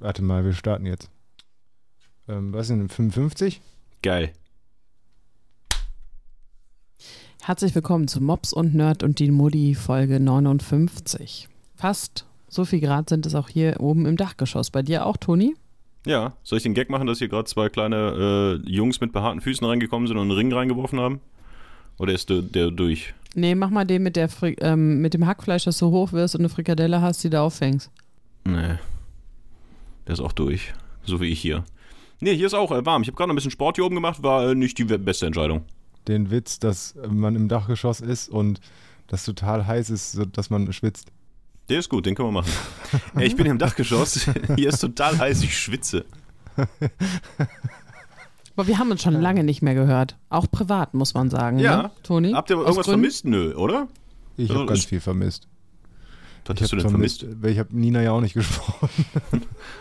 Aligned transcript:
Warte 0.00 0.22
mal, 0.22 0.44
wir 0.44 0.52
starten 0.52 0.86
jetzt. 0.86 1.10
Ähm, 2.28 2.52
was 2.52 2.68
sind 2.68 2.92
55? 2.92 3.60
Geil. 4.00 4.32
Herzlich 7.42 7.74
willkommen 7.74 8.06
zu 8.06 8.22
Mops 8.22 8.52
und 8.52 8.76
Nerd 8.76 9.02
und 9.02 9.18
die 9.18 9.32
Mutti 9.32 9.74
Folge 9.74 10.20
59. 10.20 11.48
Fast 11.74 12.26
so 12.46 12.64
viel 12.64 12.80
Grad 12.80 13.08
sind 13.08 13.26
es 13.26 13.34
auch 13.34 13.48
hier 13.48 13.80
oben 13.80 14.06
im 14.06 14.16
Dachgeschoss. 14.16 14.70
Bei 14.70 14.82
dir 14.82 15.04
auch, 15.04 15.16
Toni? 15.16 15.56
Ja, 16.06 16.34
soll 16.44 16.58
ich 16.58 16.62
den 16.62 16.74
Gag 16.74 16.90
machen, 16.90 17.08
dass 17.08 17.18
hier 17.18 17.28
gerade 17.28 17.46
zwei 17.46 17.68
kleine 17.68 18.60
äh, 18.64 18.70
Jungs 18.70 19.00
mit 19.00 19.12
behaarten 19.12 19.40
Füßen 19.40 19.66
reingekommen 19.66 20.06
sind 20.06 20.16
und 20.16 20.30
einen 20.30 20.38
Ring 20.38 20.52
reingeworfen 20.52 21.00
haben? 21.00 21.20
Oder 21.98 22.12
ist 22.12 22.30
der, 22.30 22.42
der 22.42 22.70
durch? 22.70 23.14
Nee, 23.34 23.56
mach 23.56 23.70
mal 23.70 23.84
den 23.84 24.04
mit, 24.04 24.14
der 24.14 24.28
Fri 24.28 24.54
ähm, 24.60 25.00
mit 25.00 25.14
dem 25.14 25.26
Hackfleisch, 25.26 25.64
das 25.64 25.78
du 25.78 25.90
hoch 25.90 26.12
wirst 26.12 26.36
und 26.36 26.42
eine 26.42 26.50
Frikadelle 26.50 27.02
hast, 27.02 27.24
die 27.24 27.30
du 27.30 27.40
auffängst. 27.40 27.90
Nee. 28.44 28.78
Der 30.08 30.14
ist 30.14 30.20
auch 30.20 30.32
durch. 30.32 30.72
So 31.04 31.20
wie 31.20 31.26
ich 31.26 31.40
hier. 31.40 31.64
Nee, 32.20 32.34
hier 32.34 32.46
ist 32.46 32.54
auch 32.54 32.72
äh, 32.72 32.84
warm. 32.84 33.02
Ich 33.02 33.08
habe 33.08 33.16
gerade 33.16 33.28
noch 33.28 33.34
ein 33.34 33.36
bisschen 33.36 33.50
Sport 33.50 33.76
hier 33.76 33.84
oben 33.84 33.94
gemacht, 33.94 34.22
war 34.22 34.48
äh, 34.50 34.54
nicht 34.54 34.78
die 34.78 34.84
beste 34.84 35.26
Entscheidung. 35.26 35.64
Den 36.08 36.30
Witz, 36.30 36.58
dass 36.58 36.94
man 37.08 37.36
im 37.36 37.48
Dachgeschoss 37.48 38.00
ist 38.00 38.30
und 38.30 38.60
das 39.06 39.24
total 39.24 39.66
heiß 39.66 39.90
ist, 39.90 40.12
so 40.12 40.24
dass 40.24 40.50
man 40.50 40.72
schwitzt. 40.72 41.12
Der 41.68 41.78
ist 41.78 41.90
gut, 41.90 42.06
den 42.06 42.14
können 42.14 42.28
wir 42.28 42.32
machen. 42.32 42.50
Ich 43.20 43.36
bin 43.36 43.44
hier 43.44 43.52
im 43.52 43.58
Dachgeschoss. 43.58 44.26
Hier 44.56 44.70
ist 44.70 44.80
total 44.80 45.18
heiß, 45.18 45.42
ich 45.42 45.56
schwitze. 45.58 46.06
Aber 48.56 48.66
wir 48.66 48.78
haben 48.78 48.90
uns 48.90 49.02
schon 49.02 49.20
lange 49.20 49.44
nicht 49.44 49.60
mehr 49.60 49.74
gehört. 49.74 50.16
Auch 50.30 50.50
privat, 50.50 50.94
muss 50.94 51.12
man 51.12 51.28
sagen. 51.28 51.58
Ja. 51.58 51.82
Ne, 51.82 51.90
Toni? 52.02 52.32
Habt 52.32 52.48
ihr 52.48 52.56
irgendwas 52.56 52.86
Gründen? 52.86 53.02
vermisst? 53.02 53.26
Nö, 53.26 53.54
oder? 53.54 53.86
Ich 54.38 54.48
Also 54.48 54.62
habe 54.62 54.68
ganz 54.72 54.86
viel 54.86 55.00
vermisst. 55.00 55.46
Was 56.48 56.56
Ich 56.56 56.62
hast 56.62 56.72
du 56.72 56.76
habe 56.76 56.82
denn 56.82 56.90
vermisst? 56.90 57.26
weil 57.42 57.52
ich 57.52 57.58
habe 57.58 57.68
Nina 57.76 58.02
ja 58.02 58.12
auch 58.12 58.20
nicht 58.20 58.34
gesprochen. 58.34 58.88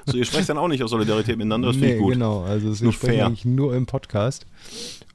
So, 0.05 0.17
ihr 0.17 0.25
sprecht 0.25 0.49
dann 0.49 0.57
auch 0.57 0.67
nicht 0.67 0.83
aus 0.83 0.91
Solidarität 0.91 1.37
miteinander, 1.37 1.69
das 1.69 1.77
finde 1.77 1.89
nee, 1.89 1.95
ich 1.95 2.01
gut. 2.01 2.13
genau. 2.13 2.41
Also 2.43 2.69
deswegen 2.69 2.85
Nur 2.85 2.93
sprechen 2.93 3.21
eigentlich 3.21 3.45
nur 3.45 3.75
im 3.75 3.85
Podcast. 3.85 4.45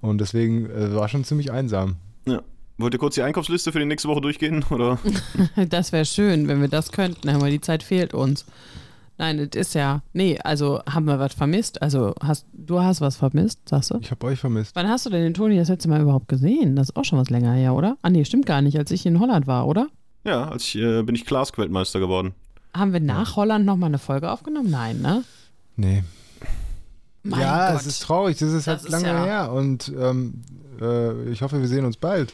Und 0.01 0.21
deswegen 0.21 0.69
äh, 0.71 0.95
war 0.95 1.09
schon 1.09 1.25
ziemlich 1.25 1.53
einsam. 1.53 1.97
Ja. 2.27 2.43
Wollt 2.79 2.95
ihr 2.95 2.99
kurz 2.99 3.15
die 3.15 3.23
Einkaufsliste 3.23 3.71
für 3.71 3.79
die 3.79 3.85
nächste 3.85 4.09
Woche 4.09 4.21
durchgehen? 4.23 4.65
Oder? 4.71 4.99
Das 5.69 5.93
wäre 5.93 6.05
schön, 6.07 6.49
wenn 6.49 6.61
wir 6.61 6.69
das 6.69 6.91
könnten, 6.91 7.29
aber 7.29 7.51
die 7.51 7.61
Zeit 7.61 7.83
fehlt 7.83 8.15
uns. 8.15 8.45
Nein, 9.19 9.39
es 9.39 9.55
ist 9.55 9.75
ja. 9.75 10.03
Nee, 10.15 10.39
also 10.43 10.81
haben 10.89 11.05
wir 11.05 11.19
was 11.19 11.35
vermisst? 11.35 11.81
Also 11.83 12.15
hast 12.21 12.47
du 12.55 12.81
hast 12.81 13.01
was 13.03 13.17
vermisst, 13.17 13.61
sagst 13.69 13.91
du? 13.91 13.98
Ich 14.01 14.11
habe 14.11 14.27
euch 14.27 14.39
vermisst. 14.41 14.75
Wann 14.75 14.89
hast 14.89 15.05
du 15.07 15.11
denn 15.11 15.23
den 15.23 15.35
Toni 15.35 15.57
das 15.59 15.69
letzte 15.69 15.89
Mal 15.91 16.01
überhaupt 16.01 16.29
gesehen? 16.29 16.75
Das 16.75 16.89
ist 16.89 16.97
auch 16.97 17.05
schon 17.05 17.19
was 17.19 17.29
länger 17.31 17.53
her, 17.53 17.75
oder? 17.75 17.98
Ah, 18.03 18.11
nee, 18.11 18.25
stimmt 18.25 18.47
gar 18.47 18.63
nicht, 18.63 18.79
als 18.79 18.91
ich 18.91 19.05
in 19.07 19.21
Holland 19.21 19.47
war, 19.47 19.69
oder? 19.69 19.89
Ja, 20.25 20.48
als 20.48 20.65
ich, 20.65 20.77
äh, 20.77 21.03
bin 21.03 21.15
ich 21.15 21.25
Klask-Weltmeister 21.27 21.98
geworden. 22.01 22.34
Haben 22.75 22.92
wir 22.92 23.01
nach 23.01 23.37
Holland 23.37 23.65
nochmal 23.67 23.89
eine 23.89 23.98
Folge 23.98 24.31
aufgenommen? 24.31 24.70
Nein, 24.70 25.01
ne? 25.01 25.25
Nee. 25.77 26.05
Mein 27.23 27.41
ja, 27.41 27.73
Gott. 27.73 27.81
es 27.81 27.87
ist 27.87 28.03
traurig. 28.03 28.39
Das 28.39 28.48
ist 28.51 28.67
Das 28.67 28.83
halt 28.83 28.84
ist 28.84 28.91
lange 28.91 29.06
ja- 29.06 29.25
her. 29.25 29.53
Und 29.53 29.92
ähm, 29.98 30.42
äh, 30.81 31.31
ich 31.31 31.42
hoffe, 31.42 31.61
wir 31.61 31.69
sehen 31.69 31.84
uns 31.84 31.97
bald. 31.97 32.33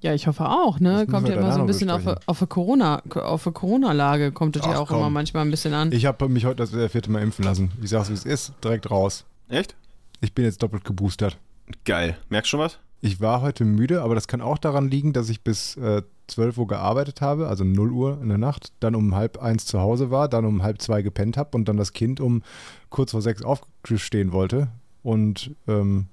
Ja, 0.00 0.12
ich 0.14 0.26
hoffe 0.26 0.48
auch, 0.48 0.78
ne? 0.78 1.04
Das 1.06 1.12
Kommt 1.14 1.28
ja 1.28 1.34
immer 1.36 1.52
so 1.52 1.60
ein 1.60 1.66
bisschen 1.66 1.90
auf, 1.90 1.98
besprechen. 2.04 2.22
auf 2.28 2.40
eine 2.40 2.46
Corona, 2.48 3.02
auf 3.14 3.46
eine 3.46 3.52
Corona-Lage 3.54 4.30
kommt 4.32 4.56
es 4.56 4.64
ja 4.64 4.78
auch 4.78 4.88
komm. 4.88 4.98
immer 4.98 5.10
manchmal 5.10 5.44
ein 5.44 5.50
bisschen 5.50 5.72
an. 5.74 5.90
Ich 5.92 6.06
habe 6.06 6.28
mich 6.28 6.44
heute 6.44 6.56
das 6.56 6.72
äh, 6.74 6.88
vierte 6.88 7.10
Mal 7.10 7.22
impfen 7.22 7.44
lassen. 7.44 7.72
Ich 7.82 7.90
sag's, 7.90 8.08
wie 8.10 8.14
es 8.14 8.24
ist. 8.24 8.52
Direkt 8.62 8.90
raus. 8.90 9.24
Echt? 9.48 9.74
Ich 10.20 10.32
bin 10.34 10.44
jetzt 10.44 10.62
doppelt 10.62 10.84
geboostert. 10.84 11.38
Geil. 11.84 12.16
Merkst 12.28 12.48
du 12.48 12.56
schon 12.56 12.60
was? 12.60 12.78
Ich 13.00 13.20
war 13.20 13.40
heute 13.40 13.64
müde, 13.64 14.02
aber 14.02 14.14
das 14.14 14.28
kann 14.28 14.40
auch 14.40 14.58
daran 14.58 14.90
liegen, 14.90 15.12
dass 15.12 15.28
ich 15.28 15.42
bis 15.42 15.76
äh, 15.76 16.02
12 16.28 16.58
Uhr 16.58 16.66
gearbeitet 16.66 17.20
habe, 17.20 17.48
also 17.48 17.64
0 17.64 17.90
Uhr 17.92 18.18
in 18.20 18.28
der 18.28 18.38
Nacht, 18.38 18.72
dann 18.80 18.94
um 18.94 19.14
halb 19.14 19.38
eins 19.38 19.66
zu 19.66 19.80
Hause 19.80 20.10
war, 20.10 20.28
dann 20.28 20.44
um 20.44 20.62
halb 20.62 20.80
zwei 20.82 21.02
gepennt 21.02 21.36
habe 21.36 21.56
und 21.56 21.68
dann 21.68 21.76
das 21.76 21.92
Kind 21.92 22.20
um 22.20 22.42
kurz 22.90 23.12
vor 23.12 23.22
sechs 23.22 23.42
aufstehen 23.42 24.32
wollte. 24.32 24.68
Und 25.02 25.54
ähm, 25.68 26.06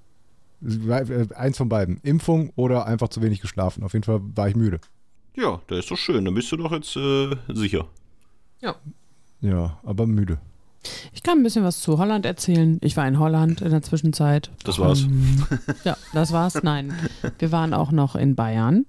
äh, 0.63 1.27
eins 1.35 1.57
von 1.57 1.69
beiden. 1.69 1.97
Impfung 2.03 2.51
oder 2.55 2.85
einfach 2.85 3.09
zu 3.09 3.21
wenig 3.21 3.41
geschlafen. 3.41 3.83
Auf 3.83 3.93
jeden 3.93 4.03
Fall 4.03 4.21
war 4.35 4.47
ich 4.47 4.55
müde. 4.55 4.79
Ja, 5.35 5.61
der 5.69 5.79
ist 5.79 5.89
doch 5.89 5.97
schön. 5.97 6.25
Dann 6.25 6.33
bist 6.33 6.51
du 6.51 6.57
doch 6.57 6.71
jetzt 6.71 6.95
äh, 6.95 7.35
sicher. 7.49 7.87
Ja, 9.41 9.79
aber 9.83 10.07
müde. 10.07 10.39
Ich 11.13 11.23
kann 11.23 11.39
ein 11.39 11.43
bisschen 11.43 11.63
was 11.63 11.81
zu 11.81 11.97
Holland 11.97 12.25
erzählen. 12.25 12.77
Ich 12.81 12.97
war 12.97 13.07
in 13.07 13.19
Holland 13.19 13.61
in 13.61 13.71
der 13.71 13.81
Zwischenzeit. 13.81 14.51
Das 14.63 14.79
war's. 14.79 15.03
Ähm, 15.03 15.45
ja, 15.83 15.97
das 16.13 16.31
war's. 16.31 16.61
Nein. 16.63 16.93
Wir 17.39 17.51
waren 17.51 17.73
auch 17.73 17.91
noch 17.91 18.15
in 18.15 18.35
Bayern. 18.35 18.85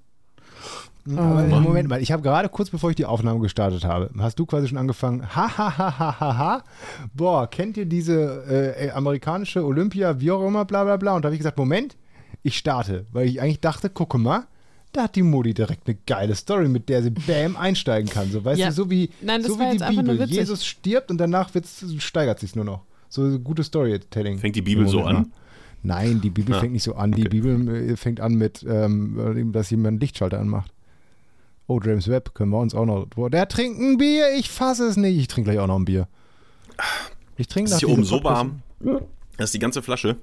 Aber 1.07 1.45
Oh. 1.51 1.61
Moment 1.61 1.89
mal, 1.89 2.01
ich 2.01 2.13
habe 2.13 2.23
gerade 2.23 2.49
kurz 2.49 2.71
bevor 2.71 2.91
ich 2.91 2.97
die 2.97 3.05
Aufnahme 3.05 3.41
gestartet 3.41 3.85
habe, 3.85 4.11
hast 4.19 4.39
du 4.39 4.47
quasi 4.47 4.69
schon 4.69 4.79
angefangen, 4.79 5.23
ha 5.37 5.49
ha 5.59 5.79
ha 5.79 5.99
ha 5.99 6.21
ha 6.21 6.39
ha, 6.39 6.65
boah, 7.13 7.47
kennt 7.49 7.77
ihr 7.77 7.85
diese 7.87 8.75
äh, 8.79 8.91
amerikanische 8.91 9.65
Olympia, 9.65 10.19
wie 10.21 10.31
auch 10.31 10.47
immer, 10.47 10.65
bla 10.65 10.85
bla 10.85 10.97
bla. 10.97 11.15
Und 11.15 11.23
da 11.23 11.27
habe 11.29 11.35
ich 11.35 11.41
gesagt, 11.41 11.59
Moment, 11.59 11.97
ich 12.43 12.57
starte, 12.57 13.05
weil 13.13 13.27
ich 13.29 13.41
eigentlich 13.43 13.61
dachte, 13.61 13.91
gucke 13.91 14.17
mal, 14.19 14.45
da 14.93 15.03
hat 15.05 15.17
die 15.17 15.23
Modi 15.23 15.53
direkt 15.55 15.87
eine 15.89 15.99
geile 16.07 16.35
Story, 16.35 16.69
mit 16.69 16.89
der 16.89 17.03
sie 17.03 17.11
bam 17.11 17.57
einsteigen 17.57 18.09
kann. 18.09 18.31
So, 18.31 18.45
weißt 18.45 18.61
Ja. 18.61 18.69
du, 18.69 18.73
so 18.75 18.91
wie, 18.91 19.11
Nein, 19.21 19.43
das 19.43 19.51
so 19.53 19.59
wie 19.59 19.77
die 19.77 20.03
Bibel. 20.03 20.25
Jesus 20.31 20.65
stirbt 20.65 21.11
und 21.11 21.19
danach 21.19 21.53
wird's, 21.55 21.85
steigert 21.99 22.39
sich 22.41 22.55
nur 22.57 22.65
noch. 22.65 22.83
So 23.09 23.39
gute 23.41 23.63
Storytelling. 23.65 24.39
Fängt 24.39 24.57
die 24.57 24.63
Bibel 24.63 24.89
so 24.89 25.03
an? 25.03 25.15
mal. 25.15 25.25
Nein, 25.83 26.21
die 26.23 26.31
Bibel 26.31 26.55
Ah, 26.55 26.61
fängt 26.61 26.73
nicht 26.73 26.83
so 26.83 26.95
an. 26.95 27.13
Die 27.13 27.23
okay. 27.23 27.29
Bibel 27.29 27.91
äh, 27.91 27.97
fängt 27.97 28.21
an 28.21 28.35
mit, 28.37 28.65
ähm, 28.67 29.51
dass 29.53 29.69
jemand 29.71 29.89
einen 29.89 30.01
Lichtschalter 30.01 30.39
anmacht. 30.41 30.73
Oh, 31.67 31.81
James 31.83 32.09
Webb, 32.09 32.35
können 32.35 32.51
wir 32.51 32.59
uns 32.59 32.75
auch 32.75 32.85
noch. 32.85 33.07
Boah, 33.07 33.31
der 33.31 33.49
trinkt 33.49 33.81
ein 33.81 33.97
Bier, 33.97 34.35
ich 34.37 34.51
fasse 34.51 34.87
es 34.87 34.97
nicht. 34.97 35.17
Ich 35.19 35.29
trinke 35.29 35.51
gleich 35.51 35.61
auch 35.63 35.67
noch 35.67 35.79
ein 35.79 35.85
Bier. 35.87 36.09
Ich 37.37 37.49
trinke 37.49 37.71
Es 37.71 37.77
ist 37.77 37.83
nach 37.83 37.89
hier 37.89 37.95
oben 37.95 38.05
so 38.05 38.23
warm, 38.23 38.61
dass 39.39 39.53
die 39.53 39.59
ganze 39.59 39.83
Flasche 39.83 40.17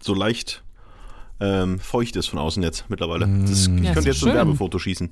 so 0.00 0.14
leicht 0.14 0.62
ähm, 1.40 1.78
feucht 1.80 2.16
ist 2.16 2.26
von 2.26 2.38
außen 2.38 2.62
jetzt 2.62 2.84
mittlerweile. 2.88 3.28
Das, 3.48 3.66
ich 3.66 3.82
Ja, 3.84 3.92
könnte 3.92 4.08
jetzt 4.10 4.20
so 4.20 4.26
ein 4.26 4.30
schön. 4.30 4.34
Werbefoto 4.36 4.78
schießen, 4.78 5.10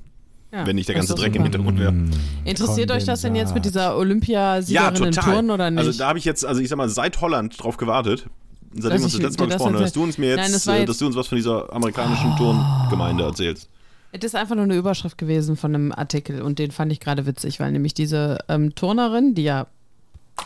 Ja, 0.53 0.65
wenn 0.65 0.75
nicht 0.77 0.87
der 0.87 0.95
ganze 0.95 1.15
Dreck 1.15 1.27
im 1.27 1.33
super. 1.33 1.43
Hintergrund 1.43 1.79
wäre. 1.79 1.91
Mm, 1.91 2.11
Interessiert 2.45 2.91
euch 2.91 3.03
das 3.05 3.21
denn 3.21 3.35
jetzt 3.35 3.53
mit 3.53 3.65
dieser 3.65 3.81
Ja, 3.81 3.95
Olympiasiegerin 3.95 4.95
im 4.95 5.11
total. 5.11 5.33
Turnen 5.33 5.51
oder 5.51 5.69
nicht? 5.69 5.85
Also 5.85 5.97
da 5.97 6.07
habe 6.09 6.19
ich 6.19 6.25
jetzt, 6.25 6.45
also 6.45 6.61
ich 6.61 6.69
sag 6.69 6.77
mal, 6.77 6.89
seit 6.89 7.19
Holland 7.21 7.61
drauf 7.61 7.77
gewartet. 7.77 8.27
Seitdem 8.73 8.99
wir 8.99 9.03
uns 9.05 9.13
das 9.13 9.21
letzte 9.21 9.41
Mal 9.43 9.47
gesprochen 9.49 9.73
haben, 9.75 9.81
dass 9.81 9.93
du 9.93 10.03
uns 10.03 10.17
mir 10.17 10.29
jetzt, 10.29 10.37
Nein, 10.37 10.51
das 10.51 10.67
äh, 10.67 10.71
jetzt- 10.73 10.83
Oh. 10.83 10.85
dass 10.87 10.97
du 10.97 11.05
uns 11.07 11.15
was 11.15 11.27
von 11.27 11.35
dieser 11.37 11.73
amerikanischen 11.73 12.35
Turngemeinde 12.37 13.23
erzählst. 13.23 13.69
Es 14.11 14.23
ist 14.23 14.35
einfach 14.35 14.55
nur 14.55 14.63
eine 14.63 14.75
Überschrift 14.75 15.17
gewesen 15.17 15.57
von 15.57 15.75
einem 15.75 15.91
Artikel 15.91 16.41
und 16.41 16.59
den 16.59 16.71
fand 16.71 16.91
ich 16.91 16.99
gerade 16.99 17.25
witzig, 17.25 17.59
weil 17.59 17.71
nämlich 17.71 17.93
diese 17.93 18.37
ähm, 18.47 18.73
Turnerin, 18.73 19.35
die 19.35 19.43
ja 19.43 19.67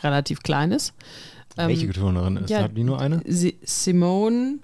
relativ 0.04 0.42
klein 0.42 0.72
ist, 0.72 0.94
ähm, 1.58 1.68
Welche 1.70 1.90
Turnerin 1.92 2.38
ist? 2.38 2.50
ja, 2.50 2.64
Hat 2.64 2.76
die 2.76 2.84
nur 2.84 3.00
eine? 3.00 3.22
Si 3.26 3.58
Simone 3.64 4.60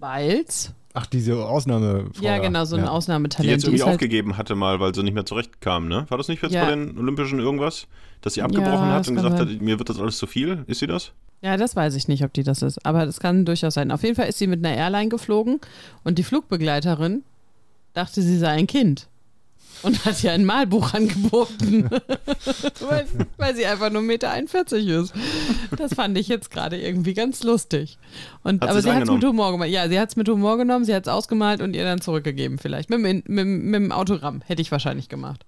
Biles, 0.00 0.72
Ach, 0.94 1.06
diese 1.06 1.36
Ausnahme. 1.46 2.06
ja 2.20 2.38
genau, 2.38 2.64
so 2.64 2.76
ein 2.76 2.80
ja. 2.80 2.86
Die 2.86 2.90
Ausnahmetalent. 2.92 3.50
jetzt 3.50 3.64
irgendwie 3.64 3.76
ist 3.80 3.84
halt, 3.84 3.94
aufgegeben 3.94 4.36
hatte 4.38 4.54
mal, 4.54 4.80
weil 4.80 4.94
sie 4.94 5.02
nicht 5.02 5.12
mehr 5.14 5.26
zurechtkam, 5.26 5.88
ne? 5.88 6.06
War 6.08 6.16
das 6.18 6.28
nicht 6.28 6.42
jetzt 6.42 6.52
Ja. 6.52 6.64
bei 6.64 6.70
den 6.70 6.96
Olympischen 6.98 7.38
irgendwas? 7.38 7.86
Dass 8.22 8.32
sie 8.34 8.42
abgebrochen 8.42 8.88
Ja, 8.88 8.94
hat 8.94 9.08
und 9.08 9.14
gesagt 9.16 9.38
sein. 9.38 9.48
hat, 9.48 9.60
mir 9.60 9.78
wird 9.78 9.88
das 9.90 10.00
alles 10.00 10.16
zu 10.16 10.26
viel? 10.26 10.64
Ist 10.66 10.80
sie 10.80 10.86
das? 10.86 11.12
ja, 11.42 11.56
das 11.58 11.76
weiß 11.76 11.94
ich 11.94 12.08
nicht, 12.08 12.24
ob 12.24 12.32
die 12.32 12.42
das 12.42 12.62
ist, 12.62 12.84
aber 12.86 13.04
das 13.06 13.20
kann 13.20 13.44
durchaus 13.44 13.74
sein. 13.74 13.90
Auf 13.92 14.02
jeden 14.02 14.16
Fall 14.16 14.26
ist 14.28 14.38
sie 14.38 14.46
mit 14.46 14.64
einer 14.64 14.74
Airline 14.74 15.10
geflogen 15.10 15.60
und 16.02 16.18
die 16.18 16.22
Flugbegleiterin 16.24 17.22
dachte, 17.96 18.22
sie 18.22 18.38
sei 18.38 18.48
ein 18.50 18.66
Kind. 18.66 19.08
Und 19.82 20.04
hat 20.06 20.24
ihr 20.24 20.32
ein 20.32 20.46
Malbuch 20.46 20.94
angeboten, 20.94 21.90
weil, 22.80 23.06
weil 23.36 23.54
sie 23.54 23.66
einfach 23.66 23.90
nur 23.90 24.00
1,41 24.02 24.06
Meter 24.06 24.76
ist. 25.02 25.12
Das 25.76 25.92
fand 25.94 26.16
ich 26.16 26.28
jetzt 26.28 26.50
gerade 26.50 26.80
irgendwie 26.80 27.12
ganz 27.12 27.42
lustig. 27.42 27.98
Und, 28.42 28.62
Hat 28.62 28.70
aber 28.70 28.80
sie 28.80 28.90
hat 28.90 29.02
es 29.02 29.10
mit? 29.10 29.22
Humor 29.22 29.52
gemacht. 29.52 29.68
Ja, 29.68 29.86
sie 29.88 30.00
hat 30.00 30.08
es 30.08 30.16
mit 30.16 30.28
Humor 30.30 30.56
genommen, 30.56 30.86
sie 30.86 30.94
hat 30.94 31.06
es 31.06 31.12
ausgemalt 31.12 31.60
und 31.60 31.74
ihr 31.74 31.84
dann 31.84 32.00
zurückgegeben 32.00 32.58
vielleicht. 32.58 32.88
Mit, 32.88 33.00
mit, 33.00 33.26
dem- 33.28 33.64
mit 33.70 33.74
dem 33.74 33.92
Autogramm 33.92 34.40
hätte 34.46 34.62
ich 34.62 34.72
wahrscheinlich 34.72 35.10
gemacht. 35.10 35.44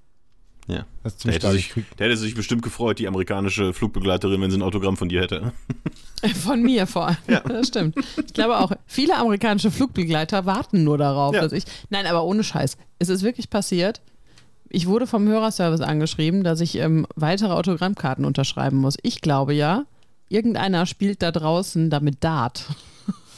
Ja. 0.69 0.85
Das 1.03 1.15
ist 1.15 1.25
Der 1.25 1.33
ziemlich 1.33 1.35
hätte, 1.37 1.47
stark. 1.61 1.75
sich, 1.87 1.97
der 1.99 2.07
hätte 2.07 2.17
sich 2.19 2.35
bestimmt 2.35 2.63
gefreut, 2.63 2.99
die 2.99 3.09
amerikanische 3.09 3.73
Flugbegleiterin, 3.73 4.41
wenn 4.41 4.51
sie 4.51 4.59
ein 4.59 4.63
Autogramm 4.63 4.97
von 4.97 5.09
dir 5.09 5.23
hätte. 5.23 5.53
Von 6.45 6.63
mir 6.63 6.87
vor 6.89 7.07
allem. 7.09 7.17
Ja. 7.29 7.41
Das 7.41 7.69
stimmt. 7.69 7.95
Ich 8.27 8.35
glaube 8.35 8.59
auch, 8.59 8.73
viele 8.87 9.17
amerikanische 9.17 9.71
Flugbegleiter 9.71 10.47
warten 10.47 10.83
nur 10.85 10.99
darauf, 10.99 11.33
Ja. 11.35 11.43
dass 11.43 11.53
ich. 11.53 11.63
Nein, 11.91 12.07
aber 12.07 12.25
ohne 12.25 12.43
Scheiß. 12.45 12.77
Es 12.99 13.09
ist 13.09 13.23
wirklich 13.23 13.51
passiert. 13.51 14.01
Ich 14.69 14.87
wurde 14.87 15.07
vom 15.07 15.27
Hörerservice 15.29 15.81
angeschrieben, 15.81 16.43
dass 16.45 16.61
ich 16.61 16.75
ähm, 16.77 17.07
weitere 17.15 17.53
Autogrammkarten 17.53 18.25
unterschreiben 18.25 18.77
muss. 18.79 18.97
Ich 19.03 19.21
glaube 19.23 19.55
ja, 19.55 19.85
irgendeiner 20.29 20.85
spielt 20.87 21.23
da 21.23 21.31
draußen 21.31 21.89
damit 21.89 22.23
Dart. 22.25 22.65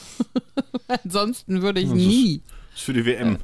Ansonsten 1.04 1.62
würde 1.62 1.80
ich 1.80 1.90
nie. 1.90 2.42
Das 2.72 2.78
ist 2.78 2.84
für 2.84 2.92
die 2.92 3.04
WM. 3.04 3.36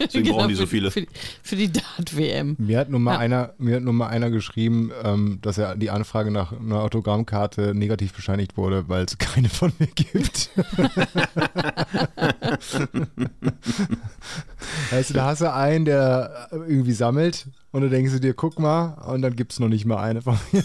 Deswegen 0.00 0.30
brauchen 0.30 0.48
die 0.48 0.54
so 0.54 0.62
für, 0.62 0.68
viele. 0.68 0.90
Für, 0.92 1.00
die- 1.02 1.08
für 1.42 1.56
die 1.56 1.72
Dart-WM. 1.72 2.54
Mir 2.58 2.78
hat 2.78 2.88
nur 2.88 3.00
mal 3.00 3.14
Ja. 3.14 3.18
einer, 3.18 3.54
mir 3.58 3.76
hat 3.76 3.82
nur 3.82 3.92
mal 3.92 4.06
einer 4.08 4.30
geschrieben, 4.30 4.90
ähm, 5.02 5.38
dass 5.42 5.58
er 5.58 5.74
die 5.76 5.90
Anfrage 5.90 6.30
nach 6.30 6.52
einer 6.52 6.82
Autogrammkarte 6.82 7.74
negativ 7.74 8.12
bescheinigt 8.14 8.56
wurde, 8.56 8.88
weil 8.88 9.04
es 9.04 9.18
keine 9.18 9.48
von 9.48 9.72
mir 9.78 9.88
gibt. 9.88 10.50
weißt 14.90 15.10
du, 15.10 15.14
da 15.14 15.24
hast 15.26 15.40
du 15.40 15.52
einen, 15.52 15.84
der 15.84 16.48
irgendwie 16.52 16.92
sammelt 16.92 17.46
und 17.72 17.82
dann 17.82 17.90
denkst 17.90 18.12
du 18.12 18.20
dir, 18.20 18.34
guck 18.34 18.58
mal, 18.58 18.94
und 19.12 19.22
dann 19.22 19.34
gibt 19.36 19.52
es 19.52 19.60
noch 19.60 19.68
nicht 19.68 19.84
mal 19.84 19.98
eine 20.02 20.22
von 20.22 20.38
mir. 20.52 20.64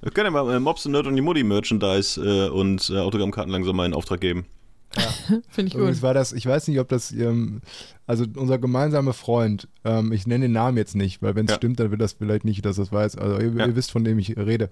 Wir 0.00 0.10
können 0.12 0.32
ja 0.34 0.42
mal 0.42 0.54
äh, 0.56 0.60
Mobs 0.60 0.84
und 0.86 0.92
Nerd 0.92 1.06
und 1.06 1.16
die 1.16 1.22
Mutti 1.22 1.42
Merchandise 1.44 2.20
äh, 2.20 2.48
und 2.48 2.90
äh, 2.90 2.98
Autogrammkarten 2.98 3.52
langsam 3.52 3.76
mal 3.76 3.86
in 3.86 3.94
Auftrag 3.94 4.20
geben. 4.20 4.46
Finde 5.48 5.68
ich 5.68 5.74
Übrigens 5.74 5.98
gut. 5.98 6.02
war 6.02 6.14
das, 6.14 6.32
ich 6.32 6.44
weiß 6.44 6.68
nicht, 6.68 6.78
ob 6.78 6.88
das, 6.88 7.12
ähm, 7.12 7.60
also 8.06 8.24
unser 8.36 8.58
gemeinsamer 8.58 9.14
Freund, 9.14 9.66
ähm, 9.84 10.12
ich 10.12 10.26
nenne 10.26 10.44
den 10.46 10.52
Namen 10.52 10.76
jetzt 10.76 10.94
nicht, 10.94 11.22
weil 11.22 11.34
wenn 11.34 11.46
es 11.46 11.52
Ja. 11.52 11.56
stimmt, 11.56 11.80
dann 11.80 11.90
will 11.90 11.96
das 11.98 12.12
vielleicht 12.12 12.44
nicht, 12.44 12.64
dass 12.66 12.76
das 12.76 12.92
weiß. 12.92 13.16
Also 13.16 13.38
ihr, 13.40 13.52
Ja. 13.52 13.66
ihr 13.66 13.76
wisst, 13.76 13.90
von 13.90 14.04
dem 14.04 14.18
ich 14.18 14.36
rede. 14.36 14.68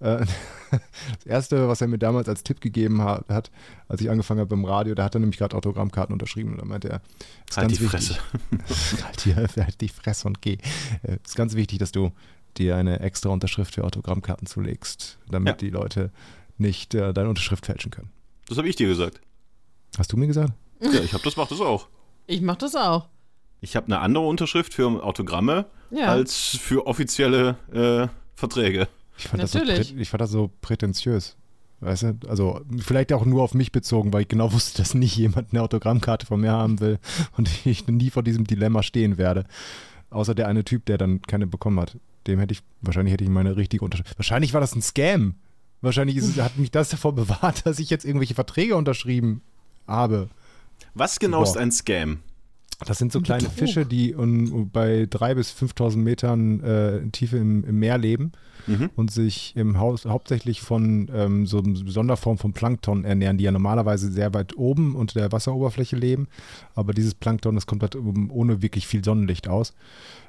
Äh, 0.00 0.24
das 0.70 1.26
erste, 1.26 1.68
was 1.68 1.80
er 1.80 1.86
mir 1.88 1.98
damals 1.98 2.28
als 2.28 2.42
Tipp 2.42 2.60
gegeben 2.60 3.00
ha- 3.02 3.24
hat, 3.28 3.50
als 3.86 4.00
ich 4.00 4.10
angefangen 4.10 4.40
habe 4.40 4.54
im 4.54 4.64
Radio, 4.64 4.94
da 4.94 5.04
hat 5.04 5.14
er 5.14 5.20
nämlich 5.20 5.38
gerade 5.38 5.56
Autogrammkarten 5.56 6.12
unterschrieben 6.12 6.52
und 6.52 6.60
da 6.60 6.64
meinte 6.64 6.88
er, 6.88 7.00
ist 7.48 7.56
Halt 7.56 7.68
ganz 7.68 7.78
die 7.78 7.84
wichtig, 7.84 8.18
Fresse. 8.18 9.04
halt, 9.04 9.24
die, 9.24 9.34
halt 9.62 9.80
die 9.80 9.88
Fresse 9.88 10.26
und 10.26 10.42
geh. 10.42 10.58
Äh, 11.02 11.18
ist 11.24 11.36
ganz 11.36 11.54
wichtig, 11.54 11.78
dass 11.78 11.92
du 11.92 12.10
dir 12.56 12.74
eine 12.76 12.98
extra 13.00 13.28
Unterschrift 13.28 13.76
für 13.76 13.84
Autogrammkarten 13.84 14.46
zulegst, 14.48 15.18
damit 15.30 15.48
Ja. 15.48 15.56
die 15.58 15.70
Leute 15.70 16.10
nicht 16.58 16.94
äh, 16.94 17.12
deine 17.14 17.28
Unterschrift 17.28 17.66
fälschen 17.66 17.92
können. 17.92 18.10
Das 18.48 18.58
habe 18.58 18.68
ich 18.68 18.74
dir 18.74 18.88
gesagt. 18.88 19.20
Hast 19.98 20.12
du 20.12 20.16
mir 20.16 20.26
gesagt? 20.26 20.52
Ja, 20.80 21.00
ich 21.00 21.12
habe 21.12 21.22
das 21.24 21.36
macht 21.36 21.50
das 21.50 21.60
auch. 21.60 21.88
Ich 22.26 22.40
mache 22.40 22.58
das 22.58 22.74
auch. 22.76 23.08
Ich 23.60 23.76
habe 23.76 23.86
eine 23.86 23.98
andere 24.00 24.26
Unterschrift 24.26 24.72
für 24.72 25.02
Autogramme 25.04 25.66
Ja. 25.90 26.06
als 26.06 26.56
für 26.60 26.86
offizielle 26.86 27.56
äh, 27.72 28.08
Verträge. 28.34 28.88
Ich 29.18 29.28
fand, 29.28 29.42
das 29.42 29.52
so, 29.52 29.58
Natürlich. 29.58 29.94
ich 29.96 30.08
fand 30.08 30.20
das 30.22 30.30
so 30.30 30.50
prätentiös. 30.62 31.36
Weißt 31.80 32.02
du? 32.04 32.18
Also, 32.28 32.60
vielleicht 32.78 33.12
auch 33.12 33.24
nur 33.26 33.42
auf 33.42 33.52
mich 33.54 33.72
bezogen, 33.72 34.12
weil 34.12 34.22
ich 34.22 34.28
genau 34.28 34.52
wusste, 34.54 34.78
dass 34.80 34.94
nicht 34.94 35.16
jemand 35.16 35.52
eine 35.52 35.62
Autogrammkarte 35.62 36.24
von 36.26 36.40
mir 36.40 36.52
haben 36.52 36.80
will 36.80 36.98
und 37.36 37.50
ich 37.66 37.86
nie 37.86 38.10
vor 38.10 38.22
diesem 38.22 38.46
Dilemma 38.46 38.82
stehen 38.82 39.18
werde. 39.18 39.44
Außer 40.10 40.34
der 40.34 40.48
eine 40.48 40.64
Typ, 40.64 40.86
der 40.86 40.96
dann 40.98 41.20
keine 41.22 41.46
bekommen 41.46 41.78
hat. 41.80 41.98
Dem 42.26 42.38
hätte 42.38 42.52
ich, 42.52 42.62
wahrscheinlich 42.80 43.12
hätte 43.12 43.24
ich 43.24 43.30
meine 43.30 43.56
richtige 43.56 43.84
Unterschrift. 43.84 44.18
Wahrscheinlich 44.18 44.54
war 44.54 44.60
das 44.60 44.74
ein 44.74 44.82
Scam. 44.82 45.34
Wahrscheinlich 45.82 46.16
ist, 46.16 46.28
es- 46.36 46.42
hat 46.42 46.56
mich 46.58 46.70
das 46.70 46.88
davor 46.90 47.14
bewahrt, 47.14 47.64
dass 47.66 47.78
ich 47.78 47.90
jetzt 47.90 48.04
irgendwelche 48.04 48.34
Verträge 48.34 48.76
unterschrieben 48.76 49.42
habe. 49.90 50.28
Was 50.94 51.18
genau 51.20 51.38
Boah. 51.38 51.44
ist 51.46 51.56
ein 51.56 51.70
Scam? 51.72 52.20
Das 52.86 52.96
sind 52.96 53.12
so 53.12 53.18
Ein 53.18 53.24
kleine 53.24 53.42
Betrug. 53.42 53.58
Fische, 53.58 53.84
die 53.84 54.14
um, 54.14 54.70
bei 54.70 55.02
3.000 55.02 55.34
bis 55.34 55.52
5.000 55.52 55.96
Metern 55.98 56.60
äh, 56.64 57.06
Tiefe 57.10 57.36
im, 57.36 57.62
im 57.64 57.78
Meer 57.78 57.98
leben 57.98 58.32
Mhm. 58.66 58.90
und 58.94 59.10
sich 59.10 59.56
im 59.56 59.78
Haus 59.78 60.04
hauptsächlich 60.04 60.60
von 60.60 61.10
ähm, 61.14 61.46
so 61.46 61.58
einer 61.62 61.76
Sonderform 61.90 62.36
von 62.36 62.52
Plankton 62.52 63.04
ernähren, 63.06 63.38
die 63.38 63.44
ja 63.44 63.52
normalerweise 63.52 64.12
sehr 64.12 64.34
weit 64.34 64.54
oben 64.56 64.94
unter 64.96 65.18
der 65.18 65.32
Wasseroberfläche 65.32 65.96
leben. 65.96 66.28
Aber 66.74 66.92
dieses 66.92 67.14
Plankton, 67.14 67.54
das 67.54 67.66
kommt 67.66 67.82
halt 67.82 67.96
ohne 67.96 68.60
wirklich 68.60 68.86
viel 68.86 69.02
Sonnenlicht 69.02 69.48
aus. 69.48 69.72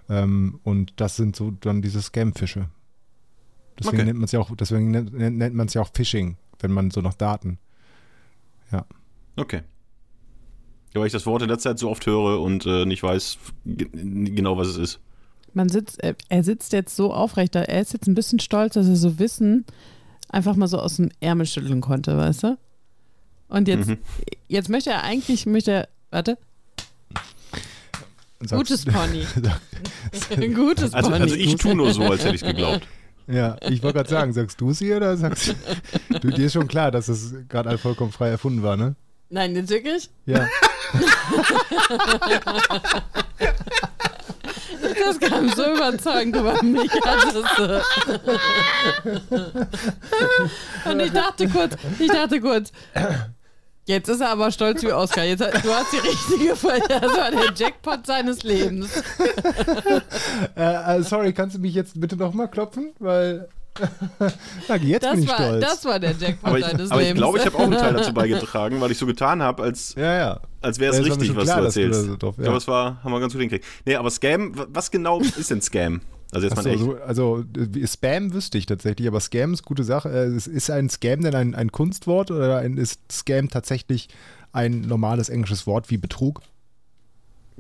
Ähm, 0.10 0.60
und 0.64 0.94
das 0.96 1.18
sind 1.18 1.36
so 1.36 1.52
dann 1.52 1.82
diese 1.82 2.02
Scam-Fische. 2.02 2.70
Deswegen 3.78 3.98
Okay. 3.98 4.06
nennt 4.06 4.20
man 4.20 4.26
es 4.26 4.32
ja 4.32 4.40
auch, 4.40 4.56
deswegen 4.56 4.92
nennt, 4.92 5.14
nennt 5.14 5.56
man 5.56 5.68
es 5.68 5.74
ja 5.74 5.82
auch 5.82 5.90
Phishing, 5.94 6.38
wenn 6.60 6.72
man 6.72 6.90
so 6.92 7.02
nach 7.02 7.14
Daten. 7.16 7.58
Okay. 9.36 9.62
Ja, 10.94 11.00
weil 11.00 11.08
ich 11.08 11.14
das 11.14 11.26
Wort 11.26 11.42
in 11.42 11.50
letzter 11.50 11.72
Zeit 11.72 11.80
so 11.80 11.90
oft 11.90 12.06
höre 12.06 12.42
und 12.42 12.66
äh, 12.66 12.86
nicht 12.86 13.02
weiß 13.02 13.38
genau, 13.64 14.58
was 14.58 14.68
es 14.68 14.78
ist. 14.78 15.00
Man 15.54 15.70
sitzt, 15.70 16.02
er, 16.04 16.16
er 16.30 16.44
sitzt 16.44 16.74
jetzt 16.74 16.96
so 16.96 17.14
aufrecht 17.14 17.56
da. 17.56 17.62
Er 17.62 17.82
ist 17.82 17.94
jetzt 17.94 18.08
ein 18.08 18.16
bisschen 18.16 18.40
stolz, 18.40 18.74
dass 18.76 18.88
er 18.88 18.96
so 18.96 19.20
Wissen 19.20 19.66
einfach 20.30 20.56
mal 20.56 20.68
so 20.68 20.80
aus 20.80 20.98
dem 20.98 21.10
Ärmel 21.20 21.46
schütteln 21.46 21.82
konnte, 21.82 22.18
weißt 22.18 22.44
du? 22.44 22.58
Und 23.50 23.68
jetzt, 23.68 23.88
Mhm. 23.90 23.98
jetzt 24.48 24.70
möchte 24.70 24.90
er 24.92 25.04
eigentlich, 25.04 25.46
möchte 25.46 25.72
er, 25.72 25.88
warte, 26.10 26.38
Und 28.40 28.50
sagst- 28.50 28.70
gutes 28.70 28.86
Pony. 28.86 29.26
gutes 30.56 30.94
Also, 30.94 31.10
Pony. 31.10 31.22
also 31.22 31.36
ich 31.36 31.56
tue 31.56 31.76
nur 31.76 31.94
so, 31.94 32.04
als 32.04 32.24
hätte 32.24 32.36
ich 32.36 32.42
es 32.42 32.48
geglaubt. 32.48 32.88
Ja, 33.28 33.56
ich 33.70 33.84
wollte 33.84 33.98
gerade 34.00 34.10
sagen, 34.10 34.34
sagst 34.34 34.60
du 34.60 34.72
es 34.72 34.80
hier 34.80 34.98
oder 34.98 35.16
sagst 35.16 35.56
du? 36.22 36.30
Dir 36.32 36.46
ist 36.46 36.54
schon 36.54 36.68
klar, 36.68 36.92
dass 36.92 37.06
das 37.06 37.34
gerade 37.50 37.78
vollkommen 37.78 38.12
frei 38.12 38.30
erfunden 38.30 38.64
war, 38.64 38.76
ne? 38.78 38.96
Nein, 39.32 39.56
jetzt 39.56 39.70
wirklich? 39.70 40.10
Ja. 40.26 40.46
Das 45.00 45.20
kam 45.20 45.50
so 45.50 45.74
überzeugend 45.74 46.36
über 46.36 46.62
mich. 46.62 46.92
Und 50.86 51.00
ich 51.00 51.12
dachte 51.12 51.48
kurz, 51.48 51.76
ich 51.98 52.12
dachte 52.12 52.42
kurz, 52.42 52.74
jetzt 53.86 54.10
ist 54.10 54.20
er 54.20 54.30
aber 54.30 54.52
stolz 54.52 54.84
wie 54.84 54.92
Oscar. 54.92 55.24
Jetzt, 55.24 55.42
du 55.42 55.74
hast 55.74 55.94
die 55.94 55.98
richtige, 55.98 56.50
das 56.50 56.64
war 56.64 57.32
der 57.32 57.54
Jackpot 57.56 58.06
seines 58.06 58.44
Lebens. 58.44 59.02
Äh, 60.58 60.98
äh, 60.98 61.04
sorry, 61.04 61.32
kannst 61.32 61.56
du 61.56 61.60
mich 61.60 61.74
jetzt 61.74 62.00
bitte 62.00 62.18
nochmal 62.18 62.50
klopfen? 62.50 62.92
Weil. 63.00 63.48
Danke, 64.68 64.86
jetzt 64.88 65.04
Das 65.04 65.14
bin 65.14 65.24
ich 65.24 65.30
war, 65.30 65.36
stolz. 65.38 65.66
das 65.66 65.86
war 65.86 66.00
der 66.00 66.12
Jackpot 66.12 66.50
Aber 66.50 66.60
ich, 66.60 66.66
seines 66.66 66.92
aber 66.92 67.02
ich 67.02 67.08
Lebens. 67.08 67.20
glaube, 67.22 67.38
ich 67.40 67.46
habe 67.46 67.58
auch 67.58 67.62
einen 67.64 67.72
Teil 67.78 67.94
dazu 67.94 68.14
beigetragen, 68.14 68.82
weil 68.82 68.92
ich 68.92 68.98
so 68.98 69.06
getan 69.06 69.42
habe, 69.42 69.64
als, 69.64 69.96
ja, 69.96 70.14
ja. 70.18 70.40
als 70.62 70.80
wäre 70.80 70.92
es 70.94 70.98
Ja, 71.00 71.04
richtig, 71.14 71.36
was 71.36 71.44
klar, 71.46 71.58
du 71.60 71.64
dass 71.66 71.74
du 71.76 71.80
erzählst. 71.82 72.06
so 72.06 72.18
drauf- 72.18 72.36
Ich 72.38 72.44
glaube, 72.44 72.52
ja. 72.52 72.58
es 72.58 72.68
war, 72.68 73.04
haben 73.04 73.12
wir 73.12 73.20
ganz 73.20 73.34
gut 73.34 73.42
hingekriegt. 73.42 73.66
Nee, 73.86 73.96
aber 73.96 74.10
Scam, 74.10 74.54
was 74.56 74.92
genau 74.92 75.20
ist 75.38 75.50
denn 75.50 75.62
Scam? 75.62 76.02
Also 76.34 76.48
jetzt 76.48 76.58
Ach 76.58 76.64
mal 76.64 76.78
so, 76.78 76.94
echt. 76.96 77.04
also 77.04 77.44
Spam 77.86 78.34
wüsste 78.34 78.58
ich 78.58 78.66
tatsächlich, 78.66 79.08
aber 79.08 79.20
Scam 79.20 79.54
ist 79.54 79.64
gute 79.64 79.84
Sache. 79.84 80.10
Äh, 80.10 80.36
ist- 80.36 80.70
ein 80.70 80.90
Scam 80.90 81.22
denn 81.22 81.36
ein, 81.36 81.56
ein 81.56 81.72
Kunstwort 81.72 82.32
oder 82.32 82.60
ein, 82.60 82.78
ist 82.78 83.00
Scam 83.12 83.50
tatsächlich 83.50 84.08
ein 84.54 84.82
normales 84.82 85.30
englisches 85.30 85.68
Wort 85.68 85.90
wie 85.90 85.98
Betrug? 85.98 86.42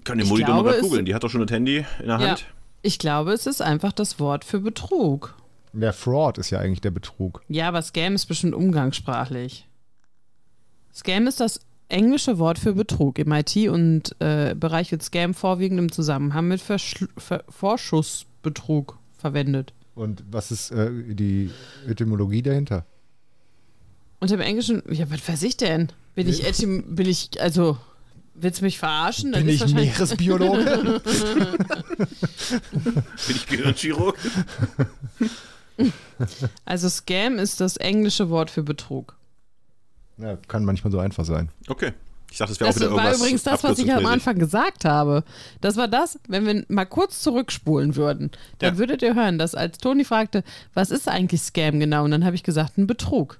Kann 0.04 0.18
die 0.18 0.24
Ich 0.24 0.30
Mutti 0.30 0.44
doch 0.46 0.64
mal 0.64 0.80
googeln. 0.81 1.06
Die 1.06 1.14
hat 1.14 1.24
doch 1.24 1.30
schon 1.30 1.42
das 1.46 1.52
Handy 1.52 1.86
in 2.00 2.07
der 2.07 2.19
Ja. 2.19 2.28
Hand. 2.30 2.46
Ich 2.81 2.98
glaube, 2.98 3.34
es 3.34 3.46
ist 3.46 3.62
einfach 3.62 3.92
das 3.92 4.19
Wort 4.19 4.44
für 4.46 4.60
Betrug. 4.60 5.36
Der 5.73 5.94
Fraud 5.94 6.38
ist 6.38 6.50
ja 6.50 6.59
eigentlich 6.59 6.81
der 6.81 6.91
Betrug. 6.91 7.41
Ja, 7.47 7.68
aber 7.69 7.81
Scam 7.81 8.15
ist 8.15 8.25
bestimmt 8.25 8.53
umgangssprachlich. 8.53 9.68
Scam 10.94 11.27
ist 11.27 11.39
das 11.39 11.62
englische 11.88 12.38
Wort 12.39 12.59
für 12.59 12.73
Betrug. 12.73 13.19
Im 13.19 13.31
IT- 13.31 13.69
und 13.69 14.15
äh, 14.19 14.53
Bereich 14.56 14.91
wird 14.91 15.03
Scam 15.03 15.33
vorwiegend 15.33 15.79
im 15.79 15.91
Zusammenhang 15.91 16.47
mit 16.47 16.62
Verschl 16.62 17.07
Ver 17.18 17.44
Vorschussbetrug 17.50 18.97
verwendet. 19.18 19.73
Und 19.95 20.23
was 20.29 20.51
ist 20.51 20.71
äh, 20.71 20.89
die 21.13 21.51
Etymologie 21.88 22.41
dahinter? 22.41 22.85
Und 24.19 24.31
im 24.31 24.39
Englischen, 24.41 24.83
ja, 24.89 25.09
was 25.09 25.27
weiß 25.27 25.44
ich 25.44 25.57
denn? 25.57 25.89
Bin 26.15 26.27
ich, 26.27 26.45
etym 26.45 26.95
bin 26.95 27.07
ich, 27.07 27.29
also, 27.41 27.77
willst 28.35 28.59
du 28.62 28.65
mich 28.65 28.77
verarschen? 28.77 29.31
Das 29.31 29.41
Bin 29.41 29.50
ist 29.50 29.56
ich 29.56 29.62
wahrscheinlich- 29.62 29.91
Meeresbiologe? 29.94 31.01
Bin 33.27 33.35
ich 33.35 33.47
Gehirnchirurg? 33.47 34.18
Also 36.66 36.89
Scam 36.89 37.38
ist 37.39 37.60
das 37.62 37.78
englische 37.78 38.30
Wort 38.30 38.50
für 38.50 38.63
Betrug. 38.63 39.16
ja, 40.18 40.38
kann 40.47 40.66
manchmal 40.66 40.92
so 40.92 41.00
einfach 41.00 41.26
sein. 41.26 41.50
Okay. 41.68 41.94
Ich 42.31 42.38
dachte, 42.38 42.52
das 42.54 42.59
wäre 42.61 42.69
auch 42.69 42.73
Das 42.73 42.81
wieder 42.81 42.92
war 42.92 42.97
irgendwas. 43.04 43.19
übrigens 43.21 43.44
das, 43.44 43.64
was 43.64 43.78
ich 43.80 43.92
am. 43.94 44.06
Anfang 44.06 44.40
gesagt 44.40 44.85
habe. 44.85 45.26
Das 45.59 45.76
war 45.76 45.90
das, 45.90 46.18
wenn 46.30 46.45
wir 46.45 46.64
mal 46.69 46.85
kurz 46.85 47.19
zurückspulen 47.21 47.97
würden, 47.97 48.31
dann 48.59 48.76
Ja. 48.76 48.78
würdet 48.80 49.02
ihr 49.02 49.16
hören, 49.16 49.38
dass 49.38 49.54
als 49.54 49.80
Toni 49.80 50.06
fragte, 50.06 50.44
was 50.73 50.92
ist 50.92 51.09
eigentlich 51.09 51.42
Scam 51.42 51.80
genau? 51.81 52.06
Und 52.06 52.11
dann 52.11 52.23
habe 52.23 52.35
ich 52.35 52.44
gesagt, 52.44 52.78
ein 52.78 52.88
Betrug. 52.88 53.40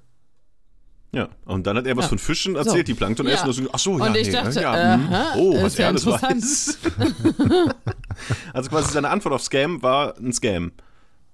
Ja, 1.14 1.28
und 1.46 1.66
dann 1.66 1.76
hat 1.78 1.86
er 1.86 1.96
was 1.96 2.06
Ja. 2.06 2.08
von 2.10 2.18
Fischen 2.18 2.54
erzählt, 2.56 2.86
die 2.88 2.92
Plankton 2.94 3.26
Ja. 3.26 3.32
essen. 3.34 3.46
Und 3.46 3.52
so, 3.54 3.62
ach 3.72 3.78
so, 3.78 3.98
ja, 3.98 4.06
Und 4.06 4.16
ich 4.16 4.26
nee, 4.26 4.32
dachte, 4.32 4.60
ja, 4.60 4.94
hm. 4.94 5.06
aha, 5.12 5.34
oh, 5.36 5.52
ist 5.56 5.62
was 5.62 5.76
ja 5.78 5.84
er 5.84 5.88
alles 5.88 6.06
weiß. 6.06 6.78
also 8.52 8.70
quasi 8.70 8.92
seine 8.92 9.08
Antwort 9.10 9.34
auf 9.34 9.42
Scam 9.42 9.82
war 9.82 10.16
ein 10.18 10.32
Scam. 10.32 10.72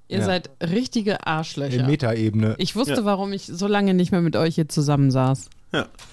Ihr 0.08 0.18
Ja. 0.20 0.24
seid 0.24 0.50
richtige 0.62 1.12
In 1.12 1.16
Arschlöcher. 1.20 1.86
Metaebene. 1.86 2.54
Ich 2.58 2.74
wusste, 2.76 2.94
Ja. 2.94 3.04
warum 3.04 3.32
ich 3.32 3.44
so 3.44 3.66
lange 3.66 3.92
nicht 3.94 4.10
mehr 4.10 4.22
mit 4.22 4.36
euch 4.36 4.54
hier 4.54 4.68
zusammen 4.68 5.10
saß. 5.10 5.50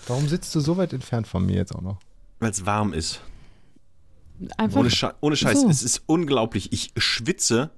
Warum 0.07 0.27
sitzt 0.27 0.53
du 0.53 0.59
so 0.59 0.75
weit 0.77 0.91
entfernt 0.93 1.27
von 1.27 1.45
mir 1.45 1.55
jetzt 1.55 1.73
auch 1.73 1.81
noch? 1.81 1.97
Weil 2.39 2.51
es 2.51 2.65
warm 2.65 2.91
ist. 2.93 3.21
Einfach 4.57 4.81
Ohne, 4.81 4.91
Sche 4.91 5.15
ohne 5.21 5.37
Scheiß, 5.37 5.61
so. 5.61 5.69
es 5.69 5.81
ist 5.81 6.03
unglaublich. 6.07 6.73
Ich 6.73 6.91
schwitze 6.97 7.69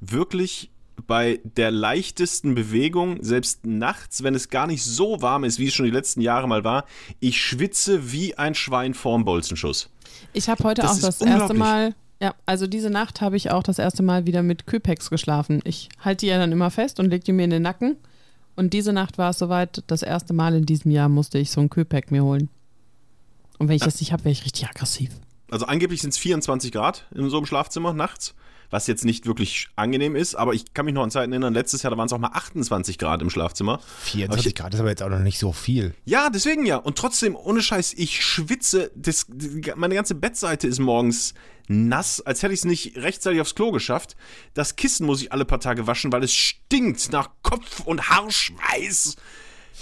wirklich 0.00 0.70
bei 1.06 1.40
der 1.56 1.70
leichtesten 1.70 2.54
Bewegung, 2.54 3.22
selbst 3.22 3.64
nachts, 3.64 4.22
wenn 4.22 4.34
es 4.34 4.50
gar 4.50 4.66
nicht 4.66 4.84
so 4.84 5.22
warm 5.22 5.44
ist, 5.44 5.58
wie 5.58 5.66
es 5.66 5.74
schon 5.74 5.86
die 5.86 5.90
letzten 5.90 6.20
Jahre 6.20 6.46
mal 6.46 6.62
war. 6.62 6.84
Ich 7.20 7.40
schwitze 7.42 8.12
wie 8.12 8.36
ein 8.36 8.54
Schwein 8.54 8.92
vorm 8.92 9.24
Bolzenschuss. 9.24 9.88
Ich 10.34 10.48
habe 10.50 10.62
heute 10.62 10.82
Das 10.82 10.98
auch 10.98 11.06
das 11.08 11.20
erste. 11.22 11.54
Mal, 11.54 11.94
ja, 12.20 12.34
also 12.46 12.66
diese 12.66 12.90
Nacht 12.90 13.20
habe 13.20 13.36
ich 13.36 13.50
auch 13.50 13.62
das 13.62 13.78
erste 13.78 14.02
Mal 14.02 14.26
wieder 14.26 14.42
mit 14.42 14.66
Küpex 14.66 15.10
geschlafen. 15.10 15.60
Ich 15.64 15.88
halte 16.00 16.20
die 16.24 16.30
ja 16.30 16.38
dann 16.38 16.52
immer 16.52 16.70
fest 16.70 17.00
und 17.00 17.10
lege 17.10 17.24
die 17.24 17.32
mir 17.32 17.44
in 17.44 17.50
den 17.50 17.62
Nacken. 17.62 17.96
Und 18.56 18.72
diese 18.72 18.92
Nacht 18.92 19.18
war 19.18 19.30
es 19.30 19.38
soweit, 19.38 19.82
das 19.88 20.02
erste 20.02 20.32
Mal 20.32 20.54
in 20.54 20.66
diesem 20.66 20.90
Jahr 20.90 21.08
musste 21.08 21.38
ich 21.38 21.50
so 21.50 21.60
ein 21.60 21.70
Kühlpack 21.70 22.10
mir 22.10 22.22
holen. 22.22 22.48
Und 23.58 23.68
wenn 23.68 23.76
ich 23.76 23.82
das 23.82 24.00
nicht 24.00 24.12
habe, 24.12 24.24
wäre 24.24 24.32
ich 24.32 24.44
richtig 24.44 24.66
aggressiv. 24.68 25.10
Also 25.50 25.66
angeblich 25.66 26.00
sind 26.00 26.10
es 26.10 26.18
24 26.18 26.72
Grad 26.72 27.06
in 27.14 27.28
so 27.28 27.36
einem 27.36 27.46
Schlafzimmer 27.46 27.92
nachts, 27.92 28.34
was 28.70 28.86
jetzt 28.86 29.04
nicht 29.04 29.26
wirklich 29.26 29.68
angenehm 29.76 30.16
ist, 30.16 30.34
aber 30.34 30.54
ich 30.54 30.72
kann 30.72 30.84
mich 30.86 30.94
noch 30.94 31.02
an 31.02 31.10
Zeiten 31.10 31.32
erinnern, 31.32 31.54
letztes 31.54 31.82
Jahr 31.82 31.90
da 31.90 31.96
waren 31.96 32.06
es 32.06 32.12
auch 32.12 32.18
mal 32.18 32.32
28 32.32 32.98
Grad 32.98 33.22
im 33.22 33.30
Schlafzimmer. 33.30 33.80
24 34.00 34.54
Grad 34.54 34.74
ist 34.74 34.80
aber 34.80 34.88
jetzt 34.88 35.02
auch 35.02 35.10
noch 35.10 35.20
nicht 35.20 35.38
so 35.38 35.52
viel. 35.52 35.94
Ja, 36.04 36.30
deswegen 36.30 36.66
ja. 36.66 36.76
Und 36.76 36.96
trotzdem, 36.96 37.36
ohne 37.36 37.62
Scheiß, 37.62 37.92
ich 37.94 38.24
schwitze. 38.24 38.90
Das, 38.96 39.26
meine 39.76 39.94
ganze 39.94 40.14
Bettseite 40.14 40.66
ist 40.66 40.80
morgens 40.80 41.34
nass, 41.68 42.20
als 42.20 42.42
hätte 42.42 42.52
ich 42.52 42.60
es 42.60 42.64
nicht 42.64 42.96
rechtzeitig 42.96 43.40
aufs 43.40 43.54
Klo 43.54 43.70
geschafft. 43.72 44.16
Das 44.54 44.76
Kissen 44.76 45.06
muss 45.06 45.22
ich 45.22 45.32
alle 45.32 45.44
paar 45.44 45.60
Tage 45.60 45.86
waschen, 45.86 46.12
weil 46.12 46.22
es 46.22 46.32
stinkt 46.32 47.12
nach 47.12 47.30
Kopf 47.42 47.80
und 47.80 48.08
Haarschweiß. 48.10 49.16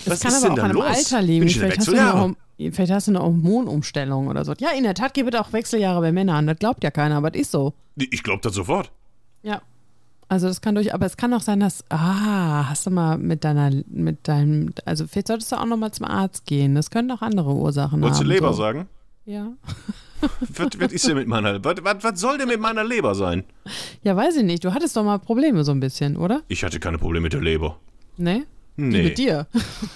Das 0.04 0.06
Was 0.06 0.20
kann 0.20 0.32
ist 0.32 0.44
aber 0.44 0.44
denn 0.44 0.52
auch 0.52 0.56
da 0.56 0.62
an 0.64 0.72
los? 0.72 0.84
Alter 0.84 1.22
liegen. 1.22 1.48
Vielleicht 1.48 1.78
hast, 1.78 1.88
du 1.88 1.92
eine, 1.92 2.36
vielleicht 2.72 2.92
hast 2.92 3.08
du 3.08 3.12
eine 3.12 3.20
Hormonumstellung 3.20 4.28
oder 4.28 4.44
so. 4.44 4.54
Ja, 4.58 4.70
in 4.70 4.84
der 4.84 4.94
Tat 4.94 5.14
gibt 5.14 5.32
es 5.32 5.40
auch 5.40 5.52
Wechseljahre 5.52 6.00
bei 6.00 6.12
Männern. 6.12 6.46
Das 6.46 6.58
glaubt 6.58 6.82
ja 6.82 6.90
keiner, 6.90 7.16
aber 7.16 7.30
das 7.30 7.42
ist 7.42 7.50
so. 7.50 7.74
Ich 7.96 8.22
glaube 8.22 8.40
das 8.42 8.54
sofort. 8.54 8.90
Ja. 9.42 9.60
Also 10.28 10.46
das 10.48 10.62
kann 10.62 10.74
durch, 10.74 10.94
aber 10.94 11.04
es 11.04 11.18
kann 11.18 11.34
auch 11.34 11.42
sein, 11.42 11.60
dass, 11.60 11.84
ah, 11.90 12.66
hast 12.70 12.86
du 12.86 12.90
mal 12.90 13.18
mit 13.18 13.44
deiner, 13.44 13.70
mit 13.86 14.26
deinem, 14.26 14.72
also 14.86 15.06
vielleicht 15.06 15.26
solltest 15.26 15.52
du 15.52 15.56
auch 15.56 15.66
nochmal 15.66 15.92
zum 15.92 16.06
Arzt 16.06 16.46
gehen. 16.46 16.74
Das 16.74 16.90
können 16.90 17.10
auch 17.10 17.20
andere 17.20 17.52
Ursachen 17.52 18.00
Wolltest 18.00 18.22
du 18.22 18.24
haben. 18.24 18.32
Leber 18.32 18.54
so. 18.54 18.62
sagen? 18.62 18.88
Ja. 19.24 19.52
Was, 20.54 20.68
was 20.78 20.92
ist 20.92 21.08
denn 21.08 21.16
mit 21.16 21.26
meiner, 21.26 21.64
was, 21.64 21.74
was, 21.82 21.96
was 22.04 22.20
soll 22.20 22.38
denn 22.38 22.46
mit 22.46 22.60
meiner 22.60 22.84
Leber 22.84 23.16
sein? 23.16 23.42
Ja, 24.04 24.14
weiß 24.16 24.36
ich 24.36 24.44
nicht. 24.44 24.62
Du 24.62 24.72
hattest 24.72 24.96
doch 24.96 25.02
mal 25.02 25.18
Probleme 25.18 25.64
so 25.64 25.72
ein 25.72 25.80
bisschen, 25.80 26.16
oder? 26.16 26.42
Ich 26.46 26.62
hatte 26.62 26.78
keine 26.78 26.96
Probleme 26.96 27.24
mit 27.24 27.32
der 27.32 27.40
Leber. 27.40 27.80
Ne? 28.16 28.46
Die 28.76 28.82
Nee. 28.82 29.02
mit 29.02 29.18
dir. 29.18 29.48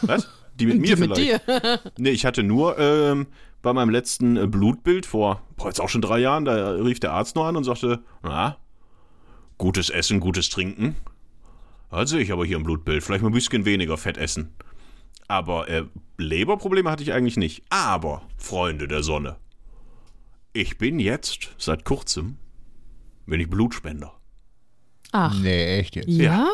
Was? 0.02 0.28
Die 0.56 0.66
mit 0.66 0.80
mir 0.80 0.96
Die 0.96 1.00
mit 1.06 1.16
vielleicht. 1.16 1.46
dir. 1.48 1.80
Nee, 1.98 2.10
ich 2.10 2.26
hatte 2.26 2.42
nur 2.42 2.76
ähm, 2.76 3.28
bei 3.62 3.72
meinem 3.72 3.90
letzten 3.90 4.36
äh, 4.36 4.48
Blutbild 4.48 5.06
vor, 5.06 5.42
boah, 5.56 5.68
jetzt 5.68 5.80
auch 5.80 5.88
schon 5.88 6.02
drei 6.02 6.18
Jahren, 6.18 6.44
da 6.44 6.70
rief 6.72 6.98
der 6.98 7.12
Arzt 7.12 7.36
noch 7.36 7.46
an 7.46 7.56
und 7.56 7.62
sagte, 7.62 8.00
na, 8.24 8.56
gutes 9.58 9.90
Essen, 9.90 10.18
gutes 10.18 10.48
Trinken. 10.50 10.96
Sehe 12.04 12.20
ich 12.20 12.32
aber 12.32 12.44
hier 12.44 12.56
im 12.56 12.64
Blutbild, 12.64 13.04
vielleicht 13.04 13.22
mal 13.22 13.30
ein 13.30 13.34
bisschen 13.34 13.64
weniger 13.64 13.96
Fett 13.96 14.18
essen. 14.18 14.50
Aber 15.28 15.68
äh, 15.68 15.84
Leberprobleme 16.18 16.90
hatte 16.90 17.02
ich 17.02 17.12
eigentlich 17.12 17.36
nicht. 17.36 17.64
Aber, 17.68 18.22
Freunde 18.36 18.88
der 18.88 19.02
Sonne, 19.02 19.36
ich 20.52 20.78
bin 20.78 20.98
jetzt, 20.98 21.50
seit 21.58 21.84
kurzem, 21.84 22.38
bin 23.26 23.40
ich 23.40 23.50
Blutspender. 23.50 24.12
Ach. 25.12 25.38
Nee, 25.40 25.78
echt 25.78 25.96
jetzt. 25.96 26.08
Ja? 26.08 26.24
Ja. 26.32 26.48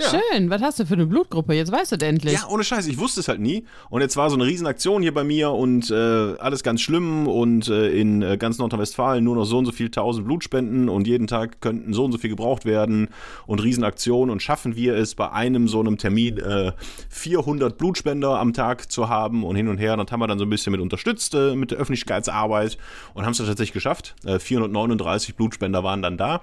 Schön. 0.00 0.48
Was 0.48 0.62
hast 0.62 0.78
du 0.78 0.86
für 0.86 0.94
eine 0.94 1.06
Blutgruppe? 1.06 1.54
Jetzt 1.54 1.72
weißt 1.72 1.92
du 1.92 1.96
es 1.96 2.02
endlich. 2.02 2.34
Ja, 2.34 2.46
ohne 2.48 2.62
Scheiß, 2.62 2.86
ich 2.86 2.98
wusste 2.98 3.20
es 3.20 3.28
halt 3.28 3.40
nie. 3.40 3.64
Und 3.90 4.00
jetzt 4.00 4.16
war 4.16 4.30
so 4.30 4.36
eine 4.36 4.44
Riesenaktion 4.44 5.02
hier 5.02 5.12
bei 5.12 5.24
mir 5.24 5.50
und 5.50 5.90
äh, 5.90 5.94
alles 5.94 6.62
ganz 6.62 6.80
schlimm 6.82 7.26
und 7.26 7.68
äh, 7.68 7.88
in 7.90 8.22
äh, 8.22 8.36
ganz 8.36 8.58
Nordrhein-Westfalen 8.58 9.24
nur 9.24 9.34
noch 9.34 9.44
so 9.44 9.58
und 9.58 9.66
so 9.66 9.72
viel 9.72 9.90
tausend 9.90 10.26
Blutspenden 10.26 10.88
und 10.88 11.08
jeden 11.08 11.26
Tag 11.26 11.60
könnten 11.60 11.92
so 11.92 12.04
und 12.04 12.12
so 12.12 12.18
viel 12.18 12.30
gebraucht 12.30 12.64
werden 12.64 13.08
und 13.46 13.62
Riesenaktion 13.62 14.30
und 14.30 14.40
schaffen 14.40 14.76
wir 14.76 14.94
es 14.94 15.16
bei 15.16 15.32
einem 15.32 15.66
so 15.66 15.80
einem 15.80 15.98
Termin 15.98 16.38
äh, 16.38 16.72
400 17.08 17.76
Blutspender 17.76 18.38
am 18.38 18.52
Tag 18.52 18.92
zu 18.92 19.08
haben 19.08 19.42
und 19.42 19.56
hin 19.56 19.68
und 19.68 19.78
her. 19.78 19.96
Das 19.96 20.12
haben 20.12 20.20
wir 20.20 20.28
dann 20.28 20.38
so 20.38 20.44
ein 20.44 20.50
bisschen 20.50 20.70
mit 20.70 20.80
unterstützt 20.80 21.34
äh, 21.34 21.56
mit 21.56 21.72
der 21.72 21.78
Öffentlichkeitsarbeit 21.78 22.78
und 23.14 23.24
haben 23.24 23.32
es 23.32 23.38
dann 23.38 23.48
tatsächlich 23.48 23.72
geschafft. 23.72 24.14
Äh, 24.24 24.38
439 24.38 25.34
Blutspender 25.34 25.82
waren 25.82 26.02
dann 26.02 26.16
da. 26.16 26.42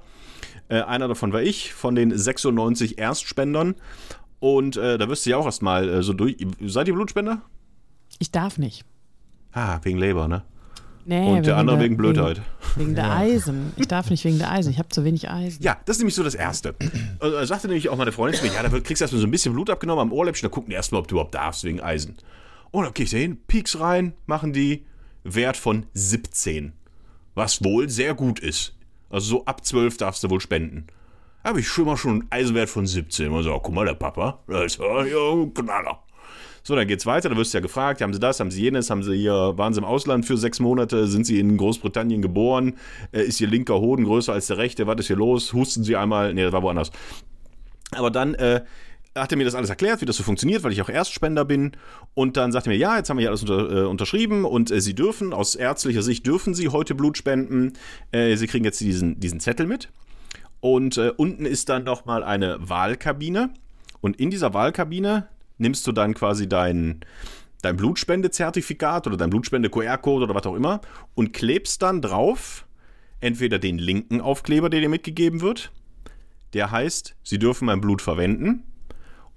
Äh, 0.70 0.82
einer 0.82 1.08
davon 1.08 1.34
war 1.34 1.42
ich, 1.42 1.74
von 1.74 1.96
den 1.96 2.16
96 2.18 2.98
Erstspendern. 2.98 3.76
Und 4.40 4.78
äh, 4.78 4.98
da 4.98 5.10
wirst 5.10 5.26
du 5.26 5.30
ja 5.32 5.38
auch 5.38 5.46
erstmal 5.46 5.88
äh, 5.90 6.04
so 6.04 6.14
durch. 6.14 6.38
Seid 6.66 6.88
ihr 6.88 6.94
Blutspender? 6.94 7.42
Ich 8.20 8.32
darf 8.32 8.58
nicht. 8.58 8.86
Ah, 9.52 9.80
wegen 9.84 9.98
Leber, 9.98 10.28
ne? 10.28 10.44
Nee, 11.08 11.38
Und 11.38 11.46
der 11.46 11.58
andere 11.58 11.80
wegen 11.80 11.98
Blödheit. 11.98 12.42
Wegen, 12.76 12.88
wegen 12.88 12.96
der 12.96 13.12
Eisen. 13.12 13.74
Ich 13.78 13.88
darf 13.88 14.10
nicht 14.10 14.24
wegen 14.26 14.40
der 14.40 14.52
Eisen. 14.52 14.72
Ich 14.72 14.80
habe 14.80 14.90
zu 14.90 15.04
wenig 15.04 15.30
Eisen. 15.30 15.62
Ja, 15.62 15.78
das 15.86 15.98
ist 15.98 16.00
nämlich 16.02 16.16
so 16.16 16.24
das 16.24 16.34
Erste. 16.34 16.74
Also, 17.20 17.38
da 17.38 17.46
sagte 17.46 17.68
nämlich 17.68 17.90
auch 17.90 17.98
meine 17.98 18.12
Freundin 18.12 18.40
zu 18.40 18.46
mir, 18.46 18.54
ja, 18.54 18.64
da 18.64 18.70
kriegst 18.70 19.02
du 19.02 19.04
erstmal 19.04 19.22
so 19.22 19.28
ein 19.28 19.32
bisschen 19.32 19.54
Blut 19.54 19.70
abgenommen 19.70 20.02
am 20.02 20.12
Ohrläppchen, 20.12 20.50
da 20.50 20.54
gucken 20.54 20.72
die 20.72 20.76
erstmal, 20.76 21.02
ob 21.02 21.08
du 21.08 21.16
überhaupt 21.16 21.36
darfst 21.36 21.64
wegen 21.64 21.80
Eisen. 21.80 22.16
Und 22.72 22.86
dann 22.86 22.94
geh 22.94 23.04
ich 23.04 23.12
da 23.12 23.18
hin, 23.18 23.38
Pieks 23.48 23.80
rein, 23.80 24.14
machen 24.26 24.52
die 24.52 24.84
Wert 25.24 25.58
von 25.58 25.86
17. 25.94 26.74
Was 27.36 27.64
wohl 27.64 27.88
sehr 27.90 28.16
gut 28.16 28.40
ist. 28.40 28.76
Also 29.16 29.38
so 29.38 29.46
ab 29.46 29.66
12 29.66 29.96
darfst 29.96 30.26
du 30.26 30.30
wohl 30.30 30.42
spenden. 30.42 30.88
Habe 31.42 31.62
ich 31.62 31.70
schon 31.70 31.86
mal 31.86 31.96
schon 31.96 32.12
einen 32.12 32.28
Eisenwert 32.32 32.68
von 32.70 32.86
17. 32.86 33.32
Und 33.32 33.44
so, 33.44 33.58
guck 33.64 33.74
mal, 33.74 33.86
der 33.86 33.94
Papa, 33.94 34.40
das 34.46 34.74
ist 34.74 34.80
ja 34.82 35.32
ein 35.32 35.54
Knaller. 35.54 36.00
So, 36.64 36.76
dann 36.76 36.86
geht's 36.86 37.06
weiter, 37.06 37.30
da 37.30 37.38
wirst 37.38 37.54
du 37.54 37.60
ja 37.60 37.62
gefragt, 37.62 38.02
haben 38.02 38.14
sie 38.14 38.20
das, 38.20 38.42
haben 38.42 38.52
sie 38.52 38.64
jenes, 38.64 38.90
haben 38.90 39.04
sie 39.04 39.16
hier, 39.16 39.54
waren 39.56 39.74
sie 39.74 39.80
im 39.80 39.86
Ausland 39.86 40.26
für 40.26 40.36
sechs 40.36 40.60
Monate, 40.60 41.08
sind 41.08 41.26
sie 41.26 41.40
in 41.40 41.56
Großbritannien 41.56 42.22
geboren, 42.22 42.74
äh, 43.14 43.22
ist 43.22 43.40
ihr 43.40 43.48
linker 43.48 43.80
Hoden 43.80 44.04
größer 44.04 44.34
als 44.34 44.48
der 44.48 44.58
rechte, 44.58 44.86
was 44.86 44.98
ist 44.98 45.08
hier 45.08 45.16
los, 45.16 45.54
husten 45.54 45.86
sie 45.86 45.96
einmal, 45.96 46.34
nee, 46.34 46.44
das 46.44 46.52
war 46.52 46.64
woanders. 46.64 46.92
Aber 47.92 48.12
dann 48.12 48.34
äh, 48.34 48.66
hat 49.16 49.32
er 49.32 49.38
mir 49.38 49.46
das 49.46 49.56
alles 49.56 49.70
erklärt, 49.70 50.02
wie 50.02 50.06
das 50.06 50.18
so 50.18 50.24
funktioniert, 50.24 50.64
weil 50.64 50.74
ich 50.74 50.82
auch 50.82 50.90
Erstspender 50.90 51.46
bin. 51.46 51.72
Und 52.14 52.38
dann 52.38 52.52
sagte 52.52 52.70
er 52.70 52.74
mir, 52.74 52.80
ja, 52.80 52.98
jetzt 52.98 53.10
haben 53.10 53.18
wir 53.18 53.22
hier 53.22 53.30
alles 53.30 53.42
unter, 53.42 53.84
äh, 53.84 53.86
unterschrieben 53.86 54.44
und 54.44 54.72
äh, 54.72 54.82
Sie 54.82 54.94
dürfen, 54.94 55.34
aus 55.34 55.56
ärztlicher 55.56 56.02
Sicht 56.02 56.28
dürfen 56.28 56.54
Sie 56.54 56.70
heute 56.70 56.96
Blut 56.96 57.18
spenden. 57.18 57.74
Äh, 58.12 58.36
Sie 58.36 58.48
kriegen 58.48 58.66
jetzt 58.66 58.82
diesen, 58.82 59.20
diesen 59.20 59.40
Zettel 59.40 59.68
mit. 59.68 59.90
Und 60.60 60.98
äh, 60.98 61.12
unten 61.16 61.46
ist 61.46 61.70
dann 61.70 61.84
nochmal 61.84 62.24
eine 62.24 62.58
Wahlkabine. 62.60 63.52
Und 64.02 64.20
in 64.20 64.32
dieser 64.32 64.54
Wahlkabine 64.54 65.28
nimmst 65.58 65.88
du 65.88 65.94
dann 65.94 66.14
quasi 66.14 66.50
dein, 66.50 67.00
dein 67.62 67.78
Blutspendezertifikat 67.78 69.08
oder 69.08 69.16
dein 69.16 69.30
Blutspende-QR-Code 69.30 70.26
oder 70.26 70.36
was 70.36 70.46
auch 70.46 70.56
immer 70.56 70.82
und 71.14 71.34
klebst 71.34 71.82
dann 71.82 72.02
drauf 72.02 72.66
entweder 73.22 73.60
den 73.60 73.78
linken 73.78 74.22
Aufkleber, 74.22 74.70
der 74.70 74.82
dir 74.82 74.90
mitgegeben 74.90 75.42
wird, 75.42 75.72
der 76.54 76.72
heißt, 76.72 77.16
Sie 77.24 77.40
dürfen 77.40 77.66
mein 77.66 77.82
Blut 77.82 78.02
verwenden, 78.02 78.64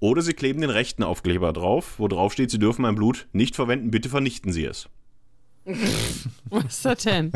oder 0.01 0.23
Sie 0.23 0.33
kleben 0.33 0.61
den 0.61 0.71
rechten 0.71 1.03
Aufkleber 1.03 1.53
drauf, 1.53 1.95
wo 1.99 2.09
drauf 2.09 2.33
steht, 2.33 2.51
Sie 2.51 2.59
dürfen 2.59 2.83
mein 2.83 2.95
Blut 2.95 3.29
nicht 3.33 3.57
verwenden, 3.57 3.91
bitte 3.91 4.09
vernichten 4.09 4.53
Sie 4.53 4.65
es. 4.65 4.89
Was 6.51 6.65
ist 6.65 6.85
das 6.85 7.03
denn? 7.03 7.33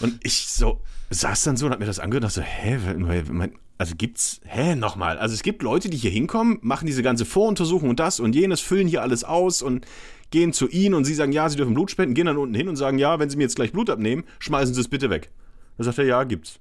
Und 0.00 0.18
ich 0.22 0.46
so 0.48 0.80
saß 1.10 1.44
dann 1.44 1.56
so 1.56 1.66
und 1.66 1.72
hab 1.72 1.80
mir 1.80 1.86
das 1.86 1.98
angehört 1.98 2.24
und 2.24 2.36
dachte 2.36 2.40
so, 2.40 2.46
hä, 2.46 3.50
also 3.78 3.94
gibt's, 3.96 4.40
hä, 4.44 4.74
nochmal. 4.74 5.18
Also 5.18 5.34
es 5.34 5.42
gibt 5.42 5.62
Leute, 5.62 5.90
die 5.90 5.96
hier 5.96 6.10
hinkommen, 6.10 6.58
machen 6.62 6.86
diese 6.86 7.02
ganze 7.02 7.24
Voruntersuchung 7.24 7.90
und 7.90 8.00
das 8.00 8.20
und 8.20 8.34
jenes, 8.34 8.60
füllen 8.60 8.88
hier 8.88 9.02
alles 9.02 9.24
aus 9.24 9.62
und 9.62 9.86
gehen 10.30 10.52
zu 10.52 10.68
ihnen 10.68 10.94
und 10.94 11.04
sie 11.04 11.14
sagen, 11.14 11.32
ja, 11.32 11.48
sie 11.48 11.56
dürfen 11.56 11.74
Blut 11.74 11.90
spenden, 11.90 12.14
gehen 12.14 12.26
dann 12.26 12.36
unten 12.36 12.54
hin 12.54 12.68
und 12.68 12.76
sagen, 12.76 12.98
ja, 12.98 13.18
wenn 13.18 13.30
sie 13.30 13.36
mir 13.36 13.44
jetzt 13.44 13.56
gleich 13.56 13.72
Blut 13.72 13.90
abnehmen, 13.90 14.24
schmeißen 14.38 14.74
sie 14.74 14.80
es 14.80 14.88
bitte 14.88 15.10
weg. 15.10 15.30
Dann 15.76 15.84
sagt 15.84 15.98
er, 15.98 16.04
ja, 16.04 16.24
gibt's. 16.24 16.60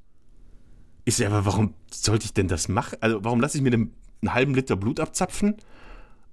Ich 1.05 1.15
sage, 1.15 1.31
aber 1.31 1.45
warum 1.45 1.73
sollte 1.91 2.25
ich 2.25 2.33
denn 2.33 2.47
das 2.47 2.67
machen? 2.67 2.97
Also 3.01 3.23
warum 3.23 3.41
lasse 3.41 3.57
ich 3.57 3.63
mir 3.63 3.71
denn 3.71 3.91
einen 4.23 4.33
halben 4.33 4.55
Liter 4.55 4.75
Blut 4.75 4.99
abzapfen 4.99 5.55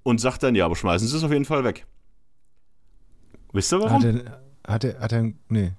und 0.03 0.19
sag 0.19 0.37
dann, 0.39 0.55
ja, 0.55 0.65
aber 0.65 0.75
schmeißen 0.75 1.07
sie 1.07 1.15
es 1.17 1.23
auf 1.23 1.31
jeden 1.31 1.45
Fall 1.45 1.63
weg. 1.63 1.85
Wisst 3.53 3.73
ihr 3.73 3.79
warum? 3.81 3.93
Hat 3.93 4.03
er, 4.05 4.41
hat 4.67 4.83
er, 4.83 4.99
hat 4.99 5.11
er, 5.11 5.31
nee, 5.49 5.71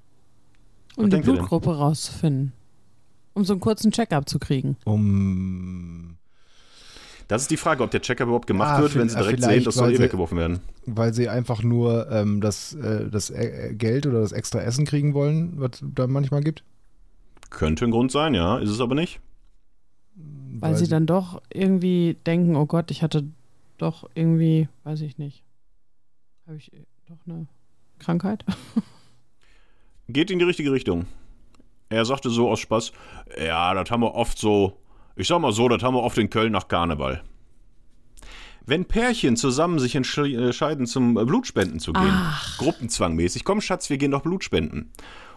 Um 0.97 1.09
die 1.11 1.17
ihr 1.17 1.23
denn? 1.23 1.23
Blutgruppe 1.23 1.77
rauszufinden. 1.77 2.53
Um 3.35 3.45
so 3.47 3.55
einen 3.55 3.61
kurzen 3.61 3.91
Check-up 3.93 4.29
zu 4.29 4.39
kriegen. 4.39 4.77
um, 4.85 6.17
Das 7.29 7.41
ist 7.43 7.51
die 7.51 7.57
Frage, 7.57 7.83
ob 7.83 7.91
der 7.91 8.03
Checker 8.03 8.25
überhaupt 8.25 8.47
gemacht 8.47 8.73
Ah, 8.77 8.83
wird, 8.83 8.95
wenn 8.95 9.09
sie 9.09 9.17
direkt 9.17 9.43
sehen, 9.43 9.65
das 9.65 9.75
soll 9.77 9.93
eh 9.95 9.99
weggeworfen 9.99 10.37
werden. 10.37 10.61
weil 10.85 11.15
sie 11.15 11.31
einfach 11.31 11.63
nur 11.63 12.11
ähm, 12.11 12.43
das, 12.43 12.75
äh, 12.75 13.09
das 13.09 13.31
äh, 13.31 13.73
Geld 13.75 14.07
oder 14.07 14.21
das 14.21 14.33
extra 14.33 14.61
Essen 14.61 14.85
kriegen 14.85 15.15
wollen, 15.15 15.55
was 15.57 15.83
da 15.83 16.07
manchmal 16.07 16.43
gibt. 16.43 16.63
Könnte 17.49 17.87
ein 17.87 17.91
Grund 17.91 18.13
sein, 18.13 18.35
ja, 18.35 18.59
ist 18.59 18.69
es 18.71 18.81
aber 18.81 18.95
nicht. 18.95 19.21
Weil 20.61 20.77
sie 20.77 20.89
dann 20.89 21.07
doch 21.07 21.41
irgendwie 21.53 22.17
denken, 22.27 22.57
oh 22.57 22.67
Gott, 22.67 22.91
ich 22.91 23.03
hatte 23.03 23.25
doch 23.79 24.09
irgendwie, 24.15 24.69
weiß 24.85 25.01
ich 25.01 25.19
nicht. 25.19 25.43
Habe 26.47 26.59
ich 26.59 26.71
doch 27.09 27.17
eine 27.27 27.47
Krankheit? 27.99 28.45
Geht 30.09 30.31
in 30.31 30.39
die 30.39 30.45
richtige 30.45 30.73
Richtung. 30.73 31.07
Er 31.89 32.05
sagte 32.05 32.31
so 32.31 32.51
aus 32.51 32.61
Spaß, 32.61 32.93
ja, 33.39 33.73
das 33.75 33.91
haben 33.91 34.03
wir 34.03 34.15
oft 34.15 34.39
so, 34.39 34.79
ich 35.17 35.29
sag 35.29 35.41
mal 35.41 35.53
so, 35.53 35.69
das 35.69 35.83
haben 35.83 35.95
wir 35.95 36.03
oft 36.03 36.19
in 36.19 36.31
Köln 36.31 36.53
nach 36.53 36.69
Karneval. 36.69 37.23
Wenn 38.65 38.85
Pärchen 38.85 39.37
zusammen 39.37 39.79
sich 39.79 39.97
entsch- 39.97 40.39
entscheiden, 40.47 40.87
zum 40.87 41.17
äh, 41.19 41.25
Blutspenden 41.25 41.81
zu 41.81 41.93
gehen, 41.93 42.15
gruppenzwangmäßig, 42.59 43.45
komm 43.45 43.61
Schatz, 43.61 43.91
wir 43.91 43.99
gehen 43.99 44.13
doch 44.13 44.23
Blutspenden. 44.23 44.91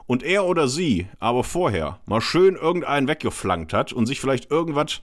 Und 0.08 0.24
er 0.24 0.46
oder 0.46 0.68
sie 0.68 1.08
aber 1.20 1.44
vorher 1.44 2.00
mal 2.06 2.22
schön 2.22 2.56
irgendeinen 2.56 3.08
weggeflankt 3.08 3.74
hat 3.74 3.92
und 3.92 4.06
sich 4.06 4.20
vielleicht 4.20 4.52
irgendwas 4.52 5.02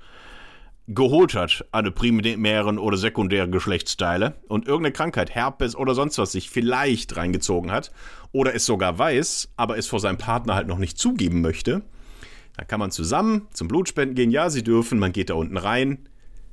geholt 0.89 1.35
hat, 1.35 1.65
eine 1.73 1.91
primären 1.91 2.79
oder 2.79 2.97
sekundären 2.97 3.53
Geschlechtsteile 3.53 4.35
und 4.49 4.67
irgendeine 4.67 4.93
Krankheit, 4.93 5.35
Herpes 5.35 5.77
oder 5.77 5.95
sonst 5.95 6.19
was 6.19 6.33
sich 6.33 6.51
vielleicht 6.51 7.17
reingezogen 7.17 7.71
hat 7.71 7.93
oder 8.33 8.55
es 8.55 8.67
sogar 8.67 8.99
weiß, 8.99 9.51
aber 9.57 9.79
es 9.79 9.87
vor 9.87 10.01
seinem 10.01 10.19
Partner 10.19 10.55
halt 10.55 10.67
noch 10.67 10.79
nicht 10.79 10.99
zugeben 10.99 11.41
möchte, 11.41 11.83
dann 12.57 12.67
kann 12.67 12.81
man 12.81 12.91
zusammen 12.91 13.49
zum 13.53 13.69
Blutspenden 13.69 14.15
gehen. 14.15 14.31
Ja, 14.31 14.51
sie 14.51 14.63
dürfen, 14.63 14.99
man 14.99 15.13
geht 15.13 15.31
da 15.31 15.35
unten 15.35 15.57
rein, 15.57 16.09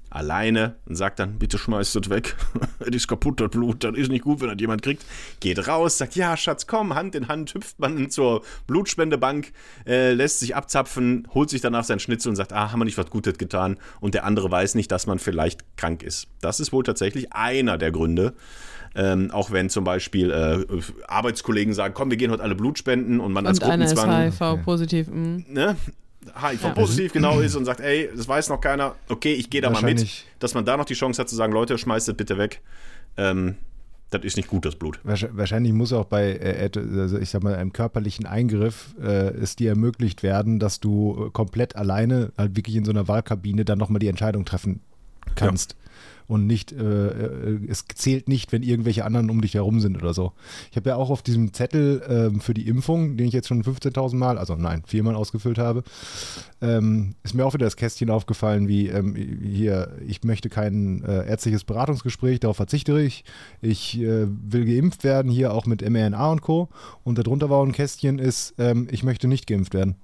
alleine 0.09 0.75
und 0.85 0.95
sagt 0.95 1.19
dann, 1.19 1.37
bitte 1.37 1.57
schmeißt 1.57 1.95
das 1.95 2.09
weg. 2.09 2.35
das 2.79 2.89
ist 2.91 3.07
kaputt, 3.07 3.39
das 3.39 3.49
Blut, 3.49 3.83
das 3.83 3.95
ist 3.95 4.09
nicht 4.09 4.23
gut, 4.23 4.41
wenn 4.41 4.49
das 4.49 4.59
jemand 4.59 4.81
kriegt. 4.81 5.05
Geht 5.39 5.67
raus, 5.67 5.97
sagt, 5.97 6.15
ja, 6.15 6.35
Schatz, 6.35 6.67
komm, 6.67 6.95
Hand 6.95 7.15
in 7.15 7.27
Hand, 7.27 7.53
hüpft 7.53 7.79
man 7.79 8.09
zur 8.09 8.43
Blutspendebank, 8.67 9.51
äh, 9.85 10.13
lässt 10.13 10.39
sich 10.39 10.55
abzapfen, 10.55 11.27
holt 11.33 11.49
sich 11.49 11.61
danach 11.61 11.83
sein 11.83 11.99
Schnitzel 11.99 12.29
und 12.29 12.35
sagt, 12.35 12.53
ah, 12.53 12.71
haben 12.71 12.79
wir 12.79 12.85
nicht 12.85 12.97
was 12.97 13.09
Gutes 13.09 13.37
getan. 13.37 13.77
Und 13.99 14.13
der 14.13 14.25
andere 14.25 14.49
weiß 14.49 14.75
nicht, 14.75 14.91
dass 14.91 15.07
man 15.07 15.19
vielleicht 15.19 15.77
krank 15.77 16.03
ist. 16.03 16.27
Das 16.41 16.59
ist 16.59 16.73
wohl 16.73 16.83
tatsächlich 16.83 17.33
einer 17.33 17.77
der 17.77 17.91
Gründe. 17.91 18.33
Ähm, 18.95 19.29
auch 19.29 19.51
wenn 19.51 19.69
zum 19.69 19.83
Beispiel 19.83 20.31
äh, 20.31 20.81
Arbeitskollegen 21.07 21.75
sagen, 21.75 21.93
komm, 21.93 22.09
wir 22.09 22.17
gehen 22.17 22.31
heute 22.31 22.41
alle 22.41 22.55
Blut 22.55 22.79
spenden 22.79 23.19
und 23.19 23.33
man 23.33 23.45
als 23.45 23.59
Und 23.59 23.69
einer 23.69 23.85
ist 23.85 23.95
Gruppenzwang 23.95 24.31
HIV-positiv. 24.31 25.07
mhm. 25.09 25.45
ne, 25.47 25.75
HIV 26.25 26.63
Ja. 26.63 26.69
positiv 26.71 27.13
genau 27.13 27.39
ist 27.39 27.55
und 27.55 27.65
sagt, 27.65 27.79
ey, 27.79 28.09
das 28.15 28.27
weiß 28.27 28.49
noch 28.49 28.59
keiner, 28.61 28.95
okay, 29.07 29.33
ich 29.33 29.49
gehe 29.49 29.61
da 29.61 29.69
mal 29.69 29.81
mit, 29.81 30.25
dass 30.39 30.53
man 30.53 30.65
da 30.65 30.75
noch 30.77 30.85
die 30.85 30.93
Chance 30.93 31.21
hat 31.21 31.29
zu 31.29 31.35
sagen, 31.35 31.53
Leute, 31.53 31.77
schmeißt 31.77 32.07
das 32.09 32.15
bitte 32.15 32.37
weg. 32.37 32.61
Ähm, 33.17 33.55
das 34.11 34.23
ist 34.23 34.37
nicht 34.37 34.47
gut, 34.49 34.65
das 34.65 34.75
Blut. 34.75 34.99
Wahrsch- 35.05 35.29
Wahrscheinlich 35.31 35.71
muss 35.71 35.93
auch 35.93 36.05
bei, 36.05 36.31
äh, 36.31 36.69
also 36.99 37.17
ich 37.19 37.29
sag 37.29 37.43
mal, 37.43 37.55
einem 37.55 37.71
körperlichen 37.73 38.25
Eingriff 38.25 38.95
äh, 39.01 39.05
es 39.35 39.55
dir 39.55 39.69
ermöglicht 39.69 40.23
werden, 40.23 40.59
dass 40.59 40.79
du 40.79 41.29
komplett 41.31 41.75
alleine, 41.75 42.31
halt 42.37 42.55
wirklich 42.55 42.75
in 42.75 42.85
so 42.85 42.91
einer 42.91 43.07
Wahlkabine, 43.07 43.65
dann 43.65 43.77
nochmal 43.77 43.99
die 43.99 44.07
Entscheidung 44.07 44.45
treffen 44.45 44.81
kannst. 45.35 45.75
Und 46.29 46.45
nicht, 46.45 46.71
äh, 46.71 47.07
äh, 47.07 47.59
es 47.67 47.85
zählt 47.95 48.29
nicht, 48.29 48.51
wenn 48.51 48.61
irgendwelche 48.61 49.03
anderen 49.03 49.31
um 49.31 49.41
dich 49.41 49.55
herum 49.55 49.79
sind 49.79 49.97
oder 49.97 50.13
so. 50.13 50.33
Ich 50.69 50.77
habe 50.77 50.91
ja 50.91 50.95
auch 50.95 51.09
auf 51.09 51.23
diesem 51.23 51.53
Zettel 51.53 52.03
ähm, 52.07 52.39
für 52.39 52.53
die 52.53 52.67
Impfung, 52.67 53.17
den 53.17 53.27
ich 53.27 53.33
jetzt 53.33 53.47
schon 53.47 53.63
15.000 53.63 54.15
Mal, 54.15 54.37
also 54.37 54.55
nein, 54.55 54.83
viermal 54.85 55.15
ausgefüllt 55.15 55.57
habe, 55.57 55.83
ähm, 56.61 57.15
ist 57.23 57.33
mir 57.33 57.47
auch 57.47 57.55
wieder 57.55 57.65
das 57.65 57.77
Kästchen 57.77 58.11
aufgefallen, 58.11 58.67
wie 58.67 58.89
ähm, 58.89 59.15
hier, 59.15 59.97
ich 60.07 60.23
möchte 60.23 60.49
kein 60.49 61.03
äh, 61.03 61.27
ärztliches 61.27 61.63
Beratungsgespräch, 61.63 62.39
darauf 62.39 62.57
verzichte 62.57 63.01
ich. 63.01 63.23
Ich 63.61 63.99
äh, 63.99 64.27
will 64.27 64.65
geimpft 64.65 65.03
werden, 65.03 65.31
hier 65.31 65.51
auch 65.51 65.65
mit 65.65 65.81
mRNA 65.81 66.31
und 66.31 66.41
Co. 66.43 66.69
Und 67.03 67.17
darunter 67.17 67.49
war 67.49 67.65
ein 67.65 67.71
Kästchen, 67.71 68.19
ist, 68.19 68.53
ähm, 68.59 68.87
ich 68.91 69.01
möchte 69.01 69.27
nicht 69.27 69.47
geimpft 69.47 69.73
werden. 69.73 69.95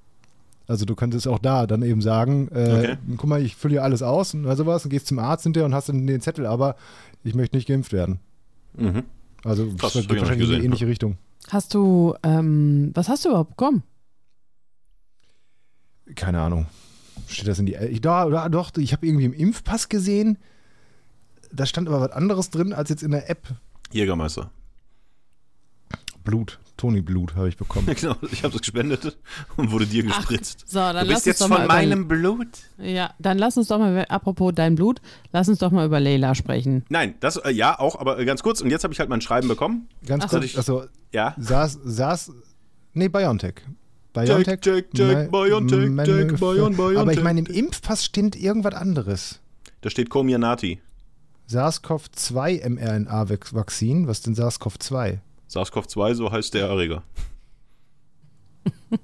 Also 0.67 0.85
du 0.85 0.95
könntest 0.95 1.27
auch 1.27 1.39
da 1.39 1.67
dann 1.67 1.83
eben 1.83 2.01
sagen, 2.01 2.47
äh, 2.49 2.77
Okay. 2.79 2.97
guck 3.17 3.29
mal, 3.29 3.41
ich 3.41 3.55
fülle 3.55 3.73
hier 3.73 3.83
alles 3.83 4.01
aus 4.01 4.33
und 4.33 4.43
sowas 4.55 4.83
und 4.83 4.89
gehst 4.89 5.07
zum 5.07 5.19
Arzt 5.19 5.43
hinterher 5.43 5.65
und 5.65 5.75
hast 5.75 5.89
dann 5.89 6.07
den 6.07 6.21
Zettel, 6.21 6.45
aber 6.45 6.75
ich 7.23 7.35
möchte 7.35 7.55
nicht 7.55 7.67
geimpft 7.67 7.93
werden. 7.93 8.19
Mhm. 8.75 9.03
Also 9.43 9.67
Krass, 9.77 9.93
das 9.93 10.07
geht 10.07 10.19
wahrscheinlich 10.19 10.49
in 10.49 10.59
die 10.59 10.65
ähnliche 10.65 10.87
Richtung. 10.87 11.17
Hast 11.49 11.73
du, 11.75 12.15
ähm, 12.23 12.91
was 12.95 13.09
hast 13.09 13.25
du 13.25 13.29
überhaupt 13.29 13.51
bekommen? 13.51 13.83
Keine 16.15 16.39
Ahnung. 16.41 16.65
Steht 17.27 17.47
das 17.47 17.59
in 17.59 17.65
die. 17.65 17.75
Ich, 17.75 18.01
da, 18.01 18.29
da, 18.29 18.49
doch, 18.49 18.71
ich 18.77 18.93
habe 18.93 19.05
irgendwie 19.05 19.25
im 19.25 19.33
Impfpass 19.33 19.89
gesehen. 19.89 20.37
Da 21.51 21.65
stand 21.65 21.87
aber 21.87 22.01
was 22.01 22.11
anderes 22.11 22.49
drin 22.49 22.73
als 22.73 22.89
jetzt 22.89 23.03
in 23.03 23.11
der 23.11 23.29
App. 23.29 23.47
Jägermeister. 23.91 24.51
Blut. 26.25 26.59
Toni 26.75 27.01
Blut 27.01 27.35
habe 27.35 27.47
ich 27.47 27.55
bekommen. 27.55 27.85
genau, 27.95 28.15
ich 28.31 28.43
habe 28.43 28.51
das 28.51 28.61
gespendet 28.61 29.17
und 29.55 29.71
wurde 29.71 29.85
dir 29.87 30.03
gespritzt. 30.03 30.65
So, 30.67 30.79
dann 30.79 30.95
du 30.95 31.01
lass 31.03 31.07
bist 31.07 31.17
uns 31.19 31.25
jetzt 31.25 31.41
doch 31.41 31.47
von 31.47 31.57
mal 31.59 31.63
über, 31.65 31.73
meinem 31.73 32.07
Blut. 32.09 32.47
Ja, 32.77 33.13
dann 33.19 33.37
lass 33.37 33.55
uns 33.55 33.69
doch 33.69 33.79
mal, 33.79 34.05
apropos 34.09 34.51
dein 34.53 34.75
Blut, 34.75 34.99
lass 35.31 35.47
uns 35.47 35.59
doch 35.59 35.71
mal 35.71 35.85
über 35.85 36.01
Leila 36.01 36.35
sprechen. 36.35 36.83
Nein, 36.89 37.15
das, 37.21 37.37
äh, 37.37 37.51
ja, 37.51 37.79
auch, 37.79 37.97
aber 37.97 38.19
äh, 38.19 38.25
ganz 38.25 38.43
kurz. 38.43 38.59
Und 38.59 38.71
jetzt 38.71 38.83
habe 38.83 38.93
ich 38.93 38.99
halt 38.99 39.07
mein 39.09 39.21
Schreiben 39.21 39.47
bekommen. 39.47 39.87
Ganz 40.05 40.25
Ach 40.25 40.31
so. 40.31 40.39
kurz, 40.39 40.57
also 40.57 40.83
Ja. 41.13 41.33
saß, 41.37 41.79
saß, 41.85 42.31
nee, 42.93 43.07
BioNTech. 43.07 43.61
BioNTech. 44.11 44.59
Jack, 44.63 44.87
Jack, 44.93 45.31
BioNTech, 45.31 45.89
Man- 45.89 46.05
Jack, 46.05 46.39
Bion, 46.39 46.75
BioNTech. 46.75 46.97
Aber 46.99 47.13
ich 47.13 47.23
meine, 47.23 47.39
im 47.39 47.45
Impfpass 47.45 48.03
stimmt 48.03 48.35
irgendwas 48.35 48.73
anderes. 48.73 49.39
Da 49.81 49.89
steht 49.89 50.09
Comirnaty. 50.09 50.81
SARS-CoV-2 51.47 52.67
mRNA-Vakzin. 52.69 54.07
Was 54.07 54.17
ist 54.19 54.27
denn 54.27 54.35
SARS-CoV-2? 54.35 55.19
SARS-CoV-2, 55.49 56.13
so 56.15 56.31
heißt 56.31 56.53
der 56.53 56.67
Erreger. 56.67 57.03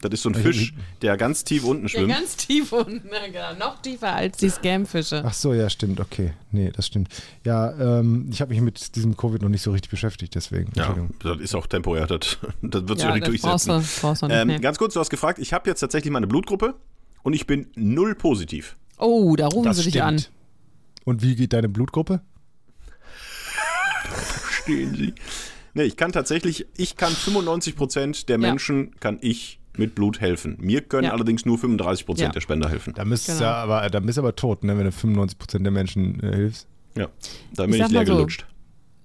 das 0.00 0.12
ist 0.12 0.22
so 0.22 0.30
ein 0.30 0.34
Fisch, 0.34 0.74
der 1.00 1.16
ganz 1.16 1.44
tief 1.44 1.64
unten 1.64 1.88
schwimmt. 1.88 2.08
ganz 2.08 2.36
tief 2.36 2.72
unten, 2.72 3.08
ja, 3.08 3.26
genau. 3.52 3.58
noch 3.66 3.80
tiefer 3.82 4.14
als 4.14 4.36
die 4.38 4.48
Scamfische. 4.48 5.22
Ach 5.24 5.32
so, 5.32 5.54
ja, 5.54 5.70
stimmt, 5.70 6.00
okay. 6.00 6.32
Nee, 6.50 6.70
das 6.74 6.86
stimmt. 6.88 7.08
Ja, 7.44 7.98
ähm, 8.00 8.28
ich 8.30 8.40
habe 8.40 8.52
mich 8.52 8.60
mit 8.60 8.96
diesem 8.96 9.16
Covid 9.16 9.42
noch 9.42 9.48
nicht 9.48 9.62
so 9.62 9.70
richtig 9.70 9.90
beschäftigt, 9.90 10.34
deswegen. 10.34 10.72
Ja, 10.74 10.86
Entschuldigung. 10.88 11.16
das 11.22 11.38
ist 11.40 11.54
auch 11.54 11.66
temporär. 11.68 12.06
Das, 12.06 12.38
das 12.62 12.88
wird 12.88 12.98
sich 12.98 13.04
Ja, 13.06 13.10
auch 13.10 13.14
nicht 13.14 13.26
das 13.28 13.40
brauchst 13.42 13.68
durchsetzen. 13.68 14.00
du, 14.00 14.00
brauchst 14.06 14.22
du 14.22 14.26
nicht 14.26 14.36
Ähm, 14.36 14.46
mehr. 14.48 14.60
ganz 14.60 14.78
kurz, 14.78 14.94
du 14.94 15.00
hast 15.00 15.10
gefragt, 15.10 15.38
ich 15.38 15.52
habe 15.52 15.70
jetzt 15.70 15.80
tatsächlich 15.80 16.12
meine 16.12 16.26
Blutgruppe 16.26 16.74
und 17.22 17.32
ich 17.32 17.46
bin 17.46 17.68
null 17.76 18.14
positiv. 18.16 18.76
Oh, 18.98 19.36
da 19.36 19.46
rufen 19.48 19.66
Das 19.66 19.76
sie 19.76 19.84
dich 19.84 19.92
stimmt. 19.94 20.04
an. 20.06 20.24
Und 21.04 21.22
wie 21.22 21.34
geht 21.36 21.52
deine 21.52 21.68
Blutgruppe? 21.68 22.20
Stehen 24.62 24.94
Sie. 24.94 25.14
Nee, 25.74 25.84
ich 25.84 25.96
kann 25.96 26.12
tatsächlich, 26.12 26.66
ich 26.76 26.96
kann 26.96 27.12
95% 27.12 28.26
der 28.26 28.36
Ja. 28.36 28.38
Menschen, 28.40 28.94
kann 29.00 29.18
ich 29.22 29.58
mit 29.76 29.94
Blut 29.94 30.20
helfen. 30.20 30.56
Mir 30.60 30.82
können 30.82 31.04
Ja. 31.04 31.12
allerdings 31.12 31.46
nur 31.46 31.56
35% 31.58 32.20
Ja. 32.20 32.28
der 32.32 32.40
Spender 32.40 32.68
helfen. 32.68 32.92
Da 32.94 33.04
müsstest 33.06 33.38
Genau. 33.38 33.50
du 33.50 33.56
aber, 33.56 33.88
da 33.88 34.00
bist 34.00 34.18
du 34.18 34.22
aber 34.22 34.36
tot, 34.36 34.64
ne, 34.64 34.76
wenn 34.76 34.84
du 34.84 34.92
95% 34.92 35.62
der 35.64 35.72
Menschen 35.72 36.22
äh, 36.22 36.34
hilfst. 36.36 36.66
Ja, 36.94 37.08
da 37.54 37.64
Ich 37.64 37.70
bin 37.70 37.74
ich, 37.80 37.80
mal 37.80 37.90
leer 37.92 38.06
so. 38.06 38.14
gelutscht. 38.16 38.46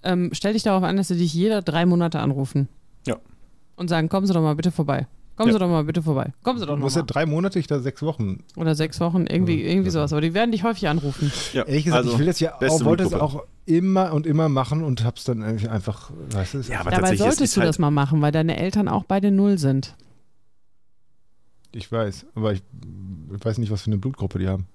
Ähm, 0.04 0.30
stell 0.34 0.54
dich 0.54 0.64
darauf 0.64 0.84
an, 0.84 0.98
dass 0.98 1.08
sie 1.08 1.18
dich 1.18 1.34
jeder 1.34 1.62
drei 1.62 1.86
Monate 1.86 2.20
anrufen. 2.20 2.68
Ja. 3.08 3.18
Und 3.78 3.88
sagen, 3.90 4.10
kommen 4.10 4.28
Sie 4.28 4.34
doch 4.34 4.42
mal 4.42 4.56
bitte 4.56 4.72
vorbei. 4.72 5.08
Kommen 5.38 5.50
Ja. 5.50 5.54
Sie 5.54 5.60
doch 5.60 5.70
mal 5.70 5.84
bitte 5.84 6.02
vorbei. 6.02 6.34
Kommen 6.44 6.60
Sie 6.60 6.66
doch 6.66 6.74
Du 6.74 6.78
noch 6.80 6.84
musst 6.86 6.96
ja 6.98 7.04
mal. 7.04 7.08
drei 7.08 7.26
Monate, 7.26 7.60
ich 7.60 7.68
da 7.68 7.80
sechs 7.80 8.02
Wochen. 8.02 8.44
Oder 8.58 8.76
sechs 8.76 9.00
Wochen, 9.00 9.26
irgendwie, 9.28 9.62
Ja. 9.64 9.70
irgendwie 9.70 9.92
sowas. 9.92 10.12
Aber 10.12 10.20
die 10.22 10.34
werden 10.34 10.52
dich 10.52 10.64
häufig 10.64 10.88
anrufen. 10.90 11.32
Ja, 11.54 11.64
Ehrlich 11.64 11.86
gesagt, 11.86 12.00
also, 12.04 12.14
ich 12.14 12.20
will 12.20 12.26
das 12.26 12.40
ja 12.40 12.56
auch, 12.56 12.84
wollte 12.84 13.04
es 13.04 13.14
auch 13.14 13.44
immer 13.66 14.14
und 14.14 14.26
immer 14.28 14.50
machen 14.50 14.84
und 14.84 15.04
hab's 15.04 15.24
dann 15.26 15.42
irgendwie 15.44 15.68
einfach, 15.68 16.12
weißt 16.32 16.56
du, 16.56 16.58
es- 16.60 16.68
Ja, 16.70 16.80
aber 16.82 16.90
Dabei 16.92 17.14
es 17.14 17.20
solltest 17.20 17.42
ist 17.42 17.56
du 17.56 17.62
halt, 17.62 17.70
das 17.70 17.80
mal 17.80 17.92
machen, 17.92 18.22
weil 18.22 18.32
deine 18.32 18.58
Eltern 18.58 18.88
auch 18.88 19.04
beide 19.06 19.30
Null 19.32 19.58
sind. 19.58 19.96
ich 21.72 21.92
weiß, 21.92 22.26
aber 22.34 22.54
ich, 22.54 22.64
ich 23.36 23.46
weiß 23.46 23.60
nicht, 23.60 23.72
was 23.72 23.82
für 23.84 23.88
eine 23.92 23.98
Blutgruppe 23.98 24.40
die 24.40 24.48
haben. 24.48 24.66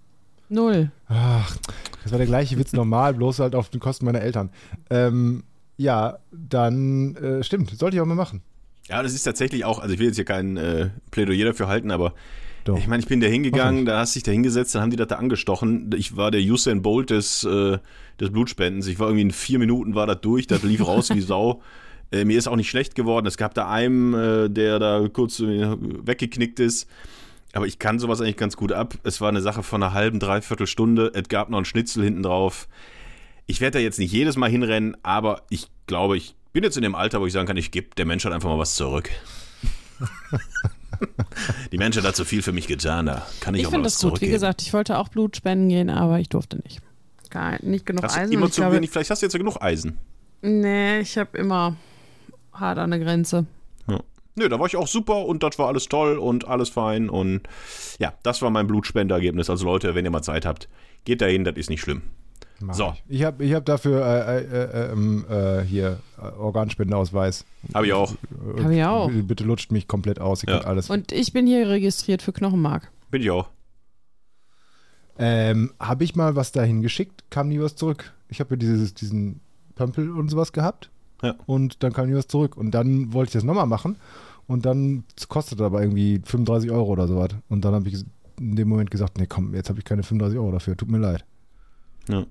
Null. 0.49 0.91
Ach, 1.09 1.57
das 2.03 2.13
war 2.13 2.19
der 2.19 2.27
gleiche 2.27 2.59
Witz 2.59 2.73
normal, 2.73 3.15
bloß 3.15 3.39
halt 3.41 3.55
auf 3.55 3.71
den 3.71 3.81
Kosten 3.81 4.05
meiner 4.05 4.21
Eltern. 4.21 4.51
Ähm, 4.91 5.43
ja, 5.79 6.19
dann 6.31 7.17
äh, 7.17 7.43
stimmt, 7.43 7.71
sollte 7.71 7.97
ich 7.97 8.01
auch 8.03 8.07
mal 8.07 8.15
machen. 8.15 8.43
Ja, 8.89 9.03
das 9.03 9.15
ist 9.15 9.23
tatsächlich 9.23 9.65
auch, 9.65 9.79
also 9.79 9.95
ich 9.95 10.01
will 10.01 10.07
jetzt 10.09 10.17
hier 10.17 10.25
kein 10.25 10.57
äh, 10.57 10.91
Plädoyer 11.11 11.47
dafür 11.47 11.69
halten, 11.69 11.91
aber 11.91 12.15
Doch. 12.65 12.79
ich 12.79 12.87
meine, 12.87 13.03
ich 13.03 13.09
bin 13.09 13.21
da 13.21 13.27
hingegangen, 13.29 13.85
da 13.85 14.01
hast 14.01 14.15
dich 14.15 14.23
da 14.23 14.33
hingesetzt, 14.33 14.75
dann 14.75 14.83
haben 14.83 14.91
die 14.91 14.97
das 14.97 15.09
da 15.09 15.17
angestochen. 15.17 15.91
Ich 15.97 16.17
war 16.17 16.31
der 16.31 16.41
Usain 16.41 16.83
Bolt 16.83 17.11
des, 17.11 17.45
äh, 17.45 17.79
des 18.21 18.31
Blutspendens. 18.31 18.87
Ich 18.89 18.99
war 18.99 19.09
irgendwie 19.09 19.23
in 19.23 19.31
vier 19.31 19.59
Minuten 19.59 19.95
war 19.95 20.07
das 20.07 20.21
durch, 20.21 20.47
das 20.47 20.63
lief 20.63 20.87
raus 20.87 21.11
wie 21.15 21.21
Sau. 21.23 21.63
Äh, 22.11 22.25
mir 22.25 22.39
ist 22.39 22.47
auch 22.47 22.57
nicht 22.57 22.71
schlecht 22.71 22.95
geworden. 22.95 23.27
Es 23.27 23.37
gab 23.37 23.55
da 23.55 23.69
einen, 23.69 24.15
äh, 24.15 24.51
der 24.51 24.79
da 24.79 25.09
kurz 25.13 25.41
äh, 25.41 25.77
weggeknickt 25.79 26.61
ist. 26.61 26.89
Aber 27.55 27.67
ich 27.67 27.79
kann 27.79 27.99
sowas 27.99 28.21
eigentlich 28.21 28.37
ganz 28.37 28.57
gut 28.57 28.73
ab. 28.73 28.95
Es 29.03 29.21
war 29.21 29.29
eine 29.29 29.43
Sache 29.43 29.63
von 29.63 29.83
einer 29.83 29.93
halben, 29.93 30.19
dreiviertel 30.19 30.67
Stunde. 30.67 31.11
Es 31.15 31.29
gab 31.29 31.51
noch 31.51 31.59
einen 31.59 31.65
Schnitzel 31.65 32.05
hinten 32.05 32.23
drauf. 32.23 32.69
Ich 33.47 33.61
werde 33.61 33.79
da 33.79 33.83
jetzt 33.83 33.99
nicht 33.99 34.13
jedes 34.13 34.37
Mal 34.37 34.51
hinrennen, 34.51 34.97
aber 35.03 35.43
ich 35.51 35.69
glaube, 35.87 36.17
ich 36.17 36.35
bin 36.53 36.65
jetzt 36.65 36.77
in 36.77 36.83
dem 36.83 36.95
Alter, 36.95 37.21
wo 37.21 37.27
ich 37.27 37.33
sagen 37.33 37.47
kann, 37.47 37.57
ich 37.57 37.71
gebe 37.71 37.95
der 37.97 38.05
Menschheit 38.07 38.33
einfach 38.33 38.49
mal 38.49 38.59
was 38.59 38.75
zurück. 38.75 39.11
Die 41.73 41.79
Menschheit 41.79 42.05
hat 42.05 42.15
so 42.15 42.25
viel 42.25 42.43
für 42.43 42.53
mich 42.53 42.67
getan, 42.67 43.07
da 43.07 43.27
kann 43.41 43.55
ich, 43.55 43.63
Ich 43.63 43.67
auch 43.67 43.71
mal 43.71 43.77
finde 43.77 43.87
was 43.87 43.95
das 43.95 44.03
gut. 44.03 44.11
Wie 44.11 44.17
zurückgeben. 44.17 44.33
gesagt, 44.33 44.63
ich 44.63 44.73
wollte 44.73 44.99
auch 44.99 45.09
Blut 45.09 45.37
spenden 45.37 45.69
gehen, 45.69 45.91
aber 45.91 46.21
ich 46.21 46.29
durfte 46.29 46.59
nicht. 46.59 46.81
Gar, 47.31 47.59
nicht 47.63 47.87
genug 47.87 48.05
hast 48.05 48.17
Eisen. 48.17 48.33
immer 48.33 48.51
zu 48.51 48.61
glaube, 48.61 48.77
wenig, 48.77 48.91
vielleicht 48.91 49.11
hast 49.11 49.23
du 49.23 49.27
jetzt 49.27 49.33
ja 49.33 49.39
genug 49.39 49.61
Eisen. 49.61 49.99
nee, 50.43 51.01
ich 51.01 51.17
habe 51.17 51.37
immer 51.39 51.77
hart 52.53 52.79
an 52.79 52.91
der 52.91 53.01
Grenze. 53.01 53.47
Ja. 53.89 54.01
Nö, 54.35 54.49
da 54.49 54.61
war 54.61 54.67
ich 54.67 54.77
auch 54.77 54.87
super 54.87 55.25
und 55.25 55.43
das 55.43 55.59
war 55.59 55.69
alles 55.69 55.89
toll 55.89 56.19
und 56.19 56.47
alles 56.47 56.69
fein 56.69 57.09
und 57.09 57.43
ja, 57.99 58.13
das 58.23 58.43
war 58.43 58.51
mein 58.51 58.67
Blutspenderergebnis. 58.67 59.49
Also 59.51 59.65
Leute, 59.65 59.95
wenn 59.95 60.05
ihr 60.05 60.11
mal 60.11 60.23
Zeit 60.23 60.45
habt, 60.45 60.69
geht 61.05 61.21
dahin, 61.23 61.45
das 61.45 61.57
ist 61.57 61.71
nicht 61.71 61.81
schlimm. 61.81 62.03
Mach 62.63 62.75
So. 62.75 62.95
Ich, 63.09 63.21
ich 63.21 63.25
habe 63.25 63.45
ich 63.45 63.53
hab 63.55 63.65
dafür 63.65 64.05
äh, 64.05 64.39
äh, 64.39 64.45
äh, 64.45 64.93
ähm, 64.93 65.25
äh, 65.29 65.63
hier 65.63 65.99
äh, 66.19 66.27
Organspendeausweis. 66.39 67.45
Habe 67.75 67.87
ich 67.87 67.93
auch. 67.93 68.13
Äh, 68.13 68.63
Hab 68.63 68.71
ich 68.71 68.85
auch. 68.85 69.11
Bitte, 69.11 69.45
lutscht 69.45 69.73
mich 69.73 69.89
komplett 69.89 70.21
aus, 70.21 70.43
Ja. 70.43 70.61
alles. 70.61 70.89
Und 70.91 71.13
ich 71.13 71.33
bin 71.33 71.47
hier 71.47 71.69
registriert 71.69 72.23
für 72.23 72.33
Knochenmark. 72.33 72.91
Bin 73.11 73.23
ich 73.23 73.31
auch. 73.31 73.49
Ähm, 75.19 75.73
habe 75.79 76.05
ich 76.05 76.17
mal 76.17 76.37
was 76.37 76.53
dahin 76.53 76.83
geschickt, 76.83 77.25
kam 77.31 77.49
nie 77.49 77.61
was 77.61 77.77
zurück. 77.77 78.13
Ich 78.29 78.41
habe 78.41 78.55
ja 78.55 78.57
dieses, 78.57 78.95
diesen 78.95 79.41
Pömpel 79.75 80.11
und 80.11 80.29
sowas 80.31 80.53
gehabt. 80.53 80.91
Ja. 81.23 81.35
Und 81.47 81.83
dann 81.83 81.93
kam 81.93 82.09
nie 82.09 82.17
was 82.17 82.27
zurück. 82.29 82.57
Und 82.57 82.73
dann 82.73 83.13
wollte 83.13 83.29
ich 83.29 83.33
das 83.35 83.45
nochmal 83.45 83.67
machen. 83.67 83.97
Und 84.47 84.67
dann 84.67 85.05
kostet 85.29 85.61
aber 85.61 85.81
irgendwie 85.83 86.21
35 86.25 86.71
Euro 86.71 86.87
oder 86.91 87.07
sowas. 87.07 87.31
Und 87.49 87.65
dann 87.65 87.75
habe 87.75 87.89
ich 87.89 88.05
in 88.41 88.57
dem 88.57 88.69
Moment 88.69 88.91
gesagt, 88.91 89.19
nee, 89.19 89.27
komm, 89.27 89.55
jetzt 89.55 89.69
habe 89.69 89.79
ich 89.79 89.85
keine 89.85 90.03
35 90.03 90.39
Euro 90.39 90.51
dafür. 90.51 90.77
Tut 90.77 90.91
mir 90.91 90.99
leid. 90.99 91.25
Ja. 92.09 92.25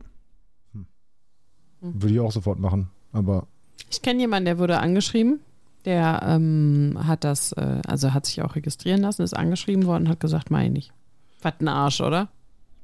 Würde 1.81 2.13
ich 2.13 2.19
auch 2.19 2.31
sofort 2.31 2.59
machen. 2.59 2.89
Aber 3.11 3.47
Ich 3.89 4.01
kenne 4.01 4.19
jemanden, 4.21 4.45
der 4.45 4.57
wurde 4.59 4.79
angeschrieben. 4.79 5.39
Der 5.85 6.21
ähm, 6.23 6.95
hat 7.07 7.23
das, 7.23 7.53
äh, 7.53 7.81
also 7.87 8.13
hat 8.13 8.27
sich 8.27 8.41
auch 8.43 8.55
registrieren 8.55 9.01
lassen, 9.01 9.23
ist 9.23 9.35
angeschrieben 9.35 9.87
worden, 9.87 10.09
hat 10.09 10.19
gesagt, 10.19 10.51
meine 10.51 10.67
ich 10.67 10.71
nicht. 10.73 10.93
Was 11.41 11.53
ein 11.59 11.67
Arsch, 11.67 12.01
oder? 12.01 12.29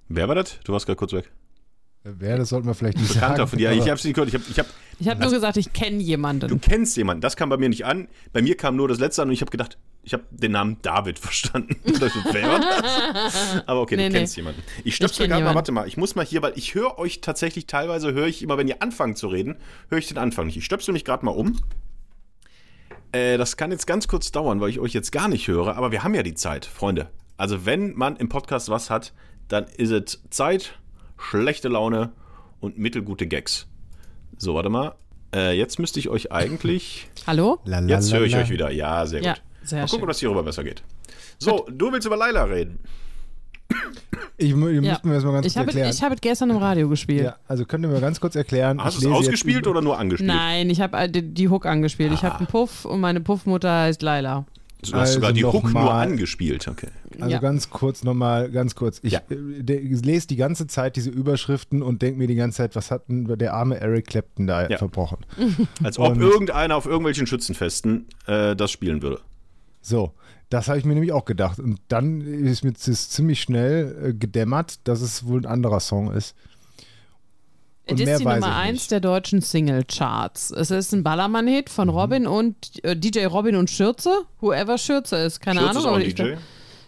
Wer 0.10 0.28
war 0.28 0.34
das? 0.36 0.60
Du 0.64 0.74
warst 0.74 0.88
gerade 0.88 0.98
kurz 0.98 1.14
weg. 1.14 1.32
Wer, 2.04 2.38
das 2.38 2.50
sollten 2.50 2.66
wir 2.68 2.74
vielleicht 2.74 2.98
nicht 2.98 3.14
Bekannter 3.14 3.38
sagen. 3.38 3.50
von 3.50 3.60
dir. 3.60 3.72
Ich 3.74 3.88
hab's 3.90 4.04
nicht 4.04 4.16
gehört. 4.16 4.30
Ich 4.30 4.36
hab, 4.36 4.50
ich 4.50 4.58
hab, 4.58 4.66
Ich 5.00 5.08
habe 5.10 5.22
nur 5.22 5.30
gesagt, 5.30 5.58
ich 5.58 5.74
kenne 5.74 5.98
jemanden. 6.02 6.48
du 6.48 6.58
kennst 6.58 6.96
jemanden. 6.98 7.22
Das 7.22 7.36
kam 7.36 7.50
bei 7.50 7.58
mir 7.58 7.70
nicht 7.70 7.86
an. 7.86 8.08
Bei 8.34 8.42
mir 8.42 8.56
kam 8.58 8.76
nur 8.76 8.88
das 8.88 8.98
letzte 9.00 9.22
an 9.22 9.28
und 9.28 9.34
ich 9.34 9.42
habe 9.42 9.52
gedacht, 9.52 9.78
ich 10.08 10.14
habe 10.14 10.24
den 10.32 10.54
Namen 10.54 10.78
David 10.82 11.20
verstanden. 11.28 11.76
Das 12.00 12.16
ist- 12.16 12.26
Wer 12.32 12.48
war 12.48 12.60
das? 12.62 13.64
Aber 13.68 13.82
okay, 13.82 13.98
Nee, 13.98 14.08
du 14.08 14.14
nee. 14.14 14.18
kennst 14.20 14.38
jemanden. 14.38 14.64
Ich 14.86 14.96
stöpsel 14.96 15.28
gerade 15.28 15.44
mal, 15.44 15.54
warte 15.54 15.72
mal. 15.74 15.86
Ich 15.88 15.98
muss 15.98 16.16
mal 16.16 16.26
hier, 16.26 16.42
weil 16.42 16.54
ich 16.56 16.74
höre 16.76 16.98
euch 16.98 17.20
tatsächlich 17.22 17.68
teilweise, 17.68 18.14
höre 18.14 18.28
ich 18.28 18.42
immer, 18.42 18.58
wenn 18.58 18.68
ihr 18.70 18.82
anfangt 18.82 19.18
zu 19.18 19.28
reden, 19.28 19.58
höre 19.90 20.00
ich 20.00 20.08
den 20.08 20.18
Anfang 20.18 20.46
nicht. 20.48 20.56
Ich 20.58 20.64
stöpsel 20.66 20.94
mich 20.94 21.04
gerade 21.04 21.26
mal 21.26 21.32
um. 21.32 21.60
Äh, 23.12 23.38
das 23.38 23.58
kann 23.58 23.72
jetzt 23.72 23.86
ganz 23.86 24.08
kurz 24.08 24.32
dauern, 24.32 24.62
weil 24.62 24.70
ich 24.70 24.80
euch 24.80 24.94
jetzt 24.94 25.12
gar 25.12 25.28
nicht 25.28 25.48
höre, 25.48 25.76
aber 25.76 25.92
wir 25.92 26.04
haben 26.04 26.14
ja 26.16 26.24
die 26.24 26.36
Zeit, 26.36 26.66
Freunde. 26.66 27.10
Also 27.38 27.66
wenn 27.66 27.94
man 27.96 28.16
im 28.16 28.30
Podcast 28.30 28.70
was 28.70 28.90
hat, 28.90 29.14
dann 29.50 29.66
ist 29.66 29.92
es 29.92 30.22
Zeit, 30.30 30.80
schlechte 31.18 31.68
Laune 31.68 32.12
und 32.60 32.78
mittelgute 32.78 33.28
Gags. 33.28 33.68
So, 34.38 34.56
warte 34.56 34.70
mal. 34.70 34.96
Äh, 35.36 35.58
jetzt 35.58 35.80
müsste 35.80 36.00
ich 36.00 36.08
euch 36.10 36.32
eigentlich. 36.32 37.10
Hallo? 37.28 37.60
Jetzt 37.66 38.14
höre 38.14 38.24
ich 38.24 38.36
euch 38.38 38.50
wieder. 38.50 38.72
Ja, 38.72 39.06
sehr 39.06 39.22
Ja, 39.22 39.34
gut. 39.34 39.42
Sehr 39.64 39.80
Mal 39.80 39.86
gucken, 39.86 39.90
schön. 40.00 40.02
ob 40.04 40.08
das 40.10 40.20
hierüber 40.20 40.44
besser 40.44 40.64
geht. 40.64 40.84
So, 41.40 41.68
du 41.72 41.92
willst 41.92 42.08
über 42.08 42.18
Laila 42.18 42.44
reden. 42.46 42.80
Ich, 44.38 44.52
ihr 44.52 44.82
Ja. 44.82 45.00
mir 45.04 45.14
das 45.16 45.24
mal 45.24 45.32
ganz 45.34 45.46
Ich 45.48 45.54
kurz 45.54 45.56
habe 45.56 45.68
erklären. 45.70 45.90
ich 45.94 46.04
hab 46.04 46.14
es 46.14 46.22
gestern 46.22 46.50
im 46.52 46.58
Radio 46.58 46.88
gespielt. 46.90 47.24
ja, 47.24 47.36
also 47.48 47.66
könnt 47.66 47.84
ihr 47.84 47.90
mir 47.90 48.00
ganz 48.00 48.20
kurz 48.20 48.36
erklären. 48.36 48.82
Hast 48.84 48.96
ich 48.98 49.02
du 49.04 49.10
es 49.10 49.16
jetzt 49.18 49.28
ausgespielt 49.28 49.68
oder 49.68 49.82
nur 49.82 49.98
angespielt? 49.98 50.28
Nein, 50.32 50.70
ich 50.70 50.80
habe 50.80 51.10
die, 51.10 51.22
die 51.24 51.50
Hook 51.50 51.66
angespielt. 51.66 52.14
Ich 52.14 52.24
habe 52.24 52.38
einen 52.38 52.48
Puff 52.48 52.86
und 52.86 53.00
meine 53.02 53.20
Puffmutter 53.20 53.82
heißt 53.82 54.02
Laila. 54.02 54.46
Du 54.84 54.94
hast 54.94 55.14
sogar 55.14 55.30
Also 55.30 55.36
die 55.36 55.42
noch 55.42 55.54
Hook 55.54 55.64
nur 55.74 55.74
mal- 55.74 56.02
angespielt. 56.04 56.68
Okay. 56.68 56.90
Also 57.20 57.32
Ja. 57.32 57.40
ganz 57.40 57.72
kurz 57.72 58.04
nochmal, 58.04 58.52
ganz 58.52 58.76
kurz. 58.76 59.00
Ich 59.02 59.14
Ja. 59.14 59.22
äh, 59.30 59.34
lese 59.34 60.28
die 60.28 60.36
ganze 60.36 60.68
Zeit 60.68 60.96
diese 60.96 61.10
Überschriften 61.10 61.82
und 61.82 62.04
denke 62.04 62.20
mir 62.20 62.28
die 62.28 62.36
ganze 62.36 62.58
Zeit, 62.58 62.76
was 62.76 62.92
hat 62.92 63.10
denn 63.10 63.26
der 63.26 63.54
arme 63.56 63.80
Eric 63.80 64.06
Clapton 64.06 64.46
da 64.46 64.68
Ja. 64.70 64.78
verbrochen? 64.78 65.26
Als 65.84 65.98
ob 65.98 66.12
Und- 66.12 66.22
irgendeiner 66.22 66.76
auf 66.76 66.86
irgendwelchen 66.86 67.26
Schützenfesten 67.26 68.06
äh, 68.28 68.56
das 68.56 68.70
spielen 68.72 69.02
würde. 69.02 69.20
So, 69.88 70.12
das 70.50 70.68
habe 70.68 70.80
ich 70.80 70.84
mir 70.86 70.96
nämlich 70.96 71.14
auch 71.14 71.24
gedacht. 71.24 71.60
Und 71.60 71.80
dann 71.88 72.20
ist 72.22 72.64
mir 72.66 72.74
z- 72.74 72.94
ziemlich 72.98 73.40
schnell 73.42 74.10
äh, 74.10 74.14
gedämmert, 74.14 74.80
dass 74.86 75.00
es 75.02 75.26
wohl 75.26 75.40
ein 75.42 75.46
anderer 75.46 75.80
Song 75.80 76.12
ist. 76.12 76.36
Und 77.90 78.02
Es 78.02 78.10
ist 78.10 78.20
die 78.20 78.24
Nummer 78.26 78.38
ich 78.40 78.44
1 78.46 78.74
nicht. 78.74 78.92
der 78.92 79.00
deutschen 79.00 79.42
Single-Charts. 79.42 80.52
Es 80.52 80.72
ist 80.72 80.92
ein 80.94 81.04
Ballermann-Hit 81.04 81.70
Mhm. 81.70 81.74
von 81.74 81.90
Robin 81.90 82.28
und 82.28 82.84
äh, 82.84 82.98
DJ 82.98 83.26
Robin 83.28 83.56
und 83.56 83.70
Schürze. 83.70 84.24
Whoever 84.42 84.78
Schürze 84.78 85.16
ist, 85.18 85.40
keine 85.40 85.62
Schürze 85.62 85.80
Ahnung. 85.80 86.02
ist 86.02 86.04
auch 86.04 86.06
ich- 86.06 86.16
DJ. 86.16 86.34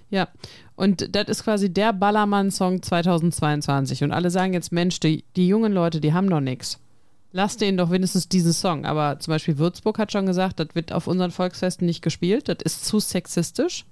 Ja. 0.09 0.27
Und 0.75 1.15
das 1.15 1.29
ist 1.29 1.43
quasi 1.45 1.71
der 1.73 1.93
Ballermann-Song 1.93 2.81
2022. 2.81 4.03
Und 4.03 4.11
alle 4.11 4.29
sagen 4.29 4.53
jetzt, 4.53 4.73
Mensch, 4.73 4.99
die, 4.99 5.23
die 5.37 5.47
jungen 5.47 5.71
Leute, 5.71 6.01
die 6.01 6.11
haben 6.13 6.29
doch 6.29 6.41
nichts. 6.41 6.79
Lass 7.31 7.57
denen 7.57 7.77
doch 7.77 7.91
wenigstens 7.91 8.27
diesen 8.27 8.53
Song. 8.53 8.85
Aber 8.85 9.19
zum 9.19 9.31
Beispiel 9.31 9.57
Würzburg 9.57 9.99
hat 9.99 10.11
schon 10.11 10.25
gesagt, 10.25 10.59
das 10.59 10.69
wird 10.73 10.91
auf 10.91 11.07
unseren 11.07 11.31
Volksfesten 11.31 11.85
nicht 11.85 12.01
gespielt. 12.01 12.49
Das 12.49 12.57
ist 12.63 12.85
zu 12.85 12.99
sexistisch. 12.99 13.85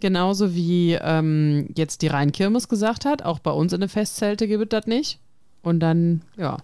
Genauso 0.00 0.54
wie 0.54 0.92
ähm, 1.00 1.68
jetzt 1.76 2.02
die 2.02 2.08
Rheinkirmes 2.08 2.68
gesagt 2.68 3.04
hat, 3.04 3.22
auch 3.22 3.38
bei 3.38 3.50
uns 3.50 3.72
in 3.72 3.80
den 3.80 3.88
Festzelte 3.88 4.46
gibt 4.46 4.62
es 4.62 4.68
das 4.68 4.86
nicht. 4.86 5.18
Und 5.62 5.80
dann, 5.80 6.22
ja, 6.36 6.58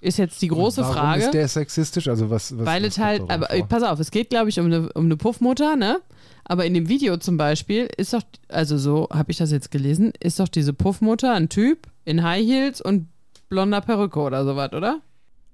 ist 0.00 0.18
jetzt 0.18 0.40
die 0.42 0.48
große 0.48 0.82
Warum 0.82 0.94
Frage. 0.94 1.24
ist 1.24 1.34
der 1.34 1.48
sexistisch? 1.48 2.06
Also 2.08 2.30
was, 2.30 2.56
was 2.56 2.66
Weil 2.66 2.84
es 2.84 2.98
halt, 2.98 3.22
aber 3.28 3.46
vor? 3.48 3.66
pass 3.66 3.82
auf, 3.82 3.98
es 3.98 4.10
geht, 4.10 4.30
glaube 4.30 4.48
ich, 4.50 4.60
um 4.60 4.66
eine, 4.66 4.92
um 4.92 5.06
eine 5.06 5.16
Puffmutter, 5.16 5.74
ne? 5.76 6.00
Aber 6.44 6.64
in 6.64 6.74
dem 6.74 6.88
Video 6.88 7.16
zum 7.16 7.36
Beispiel 7.36 7.88
ist 7.96 8.12
doch, 8.12 8.22
also 8.48 8.78
so 8.78 9.08
habe 9.12 9.32
ich 9.32 9.38
das 9.38 9.50
jetzt 9.50 9.72
gelesen, 9.72 10.12
ist 10.20 10.38
doch 10.38 10.48
diese 10.48 10.72
Puffmutter 10.72 11.32
ein 11.34 11.48
Typ 11.48 11.88
in 12.04 12.22
High 12.22 12.46
Heels 12.46 12.80
und 12.80 13.08
blonder 13.48 13.80
Perücke 13.80 14.20
oder 14.20 14.44
sowas, 14.44 14.72
oder? 14.72 15.00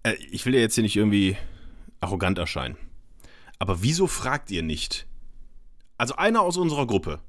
Äh, 0.02 0.14
ich 0.30 0.44
will 0.46 0.54
ja 0.54 0.60
jetzt 0.60 0.74
hier 0.74 0.82
nicht 0.82 0.96
irgendwie 0.96 1.36
arrogant 2.00 2.38
erscheinen. 2.38 2.76
Aber 3.58 3.82
wieso 3.82 4.06
fragt 4.06 4.50
ihr 4.50 4.62
nicht? 4.62 5.06
Also 5.98 6.16
einer 6.16 6.40
aus 6.42 6.56
unserer 6.56 6.86
Gruppe 6.86 7.20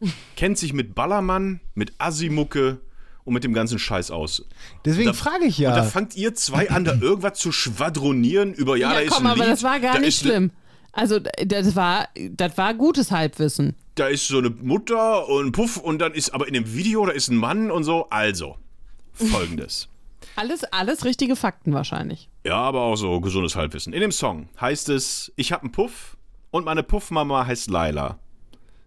kennt 0.36 0.58
sich 0.58 0.72
mit 0.72 0.94
Ballermann, 0.94 1.60
mit 1.74 1.94
Asimucke 1.98 2.80
und 3.24 3.32
mit 3.32 3.44
dem 3.44 3.54
ganzen 3.54 3.78
Scheiß 3.78 4.10
aus. 4.10 4.44
Deswegen 4.84 5.06
da- 5.06 5.12
frage 5.14 5.46
ich 5.46 5.58
Und 5.58 5.64
da 5.64 5.76
ja. 5.78 5.82
fangt 5.84 6.14
ihr 6.16 6.34
zwei 6.34 6.68
an, 6.70 6.84
da 6.84 6.94
irgendwas 7.00 7.38
zu 7.38 7.52
schwadronieren 7.52 8.52
über, 8.52 8.76
ja, 8.76 8.92
da 8.92 8.98
ist 9.00 9.12
komm, 9.12 9.24
ein 9.26 9.32
aber 9.32 9.44
Lied, 9.44 9.52
das 9.52 9.62
war 9.62 9.80
gar 9.80 9.94
da 9.94 9.98
nicht 10.00 10.08
ist 10.08 10.20
schlimm. 10.20 10.50
Also, 10.92 11.18
das 11.18 11.74
war, 11.74 12.08
das 12.30 12.56
war 12.56 12.72
gutes 12.74 13.10
Halbwissen. 13.10 13.74
da 13.96 14.06
ist 14.06 14.28
so 14.28 14.38
eine 14.38 14.50
Mutter 14.50 15.28
und 15.28 15.50
Puff 15.52 15.76
und 15.78 15.98
dann 15.98 16.12
ist 16.12 16.32
aber 16.34 16.46
in 16.46 16.54
dem 16.54 16.72
Video, 16.74 17.04
da 17.06 17.10
ist 17.12 17.28
ein 17.30 17.36
Mann 17.36 17.70
und 17.72 17.82
so. 17.82 18.08
Also, 18.10 18.58
folgendes. 19.12 19.88
Alles, 20.36 20.64
alles 20.64 21.04
richtige 21.04 21.36
Fakten 21.36 21.72
wahrscheinlich. 21.72 22.28
Ja, 22.44 22.56
aber 22.56 22.82
auch 22.82 22.96
so 22.96 23.20
gesundes 23.20 23.56
Halbwissen. 23.56 23.92
In 23.92 24.00
dem 24.00 24.12
Song 24.12 24.48
heißt 24.60 24.88
es, 24.88 25.32
ich 25.36 25.52
hab 25.52 25.62
einen 25.62 25.72
Puff 25.72 26.16
und 26.50 26.64
meine 26.64 26.82
Puffmama 26.82 27.46
heißt 27.46 27.70
Laila. 27.70 28.18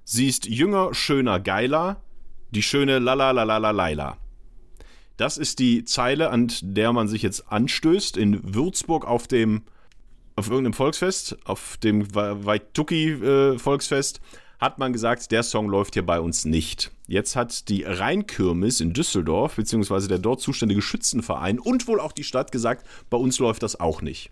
Sie 0.04 0.28
ist 0.28 0.46
jünger, 0.46 0.94
schöner, 0.94 1.40
geiler, 1.40 2.02
die 2.52 2.64
schöne 2.64 3.00
Lala 3.00 3.32
Laila. 3.32 4.18
Das 5.18 5.38
ist 5.38 5.60
die 5.60 5.84
Zeile, 5.84 6.30
an 6.30 6.52
der 6.62 6.94
man 6.94 7.08
sich 7.08 7.24
jetzt 7.24 7.52
anstößt 7.52 8.18
in 8.18 8.54
Würzburg 8.56 9.06
auf 9.06 9.28
dem 9.28 9.64
auf 10.36 10.50
irgendeinem 10.50 10.74
Volksfest, 10.74 11.36
auf 11.46 11.78
dem 11.78 12.14
Wa- 12.14 12.38
Waituki 12.46 13.10
äh, 13.10 13.58
hat 14.60 14.80
man 14.80 14.94
gesagt, 14.94 15.32
der 15.32 15.44
Song 15.44 15.70
läuft 15.70 15.94
hier 15.94 16.06
bei 16.06 16.20
uns 16.20 16.46
nicht. 16.46 16.92
Jetzt 17.08 17.36
hat 17.36 17.70
die 17.70 17.84
Rheinkirmes 17.84 18.82
in 18.82 18.94
Düsseldorf, 18.94 19.56
beziehungsweise 19.56 20.08
der 20.08 20.18
dort 20.18 20.42
zuständige 20.42 20.82
Schützenverein 20.82 21.60
und 21.60 21.88
wohl 21.88 22.00
auch 22.00 22.12
die 22.12 22.24
Stadt 22.24 22.52
gesagt, 22.52 22.86
bei 23.10 23.18
uns 23.18 23.40
läuft 23.40 23.64
das 23.64 23.80
auch 23.80 24.02
nicht. 24.02 24.32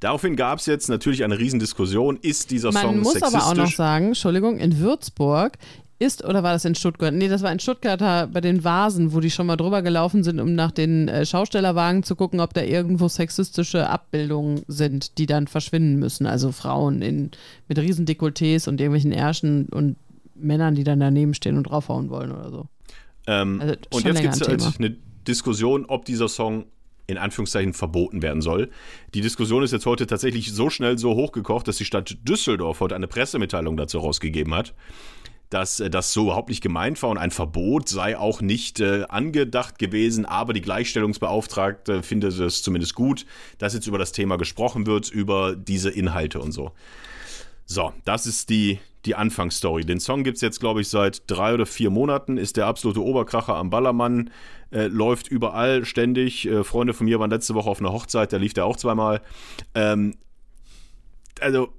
Daraufhin 0.00 0.34
gab 0.34 0.58
es 0.58 0.66
jetzt 0.66 0.88
natürlich 0.88 1.22
eine 1.22 1.38
Riesendiskussion, 1.38 2.18
ist 2.22 2.50
dieser 2.50 2.72
Man 2.72 2.82
Song 2.82 2.98
muss 3.00 3.12
sexistisch? 3.12 3.40
aber 3.40 3.50
auch 3.50 3.54
noch 3.54 3.72
sagen, 3.72 4.06
Entschuldigung, 4.08 4.58
in 4.58 4.78
Würzburg 4.78 5.58
ist, 6.02 6.24
oder 6.24 6.42
war 6.42 6.52
das 6.52 6.64
in 6.64 6.74
Stuttgart? 6.74 7.14
Nee, 7.14 7.28
das 7.28 7.42
war 7.42 7.52
in 7.52 7.60
Stuttgart 7.60 8.00
bei 8.32 8.40
den 8.40 8.64
Vasen, 8.64 9.12
wo 9.12 9.20
die 9.20 9.30
schon 9.30 9.46
mal 9.46 9.56
drüber 9.56 9.82
gelaufen 9.82 10.24
sind, 10.24 10.40
um 10.40 10.54
nach 10.54 10.70
den 10.70 11.08
äh, 11.08 11.24
Schaustellerwagen 11.24 12.02
zu 12.02 12.16
gucken, 12.16 12.40
ob 12.40 12.52
da 12.54 12.62
irgendwo 12.62 13.08
sexistische 13.08 13.88
Abbildungen 13.88 14.62
sind, 14.68 15.18
die 15.18 15.26
dann 15.26 15.46
verschwinden 15.46 15.98
müssen. 15.98 16.26
Also 16.26 16.52
Frauen 16.52 17.02
in, 17.02 17.30
mit 17.68 17.78
riesen 17.78 18.06
Dekolletés 18.06 18.68
und 18.68 18.80
irgendwelchen 18.80 19.12
Ärschen 19.12 19.66
und 19.66 19.96
Männern, 20.34 20.74
die 20.74 20.84
dann 20.84 21.00
daneben 21.00 21.34
stehen 21.34 21.56
und 21.56 21.64
draufhauen 21.64 22.10
wollen 22.10 22.32
oder 22.32 22.50
so. 22.50 22.66
Ähm, 23.26 23.60
Also 23.60 23.74
und 23.90 24.04
jetzt 24.04 24.20
gibt 24.20 24.34
es 24.34 24.48
halt 24.48 24.78
eine 24.78 24.96
Diskussion, 25.26 25.86
ob 25.86 26.04
dieser 26.04 26.28
Song 26.28 26.64
in 27.06 27.18
Anführungszeichen 27.18 27.72
verboten 27.72 28.22
werden 28.22 28.42
soll. 28.42 28.70
Die 29.14 29.20
Diskussion 29.20 29.62
ist 29.62 29.72
jetzt 29.72 29.86
heute 29.86 30.06
tatsächlich 30.06 30.52
so 30.52 30.70
schnell 30.70 30.98
so 30.98 31.14
hochgekocht, 31.14 31.68
dass 31.68 31.76
die 31.76 31.84
Stadt 31.84 32.16
Düsseldorf 32.22 32.80
heute 32.80 32.94
eine 32.94 33.08
Pressemitteilung 33.08 33.76
dazu 33.76 33.98
rausgegeben 33.98 34.54
hat, 34.54 34.72
dass 35.52 35.80
äh, 35.80 35.90
das 35.90 36.12
so 36.12 36.24
überhaupt 36.24 36.48
nicht 36.48 36.62
gemeint 36.62 37.02
war 37.02 37.10
und 37.10 37.18
ein 37.18 37.30
Verbot 37.30 37.88
sei 37.88 38.16
auch 38.16 38.40
nicht 38.40 38.80
äh, 38.80 39.04
angedacht 39.08 39.78
gewesen, 39.78 40.24
aber 40.24 40.52
die 40.52 40.62
Gleichstellungsbeauftragte 40.62 42.02
findet 42.02 42.38
es 42.38 42.62
zumindest 42.62 42.94
gut, 42.94 43.26
dass 43.58 43.74
jetzt 43.74 43.86
über 43.86 43.98
das 43.98 44.12
Thema 44.12 44.38
gesprochen 44.38 44.86
wird, 44.86 45.10
über 45.10 45.54
diese 45.54 45.90
Inhalte 45.90 46.40
und 46.40 46.52
so. 46.52 46.72
So, 47.66 47.92
das 48.04 48.26
ist 48.26 48.50
die, 48.50 48.80
die 49.04 49.14
Anfangsstory. 49.14 49.84
Den 49.84 50.00
Song 50.00 50.24
gibt 50.24 50.36
es 50.36 50.40
jetzt, 50.40 50.60
glaube 50.60 50.80
ich, 50.80 50.88
seit 50.88 51.22
drei 51.30 51.54
oder 51.54 51.66
vier 51.66 51.90
Monaten. 51.90 52.36
Ist 52.36 52.56
der 52.56 52.66
absolute 52.66 53.02
Oberkracher 53.02 53.54
am 53.54 53.70
Ballermann. 53.70 54.30
Äh, 54.70 54.86
läuft 54.86 55.28
überall 55.28 55.84
ständig. 55.84 56.46
Äh, 56.46 56.64
Freunde 56.64 56.92
von 56.92 57.06
mir 57.06 57.20
waren 57.20 57.30
letzte 57.30 57.54
Woche 57.54 57.70
auf 57.70 57.80
einer 57.80 57.92
Hochzeit, 57.92 58.32
da 58.32 58.36
lief 58.36 58.54
der 58.54 58.66
auch 58.66 58.76
zweimal. 58.76 59.20
Ähm, 59.74 60.16
also, 61.40 61.72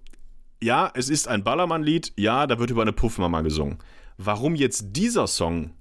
ja, 0.63 0.91
es 0.95 1.09
ist 1.09 1.27
ein 1.27 1.43
Ballermann-Lied. 1.43 2.13
Ja, 2.15 2.47
da 2.47 2.57
wird 2.59 2.71
über 2.71 2.81
eine 2.81 2.93
Puffmama 2.93 3.41
gesungen. 3.41 3.79
Warum 4.17 4.55
jetzt 4.55 4.87
dieser 4.93 5.27
Song 5.27 5.71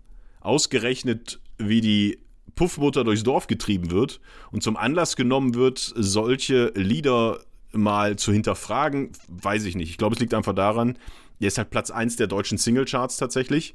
ausgerechnet 0.41 1.41
wie 1.59 1.81
die 1.81 2.19
Puffmutter 2.55 3.05
durchs 3.05 3.23
Dorf 3.23 3.47
getrieben 3.47 3.91
wird 3.91 4.21
und 4.51 4.63
zum 4.63 4.77
Anlass 4.77 5.17
genommen 5.17 5.55
wird, 5.55 5.79
solche 5.79 6.73
Lieder 6.75 7.41
mal 7.73 8.17
zu 8.17 8.33
hinterfragen, 8.33 9.13
weiß 9.29 9.65
ich 9.65 9.77
nicht. 9.77 9.91
Ich 9.91 9.99
glaube, 9.99 10.15
es 10.15 10.21
liegt 10.21 10.35
einfach 10.35 10.55
daran, 10.55 10.99
er 11.41 11.49
ist 11.49 11.59
halt 11.59 11.71
Platz 11.71 11.91
1 11.91 12.17
der 12.17 12.27
deutschen 12.27 12.59
Singlecharts 12.59 13.17
tatsächlich 13.17 13.75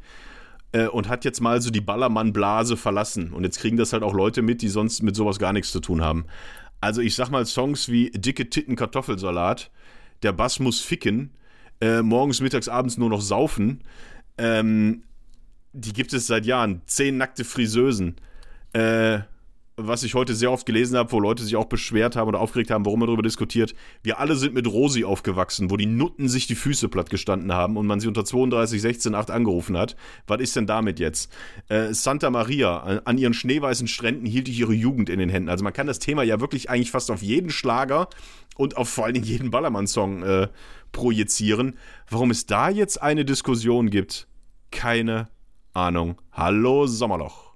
äh, 0.73 0.87
und 0.87 1.09
hat 1.09 1.25
jetzt 1.25 1.41
mal 1.41 1.61
so 1.61 1.69
die 1.69 1.81
Ballermann-Blase 1.81 2.77
verlassen. 2.77 3.33
Und 3.33 3.43
jetzt 3.43 3.59
kriegen 3.59 3.77
das 3.77 3.93
halt 3.93 4.03
auch 4.03 4.13
Leute 4.13 4.41
mit, 4.41 4.61
die 4.61 4.69
sonst 4.69 5.01
mit 5.03 5.15
sowas 5.15 5.39
gar 5.39 5.53
nichts 5.53 5.71
zu 5.71 5.79
tun 5.79 6.01
haben. 6.01 6.25
Also 6.79 7.01
ich 7.01 7.15
sag 7.15 7.29
mal 7.29 7.45
Songs 7.45 7.89
wie 7.89 8.11
Dicke 8.11 8.49
Titten 8.49 8.75
Kartoffelsalat, 8.75 9.71
Der 10.23 10.31
Bass 10.33 10.59
muss 10.59 10.81
ficken, 10.81 11.31
äh, 11.81 12.01
morgens, 12.01 12.41
mittags, 12.41 12.67
abends 12.67 12.97
nur 12.97 13.09
noch 13.09 13.21
saufen, 13.21 13.83
ähm, 14.37 15.03
die 15.73 15.93
gibt 15.93 16.13
es 16.13 16.27
seit 16.27 16.45
Jahren. 16.45 16.81
Zehn 16.85 17.17
nackte 17.17 17.43
Friseusen. 17.43 18.15
Äh, 18.73 19.19
was 19.79 20.01
ich 20.01 20.15
heute 20.15 20.33
sehr 20.33 20.51
oft 20.51 20.65
gelesen 20.65 20.97
habe, 20.97 21.11
wo 21.11 21.19
Leute 21.19 21.43
sich 21.43 21.55
auch 21.55 21.65
beschwert 21.65 22.15
haben 22.15 22.27
oder 22.27 22.39
aufgeregt 22.39 22.71
haben, 22.71 22.83
warum 22.83 22.99
man 22.99 23.07
darüber 23.07 23.21
diskutiert. 23.21 23.75
Wir 24.01 24.19
alle 24.19 24.35
sind 24.35 24.55
mit 24.55 24.65
Rosi 24.65 25.03
aufgewachsen, 25.03 25.69
wo 25.69 25.77
die 25.77 25.85
Nutten 25.85 26.27
sich 26.27 26.47
die 26.47 26.55
Füße 26.55 26.89
platt 26.89 27.11
gestanden 27.11 27.53
haben 27.53 27.77
und 27.77 27.85
man 27.85 27.99
sie 27.99 28.07
unter 28.07 28.25
32, 28.25 28.81
16, 28.81 29.13
8 29.13 29.29
angerufen 29.29 29.77
hat. 29.77 29.95
Was 30.25 30.41
ist 30.41 30.55
denn 30.55 30.65
damit 30.65 30.99
jetzt? 30.99 31.31
Äh, 31.69 31.93
Santa 31.93 32.31
Maria, 32.31 33.01
an 33.05 33.19
ihren 33.19 33.35
schneeweißen 33.35 33.87
Stränden 33.87 34.25
hielt 34.25 34.49
ich 34.49 34.59
ihre 34.59 34.73
Jugend 34.73 35.09
in 35.09 35.19
den 35.19 35.29
Händen. 35.29 35.49
Also 35.49 35.63
man 35.63 35.73
kann 35.73 35.85
das 35.85 35.99
Thema 35.99 36.23
ja 36.23 36.41
wirklich 36.41 36.71
eigentlich 36.71 36.91
fast 36.91 37.11
auf 37.11 37.21
jeden 37.21 37.51
Schlager 37.51 38.09
und 38.55 38.77
auf 38.77 38.89
vor 38.89 39.05
allen 39.05 39.13
Dingen 39.13 39.27
jeden 39.27 39.51
Ballermann-Song 39.51 40.23
äh, 40.23 40.47
projizieren. 40.91 41.77
Warum 42.09 42.31
es 42.31 42.47
da 42.47 42.69
jetzt 42.69 42.99
eine 42.99 43.25
Diskussion 43.25 43.91
gibt, 43.91 44.27
keine 44.71 45.27
Ahnung. 45.73 46.19
Hallo 46.31 46.87
Sommerloch. 46.87 47.46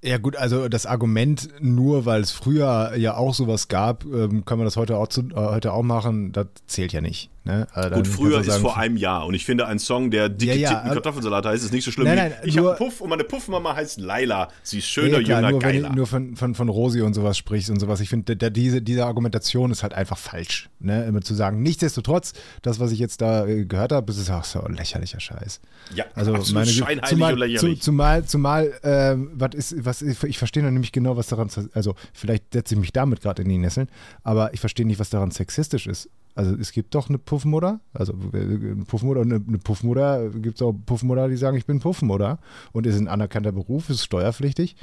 Ja 0.00 0.18
gut, 0.18 0.36
also 0.36 0.68
das 0.68 0.86
Argument, 0.86 1.48
nur 1.60 2.06
weil 2.06 2.20
es 2.20 2.30
früher 2.30 2.94
ja 2.96 3.16
auch 3.16 3.34
sowas 3.34 3.66
gab, 3.66 4.04
ähm, 4.04 4.44
kann 4.44 4.58
man 4.58 4.64
das 4.64 4.76
heute 4.76 4.96
auch, 4.96 5.08
zu, 5.08 5.22
äh, 5.22 5.34
heute 5.34 5.72
auch 5.72 5.82
machen, 5.82 6.30
das 6.30 6.46
zählt 6.66 6.92
ja 6.92 7.00
nicht. 7.00 7.30
Ne? 7.48 7.66
Also 7.72 7.94
Gut, 7.94 8.06
früher 8.06 8.40
ist 8.40 8.52
vor 8.56 8.76
einem 8.76 8.98
Jahr 8.98 9.24
und 9.24 9.32
ich 9.32 9.46
finde, 9.46 9.66
ein 9.66 9.78
Song, 9.78 10.10
der 10.10 10.28
dicke 10.28 10.56
ja, 10.56 10.84
ja, 10.84 10.92
Kartoffelsalat 10.92 11.46
heißt, 11.46 11.64
ist 11.64 11.72
nicht 11.72 11.82
so 11.82 11.90
schlimm. 11.90 12.06
Nein, 12.06 12.18
nein, 12.18 12.32
ich 12.44 12.58
habe 12.58 12.74
Puff 12.76 13.00
und 13.00 13.08
meine 13.08 13.24
Puffmama 13.24 13.74
heißt 13.74 14.00
Laila. 14.00 14.48
Sie 14.62 14.80
ist 14.80 14.86
schöner, 14.86 15.20
ja, 15.20 15.22
klar, 15.22 15.38
jünger, 15.40 15.50
nur, 15.52 15.60
geiler. 15.60 15.82
Wenn 15.84 15.90
du 15.92 15.96
nur 15.96 16.06
von, 16.06 16.36
von, 16.36 16.54
von 16.54 16.68
Rosi 16.68 17.00
und 17.00 17.14
sowas 17.14 17.38
sprichst 17.38 17.70
und 17.70 17.80
sowas, 17.80 18.00
ich 18.00 18.10
finde, 18.10 18.36
diese, 18.36 18.82
diese 18.82 19.06
Argumentation 19.06 19.70
ist 19.70 19.82
halt 19.82 19.94
einfach 19.94 20.18
falsch. 20.18 20.68
Ne? 20.78 21.06
Immer 21.06 21.22
zu 21.22 21.32
sagen, 21.32 21.62
nichtsdestotrotz, 21.62 22.34
das, 22.60 22.80
was 22.80 22.92
ich 22.92 22.98
jetzt 22.98 23.22
da 23.22 23.46
äh, 23.46 23.64
gehört 23.64 23.92
habe, 23.92 24.12
ist 24.12 24.30
auch 24.30 24.44
so 24.44 24.62
lächerlicher 24.68 25.18
Scheiß. 25.18 25.62
Ja, 25.94 26.04
also 26.14 26.32
meine, 26.52 26.66
zumal, 26.66 27.32
und 27.32 27.38
lächerlich. 27.38 27.80
zumal, 27.80 28.26
zumal 28.26 28.66
äh, 28.82 29.14
was 29.32 29.54
ist, 29.54 29.86
was 29.86 30.02
ist, 30.02 30.22
ich 30.24 30.36
verstehe 30.36 30.62
noch 30.62 30.70
nämlich 30.70 30.92
genau, 30.92 31.16
was 31.16 31.28
daran, 31.28 31.48
also 31.72 31.94
vielleicht 32.12 32.52
setze 32.52 32.74
ich 32.74 32.80
mich 32.80 32.92
damit 32.92 33.22
gerade 33.22 33.40
in 33.40 33.48
die 33.48 33.56
Nesseln, 33.56 33.88
aber 34.22 34.52
ich 34.52 34.60
verstehe 34.60 34.86
nicht, 34.86 35.00
was 35.00 35.08
daran 35.08 35.30
sexistisch 35.30 35.86
ist. 35.86 36.10
Also 36.38 36.54
es 36.54 36.70
gibt 36.70 36.94
doch 36.94 37.08
eine 37.08 37.18
Puffmutter, 37.18 37.80
also 37.92 38.14
eine 38.32 38.84
Puffmutter 38.86 39.22
und 39.22 39.32
eine, 39.32 39.58
Puffmutter, 39.58 40.30
gibt 40.30 40.54
es 40.54 40.62
auch 40.62 40.72
Puffmutter, 40.72 41.26
die 41.26 41.36
sagen, 41.36 41.56
ich 41.56 41.66
bin 41.66 41.80
Puffmutter 41.80 42.38
und 42.70 42.86
ist 42.86 42.96
ein 42.96 43.08
anerkannter 43.08 43.50
Beruf, 43.50 43.90
ist 43.90 44.04
steuerpflichtig. 44.04 44.76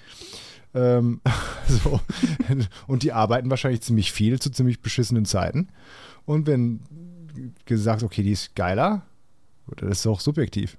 Ähm, 0.74 1.22
so. 1.70 2.02
Und 2.88 3.04
die 3.04 3.13
arbeiten 3.13 3.50
wahrscheinlich 3.50 3.80
ziemlich 3.80 4.12
viel 4.12 4.38
zu 4.41 4.50
ziemlich 4.50 4.82
beschissenen 4.82 5.24
Zeiten. 5.24 5.70
Und 6.26 6.46
wenn 6.46 6.82
gesagt, 7.63 8.04
okay, 8.04 8.22
die 8.22 8.32
ist 8.32 8.54
geiler, 8.58 9.04
das 9.78 10.00
ist 10.00 10.08
auch 10.08 10.20
subjektiv. 10.20 10.76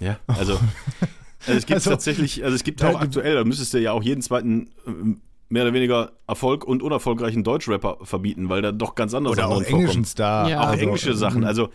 Ja, 0.00 0.18
also, 0.26 0.54
also 0.54 1.58
es 1.58 1.66
gibt 1.66 1.72
also, 1.72 1.90
tatsächlich, 1.90 2.42
also 2.44 2.54
es 2.54 2.64
gibt 2.64 2.82
auch 2.82 2.98
aktuell, 2.98 3.34
da 3.34 3.44
müsstest 3.44 3.74
du 3.74 3.78
ja 3.78 3.92
auch 3.92 4.02
jeden 4.02 4.22
zweiten 4.22 4.70
ähm, 4.86 5.20
mehr 5.48 5.62
oder 5.64 5.72
weniger 5.72 6.12
Erfolg 6.26 6.64
und 6.64 6.82
unerfolgreichen 6.82 7.44
Deutschrapper 7.44 7.98
verbieten, 8.02 8.48
weil 8.48 8.62
da 8.62 8.72
doch 8.72 8.94
ganz 8.94 9.14
andere 9.14 9.32
oder 9.32 9.42
Sachen 9.42 9.54
auch 9.54 9.62
englischen 9.62 10.04
Star. 10.04 10.48
Ja. 10.48 10.60
Auch 10.60 10.66
also, 10.68 10.82
englische 10.82 11.14
Sachen. 11.14 11.44
Also 11.44 11.70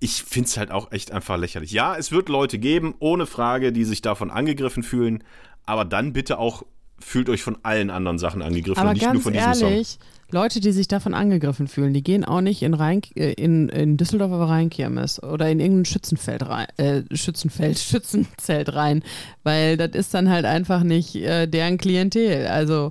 ich 0.00 0.22
finde 0.22 0.48
es 0.48 0.56
halt 0.56 0.70
auch 0.70 0.92
echt 0.92 1.12
einfach 1.12 1.38
lächerlich. 1.38 1.72
Ja, 1.72 1.96
es 1.96 2.12
wird 2.12 2.28
Leute 2.28 2.58
geben, 2.58 2.94
ohne 2.98 3.26
Frage, 3.26 3.72
die 3.72 3.84
sich 3.84 4.02
davon 4.02 4.30
angegriffen 4.30 4.82
fühlen, 4.82 5.24
aber 5.64 5.84
dann 5.84 6.12
bitte 6.12 6.38
auch 6.38 6.64
fühlt 6.98 7.28
euch 7.28 7.42
von 7.42 7.58
allen 7.62 7.90
anderen 7.90 8.18
Sachen 8.18 8.42
angegriffen 8.42 8.80
aber 8.80 8.90
und 8.90 8.94
nicht 8.94 9.12
nur 9.12 9.22
von 9.22 9.32
diesem 9.32 9.62
ehrlich, 9.62 9.88
Song. 9.88 10.08
Leute, 10.34 10.58
die 10.58 10.72
sich 10.72 10.88
davon 10.88 11.14
angegriffen 11.14 11.68
fühlen, 11.68 11.94
die 11.94 12.02
gehen 12.02 12.24
auch 12.24 12.40
nicht 12.40 12.62
in, 12.62 12.74
Rhein, 12.74 13.02
äh, 13.14 13.34
in, 13.34 13.68
in 13.68 13.96
Düsseldorfer 13.96 14.48
Rheinkirmes 14.48 15.22
oder 15.22 15.48
in 15.48 15.60
irgendein 15.60 15.84
Schützenfeld 15.84 16.42
rein, 16.44 16.66
äh, 16.76 17.02
Schützenfeld, 17.16 17.78
Schützenzelt 17.78 18.74
rein, 18.74 19.04
weil 19.44 19.76
das 19.76 19.90
ist 19.92 20.12
dann 20.12 20.28
halt 20.28 20.44
einfach 20.44 20.82
nicht 20.82 21.14
äh, 21.14 21.46
deren 21.46 21.78
Klientel. 21.78 22.48
Also 22.48 22.90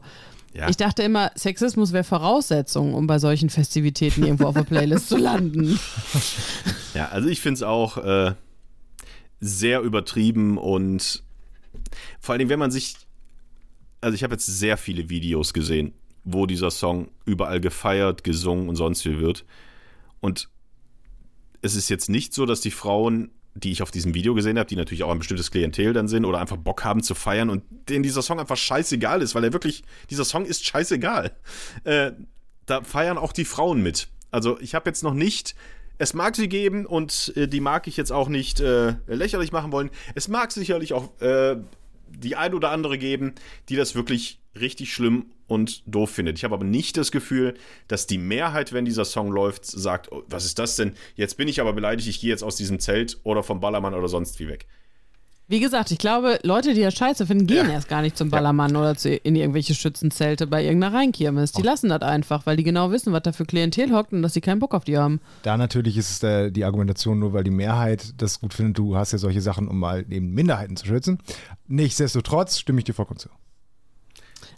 ja. 0.54 0.70
ich 0.70 0.78
dachte 0.78 1.04
immer, 1.04 1.32
Sexismus 1.36 1.92
wäre 1.92 2.06
Voraussetzung, 2.06 2.94
um 2.94 3.08
bei 3.08 3.20
solchen 3.20 3.50
Festivitäten 3.50 4.24
irgendwo 4.24 4.46
auf 4.46 4.56
der 4.56 4.64
Playlist 4.64 5.10
zu 5.10 5.18
landen. 5.18 5.78
Ja, 6.94 7.10
also 7.10 7.28
ich 7.28 7.42
finde 7.42 7.56
es 7.56 7.64
auch 7.64 7.98
äh, 7.98 8.36
sehr 9.40 9.82
übertrieben 9.82 10.60
und 10.60 11.24
vor 12.20 12.36
allem, 12.36 12.50
wenn 12.50 12.60
man 12.60 12.70
sich, 12.70 12.94
also 14.00 14.14
ich 14.14 14.24
habe 14.24 14.36
jetzt 14.36 14.46
sehr 14.46 14.78
viele 14.78 15.10
Videos 15.10 15.56
gesehen 15.56 15.94
wo 16.24 16.46
dieser 16.46 16.72
Song 16.72 17.10
überall 17.26 17.60
gefeiert, 17.60 18.24
gesungen 18.24 18.70
und 18.70 18.76
sonst 18.76 19.06
wie 19.06 19.20
wird. 19.20 19.46
Und 20.20 20.50
es 21.62 21.76
ist 21.76 21.90
jetzt 21.90 22.10
nicht 22.10 22.34
so, 22.34 22.46
dass 22.46 22.62
die 22.62 22.72
Frauen, 22.72 23.32
die 23.56 23.72
ich 23.72 23.82
auf 23.82 23.92
diesem 23.92 24.14
Video 24.14 24.34
gesehen 24.34 24.58
habe, 24.58 24.68
die 24.68 24.76
natürlich 24.76 25.04
auch 25.04 25.12
ein 25.12 25.20
bestimmtes 25.20 25.52
Klientel 25.52 25.94
dann 25.94 26.08
sind 26.08 26.26
oder 26.26 26.40
einfach 26.40 26.58
Bock 26.58 26.84
haben 26.84 27.04
zu 27.04 27.14
feiern 27.16 27.50
und 27.50 27.64
denen 27.90 28.04
dieser 28.04 28.22
Song 28.22 28.40
einfach 28.40 28.58
scheißegal 28.58 29.22
ist, 29.22 29.36
weil 29.36 29.44
er 29.44 29.54
wirklich, 29.54 29.84
dieser 30.10 30.26
Song 30.26 30.46
ist 30.46 30.66
scheißegal. 30.66 31.32
Äh, 31.84 32.14
da 32.66 32.82
feiern 32.82 33.18
auch 33.18 33.34
die 33.34 33.46
Frauen 33.46 33.84
mit. 33.84 34.08
Also 34.32 34.60
ich 34.60 34.74
habe 34.76 34.90
jetzt 34.90 35.04
noch 35.04 35.14
nicht 35.14 35.56
es 35.98 36.14
mag 36.14 36.36
sie 36.36 36.50
geben 36.50 36.86
und 36.86 37.34
äh, 37.36 37.48
die 37.48 37.60
mag 37.60 37.88
ich 37.88 37.98
jetzt 37.98 38.12
auch 38.12 38.28
nicht 38.28 38.60
äh, 38.60 38.96
lächerlich 39.08 39.52
machen 39.52 39.72
wollen. 39.72 39.90
Es 40.16 40.28
mag 40.28 40.52
sicherlich 40.52 40.94
auch 40.94 41.20
äh, 41.22 41.58
die 42.10 42.36
ein 42.36 42.54
oder 42.54 42.72
andere 42.72 42.98
geben, 42.98 43.36
die 43.70 43.76
das 43.76 43.96
wirklich 43.96 44.40
richtig 44.60 44.94
schlimm 44.94 45.26
und 45.48 45.84
doof 45.86 46.12
findet. 46.12 46.38
Ich 46.38 46.44
habe 46.44 46.56
aber 46.56 46.64
nicht 46.64 46.98
das 46.98 47.12
Gefühl, 47.12 47.56
dass 47.88 48.08
die 48.08 48.18
Mehrheit, 48.18 48.74
wenn 48.74 48.86
dieser 48.86 49.06
Song 49.06 49.32
läuft, 49.32 49.66
sagt, 49.66 50.12
oh, 50.12 50.24
was 50.28 50.46
ist 50.46 50.60
das 50.60 50.76
denn? 50.76 50.94
Jetzt 51.16 51.38
bin 51.38 51.48
ich 51.48 51.62
aber 51.62 51.74
beleidigt, 51.74 52.08
ich 52.08 52.20
gehe 52.20 52.30
jetzt 52.30 52.44
aus 52.44 52.56
diesem 52.56 52.80
Zelt 52.80 53.20
oder 53.24 53.44
vom 53.44 53.60
Ballermann 53.60 53.94
oder 53.94 54.08
sonst 54.08 54.40
wie 54.40 54.48
weg. 54.48 54.68
Wie 55.50 55.60
gesagt, 55.60 55.92
ich 55.92 55.98
glaube, 55.98 56.40
Leute, 56.44 56.74
die 56.74 56.82
das 56.82 56.94
scheiße 56.94 57.28
finden, 57.28 57.48
gehen 57.48 57.68
ja. 57.68 57.74
erst 57.74 57.90
gar 57.90 58.02
nicht 58.02 58.18
zum 58.18 58.30
Ballermann 58.30 58.74
ja. 58.74 58.80
oder 58.80 58.96
zu, 58.96 59.14
in 59.14 59.36
irgendwelche 59.36 59.76
Schützenzelte 59.76 60.48
bei 60.48 60.64
irgendeiner 60.64 60.96
Rheinkirmes. 60.96 61.52
Die 61.52 61.62
lassen 61.62 61.90
das 61.90 62.02
einfach, 62.02 62.46
weil 62.46 62.56
die 62.56 62.64
genau 62.64 62.92
wissen, 62.92 63.12
was 63.12 63.24
da 63.24 63.34
für 63.34 63.46
Klientel 63.46 63.94
hockt 63.94 64.14
und 64.14 64.22
dass 64.22 64.34
sie 64.34 64.42
keinen 64.42 64.60
Bock 64.60 64.74
auf 64.74 64.86
die 64.86 64.98
haben. 64.98 65.20
Da 65.42 65.58
natürlich 65.58 65.98
ist 65.98 66.12
es 66.12 66.20
der, 66.20 66.50
die 66.50 66.64
Argumentation 66.64 67.20
nur, 67.20 67.34
weil 67.34 67.44
die 67.44 67.52
Mehrheit 67.52 68.14
das 68.18 68.40
gut 68.40 68.54
findet. 68.54 68.78
Du 68.78 68.96
hast 68.96 69.12
ja 69.12 69.18
solche 69.18 69.42
Sachen, 69.42 69.68
um 69.68 69.80
mal 69.80 70.06
eben 70.10 70.34
Minderheiten 70.34 70.78
zu 70.78 70.86
schützen. 70.86 71.20
Nichtsdestotrotz 71.68 72.58
stimme 72.58 72.80
ich 72.80 72.86
dir 72.86 72.94
vollkommen 72.94 73.20
zu. 73.20 73.30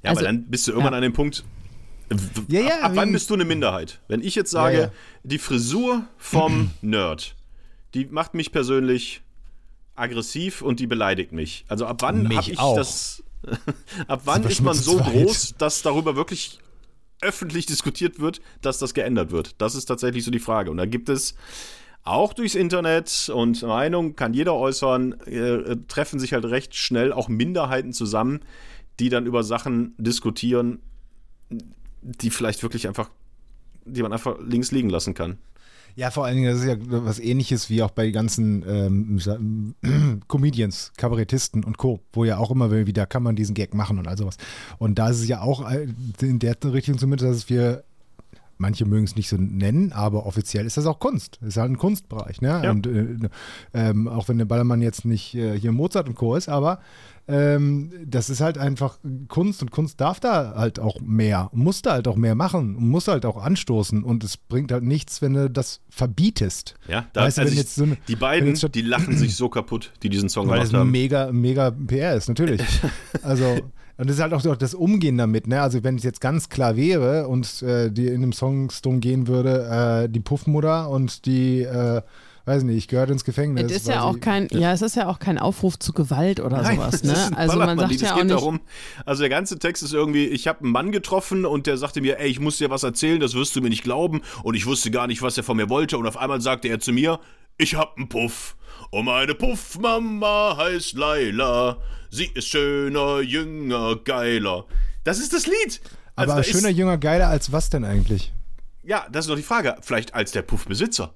Ja, 0.05 0.11
also, 0.11 0.19
aber 0.19 0.27
dann 0.27 0.45
bist 0.45 0.67
du 0.67 0.71
irgendwann 0.71 0.93
ja. 0.93 0.97
an 0.97 1.03
dem 1.03 1.13
Punkt. 1.13 1.43
Ja, 2.47 2.61
ja, 2.61 2.77
ab, 2.77 2.83
ab 2.83 2.91
wann 2.95 3.11
bist 3.11 3.29
du 3.29 3.33
eine 3.33 3.45
Minderheit? 3.45 3.99
Wenn 4.07 4.21
ich 4.21 4.35
jetzt 4.35 4.51
sage, 4.51 4.77
ja, 4.77 4.91
die 5.23 5.39
Frisur 5.39 6.05
vom 6.17 6.71
Nerd, 6.81 7.35
die 7.95 8.05
macht 8.05 8.35
mich 8.35 8.51
persönlich 8.51 9.21
aggressiv 9.95 10.61
und 10.61 10.79
die 10.79 10.87
beleidigt 10.87 11.31
mich. 11.31 11.65
Also 11.67 11.87
ab 11.87 11.97
wann 12.01 12.29
habe 12.29 12.51
ich 12.51 12.59
auch. 12.59 12.75
das? 12.75 13.23
ab 14.07 14.21
wann 14.25 14.43
ist 14.43 14.61
man 14.61 14.75
so 14.75 14.97
groß, 14.97 15.55
dass 15.57 15.81
darüber 15.81 16.15
wirklich 16.15 16.59
öffentlich 17.21 17.65
diskutiert 17.65 18.19
wird, 18.19 18.41
dass 18.61 18.77
das 18.77 18.93
geändert 18.93 19.31
wird? 19.31 19.55
Das 19.57 19.73
ist 19.73 19.85
tatsächlich 19.85 20.23
so 20.23 20.31
die 20.31 20.39
Frage. 20.39 20.69
Und 20.69 20.77
da 20.77 20.85
gibt 20.85 21.09
es 21.09 21.35
auch 22.03 22.33
durchs 22.33 22.53
Internet 22.53 23.31
und 23.33 23.63
Meinung 23.63 24.15
kann 24.15 24.35
jeder 24.35 24.53
äußern, 24.53 25.13
äh, 25.21 25.75
treffen 25.87 26.19
sich 26.19 26.33
halt 26.33 26.45
recht 26.45 26.75
schnell 26.75 27.11
auch 27.11 27.29
Minderheiten 27.29 27.93
zusammen, 27.93 28.41
die 28.99 29.09
dann 29.09 29.25
über 29.25 29.43
Sachen 29.43 29.93
diskutieren, 29.97 30.79
die 32.01 32.29
vielleicht 32.29 32.63
wirklich 32.63 32.87
einfach, 32.87 33.09
die 33.85 34.01
man 34.01 34.13
einfach 34.13 34.37
links 34.39 34.71
liegen 34.71 34.89
lassen 34.89 35.13
kann. 35.13 35.37
Ja, 35.97 36.11
vor 36.11 36.25
allen 36.25 36.35
Dingen, 36.35 36.51
das 36.51 36.61
ist 36.61 36.67
ja 36.67 36.75
was 36.79 37.19
ähnliches 37.19 37.69
wie 37.69 37.81
auch 37.81 37.91
bei 37.91 38.11
ganzen 38.11 38.63
ähm, 38.67 40.21
Comedians, 40.27 40.91
Kabarettisten 40.97 41.63
und 41.63 41.77
Co., 41.77 42.01
wo 42.11 42.25
ja 42.25 42.37
auch 42.37 42.51
immer 42.51 42.69
wieder 42.69 43.05
kann 43.05 43.23
man 43.23 43.37
diesen 43.37 43.55
Gag 43.55 43.73
machen 43.73 43.97
und 43.97 44.07
all 44.07 44.17
sowas. 44.17 44.35
Und 44.77 44.99
da 44.99 45.09
ist 45.09 45.21
es 45.21 45.27
ja 45.27 45.41
auch 45.41 45.69
äh, 45.71 45.87
in 46.21 46.39
der 46.39 46.57
Richtung 46.65 46.97
zumindest, 46.97 47.29
dass 47.29 47.49
wir 47.49 47.85
manche 48.57 48.85
mögen 48.85 49.05
es 49.05 49.15
nicht 49.15 49.29
so 49.29 49.37
nennen, 49.37 49.91
aber 49.91 50.25
offiziell 50.25 50.65
ist 50.65 50.77
das 50.77 50.85
auch 50.85 50.99
Kunst. 50.99 51.37
Das 51.41 51.49
ist 51.49 51.57
halt 51.57 51.71
ein 51.71 51.77
Kunstbereich. 51.77 52.41
Ne? 52.41 52.61
Ja. 52.63 52.71
Und 52.71 52.87
äh, 52.87 53.29
ähm, 53.73 54.07
auch 54.07 54.27
wenn 54.27 54.37
der 54.37 54.45
Ballermann 54.45 54.81
jetzt 54.81 55.05
nicht 55.05 55.35
äh, 55.35 55.57
hier 55.59 55.71
Mozart 55.71 56.07
und 56.07 56.15
Co. 56.15 56.35
ist, 56.35 56.49
aber 56.49 56.79
ähm, 57.27 57.91
das 58.05 58.29
ist 58.29 58.41
halt 58.41 58.57
einfach 58.57 58.99
Kunst 59.27 59.61
und 59.61 59.71
Kunst 59.71 59.99
darf 59.99 60.19
da 60.19 60.53
halt 60.55 60.79
auch 60.79 60.99
mehr, 61.01 61.49
muss 61.53 61.81
da 61.81 61.93
halt 61.93 62.07
auch 62.07 62.15
mehr 62.15 62.35
machen, 62.35 62.75
muss 62.75 63.07
halt 63.07 63.25
auch 63.25 63.37
anstoßen 63.37 64.03
und 64.03 64.23
es 64.23 64.37
bringt 64.37 64.71
halt 64.71 64.83
nichts, 64.83 65.21
wenn 65.21 65.33
du 65.33 65.49
das 65.49 65.81
verbietest. 65.89 66.75
Ja, 66.87 67.07
da 67.13 67.21
weißt, 67.21 67.39
also 67.39 67.53
ich, 67.53 67.67
so 67.67 67.83
eine, 67.83 67.97
die 68.07 68.15
beiden, 68.15 68.53
die 68.53 68.81
lachen 68.81 69.17
sich 69.17 69.35
so 69.35 69.49
kaputt, 69.49 69.91
die 70.03 70.09
diesen 70.09 70.29
Song 70.29 70.47
gemacht 70.47 70.73
haben. 70.73 70.91
Mega, 70.91 71.31
mega 71.31 71.71
PR 71.71 72.15
ist, 72.15 72.27
natürlich. 72.27 72.61
also 73.23 73.57
und 73.97 74.09
das 74.09 74.17
ist 74.17 74.21
halt 74.21 74.33
auch 74.33 74.57
das 74.57 74.73
Umgehen 74.73 75.17
damit, 75.17 75.47
ne? 75.47 75.61
Also 75.61 75.83
wenn 75.83 75.95
es 75.95 76.03
jetzt 76.03 76.19
ganz 76.19 76.49
klar 76.49 76.75
wäre 76.75 77.27
und 77.27 77.61
äh, 77.61 77.89
die 77.89 78.07
in 78.07 78.15
einem 78.15 78.33
Songstone 78.33 78.99
gehen 78.99 79.27
würde, 79.27 80.03
äh, 80.03 80.09
die 80.09 80.19
Puffmutter 80.19 80.89
und 80.89 81.25
die 81.25 81.61
äh, 81.61 82.01
weiß 82.45 82.63
nicht, 82.63 82.77
ich 82.77 82.87
gehört 82.87 83.09
ins 83.09 83.25
Gefängnis. 83.25 83.71
Es 83.71 83.77
ist 83.77 83.87
ja 83.87 84.03
auch 84.03 84.19
kein, 84.19 84.47
ja. 84.51 84.59
ja. 84.59 84.73
es 84.73 84.81
ist 84.81 84.95
ja 84.95 85.07
auch 85.07 85.19
kein 85.19 85.37
Aufruf 85.37 85.79
zu 85.79 85.93
Gewalt 85.93 86.39
oder 86.39 86.61
Nein, 86.61 86.77
sowas, 86.77 87.03
ne? 87.03 87.31
also 87.35 87.57
man 87.57 87.77
sagt 87.77 87.93
ja 88.01 88.13
auch 88.13 88.23
nicht. 88.23 88.29
Darum, 88.31 88.59
also 89.05 89.21
der 89.21 89.29
ganze 89.29 89.57
Text 89.59 89.83
ist 89.83 89.93
irgendwie, 89.93 90.25
ich 90.27 90.47
habe 90.47 90.61
einen 90.61 90.71
Mann 90.71 90.91
getroffen 90.91 91.45
und 91.45 91.67
der 91.67 91.77
sagte 91.77 92.01
mir, 92.01 92.19
ey, 92.19 92.27
ich 92.27 92.39
muss 92.39 92.57
dir 92.57 92.69
was 92.69 92.83
erzählen, 92.83 93.19
das 93.19 93.33
wirst 93.33 93.55
du 93.55 93.61
mir 93.61 93.69
nicht 93.69 93.83
glauben 93.83 94.21
und 94.43 94.55
ich 94.55 94.65
wusste 94.65 94.91
gar 94.91 95.07
nicht, 95.07 95.21
was 95.21 95.37
er 95.37 95.43
von 95.43 95.57
mir 95.57 95.69
wollte 95.69 95.97
und 95.97 96.07
auf 96.07 96.17
einmal 96.17 96.41
sagte 96.41 96.67
er 96.67 96.79
zu 96.79 96.93
mir, 96.93 97.19
ich 97.57 97.75
hab 97.75 97.97
einen 97.97 98.09
Puff. 98.09 98.55
Und 98.91 99.05
meine 99.05 99.33
Puffmama 99.33 100.57
heißt 100.57 100.93
Laila. 100.93 101.77
Sie 102.09 102.25
ist 102.25 102.47
schöner, 102.47 103.21
jünger, 103.21 103.95
geiler. 103.97 104.65
Das 105.03 105.19
ist 105.19 105.33
das 105.33 105.47
Lied. 105.47 105.81
Also 106.15 106.31
Aber 106.31 106.41
da 106.41 106.43
schöner, 106.43 106.69
ist, 106.69 106.77
jünger, 106.77 106.97
geiler 106.97 107.27
als 107.27 107.51
was 107.51 107.69
denn 107.69 107.83
eigentlich? 107.83 108.33
Ja, 108.83 109.07
das 109.11 109.25
ist 109.25 109.29
doch 109.29 109.35
die 109.35 109.43
Frage. 109.43 109.75
Vielleicht 109.81 110.13
als 110.13 110.31
der 110.31 110.43
Puffbesitzer. 110.43 111.13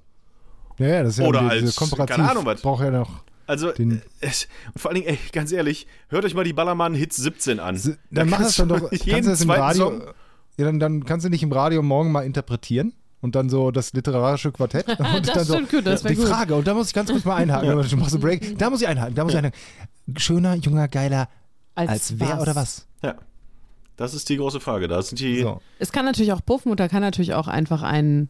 Ja, 0.80 0.86
ja, 0.88 1.02
das 1.02 1.12
ist 1.12 1.18
ja 1.18 1.26
Oder 1.26 1.40
diese 1.50 1.66
als- 1.66 1.76
Komparativ. 1.76 2.16
keine 2.16 2.30
Ahnung 2.30 2.46
was. 2.46 2.62
Braucht 2.62 2.82
ja 2.82 2.90
noch. 2.90 3.22
Also, 3.46 3.72
Den- 3.72 4.02
es, 4.20 4.46
und 4.74 4.80
vor 4.80 4.90
allen 4.90 5.02
Dingen, 5.02 5.08
ey, 5.14 5.18
ganz 5.32 5.50
ehrlich, 5.52 5.86
hört 6.08 6.24
euch 6.24 6.34
mal 6.34 6.44
die 6.44 6.52
Ballermann 6.52 6.94
Hits 6.94 7.16
17 7.16 7.58
an. 7.60 7.80
Dann 7.82 7.98
Da 8.10 8.24
mach 8.24 8.38
das 8.38 8.56
kannst 8.56 8.58
dann 8.60 8.68
du 8.68 8.76
doch. 8.78 8.92
jeden 8.92 9.04
Kannst 9.10 9.26
du 9.26 9.30
das 9.32 9.40
im 9.42 9.46
zweiten 9.48 9.60
Radio. 9.62 9.84
Song- 9.90 10.02
Ja, 10.56 10.64
dann, 10.66 10.80
dann 10.80 11.04
kannst 11.04 11.26
du 11.26 11.30
nicht 11.30 11.42
im 11.42 11.52
Radio 11.52 11.82
morgen 11.82 12.12
mal 12.12 12.22
interpretieren 12.22 12.92
und 13.20 13.34
dann 13.34 13.48
so 13.50 13.70
das 13.70 13.92
literarische 13.92 14.52
Quartett. 14.52 14.86
Und 14.98 15.26
Das 15.26 15.34
dann 15.34 15.44
so, 15.44 15.54
stimmt 15.54 15.70
gut, 15.70 15.86
das 15.86 16.02
Die 16.02 16.14
gut. 16.14 16.28
Frage, 16.28 16.54
und 16.54 16.66
da 16.66 16.74
muss 16.74 16.88
ich 16.88 16.94
ganz 16.94 17.10
kurz 17.10 17.24
mal 17.24 17.36
einhaken. 17.36 17.68
Du 17.68 17.96
machst 17.96 18.14
einen 18.14 18.22
Break. 18.22 18.58
Da 18.58 18.70
muss 18.70 18.80
ich 18.82 18.88
einhaken, 18.88 19.14
da 19.14 19.24
muss 19.24 19.32
ich 19.32 19.38
einhaken. 19.38 19.58
Schöner, 20.16 20.54
junger, 20.54 20.88
geiler, 20.88 21.28
als, 21.74 22.18
wer 22.18 22.40
oder 22.40 22.54
was? 22.56 22.86
Ja. 23.02 23.16
Das 23.96 24.14
ist 24.14 24.28
die 24.30 24.36
große 24.38 24.60
Frage. 24.60 24.88
Da 24.88 25.02
sind 25.02 25.18
die. 25.20 25.40
So. 25.42 25.60
Es 25.78 25.92
kann 25.92 26.04
natürlich 26.06 26.32
auch, 26.32 26.40
Puffmutter 26.44 26.88
kann 26.88 27.02
natürlich 27.02 27.34
auch 27.34 27.48
einfach 27.48 27.82
ein, 27.82 28.28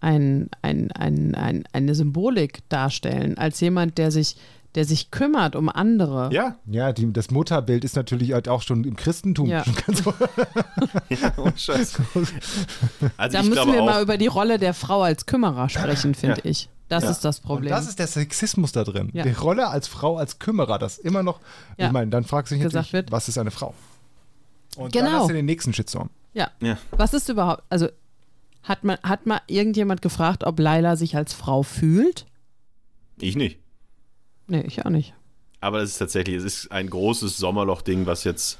ein, 0.00 0.48
ein, 0.62 0.92
ein, 0.92 1.34
ein, 1.34 1.64
eine 1.72 1.94
Symbolik 1.94 2.60
darstellen, 2.68 3.36
als 3.38 3.60
jemand, 3.60 3.98
der 3.98 4.10
sich, 4.10 4.36
der 4.74 4.84
sich 4.84 5.10
kümmert 5.10 5.56
um 5.56 5.68
andere. 5.68 6.30
Ja, 6.32 6.56
Ja, 6.66 6.92
die, 6.92 7.12
das 7.12 7.30
Mutterbild 7.30 7.84
ist 7.84 7.96
natürlich 7.96 8.32
halt 8.32 8.48
auch 8.48 8.62
schon 8.62 8.84
im 8.84 8.96
Christentum 8.96 9.46
Ja. 9.48 9.64
schon 9.64 9.74
ganz 9.86 10.02
ja, 11.08 11.32
ohne 11.36 11.56
Scheiß. 11.56 11.94
Also 13.16 13.32
Da 13.36 13.40
ich 13.42 13.48
müssen 13.48 13.72
wir 13.72 13.82
auch, 13.82 13.86
mal 13.86 14.02
über 14.02 14.16
die 14.18 14.26
Rolle 14.26 14.58
der 14.58 14.74
Frau 14.74 15.02
als 15.02 15.26
Kümmerer 15.26 15.68
sprechen, 15.68 16.14
finde 16.14 16.42
Ja. 16.44 16.50
ich. 16.50 16.68
Das 16.88 17.04
Ja. 17.04 17.10
ist 17.10 17.24
das 17.24 17.40
Und 17.40 17.46
Problem. 17.46 17.70
das 17.70 17.88
ist 17.88 17.98
der 17.98 18.06
Sexismus 18.06 18.72
da 18.72 18.84
drin. 18.84 19.10
Ja. 19.12 19.22
Die 19.24 19.32
Rolle 19.32 19.68
als 19.68 19.88
Frau, 19.88 20.16
als 20.16 20.38
Kümmerer, 20.38 20.78
das 20.78 20.98
immer 20.98 21.22
noch. 21.22 21.40
Ja. 21.76 21.86
Ich 21.86 21.92
meine, 21.92 22.10
dann 22.10 22.24
fragst 22.24 22.50
du 22.50 22.54
dich 22.54 22.62
Gesagt 22.64 22.86
natürlich, 22.86 22.92
wird. 22.92 23.12
was 23.12 23.28
ist 23.28 23.36
eine 23.38 23.50
Frau? 23.50 23.74
Und 24.76 24.94
dann 24.94 25.04
Genau. 25.06 25.18
hast 25.20 25.28
du 25.30 25.34
den 25.34 25.44
nächsten 25.46 25.72
Shitstorm. 25.72 26.08
ja. 26.34 26.48
Ja. 26.60 26.78
Was 26.92 27.12
ist 27.14 27.28
überhaupt, 27.28 27.62
also 27.68 27.88
hat 28.62 28.84
man, 28.84 28.98
hat 29.02 29.26
mal 29.26 29.40
irgendjemand 29.46 30.02
gefragt, 30.02 30.44
ob 30.44 30.58
Laila 30.58 30.96
sich 30.96 31.16
als 31.16 31.32
Frau 31.34 31.62
fühlt? 31.62 32.26
ich 33.20 33.34
nicht. 33.36 33.58
Nee, 34.46 34.60
ich 34.66 34.84
auch 34.84 34.90
nicht. 34.90 35.14
Aber 35.60 35.80
es 35.80 35.90
ist 35.92 35.98
tatsächlich, 35.98 36.36
es 36.36 36.44
ist 36.44 36.72
ein 36.72 36.88
großes 36.88 37.36
Sommerloch-Ding, 37.36 38.06
was 38.06 38.24
jetzt 38.24 38.58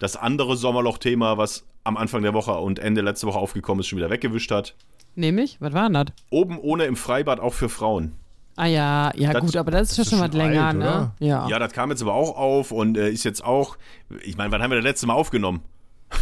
das 0.00 0.16
andere 0.16 0.56
Sommerloch-Thema, 0.56 1.38
was 1.38 1.64
am 1.84 1.96
Anfang 1.96 2.22
der 2.22 2.34
Woche 2.34 2.52
und 2.52 2.78
Ende 2.78 3.00
letzte 3.02 3.26
Woche 3.26 3.38
aufgekommen 3.38 3.80
ist, 3.80 3.86
schon 3.86 3.98
wieder 3.98 4.10
weggewischt 4.10 4.50
hat. 4.50 4.74
Nämlich, 5.14 5.60
was 5.60 5.72
war 5.72 5.84
denn 5.84 5.94
das? 5.94 6.06
Oben 6.30 6.58
ohne 6.58 6.84
im 6.84 6.96
Freibad 6.96 7.40
auch 7.40 7.54
für 7.54 7.68
Frauen. 7.68 8.12
Ah 8.56 8.66
ja, 8.66 9.12
ja 9.16 9.32
Das- 9.32 9.42
gut, 9.42 9.56
aber 9.56 9.70
das 9.70 9.92
ist 9.92 9.98
ja 9.98 10.04
schon 10.04 10.18
ist 10.18 10.20
was 10.24 10.30
schon 10.30 10.38
länger, 10.38 10.66
alt, 10.66 10.76
ne? 10.76 11.12
Ja. 11.20 11.48
Ja, 11.48 11.58
das 11.58 11.72
kam 11.72 11.90
jetzt 11.90 12.02
aber 12.02 12.14
auch 12.14 12.36
auf 12.36 12.72
und 12.72 12.96
äh, 12.98 13.08
ist 13.10 13.24
jetzt 13.24 13.44
auch, 13.44 13.78
ich 14.24 14.36
meine, 14.36 14.50
wann 14.52 14.62
haben 14.62 14.70
wir 14.70 14.76
das 14.76 14.84
letzte 14.84 15.06
Mal 15.06 15.14
aufgenommen? 15.14 15.62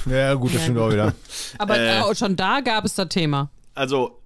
Ja, 0.08 0.34
gut, 0.34 0.54
das 0.54 0.62
stimmt 0.62 0.78
auch 0.78 0.90
wieder. 0.92 1.14
Aber 1.58 1.78
Äh. 1.78 2.00
auch 2.00 2.14
schon 2.14 2.36
da 2.36 2.60
gab 2.60 2.84
es 2.84 2.94
das 2.94 3.08
Thema. 3.08 3.50
Also, 3.74 4.18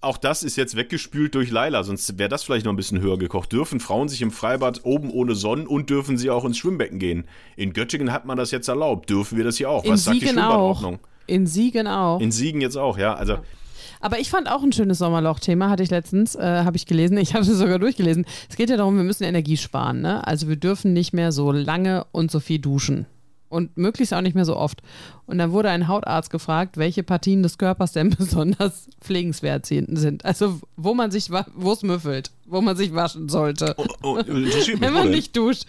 auch 0.00 0.16
das 0.16 0.42
ist 0.44 0.56
jetzt 0.56 0.76
weggespült 0.76 1.34
durch 1.34 1.50
Laila, 1.50 1.82
sonst 1.82 2.18
wäre 2.18 2.28
das 2.28 2.44
vielleicht 2.44 2.64
noch 2.64 2.72
ein 2.72 2.76
bisschen 2.76 3.00
höher 3.00 3.18
gekocht. 3.18 3.50
Dürfen 3.52 3.80
Frauen 3.80 4.08
sich 4.08 4.22
im 4.22 4.30
Freibad 4.30 4.80
oben 4.84 5.10
ohne 5.10 5.34
Sonnen 5.34 5.66
und 5.66 5.90
dürfen 5.90 6.16
sie 6.18 6.30
auch 6.30 6.44
ins 6.44 6.56
Schwimmbecken 6.58 6.98
gehen? 7.00 7.24
In 7.56 7.72
Göttingen 7.72 8.12
hat 8.12 8.24
man 8.24 8.36
das 8.36 8.50
jetzt 8.52 8.68
erlaubt. 8.68 9.10
Dürfen 9.10 9.36
wir 9.38 9.44
das 9.44 9.56
hier 9.56 9.70
auch? 9.70 9.84
In 9.84 9.92
Was 9.92 10.04
sagt 10.04 10.16
die 10.16 10.20
Siegen 10.26 10.38
auch. 10.38 10.42
Schwimmbadordnung? 10.78 10.98
In 11.26 11.46
Siegen 11.46 11.86
auch. 11.88 12.20
In 12.20 12.30
Siegen 12.30 12.60
jetzt 12.60 12.76
auch, 12.76 12.96
ja. 12.96 13.14
Also, 13.14 13.38
Aber 14.00 14.20
ich 14.20 14.30
fand 14.30 14.48
auch 14.48 14.62
ein 14.62 14.72
schönes 14.72 14.98
Sommerloch-Thema, 14.98 15.68
hatte 15.68 15.82
ich 15.82 15.90
letztens, 15.90 16.36
äh, 16.36 16.62
habe 16.64 16.76
ich 16.76 16.86
gelesen. 16.86 17.16
Ich 17.18 17.34
habe 17.34 17.42
es 17.44 17.48
sogar 17.58 17.80
durchgelesen. 17.80 18.24
Es 18.48 18.54
geht 18.56 18.70
ja 18.70 18.76
darum, 18.76 18.96
wir 18.96 19.04
müssen 19.04 19.24
Energie 19.24 19.56
sparen. 19.56 20.00
Ne? 20.00 20.24
Also 20.26 20.48
wir 20.48 20.56
dürfen 20.56 20.92
nicht 20.92 21.12
mehr 21.12 21.32
so 21.32 21.50
lange 21.50 22.06
und 22.12 22.30
so 22.30 22.38
viel 22.38 22.60
duschen. 22.60 23.06
Und 23.48 23.76
möglichst 23.78 24.12
auch 24.12 24.20
nicht 24.20 24.34
mehr 24.34 24.44
so 24.44 24.56
oft. 24.56 24.82
Und 25.26 25.38
dann 25.38 25.52
wurde 25.52 25.70
ein 25.70 25.88
Hautarzt 25.88 26.30
gefragt, 26.30 26.76
welche 26.76 27.02
Partien 27.02 27.42
des 27.42 27.56
Körpers 27.58 27.92
denn 27.92 28.10
besonders 28.18 28.88
pflegenswert 29.00 29.66
sind. 29.66 30.24
Also 30.24 30.60
wo 30.76 30.94
man 30.94 31.10
sich, 31.10 31.30
wo 31.30 31.72
es 31.72 31.82
müffelt, 31.82 32.30
wo 32.46 32.60
man 32.60 32.76
sich 32.76 32.94
waschen 32.94 33.28
sollte, 33.28 33.74
oh, 33.78 33.86
oh, 34.02 34.16
wenn 34.26 34.92
man 34.92 35.10
nicht 35.10 35.36
duscht. 35.36 35.64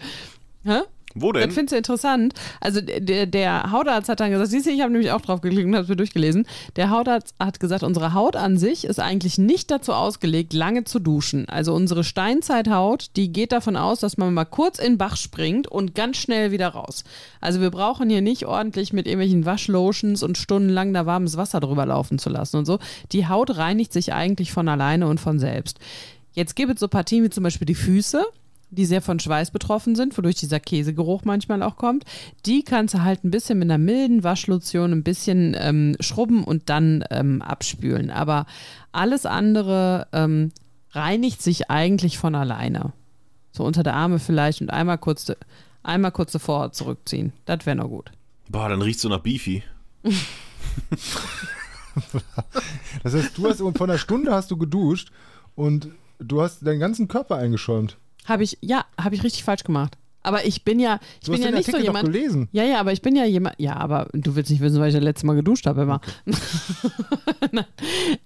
Hä? 0.64 0.80
Wo 1.14 1.32
Das 1.32 1.42
denn? 1.42 1.50
findest 1.50 1.72
du 1.72 1.76
interessant. 1.76 2.34
Also 2.60 2.80
der, 2.80 3.26
der 3.26 3.72
Hautarzt 3.72 4.08
hat 4.08 4.20
dann 4.20 4.30
gesagt, 4.30 4.50
siehst 4.50 4.66
du, 4.66 4.70
ich 4.70 4.80
habe 4.80 4.92
nämlich 4.92 5.10
auch 5.10 5.20
drauf 5.20 5.40
geklickt 5.40 5.66
und 5.66 5.74
habe 5.74 5.82
es 5.82 5.88
mir 5.88 5.96
durchgelesen. 5.96 6.46
Der 6.76 6.90
Hautarzt 6.90 7.34
hat 7.40 7.58
gesagt, 7.58 7.82
unsere 7.82 8.14
Haut 8.14 8.36
an 8.36 8.58
sich 8.58 8.84
ist 8.84 9.00
eigentlich 9.00 9.36
nicht 9.38 9.70
dazu 9.70 9.92
ausgelegt, 9.92 10.52
lange 10.52 10.84
zu 10.84 11.00
duschen. 11.00 11.48
Also 11.48 11.74
unsere 11.74 12.04
Steinzeithaut, 12.04 13.10
die 13.16 13.32
geht 13.32 13.52
davon 13.52 13.76
aus, 13.76 14.00
dass 14.00 14.18
man 14.18 14.32
mal 14.32 14.44
kurz 14.44 14.78
in 14.78 14.92
den 14.92 14.98
Bach 14.98 15.16
springt 15.16 15.66
und 15.66 15.94
ganz 15.94 16.16
schnell 16.16 16.52
wieder 16.52 16.68
raus. 16.68 17.04
Also 17.40 17.60
wir 17.60 17.70
brauchen 17.70 18.08
hier 18.08 18.22
nicht 18.22 18.46
ordentlich 18.46 18.92
mit 18.92 19.06
irgendwelchen 19.06 19.44
Waschlotions 19.46 20.22
und 20.22 20.38
stundenlang 20.38 20.94
da 20.94 21.06
warmes 21.06 21.36
Wasser 21.36 21.60
drüber 21.60 21.86
laufen 21.86 22.18
zu 22.18 22.30
lassen 22.30 22.56
und 22.56 22.66
so. 22.66 22.78
Die 23.12 23.26
Haut 23.26 23.56
reinigt 23.56 23.92
sich 23.92 24.12
eigentlich 24.12 24.52
von 24.52 24.68
alleine 24.68 25.08
und 25.08 25.18
von 25.18 25.38
selbst. 25.38 25.78
Jetzt 26.32 26.54
gibt 26.54 26.74
es 26.74 26.80
so 26.80 26.86
Partien 26.88 27.24
wie 27.24 27.30
zum 27.30 27.42
Beispiel 27.42 27.66
die 27.66 27.74
Füße 27.74 28.24
die 28.70 28.86
sehr 28.86 29.02
von 29.02 29.18
Schweiß 29.18 29.50
betroffen 29.50 29.94
sind, 29.94 30.16
wodurch 30.16 30.36
dieser 30.36 30.60
Käsegeruch 30.60 31.24
manchmal 31.24 31.62
auch 31.62 31.76
kommt. 31.76 32.04
Die 32.46 32.62
kannst 32.62 32.94
du 32.94 33.02
halt 33.02 33.24
ein 33.24 33.30
bisschen 33.30 33.58
mit 33.58 33.66
einer 33.70 33.78
milden 33.78 34.22
Waschlotion 34.24 34.92
ein 34.92 35.02
bisschen 35.02 35.56
ähm, 35.58 35.96
schrubben 36.00 36.44
und 36.44 36.68
dann 36.68 37.04
ähm, 37.10 37.42
abspülen. 37.42 38.10
Aber 38.10 38.46
alles 38.92 39.26
andere 39.26 40.06
ähm, 40.12 40.52
reinigt 40.92 41.42
sich 41.42 41.70
eigentlich 41.70 42.18
von 42.18 42.34
alleine. 42.34 42.92
So 43.52 43.64
unter 43.64 43.82
der 43.82 43.94
Arme 43.94 44.18
vielleicht 44.18 44.60
und 44.60 44.70
einmal 44.70 44.98
kurz, 44.98 45.32
einmal 45.82 46.12
kurz 46.12 46.32
davor 46.32 46.72
zurückziehen. 46.72 47.32
Das 47.46 47.66
wäre 47.66 47.76
noch 47.76 47.88
gut. 47.88 48.10
Boah, 48.48 48.68
dann 48.68 48.82
riecht 48.82 49.00
so 49.00 49.08
nach 49.08 49.20
Beefy. 49.20 49.62
Das 53.02 53.14
heißt, 53.14 53.36
du 53.36 53.48
hast 53.48 53.58
vor 53.58 53.88
einer 53.88 53.98
Stunde 53.98 54.32
hast 54.32 54.50
du 54.50 54.56
geduscht 54.56 55.10
und 55.54 55.88
du 56.18 56.42
hast 56.42 56.66
deinen 56.66 56.80
ganzen 56.80 57.08
Körper 57.08 57.36
eingeschäumt. 57.36 57.96
Habe 58.26 58.42
ich, 58.44 58.58
ja, 58.60 58.84
habe 59.00 59.14
ich 59.14 59.24
richtig 59.24 59.44
falsch 59.44 59.64
gemacht. 59.64 59.96
Aber 60.22 60.44
ich 60.44 60.64
bin 60.64 60.78
ja, 60.78 61.00
ich 61.22 61.28
Du 61.28 61.32
bin 61.32 61.40
ja 61.40 61.48
den 61.48 61.54
nicht 61.54 61.64
so 61.64 61.72
Artikel 61.72 61.92
doch 61.94 61.98
jemand. 61.98 62.12
gelesen. 62.14 62.48
Ja, 62.52 62.62
ja, 62.62 62.78
aber 62.78 62.92
ich 62.92 63.00
bin 63.00 63.16
ja 63.16 63.24
jemand. 63.24 63.54
Ja, 63.58 63.76
aber 63.76 64.06
du 64.12 64.36
willst 64.36 64.50
nicht 64.50 64.60
wissen, 64.60 64.78
weil 64.78 64.88
ich 64.88 64.94
das 64.94 65.02
letzte 65.02 65.24
Mal 65.24 65.34
geduscht 65.34 65.64
habe 65.66 65.82
immer. 65.82 66.00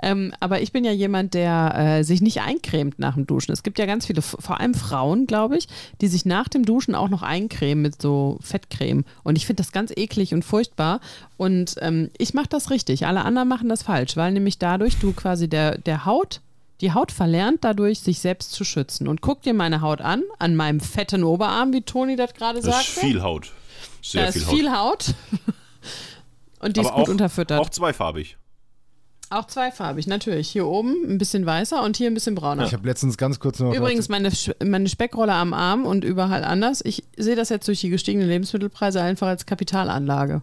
Ähm, 0.02 0.33
aber 0.40 0.61
ich 0.61 0.72
bin 0.72 0.85
ja 0.85 0.92
jemand, 0.92 1.35
der 1.35 1.74
äh, 1.76 2.02
sich 2.04 2.20
nicht 2.20 2.40
eincremt 2.42 2.98
nach 2.98 3.14
dem 3.14 3.26
Duschen. 3.26 3.52
Es 3.52 3.62
gibt 3.62 3.78
ja 3.78 3.87
ganz 3.87 4.07
viele, 4.07 4.22
vor 4.22 4.61
allem 4.61 4.74
Frauen, 4.74 5.26
glaube 5.26 5.57
ich, 5.57 5.68
die 6.00 6.09
sich 6.09 6.24
nach 6.26 6.48
dem 6.48 6.64
Duschen 6.64 6.94
auch 6.94 7.09
noch 7.09 7.22
eincremen 7.22 7.83
mit 7.83 8.02
so 8.02 8.38
Fettcreme. 8.42 9.04
Und 9.22 9.37
ich 9.37 9.46
finde 9.46 9.62
das 9.62 9.72
ganz 9.72 9.92
eklig 9.96 10.35
und 10.35 10.44
furchtbar. 10.44 11.00
Und 11.37 11.76
ähm, 11.80 12.11
ich 12.18 12.35
mache 12.35 12.48
das 12.48 12.70
richtig. 12.70 13.07
Alle 13.07 13.24
anderen 13.24 13.48
machen 13.48 13.68
das 13.68 13.83
falsch, 13.83 14.16
weil 14.16 14.33
nämlich 14.33 14.59
dadurch 14.59 14.98
du 14.98 15.12
quasi 15.12 15.48
der, 15.48 15.78
der 15.78 16.04
Haut 16.04 16.40
die 16.85 16.92
Haut 16.92 17.11
verlernt 17.11 17.64
dadurch, 17.64 18.01
sich 18.01 18.18
selbst 18.20 18.53
zu 18.53 18.62
schützen. 18.62 19.09
Und 19.09 19.23
guck 19.23 19.42
dir 19.42 19.55
meine 19.55 19.81
Haut 19.81 20.01
an, 20.03 20.23
an 20.38 20.55
meinem 20.55 20.81
fetten 20.81 21.25
Oberarm, 21.25 21.73
wie 21.73 21.81
Toni 21.83 22.14
das 22.14 22.35
gerade 22.35 22.61
Das 22.61 22.66
sagte. 22.66 22.90
ist 22.90 22.99
viel 22.99 23.23
Haut. 23.23 23.53
Sehr 24.03 24.27
da 24.27 24.33
viel 24.33 24.42
ist 24.42 24.49
Haut. 24.49 24.55
viel 24.55 24.70
Haut. 24.73 25.14
Und 26.61 26.77
die 26.77 26.81
ist 26.81 26.87
Aber 26.87 26.97
gut 26.97 27.07
auch, 27.07 27.11
unterfüttert. 27.11 27.59
auch 27.61 27.66
Auch, 27.66 27.70
zweifarbig. 27.70 28.37
zweifarbig, 29.49 30.07
natürlich. 30.07 30.49
Hier 30.51 30.66
oben 30.66 30.94
ein 31.09 31.18
bisschen 31.18 31.44
weißer 31.44 31.83
und 31.83 31.97
hier 31.97 32.09
ein 32.11 32.14
bisschen 32.14 32.35
brauner. 32.35 32.64
Ich 32.64 32.73
habe 32.73 32.87
letztens 32.87 33.18
ganz 33.18 33.40
kurz 33.40 33.59
noch. 33.59 33.75
Übrigens, 33.75 34.09
meine, 34.09 34.31
meine 34.64 34.88
Speckrolle 34.88 35.33
am 35.35 35.53
Arm 35.53 35.85
und 35.87 36.05
überall 36.05 36.44
anders. 36.44 36.83
Ich 36.85 37.03
sehe 37.16 37.35
das 37.37 37.49
jetzt 37.49 37.66
durch 37.68 37.81
die 37.81 37.90
gestiegenen 37.90 38.29
Lebensmittelpreise 38.29 39.03
einfach 39.03 39.27
als 39.27 39.44
Kapitalanlage. 39.44 40.42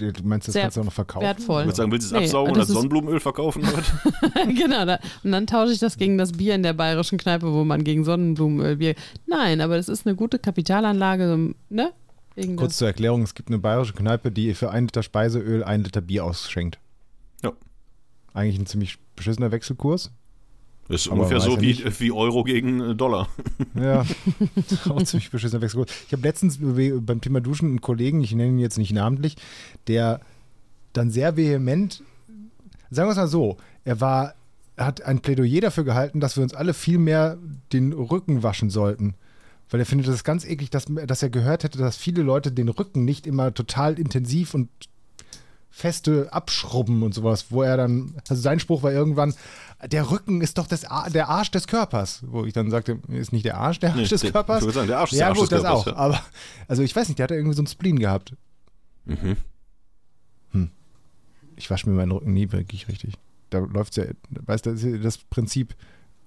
Du 0.00 0.22
meinst, 0.24 0.48
das 0.48 0.54
Sehr 0.54 0.62
kannst 0.62 0.76
du 0.76 0.80
auch 0.80 0.84
noch 0.86 0.92
verkaufen? 0.92 1.24
Wertvoll. 1.24 1.60
Ich 1.62 1.66
würde 1.66 1.76
sagen, 1.76 1.92
willst 1.92 2.10
du 2.10 2.14
es 2.16 2.20
Nee, 2.20 2.26
absaugen 2.26 2.56
ist- 2.60 2.68
Sonnenblumenöl 2.68 3.20
verkaufen? 3.20 3.62
oder 3.62 4.46
genau. 4.52 4.84
Da, 4.86 4.98
und 5.22 5.32
dann 5.32 5.46
tausche 5.46 5.72
ich 5.72 5.78
das 5.78 5.96
gegen 5.98 6.16
das 6.18 6.32
Bier 6.32 6.54
in 6.54 6.62
der 6.62 6.72
bayerischen 6.72 7.18
Kneipe, 7.18 7.52
wo 7.52 7.64
man 7.64 7.84
gegen 7.84 8.04
Sonnenblumenöl 8.04 8.76
Bier. 8.76 8.94
Nein, 9.26 9.60
aber 9.60 9.76
das 9.76 9.88
ist 9.88 10.06
eine 10.06 10.16
gute 10.16 10.38
Kapitalanlage, 10.38 11.54
ne? 11.68 11.92
Wegen 12.34 12.56
Kurz 12.56 12.78
zur 12.78 12.88
Erklärung: 12.88 13.22
Es 13.22 13.34
gibt 13.34 13.48
eine 13.48 13.58
bayerische 13.58 13.92
Kneipe, 13.92 14.30
die 14.30 14.54
für 14.54 14.70
ein 14.70 14.84
Liter 14.84 15.02
Speiseöl 15.02 15.62
ein 15.64 15.82
Liter 15.84 16.00
Bier 16.00 16.24
ausschenkt. 16.24 16.78
Ja. 17.42 17.52
Eigentlich 18.32 18.58
ein 18.58 18.66
ziemlich 18.66 18.98
beschissener 19.16 19.50
Wechselkurs. 19.50 20.10
Das 20.90 21.02
ist 21.02 21.08
Aber 21.08 21.22
ungefähr 21.22 21.40
so 21.40 21.60
wie, 21.60 21.82
wie 22.00 22.12
Euro 22.12 22.42
gegen 22.44 22.80
äh, 22.80 22.94
Dollar. 22.94 23.28
Ja, 23.74 24.04
auch 24.88 25.02
ziemlich 25.04 25.30
beschissener 25.30 25.62
Wechselkurs. 25.62 25.90
Ich 26.06 26.12
habe 26.12 26.22
letztens 26.22 26.58
be- 26.58 27.00
beim 27.00 27.20
Thema 27.20 27.40
Duschen 27.40 27.68
einen 27.68 27.80
Kollegen, 27.80 28.22
ich 28.22 28.32
nenne 28.34 28.50
ihn 28.50 28.58
jetzt 28.58 28.78
nicht 28.78 28.92
namentlich, 28.92 29.36
der 29.86 30.20
dann 30.92 31.10
sehr 31.10 31.36
vehement, 31.36 32.02
sagen 32.90 33.06
wir 33.08 33.12
es 33.12 33.16
mal 33.16 33.28
so, 33.28 33.56
er 33.84 34.00
war, 34.00 34.34
hat 34.76 35.02
ein 35.02 35.20
Plädoyer 35.20 35.60
dafür 35.60 35.84
gehalten, 35.84 36.18
dass 36.20 36.36
wir 36.36 36.42
uns 36.42 36.54
alle 36.54 36.74
viel 36.74 36.98
mehr 36.98 37.38
den 37.72 37.92
Rücken 37.92 38.42
waschen 38.42 38.70
sollten. 38.70 39.14
Weil 39.70 39.78
er 39.80 39.86
findet 39.86 40.08
das 40.08 40.24
ganz 40.24 40.44
eklig, 40.44 40.70
dass, 40.70 40.86
dass 41.06 41.22
er 41.22 41.30
gehört 41.30 41.62
hätte, 41.62 41.78
dass 41.78 41.96
viele 41.96 42.22
Leute 42.22 42.50
den 42.50 42.68
Rücken 42.68 43.04
nicht 43.04 43.24
immer 43.26 43.54
total 43.54 44.00
intensiv 44.00 44.52
und 44.54 44.68
feste 45.70 46.32
abschrubben 46.32 47.02
und 47.02 47.14
sowas, 47.14 47.46
wo 47.50 47.62
er 47.62 47.76
dann, 47.76 48.14
also 48.28 48.40
sein 48.42 48.58
Spruch 48.60 48.82
war 48.82 48.92
irgendwann, 48.92 49.34
der 49.86 50.10
Rücken 50.10 50.40
ist 50.40 50.58
doch 50.58 50.66
das, 50.66 50.84
Ar- 50.84 51.08
der 51.10 51.28
Arsch 51.28 51.50
des 51.52 51.66
Körpers. 51.66 52.22
Wo 52.26 52.44
ich 52.44 52.52
dann 52.52 52.70
sagte, 52.70 52.98
ist 53.08 53.32
nicht 53.32 53.44
der 53.44 53.56
Arsch 53.56 53.78
der 53.78 53.90
Arsch 53.90 53.98
Nee, 54.00 54.08
des 54.08 54.20
der- 54.20 54.32
Körpers? 54.32 54.58
ich 54.58 54.64
würde 54.64 54.74
sagen, 54.74 54.88
der 54.88 54.98
Arsch 54.98 55.12
ist 55.12 55.18
ja, 55.18 55.26
der 55.26 55.28
Arsch 55.30 55.38
gut, 55.38 55.52
des 55.52 55.62
das 55.62 55.62
Körpers, 55.62 55.82
auch. 55.82 55.86
ja. 55.86 55.94
Aber, 55.96 56.20
also 56.68 56.82
ich 56.82 56.94
weiß 56.94 57.08
nicht, 57.08 57.18
der 57.18 57.24
hat 57.24 57.30
irgendwie 57.30 57.54
so 57.54 57.60
einen 57.62 57.66
Spleen 57.68 57.98
gehabt. 57.98 58.34
Mhm. 59.04 59.36
ich 61.56 61.70
wasche 61.70 61.88
mir 61.90 61.94
meinen 61.96 62.12
Rücken 62.12 62.32
nie 62.32 62.50
wirklich 62.52 62.88
richtig. 62.88 63.14
Da 63.50 63.58
läuft 63.58 63.96
ja, 63.96 64.04
weißt 64.30 64.66
du, 64.66 64.72
das, 64.74 65.02
das 65.02 65.18
Prinzip, 65.18 65.74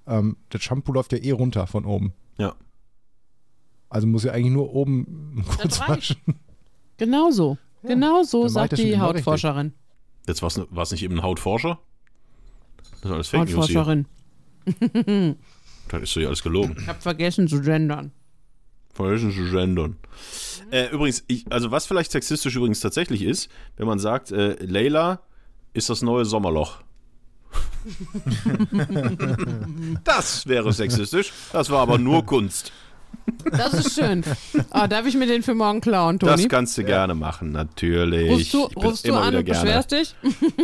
ähm, 0.05 0.37
das 0.49 0.61
Shampoo 0.63 0.91
läuft 0.93 1.11
ja 1.11 1.17
eh 1.17 1.31
runter 1.31 1.65
von 1.67 1.85
oben. 1.85 2.13
Ja. 2.37 2.53
Also 3.89 4.05
muss 4.07 4.23
ja 4.23 4.31
eigentlich 4.31 4.53
nur 4.53 4.73
oben 4.73 5.43
kurz 5.57 5.79
waschen. 5.79 6.17
Genau 6.97 7.31
so. 7.31 7.57
Ja, 7.83 7.89
genau 7.89 8.23
so 8.23 8.47
sagt 8.47 8.77
die 8.77 8.99
Hautforscherin. 8.99 9.73
Jetzt 10.27 10.41
war 10.41 10.83
es 10.83 10.91
nicht 10.91 11.03
eben 11.03 11.15
ein 11.15 11.23
Hautforscher? 11.23 11.79
Das 13.01 13.03
ist 13.03 13.11
alles 13.11 13.27
Fake 13.27 13.49
News. 13.49 13.57
Hautforscherin. 13.57 14.05
Das 15.89 16.01
ist 16.01 16.15
doch 16.15 16.21
hier 16.21 16.27
alles 16.27 16.41
gelogen. 16.41 16.75
Ich 16.79 16.87
habe 16.87 17.01
vergessen 17.01 17.47
zu 17.47 17.61
gendern. 17.61 18.11
Vergessen 18.93 19.31
zu 19.31 19.51
gendern. 19.51 19.97
Äh, 20.71 20.89
übrigens, 20.91 21.23
ich, 21.27 21.45
also 21.51 21.71
was 21.71 21.85
vielleicht 21.85 22.11
sexistisch 22.11 22.55
übrigens 22.55 22.79
tatsächlich 22.79 23.21
ist, 23.21 23.49
wenn 23.75 23.85
man 23.85 23.99
sagt, 23.99 24.31
äh, 24.31 24.55
Leila 24.63 25.21
ist 25.73 25.89
das 25.89 26.01
neue 26.01 26.25
Sommerloch. 26.25 26.81
das 30.03 30.47
wäre 30.47 30.71
sexistisch. 30.71 31.33
Das 31.51 31.69
war 31.69 31.81
aber 31.81 31.97
nur 31.97 32.25
Kunst. 32.25 32.71
Das 33.51 33.73
ist 33.73 33.93
schön. 33.93 34.23
Oh, 34.73 34.87
darf 34.87 35.05
ich 35.05 35.15
mir 35.15 35.27
den 35.27 35.43
für 35.43 35.53
morgen 35.53 35.81
klauen, 35.81 36.19
Toni? 36.19 36.31
Das 36.31 36.47
kannst 36.47 36.77
du 36.77 36.83
gerne 36.83 37.13
machen, 37.13 37.51
natürlich. 37.51 38.31
rufst 38.31 38.53
du, 38.53 38.63
rufst 38.81 39.05
du 39.05 39.09
immer 39.09 39.21
an 39.21 39.27
wieder 39.29 39.39
und 39.39 39.45
gerne 39.45 39.61
beschwerst 39.63 39.91
dich? 39.91 40.15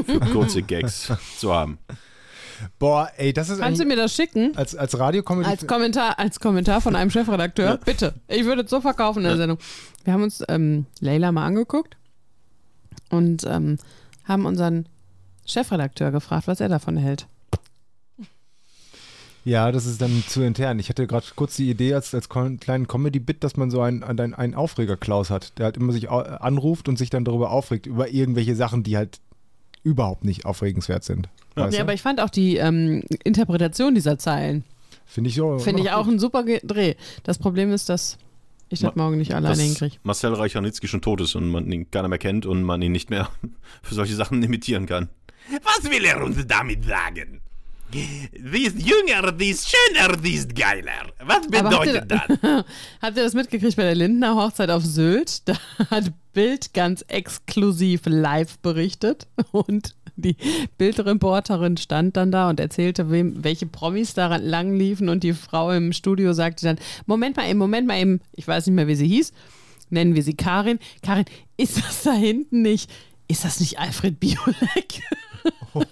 für 0.06 0.20
kurze 0.32 0.62
Gags 0.64 1.12
zu 1.38 1.54
haben. 1.54 1.78
Boah, 2.78 3.10
ey, 3.18 3.32
das 3.34 3.50
ist 3.50 3.60
Kannst 3.60 3.80
du 3.82 3.86
mir 3.86 3.96
das 3.96 4.14
schicken? 4.14 4.56
als, 4.56 4.76
als 4.76 4.98
Radiocomedy. 4.98 5.50
Als 5.50 5.66
Kommentar, 5.66 6.20
als 6.20 6.40
Kommentar 6.40 6.82
von 6.82 6.96
einem 6.96 7.10
Chefredakteur? 7.10 7.78
Bitte. 7.86 8.14
Ich 8.28 8.46
würde 8.46 8.64
es 8.64 8.70
so 8.70 8.82
verkaufen 8.82 9.20
in 9.20 9.26
der 9.30 9.38
Sendung. 9.38 9.58
Wir 10.04 10.14
haben 10.14 10.24
uns 10.24 10.44
ähm, 10.50 10.86
Leila 11.00 11.32
mal 11.32 11.46
angeguckt 11.46 11.98
und 13.10 13.46
ähm, 13.46 13.78
haben 14.26 14.46
unseren 14.46 14.88
Chefredakteur 15.46 16.12
gefragt, 16.12 16.48
was 16.48 16.60
er 16.60 16.70
davon 16.70 16.98
hält. 16.98 17.28
Ja, 19.46 19.72
das 19.72 19.86
ist 19.86 20.02
dann 20.02 20.24
zu 20.28 20.42
intern. 20.42 20.80
Ich 20.80 20.90
hatte 20.90 21.08
gerade 21.08 21.26
kurz 21.36 21.56
die 21.56 21.70
Idee 21.70 21.94
als, 21.94 22.14
als 22.14 22.28
kleinen 22.30 22.88
Comedy-Bit, 22.88 23.44
dass 23.44 23.56
man 23.58 23.72
so 23.72 23.82
einen, 23.82 24.04
einen, 24.04 24.34
einen 24.34 24.54
Aufreger-Klaus 24.54 25.30
hat, 25.30 25.58
der 25.58 25.66
halt 25.66 25.78
immer 25.78 25.94
sich 25.94 26.10
anruft 26.10 26.90
und 26.90 26.98
sich 26.98 27.10
dann 27.10 27.24
darüber 27.26 27.52
aufregt, 27.52 27.86
über 27.86 28.10
irgendwelche 28.10 28.56
Sachen, 28.56 28.84
die 28.84 28.98
halt 28.98 29.20
überhaupt 29.84 30.26
nicht 30.26 30.46
aufregenswert 30.46 31.04
sind. 31.04 31.30
Weißt 31.56 31.74
Ja, 31.74 31.80
du? 31.80 31.84
aber 31.86 31.94
ich 31.94 32.02
fand 32.02 32.20
auch 32.22 32.30
die 32.30 32.58
ähm, 32.58 33.02
Interpretation 33.24 33.96
dieser 33.96 34.20
Zeilen, 34.20 34.64
Finde 35.06 35.30
ich 35.30 35.36
so. 35.36 35.58
finde 35.58 35.82
ich 35.82 35.90
auch 35.92 36.04
gut. 36.06 36.16
ein 36.16 36.20
super 36.20 36.44
Dreh. 36.44 36.94
Das 37.24 37.40
Problem 37.40 37.72
ist, 37.72 37.90
dass 37.90 38.18
ich 38.68 38.82
das 38.82 38.96
Ma- 38.96 39.04
morgen 39.06 39.18
nicht 39.18 39.34
alleine 39.34 39.60
hinkriege. 39.64 39.96
Marcel 40.04 40.34
Reicharnitzky 40.34 40.88
schon 40.88 41.02
tot 41.02 41.22
ist 41.22 41.34
und 41.36 41.48
man 41.50 41.72
ihn 41.72 41.90
keiner 41.90 42.10
mehr 42.10 42.20
kennt 42.20 42.46
und 42.46 42.62
man 42.62 42.82
ihn 42.84 42.92
nicht 42.92 43.10
mehr 43.10 43.30
für 43.82 43.96
solche 43.96 44.16
Sachen 44.16 44.44
imitieren 44.44 44.86
kann. 44.86 45.10
Was 45.64 45.90
will 45.90 46.04
er 46.06 46.22
uns 46.24 46.46
damit 46.46 46.84
sagen? 46.86 47.42
Sie 47.92 48.66
ist 48.66 48.78
jünger, 48.78 49.34
sie 49.38 49.50
ist 49.50 49.68
schöner, 49.68 50.16
sie 50.22 50.34
ist 50.36 50.56
geiler. 50.56 51.12
Was 51.24 51.48
Aber 51.48 51.58
habt 51.58 51.86
ihr, 51.88 52.02
bedeutet 52.02 52.12
das? 52.12 52.66
habt 53.02 53.18
ihr 53.18 53.24
das 53.24 53.34
mitgekriegt 53.34 53.76
bei 53.76 53.84
der 53.84 53.96
Lindner 53.96 54.36
Hochzeit 54.36 54.70
auf 54.70 54.86
Sylt? 54.86 55.48
Da 55.48 55.56
hat 55.90 56.12
Bild 56.34 56.74
ganz 56.74 57.04
exklusiv 57.08 58.02
live 58.06 58.60
berichtet 58.60 59.28
und 59.52 59.96
die 60.16 60.36
Bildreporterin 60.78 61.78
stand 61.78 62.18
dann 62.18 62.32
da 62.32 62.50
und 62.50 62.60
erzählte, 62.60 63.10
wem, 63.10 63.44
welche 63.44 63.66
Promis 63.66 64.14
daran 64.14 64.44
lang 64.44 64.76
liefen 64.78 65.10
und 65.10 65.24
die 65.24 65.34
Frau 65.34 65.72
im 65.72 65.94
Studio 65.94 66.34
sagte 66.34 66.66
dann, 66.66 66.78
Moment 67.06 67.38
mal 67.38 67.50
eben, 67.50 67.58
Moment 67.58 67.88
mal 67.88 68.00
eben, 68.00 68.22
ich 68.36 68.48
weiß 68.48 68.68
nicht 68.68 68.76
mehr, 68.76 68.88
wie 68.88 68.96
sie 68.96 69.08
hieß, 69.08 69.32
nennen 69.90 70.16
wir 70.16 70.24
sie 70.24 70.36
Karin. 70.36 70.78
Karin, 71.02 71.26
ist 71.58 71.78
das 71.78 72.04
da 72.04 72.14
hinten 72.14 72.62
nicht, 72.62 72.92
ist 73.28 73.46
das 73.46 73.60
nicht 73.60 73.80
Alfred 73.80 74.20
Biolek? 74.20 75.02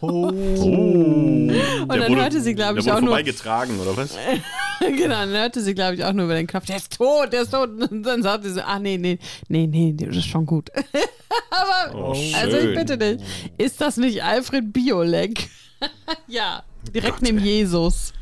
Oh. 0.02 0.28
Und 0.28 1.48
Der 1.50 1.86
dann 1.88 2.10
wurde- 2.12 2.22
hörte 2.22 2.42
sie, 2.42 2.56
glaube 2.56 2.80
ich, 2.80 2.92
auch 2.92 3.00
nur, 3.00 3.10
vorbeigetragen, 3.10 3.80
oder 3.80 3.96
was? 3.96 4.16
genau, 4.80 5.10
dann 5.16 5.30
hörte 5.30 5.62
sie, 5.62 5.74
glaube 5.74 5.96
ich, 5.96 6.04
auch 6.04 6.14
nur 6.14 6.26
über 6.26 6.36
den 6.36 6.48
Kopf, 6.48 6.66
der 6.66 6.78
ist 6.78 6.96
tot, 6.98 7.32
der 7.32 7.44
ist 7.44 7.52
tot. 7.52 7.70
Und 7.70 8.04
dann 8.04 8.24
sagte 8.24 8.50
sie 8.50 8.56
so, 8.56 8.62
ach 8.66 8.80
nee, 8.80 8.98
nee, 8.98 9.20
nee, 9.48 9.68
nee, 9.68 9.94
das 9.94 10.18
ist 10.18 10.26
schon 10.28 10.46
gut. 10.46 10.70
Aber, 11.52 11.96
Oh, 11.96 12.16
also 12.36 12.58
ich 12.58 12.76
bitte 12.76 12.98
dich, 12.98 13.22
ist 13.58 13.80
das 13.82 13.98
nicht 13.98 14.24
Alfred 14.24 14.74
Biolek? 14.74 15.50
ja, 16.28 16.64
direkt 16.94 17.22
neben 17.22 17.40
Jesus. 17.40 18.14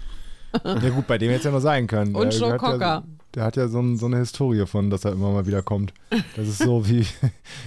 Ja, 0.64 0.90
gut, 0.90 1.08
bei 1.08 1.18
dem 1.18 1.30
hätte 1.30 1.40
es 1.40 1.46
ja 1.46 1.52
noch 1.52 1.60
sein 1.60 1.88
können. 1.88 2.16
Und 2.16 2.34
Joe 2.34 2.54
hat 2.54 2.62
ja, 2.62 2.70
Cocker. 2.72 3.04
Der 3.36 3.44
hat 3.44 3.58
ja 3.58 3.68
so, 3.68 3.80
ein, 3.82 3.98
so 3.98 4.06
eine 4.06 4.18
Historie 4.18 4.66
von, 4.66 4.90
dass 4.90 5.04
er 5.06 5.12
immer 5.12 5.32
mal 5.32 5.46
wieder 5.46 5.62
kommt. 5.62 5.94
Das 6.38 6.48
ist 6.48 6.60
so 6.60 6.88
wie, 6.90 7.06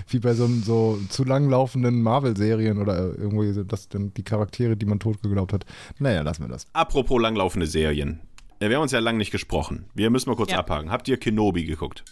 wie 0.09 0.19
bei 0.19 0.33
so, 0.35 0.47
einem- 0.47 0.63
so 0.63 0.99
zu 1.11 1.25
lang 1.25 1.49
laufenden 1.51 2.01
Marvel-Serien 2.03 2.79
oder 2.79 2.99
irgendwie 3.17 3.53
das 3.67 3.89
die 3.91 4.23
Charaktere, 4.23 4.77
die 4.77 4.87
man 4.87 4.99
tot 4.99 5.23
geglaubt 5.23 5.53
hat. 5.53 5.67
Naja, 5.99 6.23
lassen 6.23 6.43
wir 6.45 6.49
das. 6.49 6.67
Apropos 6.73 7.21
langlaufende 7.21 7.67
Serien. 7.67 8.21
Wir 8.61 8.75
haben 8.75 8.83
uns 8.83 8.93
ja 8.93 8.99
lange 8.99 9.19
nicht 9.19 9.31
gesprochen. 9.31 9.85
Wir 9.95 10.11
müssen 10.11 10.31
mal 10.31 10.37
kurz 10.37 10.51
Ja. 10.51 10.59
abhaken. 10.59 10.91
Habt 10.91 11.07
ihr 11.09 11.17
Kenobi 11.19 11.65
geguckt? 11.65 12.03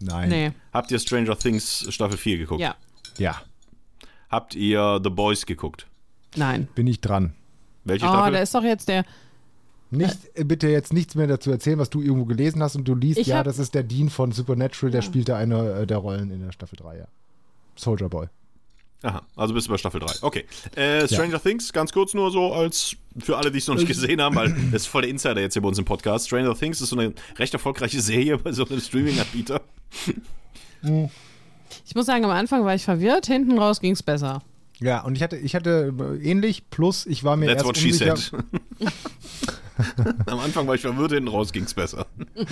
Nein. 0.00 0.28
Nee, 0.30 0.52
Habt 0.72 0.90
ihr 0.90 0.98
Stranger 0.98 1.38
Things 1.38 1.86
Staffel 1.90 2.16
4 2.18 2.38
geguckt? 2.38 2.60
ja, 2.60 2.74
Ja, 3.18 3.36
Habt 4.30 4.54
ihr 4.54 5.00
The 5.04 5.10
Boys 5.10 5.44
geguckt? 5.46 5.86
nein. 6.36 6.66
bin 6.74 6.86
ich 6.86 7.00
dran. 7.02 7.34
Welche 7.84 8.06
Oh, 8.06 8.08
Staffel? 8.08 8.32
da 8.32 8.38
ist 8.38 8.54
doch 8.54 8.64
jetzt 8.64 8.88
der, 8.88 9.04
Nicht, 9.92 10.18
äh, 10.34 10.44
bitte 10.44 10.68
jetzt 10.68 10.92
nichts 10.92 11.14
mehr 11.14 11.26
dazu 11.26 11.50
erzählen, 11.50 11.78
was 11.78 11.90
du 11.90 12.00
irgendwo 12.00 12.24
gelesen 12.24 12.62
hast 12.62 12.76
und 12.76 12.84
du 12.88 12.94
liest, 12.94 13.18
Ich 13.18 13.28
ja, 13.28 13.38
hab- 13.38 13.44
das 13.44 13.58
ist 13.58 13.74
der 13.74 13.82
Dean 13.82 14.10
von 14.10 14.32
Supernatural, 14.32 14.90
der 14.90 15.02
spielte 15.02 15.36
eine 15.36 15.80
äh, 15.82 15.86
der 15.86 15.98
Rollen 15.98 16.30
in 16.30 16.40
der 16.44 16.52
Staffel 16.52 16.76
3, 16.76 16.96
ja. 16.98 17.04
Soldier 17.76 18.08
Boy. 18.08 18.26
Aha, 19.02 19.20
also 19.34 19.52
bist 19.52 19.66
du 19.66 19.72
bei 19.72 19.78
Staffel 19.78 20.00
3. 20.00 20.22
Okay. 20.22 20.44
Äh, 20.76 21.06
Stranger 21.08 21.40
Things, 21.42 21.72
ganz 21.72 21.92
kurz 21.92 22.14
nur 22.14 22.30
so 22.30 22.52
als 22.52 22.94
für 23.18 23.36
alle, 23.36 23.50
die 23.50 23.58
es 23.58 23.66
noch 23.66 23.74
nicht 23.74 23.88
gesehen 23.88 24.22
haben, 24.22 24.36
weil 24.36 24.48
das 24.72 24.82
ist 24.82 24.86
voll 24.86 25.02
der 25.02 25.10
Insider 25.10 25.40
jetzt 25.40 25.54
hier 25.54 25.62
bei 25.62 25.68
uns 25.68 25.78
im 25.78 25.84
Podcast. 25.84 26.26
Stranger 26.28 26.54
Things 26.54 26.80
ist 26.80 26.90
so 26.90 26.98
eine 26.98 27.12
recht 27.36 27.52
erfolgreiche 27.52 28.00
Serie 28.00 28.38
bei 28.38 28.52
so 28.52 28.64
einem 28.66 28.80
Streaming-Anbieter. 28.80 29.60
ich 31.84 31.94
muss 31.94 32.06
sagen, 32.06 32.24
am 32.24 32.30
Anfang 32.30 32.64
war 32.64 32.74
ich 32.74 32.84
verwirrt, 32.84 33.26
hinten 33.26 33.58
raus 33.58 33.80
ging 33.80 33.92
es 33.92 34.02
besser. 34.02 34.40
Ja, 34.78 35.02
und 35.02 35.14
ich 35.16 35.22
hatte, 35.22 35.36
ich 35.36 35.54
hatte 35.54 35.92
äh, 36.20 36.28
ähnlich, 36.28 36.68
plus 36.70 37.06
ich 37.06 37.24
war 37.24 37.36
mir 37.36 37.46
That's 37.46 37.58
erst 37.58 37.66
what 37.66 37.76
she 37.78 37.88
unsicher. 37.92 38.16
said. 38.16 38.40
Am 40.26 40.38
Anfang 40.40 40.66
war 40.66 40.74
ich 40.74 40.80
verwirrt, 40.80 41.12
hinten 41.12 41.28
raus 41.28 41.52
ging 41.52 41.64
es 41.64 41.74
besser. 41.74 42.06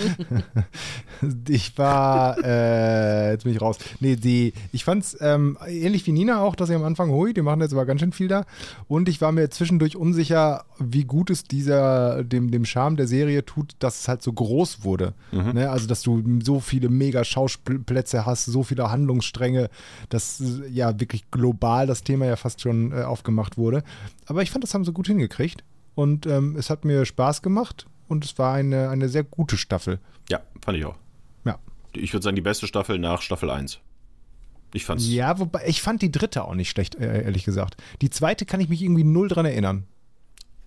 Ich 1.49 1.77
war, 1.77 2.39
äh, 2.43 3.33
jetzt 3.33 3.45
bin 3.45 3.53
ich 3.53 3.61
raus. 3.61 3.77
Nee, 4.01 4.17
die, 4.17 4.55
ich 4.73 4.85
fand's 4.85 5.15
ähm, 5.21 5.59
ähnlich 5.67 6.07
wie 6.07 6.13
Nina 6.13 6.41
auch, 6.41 6.55
dass 6.55 6.69
sie 6.69 6.75
am 6.75 6.85
Anfang, 6.85 7.11
hui, 7.11 7.35
die 7.35 7.43
machen 7.43 7.61
jetzt 7.61 7.73
aber 7.73 7.85
ganz 7.85 8.01
schön 8.01 8.13
viel 8.13 8.29
da. 8.29 8.47
Und 8.89 9.07
ich 9.09 9.21
war 9.21 9.31
mir 9.31 9.51
zwischendurch 9.51 9.97
unsicher, 9.97 10.65
wie 10.79 11.05
gut 11.05 11.29
es 11.29 11.45
dieser, 11.45 12.25
dem, 12.25 12.51
dem 12.51 12.65
Charme 12.65 12.97
der 12.97 13.07
Serie 13.07 13.45
tut, 13.45 13.75
dass 13.81 14.01
es 14.01 14.09
halt 14.09 14.23
so 14.23 14.33
groß 14.33 14.83
wurde. 14.83 15.13
Ne? 15.31 15.71
Also, 15.71 15.87
dass 15.87 16.01
du 16.03 16.23
so 16.43 16.61
viele 16.61 16.89
mega 16.89 17.23
Schauplätze 17.25 18.25
hast, 18.25 18.47
so 18.47 18.63
viele 18.63 18.91
Handlungsstränge, 18.91 19.69
dass 20.09 20.41
äh, 20.41 20.69
ja 20.69 20.99
wirklich 20.99 21.31
global 21.31 21.87
das 21.87 22.03
Thema 22.03 22.27
ja 22.27 22.37
fast 22.37 22.61
schon 22.61 22.93
äh, 22.93 23.03
aufgemacht 23.03 23.59
wurde. 23.59 23.83
Aber 24.27 24.43
ich 24.43 24.51
fand, 24.51 24.65
das 24.65 24.75
haben 24.75 24.85
sie 24.85 24.93
gut 24.93 25.07
hingekriegt. 25.07 25.65
Und 25.95 26.27
ähm, 26.27 26.57
es 26.57 26.71
hat 26.71 26.85
mir 26.85 27.05
Spaß 27.05 27.43
gemacht 27.43 27.87
und 28.09 28.25
es 28.25 28.39
war 28.39 28.55
eine, 28.55 28.89
eine 28.89 29.09
sehr 29.09 29.25
gute 29.25 29.57
Staffel. 29.57 30.01
Ja, 30.29 30.41
fand 30.65 30.79
ich 30.79 30.85
auch. 30.85 30.97
Ja. 31.45 31.59
Ich 31.93 32.13
würde 32.13 32.25
sagen, 32.25 32.37
die 32.37 32.43
beste 32.43 32.67
Staffel 32.67 32.99
nach 32.99 33.23
Staffel 33.23 33.51
1. 33.51 33.81
Ich 34.73 34.85
fand's. 34.85 35.07
Ja, 35.09 35.39
wobei 35.39 35.63
ich 35.67 35.83
fand 35.83 36.03
die 36.03 36.13
dritte 36.13 36.45
auch 36.45 36.55
nicht 36.55 36.71
schlecht, 36.71 36.95
äh, 36.95 37.25
ehrlich 37.25 37.45
gesagt. 37.45 37.77
Die 38.03 38.11
zweite 38.11 38.47
kann 38.47 38.61
ich 38.61 38.69
mich 38.69 38.83
irgendwie 38.83 39.05
null 39.05 39.29
dran 39.29 39.47
erinnern. 39.47 39.85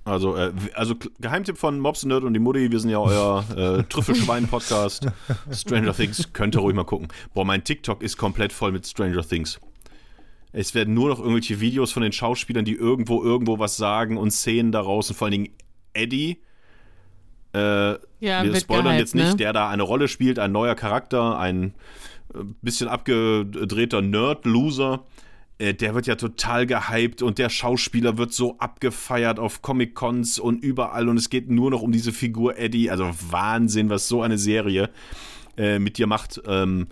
Also, 0.05 0.36
äh, 0.36 0.51
also 0.74 0.95
Geheimtipp 1.19 1.57
von 1.57 1.80
Mobs 1.80 2.03
Nerd 2.03 2.24
und 2.24 2.34
die 2.34 2.39
Mutti, 2.39 2.69
wir 2.71 2.80
sind 2.80 2.89
ja 2.89 2.99
euer 2.99 3.45
äh, 3.55 3.84
Trüffelschwein-Podcast. 3.89 5.07
Stranger 5.51 5.93
Things, 5.93 6.34
könnt 6.34 6.55
ihr 6.55 6.59
ruhig 6.59 6.76
mal 6.76 6.84
gucken. 6.84 7.07
Boah, 7.34 7.45
mein 7.45 7.63
TikTok 7.63 8.01
ist 8.01 8.17
komplett 8.17 8.51
voll 8.51 8.74
mit 8.74 8.86
Stranger 8.86 9.26
Things. 9.26 9.59
Es 10.54 10.76
werden 10.76 10.93
nur 10.93 11.10
noch 11.10 11.20
irgendwelche 11.20 11.60
Videos 11.60 11.91
von 11.91 12.04
den 12.04 12.12
Schauspielern, 12.12 12.64
die 12.64 12.76
irgendwo 12.76 13.24
irgendwo 13.24 13.58
was 13.58 13.76
sagen 13.76 14.18
und 14.18 14.32
Szenen 14.32 14.72
daraus 14.72 15.10
und 15.10 15.16
vor 15.16 15.26
allen 15.26 15.32
Dingen 15.32 15.49
Eddie. 15.93 16.38
Äh, 17.54 17.93
Ja, 18.20 18.43
wir 18.43 18.56
spoilern 18.56 18.86
gehypt, 18.86 18.99
jetzt 18.99 19.16
nicht, 19.16 19.32
ne? 19.32 19.36
der 19.36 19.54
da 19.54 19.70
eine 19.70 19.84
Rolle 19.84 20.08
spielt, 20.08 20.39
ein 20.39 20.51
neuer 20.51 20.76
Charakter, 20.76 21.39
ein 21.39 21.74
äh, 22.34 22.39
bisschen 22.62 22.88
abgedrehter 22.88 24.01
Nerd-Loser. 24.01 25.04
Äh, 25.58 25.74
Der 25.74 25.95
wird 25.95 26.06
ja 26.06 26.16
total 26.16 26.68
gehypt 26.68 27.24
und 27.24 27.39
der 27.39 27.49
Schauspieler 27.49 28.20
wird 28.20 28.32
so 28.34 28.58
abgefeiert 28.60 29.39
auf 29.39 29.64
Comic-Cons 29.64 30.38
und 30.38 30.64
überall 30.64 31.10
und 31.10 31.18
es 31.18 31.30
geht 31.30 31.49
nur 31.49 31.72
noch 31.72 31.82
um 31.82 31.91
diese 31.91 32.12
Figur 32.12 32.58
Eddie. 32.60 32.91
Also 32.91 33.10
Wahnsinn, 33.30 33.89
was 33.89 34.08
so 34.08 34.22
eine 34.22 34.38
Serie 34.38 34.91
äh, 35.58 35.80
mit 35.80 35.97
dir 35.97 36.06
macht. 36.08 36.41
Ähm, 36.47 36.88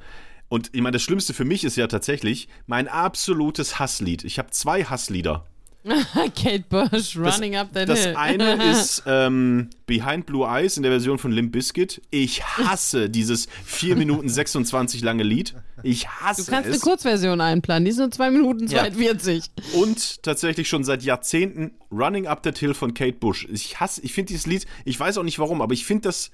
und 0.51 0.69
ich 0.73 0.81
meine, 0.81 0.91
das 0.91 1.01
Schlimmste 1.01 1.33
für 1.33 1.45
mich 1.45 1.63
ist 1.63 1.77
ja 1.77 1.87
tatsächlich 1.87 2.49
mein 2.67 2.87
absolutes 2.89 3.79
Hasslied. 3.79 4.25
Ich 4.25 4.37
habe 4.37 4.51
zwei 4.51 4.83
Hasslieder 4.83 5.45
Kate 6.35 6.65
Bush 6.69 7.17
running 7.17 7.55
up 7.55 7.73
that 7.73 7.89
Das 7.89 8.03
hill. 8.05 8.15
eine 8.15 8.63
ist 8.71 9.01
ähm, 9.07 9.69
Behind 9.87 10.25
Blue 10.27 10.45
Eyes 10.45 10.77
in 10.77 10.83
der 10.83 10.91
Version 10.91 11.17
von 11.17 11.31
Limp 11.31 11.53
Bizkit. 11.53 12.01
Ich 12.11 12.43
hasse 12.43 13.09
dieses 13.09 13.47
4 13.65 13.95
Minuten 13.95 14.29
26 14.29 15.01
lange 15.01 15.23
Lied. 15.23 15.55
Ich 15.81 16.07
hasse 16.07 16.45
Du 16.45 16.51
kannst 16.51 16.67
eine 16.67 16.75
es. 16.75 16.81
Kurzversion 16.83 17.41
einplanen, 17.41 17.85
die 17.85 17.91
ist 17.91 17.97
nur 17.97 18.11
2 18.11 18.29
Minuten 18.29 18.67
Ja. 18.67 18.81
42. 18.83 19.45
Und 19.73 20.21
tatsächlich 20.21 20.67
schon 20.67 20.83
seit 20.83 21.01
Jahrzehnten 21.01 21.71
Running 21.91 22.27
Up 22.27 22.43
That 22.43 22.59
Hill 22.59 22.75
von 22.75 22.93
Kate 22.93 23.13
Bush. 23.17 23.47
Ich 23.51 23.79
hasse, 23.79 24.01
ich 24.01 24.13
finde 24.13 24.27
dieses 24.33 24.45
Lied, 24.45 24.67
ich 24.85 24.99
weiß 24.99 25.17
auch 25.17 25.23
nicht 25.23 25.39
warum, 25.39 25.63
aber 25.63 25.73
ich 25.73 25.85
finde 25.85 26.09
das 26.09 26.29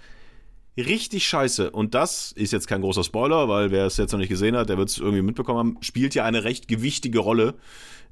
richtig 0.78 1.28
scheiße. 1.28 1.72
Und 1.72 1.94
das 1.94 2.32
ist 2.32 2.54
jetzt 2.54 2.68
kein 2.68 2.82
großer 2.82 3.04
Spoiler, 3.04 3.50
weil 3.50 3.72
wer 3.72 3.86
es 3.86 3.98
jetzt 3.98 4.12
noch 4.12 4.20
nicht 4.20 4.30
gesehen 4.30 4.56
hat, 4.56 4.70
der 4.70 4.78
wird 4.78 4.90
es 4.90 4.98
irgendwie 4.98 5.22
mitbekommen 5.22 5.60
haben, 5.60 5.78
spielt 5.82 6.16
ja 6.16 6.24
eine 6.24 6.44
recht 6.44 6.68
gewichtige 6.68 7.20
Rolle 7.20 7.56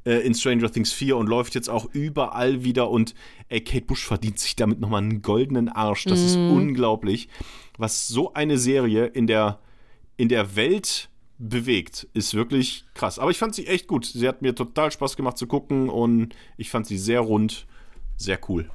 äh, 0.05 0.25
in 0.25 0.33
Stranger 0.33 0.71
Things 0.71 0.91
4 0.91 1.17
und 1.17 1.27
läuft 1.27 1.55
jetzt 1.55 1.69
auch 1.69 1.85
überall 1.93 2.63
wieder. 2.63 2.89
Und 2.89 3.13
ey, 3.49 3.61
Kate 3.61 3.85
Bush 3.85 4.05
verdient 4.05 4.39
sich 4.39 4.55
damit 4.55 4.79
nochmal 4.79 5.03
einen 5.03 5.21
goldenen 5.21 5.69
Arsch. 5.69 6.05
Das 6.05 6.21
ist 6.21 6.35
unglaublich, 6.35 7.29
was 7.77 8.07
so 8.07 8.33
eine 8.33 8.57
Serie 8.57 9.05
in 9.05 9.27
der, 9.27 9.59
in 10.17 10.29
der 10.29 10.55
Welt 10.55 11.09
bewegt, 11.37 12.07
ist 12.13 12.33
wirklich 12.33 12.85
krass. 12.93 13.19
Aber 13.19 13.31
ich 13.31 13.37
fand 13.37 13.55
sie 13.55 13.67
echt 13.67 13.87
gut. 13.87 14.05
Sie 14.05 14.27
hat 14.27 14.41
mir 14.41 14.55
total 14.55 14.91
Spaß 14.91 15.17
gemacht 15.17 15.37
zu 15.37 15.47
gucken 15.47 15.89
und 15.89 16.35
ich 16.57 16.69
fand 16.69 16.87
sie 16.87 16.97
sehr 16.97 17.19
rund, 17.19 17.67
sehr 18.15 18.39
cool. 18.47 18.69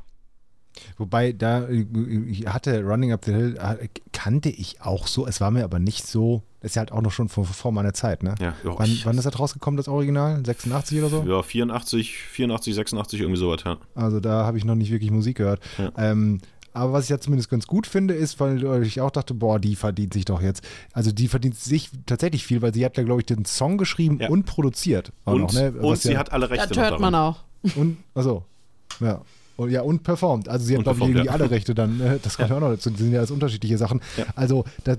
Wobei, 0.99 1.33
da 1.33 1.69
äh, 1.69 1.87
ich 2.29 2.47
hatte 2.47 2.83
Running 2.83 3.13
Up 3.13 3.25
the 3.25 3.33
Hill, 3.33 3.57
äh, 3.59 3.89
kannte 4.13 4.49
ich 4.49 4.81
auch 4.83 5.07
so. 5.07 5.27
Es 5.27 5.41
war 5.41 5.51
mir 5.51 5.65
aber 5.65 5.79
nicht 5.79 6.07
so, 6.07 6.43
das 6.61 6.73
ist 6.73 6.75
ja 6.77 6.81
halt 6.81 6.93
auch 6.93 7.03
noch 7.03 7.13
schon 7.13 7.29
vor, 7.29 7.45
vor 7.45 7.73
meiner 7.73 7.95
Zeit, 7.95 8.23
ne? 8.23 8.35
Ja, 8.41 8.55
ja, 8.65 8.79
wann, 8.79 8.99
wann 9.05 9.19
ist 9.19 9.25
das 9.25 9.39
rausgekommen, 9.39 9.77
das 9.77 9.89
Original? 9.89 10.43
86 10.45 10.99
oder 10.99 11.09
so? 11.09 11.25
Ja, 11.27 11.43
84, 11.43 12.15
84, 12.17 12.75
86, 12.75 13.21
irgendwie 13.21 13.41
sowas, 13.41 13.63
ja. 13.65 13.79
Also 13.95 14.21
da 14.21 14.45
habe 14.45 14.59
ich 14.59 14.65
noch 14.65 14.75
nicht 14.75 14.91
wirklich 14.91 15.11
Musik 15.11 15.39
gehört. 15.39 15.61
Ja. 15.79 15.93
Ähm, 15.97 16.41
aber 16.73 16.93
was 16.93 17.05
ich 17.05 17.11
ja 17.11 17.19
zumindest 17.19 17.51
ganz 17.51 17.67
gut 17.67 17.87
finde, 17.87 18.15
ist, 18.15 18.39
weil 18.39 18.85
ich 18.85 19.01
auch 19.01 19.11
dachte, 19.11 19.35
boah, 19.35 19.59
die 19.59 19.75
verdient 19.75 20.13
sich 20.15 20.25
doch 20.25 20.41
jetzt. 20.41 20.63
Also 20.93 21.11
die 21.11 21.27
verdient 21.27 21.57
sich 21.57 21.91
tatsächlich 22.07 22.47
viel, 22.47 22.63
weil 22.63 22.73
sie 22.73 22.85
hat 22.85 22.97
ja, 22.97 23.03
glaube 23.03 23.21
ich, 23.21 23.27
den 23.27 23.45
Song 23.45 23.77
geschrieben 23.77 24.19
Ja. 24.21 24.29
und 24.29 24.45
produziert. 24.45 25.13
Und, 25.25 25.41
noch, 25.41 25.53
ne? 25.53 25.73
und 25.73 25.99
sie 25.99 26.13
ja, 26.13 26.19
hat 26.21 26.33
alle 26.33 26.49
Rechte 26.49 26.69
Das 26.69 26.79
hört 26.79 27.01
man 27.01 27.15
auch. 27.15 27.41
Und, 27.75 27.97
achso, 28.15 28.45
ja. 29.01 29.21
Und, 29.61 29.71
ja, 29.71 29.83
und 29.83 30.03
performt. 30.03 30.49
Also 30.49 30.65
sie 30.65 30.75
hat, 30.77 30.85
glaube 30.85 30.99
ich, 31.01 31.05
irgendwie 31.05 31.27
ja. 31.27 31.33
alle 31.33 31.51
Rechte 31.51 31.75
dann. 31.75 31.99
ne? 31.99 32.19
Das 32.23 32.39
kann 32.39 32.47
ich 32.47 32.53
auch 32.53 32.61
noch 32.61 32.71
dazu. 32.71 32.89
Das 32.89 32.99
sind 32.99 33.13
ja 33.13 33.19
alles 33.19 33.31
unterschiedliche 33.31 33.77
Sachen. 33.77 34.01
Ja. 34.17 34.25
Also 34.35 34.65
da, 34.85 34.97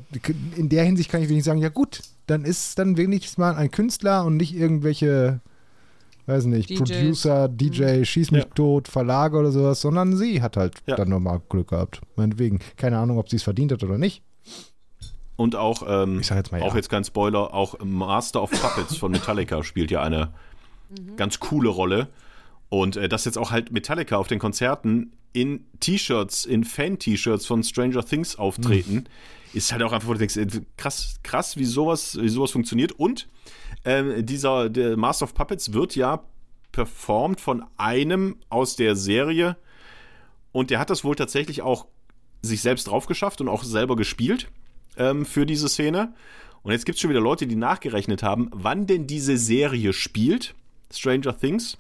in 0.56 0.70
der 0.70 0.84
Hinsicht 0.84 1.10
kann 1.10 1.24
ich 1.24 1.30
wenig 1.30 1.44
sagen, 1.44 1.60
ja 1.60 1.70
gut, 1.70 2.02
dann 2.28 2.46
ist 2.46 2.78
dann 2.78 2.96
wenigstens 2.96 3.40
mal 3.40 3.56
ein 3.56 3.72
Künstler 3.72 4.24
und 4.24 4.38
nicht 4.38 4.56
irgendwelche, 4.56 5.40
weiß 6.28 6.46
nicht, 6.46 6.70
DJs. 6.70 6.78
Producer, 6.92 7.48
DJ, 7.50 8.04
Schieß 8.04 8.30
mich 8.30 8.44
Ja. 8.44 8.50
tot, 8.54 8.88
Verlage 8.88 9.36
oder 9.38 9.52
sowas, 9.52 9.82
sondern 9.82 10.16
sie 10.16 10.44
hat 10.44 10.58
halt 10.58 10.76
Ja. 10.86 10.96
dann 10.96 11.10
nochmal 11.10 11.42
Glück 11.50 11.70
gehabt. 11.70 12.02
Meinetwegen. 12.16 12.60
Keine 12.78 13.00
Ahnung, 13.00 13.18
ob 13.18 13.30
sie 13.32 13.38
es 13.38 13.44
verdient 13.44 13.72
hat 13.72 13.84
oder 13.84 13.98
nicht. 13.98 14.22
Und 15.38 15.56
auch, 15.56 15.82
ähm, 15.88 16.20
Ich 16.20 16.28
sag 16.28 16.36
jetzt 16.38 16.52
mal 16.52 16.62
auch 16.62 16.70
ja. 16.74 16.76
jetzt 16.76 16.90
kein 16.90 17.04
Spoiler, 17.04 17.52
auch 17.52 17.80
Master 17.84 18.44
of 18.44 18.52
Puppets 18.52 18.96
von 18.98 19.12
Metallica 19.12 19.64
spielt 19.64 19.90
ja 19.90 20.04
eine 20.04 20.30
ganz 21.18 21.40
coole 21.40 21.70
Rolle. 21.70 22.10
Und 22.72 22.96
äh, 22.96 23.10
dass 23.10 23.26
jetzt 23.26 23.38
auch 23.38 23.52
halt 23.52 23.74
Metallica 23.74 24.16
auf 24.16 24.30
den 24.30 24.40
Konzerten 24.40 25.12
in 25.34 25.66
T-Shirts, 25.82 26.46
in 26.46 26.64
Fan-T-Shirts 26.64 27.46
von 27.46 27.64
Stranger 27.66 28.06
Things 28.06 28.38
auftreten, 28.38 29.08
ist 29.54 29.74
halt 29.74 29.84
auch 29.84 29.92
einfach, 29.92 30.08
wo 30.08 30.14
du 30.14 30.20
denkst, 30.20 30.38
äh, 30.38 30.48
krass, 30.78 31.20
krass, 31.22 31.58
wie 31.58 31.66
sowas, 31.66 32.18
wie 32.18 32.30
sowas 32.30 32.52
funktioniert. 32.52 32.94
Und 32.94 33.28
ähm, 33.84 34.26
dieser 34.26 34.70
der 34.70 34.96
Master 34.96 35.26
of 35.26 35.34
Puppets 35.34 35.74
wird 35.74 35.98
ja 35.98 36.24
performt 36.72 37.42
von 37.42 37.66
einem 37.76 38.38
aus 38.48 38.78
der 38.78 38.96
Serie. 38.96 39.58
Und 40.54 40.70
der 40.70 40.80
hat 40.80 40.90
das 40.90 41.04
wohl 41.04 41.18
tatsächlich 41.18 41.62
auch 41.62 41.88
sich 42.42 42.62
selbst 42.62 42.88
drauf 42.88 43.06
geschafft 43.06 43.42
und 43.42 43.50
auch 43.50 43.66
selber 43.66 43.98
gespielt 43.98 44.48
ähm, 44.96 45.26
für 45.26 45.46
diese 45.46 45.68
Szene. 45.68 46.14
Und 46.64 46.72
jetzt 46.72 46.86
gibt 46.86 46.96
es 46.96 47.02
schon 47.02 47.10
wieder 47.10 47.20
Leute, 47.20 47.48
die 47.48 47.58
nachgerechnet 47.58 48.24
haben, 48.24 48.50
wann 48.54 48.88
denn 48.88 49.08
diese 49.08 49.36
Serie 49.36 49.92
spielt, 49.92 50.56
Stranger 50.90 51.38
Things, 51.38 51.78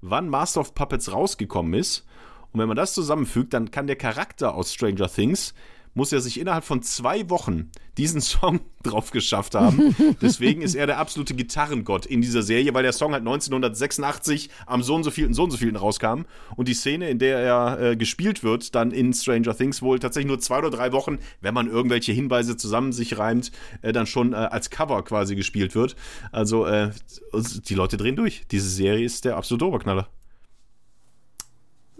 wann 0.00 0.28
Master 0.28 0.60
of 0.60 0.74
Puppets 0.74 1.12
rausgekommen 1.12 1.74
ist. 1.74 2.06
Und 2.52 2.60
wenn 2.60 2.68
man 2.68 2.76
das 2.76 2.94
zusammenfügt, 2.94 3.54
dann 3.54 3.70
kann 3.70 3.86
der 3.86 3.96
Charakter 3.96 4.54
aus 4.54 4.72
Stranger 4.74 5.08
Things, 5.08 5.54
muss 5.94 6.12
er 6.12 6.20
sich 6.20 6.40
innerhalb 6.40 6.64
von 6.64 6.82
zwei 6.82 7.28
Wochen 7.30 7.70
diesen 7.96 8.20
Song 8.20 8.60
drauf 8.82 9.10
geschafft 9.10 9.54
haben. 9.54 9.94
Deswegen 10.22 10.62
ist 10.62 10.74
er 10.74 10.86
der 10.86 10.98
absolute 10.98 11.34
Gitarrengott 11.34 12.06
in 12.06 12.22
dieser 12.22 12.42
Serie, 12.42 12.72
weil 12.72 12.82
der 12.82 12.92
Song 12.92 13.12
halt 13.12 13.22
1986 13.22 14.48
am 14.66 14.82
so 14.82 14.94
und 14.94 15.04
so 15.04 15.10
vielen, 15.10 15.34
so 15.34 15.44
und 15.44 15.50
so 15.50 15.58
vielen 15.58 15.76
rauskam. 15.76 16.22
Und 16.56 16.68
die 16.68 16.74
Szene, 16.74 17.10
in 17.10 17.18
der 17.18 17.38
er 17.40 17.80
äh, 17.80 17.96
gespielt 17.96 18.42
wird, 18.42 18.74
dann 18.74 18.90
in 18.90 19.12
Stranger 19.12 19.54
Things 19.54 19.82
wohl 19.82 19.98
tatsächlich 19.98 20.28
nur 20.28 20.40
zwei 20.40 20.58
oder 20.58 20.70
drei 20.70 20.92
Wochen, 20.92 21.18
wenn 21.40 21.54
man 21.54 21.68
irgendwelche 21.68 22.12
Hinweise 22.12 22.56
zusammen 22.56 22.92
sich 22.92 23.18
reimt, 23.18 23.52
äh, 23.82 23.92
dann 23.92 24.06
schon 24.06 24.32
äh, 24.32 24.36
als 24.36 24.70
Cover 24.70 25.02
quasi 25.04 25.36
gespielt 25.36 25.74
wird. 25.74 25.96
Also 26.32 26.66
äh, 26.66 26.90
die 27.34 27.74
Leute 27.74 27.96
drehen 27.96 28.16
durch. 28.16 28.46
Diese 28.50 28.68
Serie 28.68 29.04
ist 29.04 29.24
der 29.24 29.36
absolute 29.36 29.66
Oberknaller. 29.66 30.08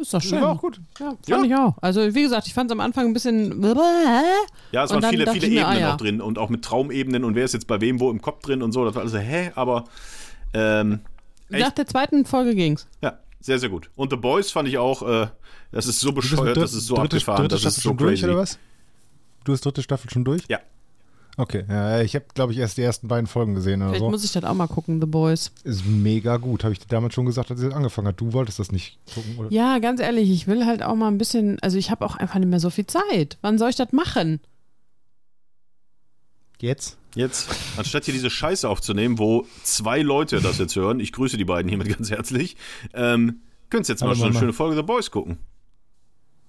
Ist 0.00 0.14
doch 0.14 0.22
schön. 0.22 0.40
War 0.40 0.50
auch 0.52 0.60
gut. 0.60 0.80
Ja, 0.98 1.10
fand 1.10 1.28
Ja. 1.28 1.42
ich 1.44 1.54
auch. 1.54 1.74
Also, 1.82 2.14
wie 2.14 2.22
gesagt, 2.22 2.46
ich 2.46 2.54
fand 2.54 2.70
es 2.70 2.72
am 2.72 2.80
Anfang 2.80 3.06
ein 3.06 3.12
bisschen. 3.12 3.62
Ja, 4.72 4.84
es 4.84 4.90
Und 4.92 5.02
waren 5.02 5.10
viele, 5.10 5.30
viele 5.30 5.46
ich 5.46 5.52
mir, 5.52 5.60
Ebenen 5.60 5.66
ah, 5.76 5.78
ja. 5.78 5.88
noch 5.90 5.96
drin 5.98 6.20
und 6.20 6.38
auch 6.38 6.48
mit 6.48 6.64
Traumebenen 6.64 7.24
und 7.24 7.34
wer 7.34 7.44
ist 7.44 7.52
jetzt 7.54 7.66
bei 7.66 7.80
wem 7.80 8.00
wo 8.00 8.10
im 8.10 8.22
Kopf 8.22 8.40
drin 8.42 8.62
und 8.62 8.72
so. 8.72 8.84
Das 8.84 8.94
war 8.94 9.02
alles 9.02 9.12
so, 9.12 9.18
hä? 9.18 9.52
Aber 9.54 9.84
ähm, 10.54 11.00
Nach 11.48 11.70
der 11.72 11.86
zweiten 11.86 12.24
Folge 12.24 12.54
ging's. 12.54 12.86
ja, 13.02 13.18
sehr, 13.40 13.58
sehr 13.58 13.68
gut. 13.68 13.90
Und 13.96 14.10
The 14.10 14.16
Boys 14.16 14.50
fand 14.50 14.68
ich 14.68 14.78
auch, 14.78 15.02
äh, 15.02 15.26
das 15.72 15.86
ist 15.86 16.00
so 16.00 16.12
bescheuert, 16.12 16.56
das 16.56 16.72
ist 16.74 16.86
so 16.86 16.94
dritte, 16.94 17.16
abgefahren, 17.16 17.42
dritte 17.42 17.54
das 17.54 17.60
Staffel 17.60 17.76
ist 17.76 17.82
so 17.82 17.88
schon 17.90 17.96
durch, 17.98 18.20
crazy. 18.20 18.30
oder 18.32 18.40
was? 18.40 18.58
Du 19.44 19.52
hast 19.52 19.64
dritte 19.64 19.82
Staffel 19.82 20.10
schon 20.10 20.24
durch? 20.24 20.42
Ja. 20.48 20.58
Okay, 21.36 21.64
ja, 21.68 22.02
ich 22.02 22.14
habe, 22.14 22.26
glaube 22.34 22.52
ich, 22.52 22.58
erst 22.58 22.76
die 22.76 22.82
ersten 22.82 23.08
beiden 23.08 23.26
Folgen 23.26 23.54
gesehen 23.54 23.80
oder 23.80 23.90
Vielleicht 23.90 24.00
so. 24.02 24.10
muss 24.10 24.24
ich 24.24 24.32
das 24.32 24.44
auch 24.44 24.54
mal 24.54 24.66
gucken, 24.66 25.00
The 25.00 25.06
Boys. 25.06 25.52
Ist 25.64 25.86
mega 25.86 26.36
gut, 26.36 26.64
habe 26.64 26.72
ich 26.72 26.80
dir 26.80 26.88
damals 26.88 27.14
schon 27.14 27.26
gesagt, 27.26 27.50
als 27.50 27.60
es 27.60 27.72
angefangen 27.72 28.08
hat. 28.08 28.20
Du 28.20 28.32
wolltest 28.32 28.58
das 28.58 28.72
nicht 28.72 28.98
gucken, 29.14 29.38
oder? 29.38 29.52
Ja, 29.52 29.78
ganz 29.78 30.00
ehrlich, 30.00 30.30
ich 30.30 30.46
will 30.46 30.66
halt 30.66 30.82
auch 30.82 30.94
mal 30.94 31.08
ein 31.08 31.18
bisschen. 31.18 31.58
Also, 31.60 31.78
ich 31.78 31.90
habe 31.90 32.04
auch 32.04 32.16
einfach 32.16 32.38
nicht 32.38 32.48
mehr 32.48 32.60
so 32.60 32.70
viel 32.70 32.86
Zeit. 32.86 33.38
Wann 33.40 33.58
soll 33.58 33.70
ich 33.70 33.76
das 33.76 33.92
machen? 33.92 34.40
Jetzt? 36.60 36.98
Jetzt, 37.14 37.48
anstatt 37.76 38.04
hier 38.04 38.14
diese 38.14 38.30
Scheiße 38.30 38.68
aufzunehmen, 38.68 39.18
wo 39.18 39.46
zwei 39.64 40.00
Leute 40.00 40.40
das 40.40 40.58
jetzt 40.58 40.76
hören, 40.76 41.00
ich 41.00 41.12
grüße 41.12 41.36
die 41.36 41.44
beiden 41.44 41.68
hiermit 41.68 41.88
ganz 41.88 42.10
herzlich, 42.10 42.56
ähm, 42.94 43.40
könnt 43.68 43.88
jetzt 43.88 44.00
mal 44.02 44.10
Hallo, 44.10 44.18
schon 44.18 44.28
eine 44.28 44.38
schöne 44.38 44.52
Folge 44.52 44.76
The 44.76 44.82
Boys 44.82 45.10
gucken. 45.10 45.38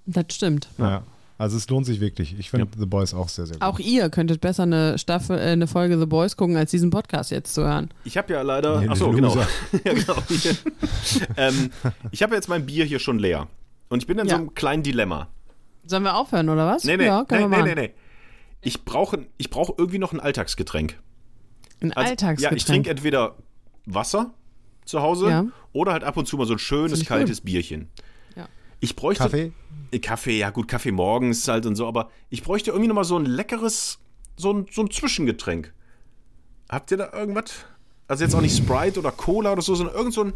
Das 0.05 0.25
stimmt. 0.29 0.67
Ja. 0.77 1.03
Also 1.41 1.57
es 1.57 1.67
lohnt 1.69 1.87
sich 1.87 1.99
wirklich. 1.99 2.37
Ich 2.37 2.51
finde 2.51 2.67
The 2.77 2.85
Boys 2.85 3.15
auch 3.15 3.27
sehr, 3.27 3.47
sehr 3.47 3.55
gut. 3.55 3.63
Auch 3.63 3.79
ihr 3.79 4.11
könntet 4.11 4.41
besser 4.41 4.61
eine 4.61 4.99
Staffel, 4.99 5.39
äh, 5.39 5.53
eine 5.53 5.65
Folge 5.65 5.97
The 5.97 6.05
Boys 6.05 6.37
gucken, 6.37 6.55
als 6.55 6.69
diesen 6.69 6.91
Podcast 6.91 7.31
jetzt 7.31 7.55
zu 7.55 7.63
hören. 7.63 7.91
Ich 8.03 8.15
habe 8.15 8.31
ja 8.31 8.43
leider. 8.43 8.79
Nee, 8.79 8.89
Achso, 8.89 9.09
genau. 9.09 9.35
Ja, 9.83 9.93
genau. 9.93 10.15
ähm, 11.37 11.71
ich 12.11 12.21
habe 12.21 12.35
jetzt 12.35 12.47
mein 12.47 12.67
Bier 12.67 12.85
hier 12.85 12.99
schon 12.99 13.17
leer. 13.17 13.47
Und 13.89 14.03
ich 14.03 14.07
bin 14.07 14.19
in 14.19 14.27
Ja. 14.27 14.35
so 14.35 14.41
einem 14.41 14.53
kleinen 14.53 14.83
Dilemma. 14.83 15.29
Sollen 15.87 16.03
wir 16.03 16.15
aufhören, 16.15 16.47
oder 16.47 16.67
was? 16.67 16.83
Nee, 16.83 16.97
nee, 16.97 17.05
ja, 17.05 17.25
können 17.25 17.49
nee, 17.49 17.57
wir 17.57 17.63
nee, 17.63 17.69
machen. 17.71 17.75
nee, 17.81 17.87
nee. 17.87 17.93
Ich 18.61 18.85
brauche 18.85 19.25
ich 19.37 19.49
brauch 19.49 19.71
irgendwie 19.79 19.97
noch 19.97 20.13
ein 20.13 20.19
Alltagsgetränk. 20.19 20.99
Ein 21.81 21.91
Also, 21.93 22.11
Alltagsgetränk. 22.11 22.51
Ja, 22.51 22.55
ich 22.55 22.65
trinke 22.65 22.91
entweder 22.91 23.35
Wasser 23.87 24.35
zu 24.85 25.01
Hause 25.01 25.29
Ja. 25.29 25.45
oder 25.73 25.93
halt 25.93 26.03
ab 26.03 26.17
und 26.17 26.27
zu 26.27 26.37
mal 26.37 26.45
so 26.45 26.53
ein 26.53 26.59
schönes, 26.59 27.03
kaltes 27.03 27.41
Bierchen. 27.41 27.89
Ich 28.81 28.95
bräuchte. 28.97 29.23
Kaffee? 29.23 29.53
Äh, 29.91 29.99
Kaffee, 29.99 30.37
ja 30.37 30.49
gut, 30.49 30.67
Kaffee 30.67 30.91
morgens 30.91 31.47
halt 31.47 31.65
und 31.65 31.75
so, 31.75 31.87
aber 31.87 32.09
ich 32.29 32.43
bräuchte 32.43 32.71
irgendwie 32.71 32.89
nochmal 32.89 33.05
so 33.05 33.17
ein 33.17 33.25
leckeres, 33.25 33.99
so 34.35 34.51
ein, 34.51 34.65
so 34.69 34.81
ein 34.81 34.91
Zwischengetränk. 34.91 35.73
Habt 36.69 36.91
ihr 36.91 36.97
da 36.97 37.13
irgendwas? 37.13 37.51
Also 38.07 38.23
jetzt 38.25 38.35
auch 38.35 38.41
nicht 38.41 38.57
Sprite 38.57 38.99
oder 38.99 39.11
Cola 39.11 39.53
oder 39.53 39.61
so, 39.61 39.75
sondern 39.75 39.95
irgend 39.95 40.13
so 40.13 40.23
ein. 40.25 40.33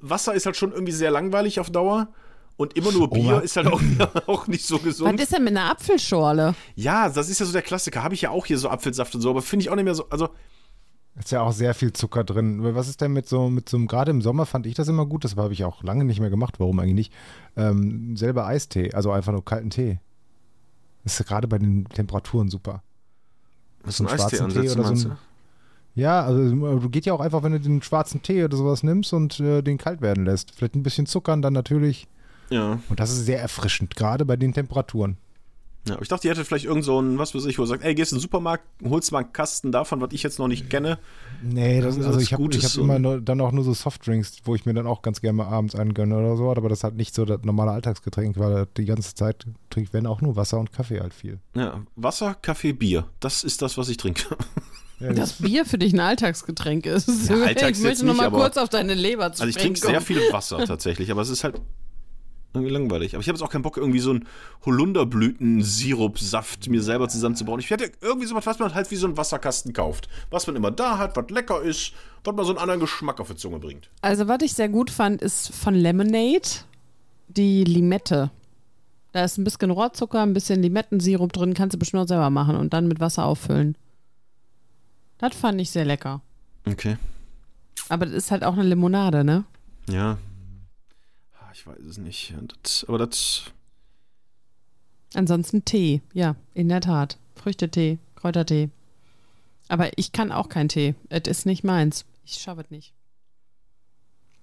Wasser 0.00 0.34
ist 0.34 0.46
halt 0.46 0.56
schon 0.56 0.70
irgendwie 0.70 0.92
sehr 0.92 1.10
langweilig 1.10 1.58
auf 1.58 1.70
Dauer. 1.70 2.08
Und 2.56 2.76
immer 2.76 2.92
nur 2.92 3.08
Bier 3.08 3.22
Oma. 3.22 3.38
ist 3.38 3.56
halt 3.56 3.68
auch, 3.68 3.80
auch 4.26 4.46
nicht 4.46 4.66
so 4.66 4.76
Was 4.76 4.82
gesund. 4.82 5.18
ist 5.18 5.32
denn 5.32 5.42
mit 5.44 5.56
einer 5.56 5.70
Apfelschorle? 5.70 6.54
Ja, 6.74 7.08
das 7.08 7.30
ist 7.30 7.40
ja 7.40 7.46
so 7.46 7.52
der 7.52 7.62
Klassiker. 7.62 8.02
Habe 8.04 8.14
ich 8.14 8.20
ja 8.20 8.30
auch 8.30 8.44
hier 8.44 8.58
so 8.58 8.68
Apfelsaft 8.68 9.14
und 9.14 9.22
so, 9.22 9.30
aber 9.30 9.40
finde 9.40 9.62
ich 9.62 9.70
auch 9.70 9.76
nicht 9.76 9.84
mehr 9.84 9.94
so. 9.94 10.08
Also, 10.10 10.28
Ist 11.18 11.32
ja 11.32 11.42
auch 11.42 11.52
sehr 11.52 11.74
viel 11.74 11.92
Zucker 11.92 12.24
drin. 12.24 12.60
Was 12.74 12.88
ist 12.88 13.00
denn 13.00 13.12
mit 13.12 13.28
so, 13.28 13.50
mit 13.50 13.68
so 13.68 13.76
einem, 13.76 13.88
gerade 13.88 14.10
im 14.10 14.22
Sommer 14.22 14.46
fand 14.46 14.66
ich 14.66 14.74
das 14.74 14.88
immer 14.88 15.04
gut, 15.06 15.24
das 15.24 15.36
habe 15.36 15.52
ich 15.52 15.64
auch 15.64 15.82
lange 15.82 16.04
nicht 16.04 16.20
mehr 16.20 16.30
gemacht, 16.30 16.60
warum 16.60 16.78
eigentlich 16.78 16.94
nicht? 16.94 17.12
Ähm, 17.56 18.16
selber 18.16 18.46
Eistee, 18.46 18.92
also 18.94 19.10
einfach 19.10 19.32
nur 19.32 19.44
kalten 19.44 19.70
Tee. 19.70 19.98
Das 21.04 21.18
ist 21.18 21.26
gerade 21.26 21.48
bei 21.48 21.58
den 21.58 21.84
Temperaturen 21.86 22.48
super. 22.48 22.82
was 23.82 23.96
So 23.96 24.04
einen 24.06 24.16
schwarzen 24.18 24.48
Tee 24.50 24.70
oder 24.70 24.94
so 24.94 25.08
ein- 25.10 25.16
Ja, 25.96 26.22
also 26.24 26.88
geht 26.88 27.04
ja 27.06 27.12
auch 27.12 27.20
einfach, 27.20 27.42
wenn 27.42 27.52
du 27.52 27.60
den 27.60 27.82
schwarzen 27.82 28.22
Tee 28.22 28.44
oder 28.44 28.56
sowas 28.56 28.82
nimmst 28.82 29.12
und 29.12 29.40
äh, 29.40 29.62
den 29.62 29.76
kalt 29.78 30.00
werden 30.00 30.24
lässt. 30.24 30.52
Vielleicht 30.54 30.76
ein 30.76 30.82
bisschen 30.84 31.06
zuckern 31.06 31.42
dann 31.42 31.52
natürlich. 31.52 32.06
Ja. 32.50 32.78
Und 32.88 33.00
das 33.00 33.10
ist 33.10 33.26
sehr 33.26 33.40
erfrischend, 33.40 33.96
gerade 33.96 34.24
bei 34.24 34.36
den 34.36 34.52
Temperaturen. 34.52 35.16
Ja, 35.88 35.94
aber 35.94 36.02
ich 36.02 36.08
dachte, 36.08 36.28
ihr 36.28 36.32
hättet 36.32 36.46
vielleicht 36.46 36.66
irgend 36.66 36.84
so 36.84 37.00
ein, 37.00 37.18
was 37.18 37.34
weiß 37.34 37.46
ich, 37.46 37.58
wo 37.58 37.62
ihr 37.62 37.66
sagt, 37.66 37.82
ey, 37.84 37.94
gehst 37.94 38.12
in 38.12 38.18
den 38.18 38.22
Supermarkt, 38.22 38.64
holst 38.84 39.12
mal 39.12 39.20
einen 39.20 39.32
Kasten 39.32 39.72
davon, 39.72 40.00
was 40.00 40.10
ich 40.12 40.22
jetzt 40.22 40.38
noch 40.38 40.46
nicht 40.46 40.68
kenne. 40.68 40.98
Nee, 41.42 41.80
das, 41.80 41.94
Irgendwas 41.96 42.06
also 42.06 42.20
ich 42.20 42.32
habe 42.34 42.44
hab 42.44 42.74
immer 42.76 42.98
nur, 42.98 43.20
dann 43.20 43.40
auch 43.40 43.50
nur 43.52 43.64
so 43.64 43.72
Softdrinks, 43.72 44.38
wo 44.44 44.54
ich 44.54 44.66
mir 44.66 44.74
dann 44.74 44.86
auch 44.86 45.00
ganz 45.00 45.22
gerne 45.22 45.38
mal 45.38 45.46
abends 45.46 45.74
eingönne 45.74 46.16
oder 46.18 46.36
so, 46.36 46.50
aber 46.50 46.68
das 46.68 46.80
ist 46.80 46.84
halt 46.84 46.96
nicht 46.96 47.14
so 47.14 47.24
das 47.24 47.40
normale 47.44 47.70
Alltagsgetränk, 47.70 48.38
weil 48.38 48.66
die 48.76 48.84
ganze 48.84 49.14
Zeit 49.14 49.46
trinke 49.70 49.88
ich, 49.88 49.92
wenn 49.94 50.06
auch 50.06 50.20
nur 50.20 50.36
Wasser 50.36 50.58
und 50.58 50.70
Kaffee 50.72 51.00
halt 51.00 51.14
viel. 51.14 51.38
Ja, 51.54 51.80
Wasser, 51.96 52.34
Kaffee, 52.34 52.72
Bier. 52.74 53.06
Das 53.20 53.42
ist 53.42 53.62
das, 53.62 53.78
was 53.78 53.88
ich 53.88 53.96
trinke. 53.96 54.24
Ja, 55.00 55.14
Das 55.14 55.32
Bier 55.32 55.64
für 55.64 55.78
dich 55.78 55.94
ein 55.94 56.00
Alltagsgetränk 56.00 56.84
ist. 56.84 57.30
Ja, 57.30 57.36
Alltags 57.36 57.78
ich 57.78 57.84
möchte 57.84 58.04
noch 58.04 58.12
nicht, 58.12 58.20
mal 58.20 58.26
aber- 58.26 58.40
kurz 58.40 58.58
auf 58.58 58.68
deine 58.68 58.92
Leber 58.92 59.32
zu 59.32 59.42
Also 59.42 59.48
ich 59.48 59.56
trinke 59.56 59.80
sehr 59.80 60.02
viel 60.02 60.20
Wasser 60.30 60.62
tatsächlich, 60.66 61.10
aber 61.10 61.22
es 61.22 61.30
ist 61.30 61.42
halt 61.42 61.58
irgendwie 62.52 62.72
langweilig. 62.72 63.14
Aber 63.14 63.22
ich 63.22 63.28
habe 63.28 63.36
jetzt 63.36 63.42
auch 63.42 63.50
keinen 63.50 63.62
Bock, 63.62 63.76
irgendwie 63.76 64.00
so 64.00 64.10
einen 64.10 64.26
Holunderblüten-Sirup-Saft 64.64 66.68
mir 66.68 66.82
selber 66.82 67.08
zusammenzubauen. 67.08 67.60
Ich 67.60 67.70
hätte 67.70 67.90
irgendwie 68.00 68.26
sowas, 68.26 68.46
was 68.46 68.58
man 68.58 68.74
halt 68.74 68.90
wie 68.90 68.96
so 68.96 69.06
einen 69.06 69.16
Wasserkasten 69.16 69.72
kauft. 69.72 70.08
Was 70.30 70.46
man 70.46 70.56
immer 70.56 70.70
da 70.70 70.98
hat, 70.98 71.16
was 71.16 71.30
lecker 71.30 71.62
ist, 71.62 71.92
was 72.24 72.34
mal 72.34 72.44
so 72.44 72.50
einen 72.50 72.58
anderen 72.58 72.80
Geschmack 72.80 73.20
auf 73.20 73.28
die 73.28 73.36
Zunge 73.36 73.58
bringt. 73.58 73.88
Also, 74.02 74.28
was 74.28 74.42
ich 74.42 74.54
sehr 74.54 74.68
gut 74.68 74.90
fand, 74.90 75.22
ist 75.22 75.54
von 75.54 75.74
Lemonade 75.74 76.48
die 77.28 77.64
Limette. 77.64 78.30
Da 79.12 79.24
ist 79.24 79.38
ein 79.38 79.44
bisschen 79.44 79.70
Rohrzucker, 79.70 80.22
ein 80.22 80.34
bisschen 80.34 80.62
Limettensirup 80.62 81.32
drin, 81.32 81.54
kannst 81.54 81.74
du 81.74 81.78
bestimmt 81.78 82.02
auch 82.02 82.08
selber 82.08 82.30
machen 82.30 82.56
und 82.56 82.72
dann 82.72 82.88
mit 82.88 83.00
Wasser 83.00 83.24
auffüllen. 83.24 83.76
Das 85.18 85.34
fand 85.34 85.60
ich 85.60 85.70
sehr 85.70 85.84
lecker. 85.84 86.22
Okay. 86.66 86.96
Aber 87.88 88.06
das 88.06 88.14
ist 88.14 88.30
halt 88.30 88.44
auch 88.44 88.54
eine 88.54 88.62
Limonade, 88.62 89.24
ne? 89.24 89.44
Ja. 89.88 90.18
Ich 91.60 91.66
weiß 91.66 91.84
es 91.84 91.98
nicht. 91.98 92.32
Das, 92.62 92.86
aber 92.88 92.96
das. 92.96 93.52
Ansonsten 95.12 95.62
Tee, 95.66 96.00
ja, 96.14 96.34
in 96.54 96.70
der 96.70 96.80
Tat. 96.80 97.18
Früchtetee, 97.34 97.98
Kräutertee. 98.16 98.70
Aber 99.68 99.98
ich 99.98 100.12
kann 100.12 100.32
auch 100.32 100.48
keinen 100.48 100.70
Tee. 100.70 100.94
Es 101.10 101.28
ist 101.28 101.44
nicht 101.44 101.62
meins. 101.62 102.06
Ich 102.24 102.32
schaffe 102.38 102.62
es 102.62 102.70
nicht. 102.70 102.94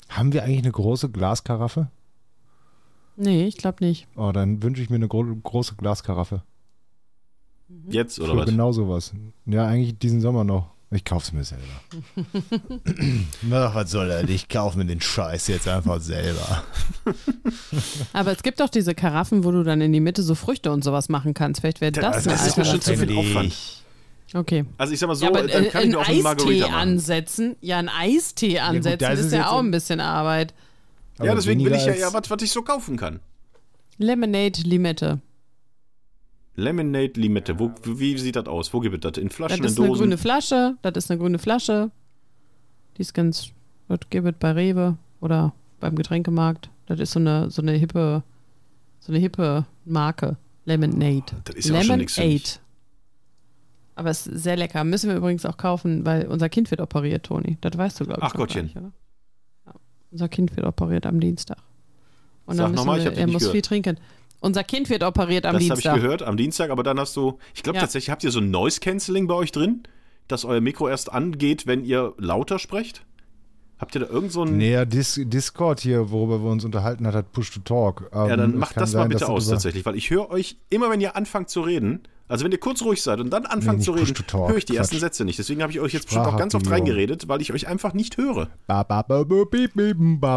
Haben 0.10 0.32
wir 0.32 0.44
eigentlich 0.44 0.60
eine 0.60 0.72
große 0.72 1.10
Glaskaraffe? 1.10 1.90
Nee, 3.16 3.48
ich 3.48 3.58
glaube 3.58 3.84
nicht. 3.84 4.08
Oh, 4.16 4.32
dann 4.32 4.62
wünsche 4.62 4.84
ich 4.84 4.92
mir 4.92 4.98
eine 4.98 5.08
gro 5.08 5.24
große 5.24 5.74
Glaskaraffe. 5.74 6.44
Jetzt 7.90 8.20
oder 8.20 8.34
Für 8.34 8.38
was? 8.38 8.46
genau 8.46 8.72
sowas. 8.74 9.12
Ja, 9.48 9.66
eigentlich 9.66 9.98
diesen 9.98 10.22
Sommer 10.22 10.44
noch. 10.44 10.70
Ich 10.90 11.04
kauf's 11.04 11.34
mir 11.34 11.44
selber. 11.44 11.64
Ach, 13.52 13.76
was 13.76 13.92
soll 13.92 14.10
er? 14.10 14.28
Ich 14.30 14.48
kaufe 14.48 14.78
mir 14.78 14.86
den 14.86 15.02
Scheiß 15.02 15.48
jetzt 15.48 15.68
einfach 15.68 16.00
selber. 16.00 16.64
Aber 18.14 18.32
es 18.32 18.42
gibt 18.42 18.62
doch 18.62 18.70
diese 18.70 18.96
Karaffen, 18.96 19.44
wo 19.44 19.52
du 19.52 19.64
dann 19.64 19.82
in 19.82 19.92
die 19.92 20.00
Mitte 20.00 20.24
so 20.24 20.34
Früchte 20.34 20.72
und 20.72 20.86
sowas 20.86 21.10
machen 21.10 21.34
kannst. 21.34 21.60
Vielleicht 21.60 21.82
wäre 21.82 21.92
das, 21.92 22.24
das 22.24 22.28
eine 22.28 22.48
ist 22.48 22.58
mir 22.58 22.66
schon 22.66 22.82
zu 22.82 22.96
viel 22.96 23.18
Aufwand. 23.18 23.54
Okay. 24.34 24.66
Also 24.78 24.94
ich 24.94 25.00
sag 25.00 25.08
mal 25.08 25.16
so, 25.16 25.26
ja, 25.26 25.32
aber 25.32 25.48
dann 25.48 25.66
äh, 25.66 25.68
kann 25.68 25.84
ich 25.84 25.90
mir 25.90 26.00
auch 26.00 26.08
einen 26.08 26.18
Eistee 26.18 26.24
Margarita 26.24 26.68
machen. 26.68 26.80
ansetzen, 26.80 27.56
ja, 27.62 27.80
einen 27.80 27.90
Eistee 27.90 28.60
ansetzen, 28.60 29.00
das 29.00 29.20
ist, 29.20 29.26
ist 29.28 29.34
ja 29.34 29.50
auch 29.50 29.60
ein 29.60 29.72
bisschen 29.72 30.00
Arbeit. 30.00 30.54
Ja, 31.22 31.34
deswegen 31.34 31.64
will 31.66 31.74
ich 31.74 31.86
ja 31.86 31.94
eher 31.94 32.14
was, 32.14 32.30
was 32.30 32.42
ich 32.42 32.52
so 32.52 32.62
kaufen 32.62 32.98
kann. 32.98 33.20
Lemonade 33.98 34.62
Limette. 34.64 35.20
Lemonade 36.58 37.14
Limette. 37.20 37.58
Wo, 37.60 37.72
wie 37.86 38.18
sieht 38.18 38.36
das 38.36 38.48
aus? 38.48 38.74
Wo 38.74 38.80
gibt 38.80 38.96
es 38.96 39.02
das? 39.02 39.22
In 39.22 39.28
Das 39.30 39.36
Flaschen, 39.36 39.60
in 39.60 39.64
ist 39.64 39.80
eine 39.80 39.88
Dosen? 39.88 40.02
grüne 40.02 40.18
Flasche. 40.18 40.76
Das 40.82 40.94
ist 40.98 41.10
eine 41.12 41.20
grüne 41.20 41.40
Flasche. 41.40 41.92
Die 42.98 43.02
ist 43.02 43.14
ganz, 43.14 43.52
das 43.88 44.00
gibt 44.10 44.26
es 44.26 44.34
bei 44.40 44.52
Rewe 44.52 44.98
oder 45.22 45.54
beim 45.80 45.96
Getränkemarkt. 45.96 46.70
Das 46.88 47.00
ist 47.00 47.12
so 47.12 47.20
eine, 47.20 47.50
so 47.52 47.62
eine 47.62 47.74
hippe, 47.74 48.24
so 49.00 49.12
eine 49.12 49.20
hippe 49.20 49.66
Marke. 49.86 50.38
Lemonade. 50.66 51.24
Das 51.46 51.56
ist 51.56 51.70
ja 51.70 51.80
auch 51.80 51.84
schon 51.84 51.98
mich. 52.00 52.60
Aber 53.96 54.10
es 54.10 54.28
ist 54.28 54.44
sehr 54.44 54.58
lecker. 54.58 54.84
Müssen 54.84 55.10
wir 55.10 55.18
übrigens 55.18 55.46
auch 55.46 55.58
kaufen, 55.58 56.06
weil 56.06 56.28
unser 56.28 56.50
Kind 56.50 56.70
wird 56.72 56.82
operiert, 56.82 57.26
Toni. 57.26 57.58
Das 57.62 57.78
weißt 57.78 58.00
du, 58.00 58.06
glaube 58.06 58.20
ich. 58.22 58.26
Ach 58.26 58.34
noch 58.34 58.40
Gottchen. 58.42 58.66
Nicht? 58.66 58.76
Ja. 58.76 58.92
Unser 60.12 60.28
Kind 60.30 60.56
wird 60.56 60.66
operiert 60.66 61.06
am 61.06 61.20
Dienstag. 61.20 61.58
Und 62.46 62.56
Sag 62.58 62.64
dann 62.66 62.72
müssen 62.72 62.80
nochmal, 62.86 63.00
ich 63.00 63.06
wir, 63.06 63.12
dich 63.12 63.20
er 63.20 63.28
muss 63.28 63.40
gehört. 63.40 63.54
viel 63.54 63.62
trinken. 63.62 63.98
Unser 64.40 64.64
Kind 64.64 64.90
wird 64.90 65.04
operiert 65.04 65.46
am 65.46 65.54
Das 65.54 65.64
habe 65.64 65.80
ich 65.80 65.84
Dienstag. 65.84 65.96
gehört 66.02 66.22
am 66.24 66.38
Dienstag, 66.38 66.70
aber 66.70 66.84
dann 66.84 67.00
hast 67.00 67.16
du, 67.16 67.40
ich 67.56 67.64
glaube 67.64 67.78
Ja. 67.78 67.82
tatsächlich, 67.82 68.10
habt 68.12 68.24
ihr 68.24 68.32
so 68.32 68.40
ein 68.40 68.52
Noise 68.52 68.80
Cancelling 68.80 69.28
bei 69.28 69.34
euch 69.34 69.52
drin, 69.52 69.84
dass 70.28 70.46
euer 70.46 70.62
Mikro 70.62 70.88
erst 70.90 71.12
angeht, 71.12 71.66
wenn 71.68 71.84
ihr 71.84 72.14
lauter 72.18 72.60
sprecht? 72.60 73.04
Habt 73.80 73.94
ihr 73.96 74.02
da 74.02 74.08
irgend 74.08 74.32
so 74.32 74.44
ein. 74.44 74.58
Nee, 74.58 74.72
ja, 74.74 74.86
Dis 74.86 75.20
Discord 75.24 75.80
hier, 75.82 76.10
worüber 76.10 76.42
wir 76.44 76.50
uns 76.50 76.66
unterhalten 76.66 77.06
hat, 77.06 77.14
hat 77.14 77.32
Push 77.32 77.52
to 77.52 77.60
Talk. 77.62 78.10
ja, 78.14 78.24
Ähm, 78.28 78.38
dann 78.38 78.50
es 78.54 78.58
macht 78.58 78.78
das 78.78 78.94
mal 78.94 79.02
sein, 79.02 79.10
bitte 79.10 79.20
dass 79.22 79.30
aus 79.30 79.48
tatsächlich, 79.48 79.86
weil 79.86 79.96
ich 79.96 80.10
höre 80.10 80.30
euch 80.32 80.58
immer, 80.70 80.90
wenn 80.90 81.00
ihr 81.00 81.16
anfangt 81.16 81.50
zu 81.50 81.62
reden, 81.62 82.02
also 82.28 82.44
wenn 82.44 82.52
ihr 82.52 82.60
kurz 82.60 82.82
ruhig 82.82 83.02
seid 83.04 83.20
und 83.20 83.30
dann 83.30 83.46
anfangt 83.46 83.78
nicht 83.80 83.86
zu 83.86 83.92
reden, 83.92 84.14
höre 84.32 84.58
ich 84.58 84.66
die 84.66 84.76
ersten 84.76 84.96
Quatsch. 84.96 85.02
Sätze 85.02 85.26
nicht. 85.26 85.38
Deswegen 85.38 85.62
habe 85.62 85.72
ich 85.72 85.80
euch 85.80 85.94
jetzt 85.94 86.06
bestimmt 86.08 86.26
auch 86.26 86.38
ganz 86.38 86.56
oft 86.56 86.70
reingeredet, 86.70 87.28
weil 87.28 87.40
ich 87.42 87.54
euch 87.54 87.68
einfach 87.68 87.94
nicht 87.94 88.18
höre. 88.18 88.50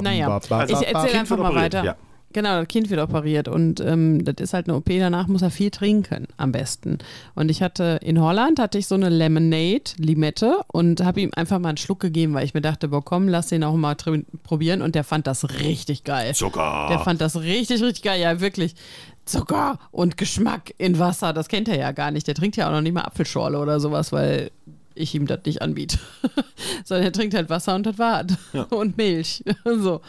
Naja, 0.05 0.39
ich 0.39 0.87
erzähle 0.87 1.19
einfach 1.21 1.37
mal 1.39 1.55
weiter. 1.55 1.83
ja. 1.85 1.97
Genau, 2.33 2.61
das 2.61 2.69
Kind 2.69 2.91
wird 2.91 3.01
operiert 3.01 3.49
und 3.49 3.81
ähm, 3.81 4.25
das 4.25 4.37
ist 4.39 4.55
halt 4.55 4.69
eine 4.69 4.77
OP, 4.77 4.87
danach 4.87 5.27
muss 5.27 5.43
er 5.43 5.51
viel 5.51 5.71
trinken, 5.71 6.29
am 6.37 6.53
besten. 6.53 6.99
Und 7.35 7.51
ich 7.51 7.61
hatte, 7.61 7.99
in 8.03 8.21
Holland 8.21 8.61
hatte 8.61 8.79
ich 8.79 8.87
so 8.87 8.95
eine 8.95 9.09
Lemonade, 9.09 9.91
Limette 9.97 10.61
und 10.69 11.03
habe 11.03 11.21
ihm 11.21 11.31
einfach 11.35 11.59
mal 11.59 11.71
einen 11.71 11.77
Schluck 11.77 11.99
gegeben, 11.99 12.35
weil 12.35 12.45
ich 12.45 12.55
mir 12.55 12.61
dachte, 12.61 12.89
boah 12.89 13.05
komm, 13.05 13.27
lass 13.27 13.49
den 13.49 13.65
auch 13.65 13.75
mal 13.75 13.97
probieren 14.45 14.81
und 14.81 14.95
der 14.95 15.03
fand 15.03 15.27
das 15.27 15.59
richtig 15.61 16.05
geil. 16.05 16.33
Zucker. 16.35 16.87
Der 16.89 17.01
fand 17.01 17.21
das 17.21 17.41
richtig, 17.41 17.83
richtig 17.83 18.03
geil, 18.03 18.21
ja 18.21 18.41
wirklich. 18.41 18.77
Zucker 19.25 19.79
und 19.91 20.17
Geschmack 20.17 20.73
in 20.79 20.99
Wasser, 20.99 21.33
das 21.33 21.49
kennt 21.49 21.69
er 21.69 21.79
ja 21.79 21.91
gar 21.93 22.13
nicht. 22.13 22.29
Der 22.29 22.35
trinkt 22.35 22.57
ja 22.57 22.69
auch 22.69 22.73
noch 22.73 22.81
nicht 22.81 22.93
mal 22.93 23.03
Apfelschorle 23.03 23.59
oder 23.59 23.81
sowas, 23.81 24.13
weil 24.13 24.51
ich 24.95 25.15
ihm 25.15 25.27
das 25.27 25.41
nicht 25.45 25.63
anbiete. 25.63 25.99
Sondern 26.85 27.07
er 27.07 27.13
trinkt 27.13 27.35
halt 27.35 27.51
Wasser 27.51 27.75
und 27.75 27.87
das 27.87 27.99
war 27.99 28.25
und 28.71 28.97
Milch. 28.97 29.43
so. 29.65 30.01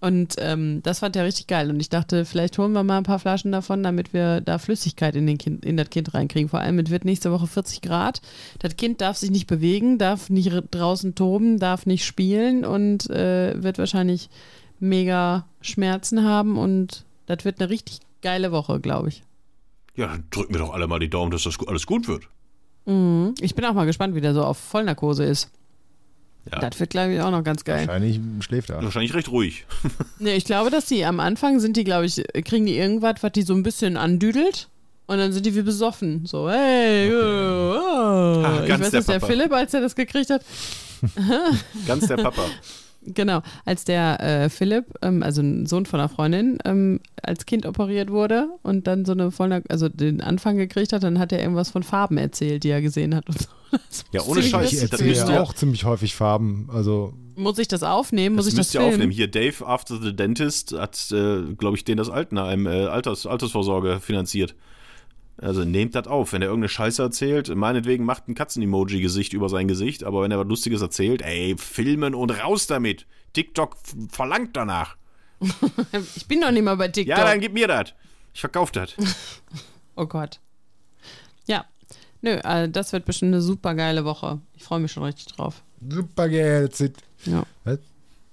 Und 0.00 0.36
ähm, 0.38 0.80
das 0.84 1.00
fand 1.00 1.16
er 1.16 1.24
richtig 1.24 1.48
geil. 1.48 1.70
Und 1.70 1.80
ich 1.80 1.88
dachte, 1.88 2.24
vielleicht 2.24 2.56
holen 2.58 2.72
wir 2.72 2.84
mal 2.84 2.98
ein 2.98 3.04
paar 3.04 3.18
Flaschen 3.18 3.50
davon, 3.50 3.82
damit 3.82 4.12
wir 4.12 4.40
da 4.40 4.58
Flüssigkeit 4.58 5.16
in, 5.16 5.26
den 5.26 5.38
kind, 5.38 5.64
in 5.64 5.76
das 5.76 5.90
Kind 5.90 6.14
reinkriegen. 6.14 6.48
Vor 6.48 6.60
allem, 6.60 6.78
es 6.78 6.90
wird 6.90 7.04
nächste 7.04 7.32
Woche 7.32 7.48
40 7.48 7.82
Grad. 7.82 8.20
Das 8.60 8.76
Kind 8.76 9.00
darf 9.00 9.16
sich 9.16 9.30
nicht 9.30 9.48
bewegen, 9.48 9.98
darf 9.98 10.30
nicht 10.30 10.52
draußen 10.70 11.16
toben, 11.16 11.58
darf 11.58 11.84
nicht 11.84 12.04
spielen 12.04 12.64
und 12.64 13.10
äh, 13.10 13.60
wird 13.60 13.78
wahrscheinlich 13.78 14.30
mega 14.78 15.46
Schmerzen 15.60 16.22
haben. 16.22 16.58
Und 16.58 17.04
das 17.26 17.44
wird 17.44 17.60
eine 17.60 17.68
richtig 17.68 17.98
geile 18.22 18.52
Woche, 18.52 18.78
glaube 18.78 19.08
ich. 19.08 19.24
Ja, 19.96 20.06
dann 20.06 20.24
drücken 20.30 20.54
wir 20.54 20.60
doch 20.60 20.72
alle 20.72 20.86
mal 20.86 21.00
die 21.00 21.10
Daumen, 21.10 21.32
dass 21.32 21.42
das 21.42 21.58
alles 21.66 21.86
gut 21.86 22.06
wird. 22.06 22.28
Mhm. 22.86 23.34
Ich 23.40 23.56
bin 23.56 23.64
auch 23.64 23.74
mal 23.74 23.84
gespannt, 23.84 24.14
wie 24.14 24.20
der 24.20 24.32
so 24.32 24.44
auf 24.44 24.58
Vollnarkose 24.58 25.24
ist. 25.24 25.50
Ja. 26.52 26.58
Das 26.68 26.78
wird, 26.80 26.90
glaube 26.90 27.14
ich, 27.14 27.20
auch 27.20 27.30
noch 27.30 27.44
ganz 27.44 27.64
geil. 27.64 27.86
Wahrscheinlich 27.86 28.20
schläft 28.40 28.70
er. 28.70 28.82
Wahrscheinlich 28.82 29.14
recht 29.14 29.30
ruhig. 29.30 29.64
Nee, 30.20 30.34
ich 30.34 30.44
glaube, 30.44 30.70
dass 30.70 30.86
die 30.86 31.04
am 31.04 31.20
Anfang 31.20 31.60
sind 31.60 31.76
die, 31.76 31.84
glaube 31.84 32.06
ich, 32.06 32.22
kriegen 32.44 32.66
die 32.66 32.76
irgendwas, 32.76 33.16
was 33.20 33.32
die 33.32 33.42
so 33.42 33.54
ein 33.54 33.62
bisschen 33.62 33.96
andüdelt. 33.96 34.68
Und 35.06 35.16
dann 35.18 35.32
sind 35.32 35.46
die 35.46 35.54
wie 35.54 35.62
besoffen. 35.62 36.26
So, 36.26 36.50
hey, 36.50 37.10
oh, 37.14 37.16
oh. 37.18 38.42
Ah, 38.44 38.60
ich 38.62 38.68
ganz 38.68 38.84
weiß 38.84 38.90
der 38.90 39.00
nicht, 39.00 39.08
der 39.08 39.20
Papa. 39.20 39.26
Philipp, 39.26 39.52
als 39.52 39.72
er 39.72 39.80
das 39.80 39.94
gekriegt 39.94 40.28
hat, 40.30 40.42
Ganz 41.86 42.06
der 42.06 42.16
Papa. 42.16 42.42
Genau, 43.02 43.42
als 43.64 43.84
der 43.84 44.20
äh, 44.20 44.48
Philipp, 44.48 44.86
ähm, 45.02 45.22
also 45.22 45.40
ein 45.42 45.66
Sohn 45.66 45.86
von 45.86 46.00
einer 46.00 46.08
Freundin, 46.08 46.58
ähm, 46.64 47.00
als 47.22 47.46
Kind 47.46 47.66
operiert 47.66 48.10
wurde 48.10 48.48
und 48.62 48.86
dann 48.86 49.04
so 49.04 49.12
eine 49.12 49.30
voller, 49.30 49.62
also 49.68 49.88
den 49.88 50.20
Anfang 50.20 50.56
gekriegt 50.56 50.92
hat, 50.92 51.02
dann 51.02 51.18
hat 51.18 51.32
er 51.32 51.40
irgendwas 51.40 51.70
von 51.70 51.82
Farben 51.82 52.18
erzählt, 52.18 52.64
die 52.64 52.70
er 52.70 52.82
gesehen 52.82 53.14
hat. 53.14 53.28
Und 53.28 53.38
so. 53.38 53.46
Das 53.90 54.04
Ja, 54.12 54.22
ohne 54.22 54.42
Scheiß, 54.42 54.72
Ich 54.72 54.80
das 54.80 54.92
erzähle 54.92 55.14
ja 55.14 55.30
ihr- 55.30 55.42
auch 55.42 55.52
ziemlich 55.52 55.84
häufig 55.84 56.14
Farben. 56.14 56.70
Also, 56.72 57.12
Muss 57.36 57.58
ich 57.58 57.68
das 57.68 57.82
aufnehmen? 57.82 58.34
Muss 58.34 58.46
das 58.46 58.54
ich 58.54 58.56
das 58.56 58.66
müsst 58.68 58.74
ihr 58.74 58.80
filmen? 58.80 58.94
aufnehmen. 58.94 59.12
Hier, 59.12 59.28
Dave 59.28 59.66
After 59.66 60.00
the 60.00 60.16
Dentist 60.16 60.72
hat, 60.72 61.10
äh, 61.12 61.42
glaube 61.54 61.76
ich, 61.76 61.84
den 61.84 61.98
das 61.98 62.08
Altenheim, 62.08 62.66
äh, 62.66 62.86
Alters, 62.86 63.26
Altersvorsorge 63.26 64.00
finanziert. 64.00 64.54
Also 65.40 65.64
nehmt 65.64 65.94
das 65.94 66.06
auf. 66.06 66.32
Wenn 66.32 66.42
er 66.42 66.48
irgendeine 66.48 66.68
Scheiße 66.68 67.00
erzählt, 67.02 67.54
meinetwegen 67.54 68.04
macht 68.04 68.28
ein 68.28 68.34
Katzen-Emoji-Gesicht 68.34 69.32
über 69.32 69.48
sein 69.48 69.68
Gesicht, 69.68 70.04
aber 70.04 70.22
wenn 70.22 70.30
er 70.30 70.38
was 70.38 70.46
Lustiges 70.48 70.82
erzählt, 70.82 71.22
ey, 71.22 71.56
filmen 71.56 72.14
und 72.14 72.30
raus 72.30 72.66
damit. 72.66 73.06
TikTok 73.32 73.76
verlangt 74.10 74.56
danach. 74.56 74.96
Ich 76.16 76.26
bin 76.26 76.40
noch 76.40 76.50
nicht 76.50 76.64
mal 76.64 76.76
bei 76.76 76.88
TikTok. 76.88 77.16
Ja, 77.16 77.24
dann 77.24 77.40
gib 77.40 77.52
mir 77.52 77.68
das. 77.68 77.94
Ich 78.34 78.40
verkauf 78.40 78.70
das. 78.72 78.94
Oh 80.00 80.06
Gott. 80.06 80.38
Ja. 81.46 81.64
Nö, 82.20 82.38
also 82.44 82.70
das 82.70 82.92
wird 82.92 83.04
bestimmt 83.04 83.32
eine 83.34 83.42
super 83.42 83.74
geile 83.74 84.04
Woche. 84.04 84.40
Ich 84.54 84.62
freue 84.62 84.78
mich 84.78 84.92
schon 84.92 85.02
richtig 85.02 85.26
drauf. 85.26 85.64
super 85.90 86.28
geil. 86.28 86.68
Ja. 87.24 87.42
Was? 87.64 87.78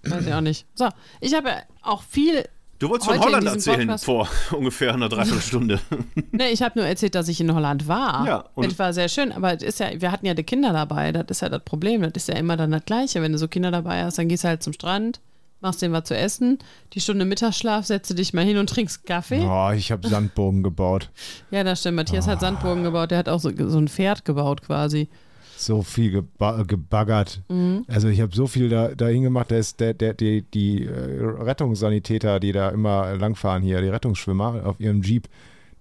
Weiß 0.04 0.28
ich 0.28 0.34
auch 0.34 0.42
nicht. 0.42 0.68
So, 0.76 0.90
ich 1.22 1.34
habe 1.34 1.50
ja 1.50 1.64
auch 1.82 2.04
viel. 2.04 2.48
Du 2.80 2.90
wolltest 2.90 3.10
von 3.10 3.20
Holland 3.20 3.46
erzählen 3.48 3.88
Podcast- 3.88 4.06
vor 4.06 4.28
ungefähr 4.52 4.94
einer 4.94 5.08
Dreiviertelstunde. 5.10 5.80
Ne, 6.32 6.50
ich 6.52 6.62
habe 6.62 6.78
nur 6.80 6.86
erzählt, 6.88 7.16
dass 7.16 7.30
ich 7.30 7.40
in 7.40 7.54
Holland 7.54 7.88
war. 7.88 8.26
Ja, 8.28 8.46
und- 8.56 8.66
das 8.70 8.78
war 8.78 8.92
sehr 8.94 9.08
schön, 9.08 9.32
aber 9.32 9.54
es 9.54 9.64
ist 9.64 9.80
ja, 9.80 9.90
wir 10.02 10.12
hatten 10.12 10.26
ja 10.26 10.34
die 10.34 10.44
Kinder 10.44 10.74
dabei. 10.74 11.12
Das 11.14 11.26
ist 11.30 11.42
ja 11.42 11.48
das 11.50 11.64
Problem. 11.64 12.02
Das 12.02 12.12
ist 12.16 12.28
ja 12.28 12.36
immer 12.36 12.58
dann 12.58 12.72
das 12.72 12.84
Gleiche. 12.86 13.22
Wenn 13.22 13.32
du 13.32 13.38
so 13.38 13.48
Kinder 13.48 13.72
dabei 13.72 14.04
hast, 14.04 14.18
dann 14.18 14.28
gehst 14.28 14.44
du 14.44 14.50
halt 14.50 14.62
zum 14.62 14.74
Strand, 14.74 15.22
machst 15.62 15.82
denen 15.82 15.94
was 15.94 16.04
zu 16.04 16.18
essen, 16.18 16.60
die 16.94 17.00
Stunde 17.00 17.24
Mittagsschlaf, 17.24 17.86
setze 17.86 18.14
dich 18.14 18.34
mal 18.34 18.44
hin 18.44 18.58
und 18.58 18.70
trinkst 18.70 19.06
Kaffee. 19.06 19.40
Oh, 19.42 19.72
ich 19.72 19.92
habe 19.94 20.06
Sandbogen 20.08 20.62
gebaut. 20.62 21.10
Ja, 21.52 21.64
das 21.64 21.80
stimmt. 21.80 21.96
Matthias 21.96 22.28
Ah. 22.28 22.32
hat 22.32 22.42
Sandburgen 22.42 22.84
gebaut, 22.84 23.12
der 23.12 23.20
hat 23.20 23.30
auch 23.30 23.40
so, 23.40 23.50
so 23.56 23.78
ein 23.78 23.88
Pferd 23.88 24.26
gebaut 24.26 24.62
quasi. 24.64 25.08
So 25.58 25.82
viel 25.82 26.12
geba 26.12 26.64
gebaggert. 26.64 27.42
Mhm. 27.50 27.86
Also 27.88 28.08
ich 28.08 28.22
habe 28.22 28.36
so 28.36 28.48
viel 28.48 28.70
da, 28.70 28.90
dahin 28.90 29.24
gemacht, 29.24 29.52
da 29.52 29.58
ist 29.58 29.80
der, 29.80 29.94
der, 29.94 30.14
die, 30.14 30.42
die 30.42 30.86
äh, 30.86 31.24
Rettungssanitäter, 31.24 32.40
die 32.40 32.52
da 32.52 32.70
immer 32.70 33.16
langfahren 33.16 33.64
hier, 33.64 33.82
die 33.82 33.88
Rettungsschwimmer 33.88 34.66
auf 34.66 34.80
ihrem 34.80 35.02
Jeep, 35.02 35.28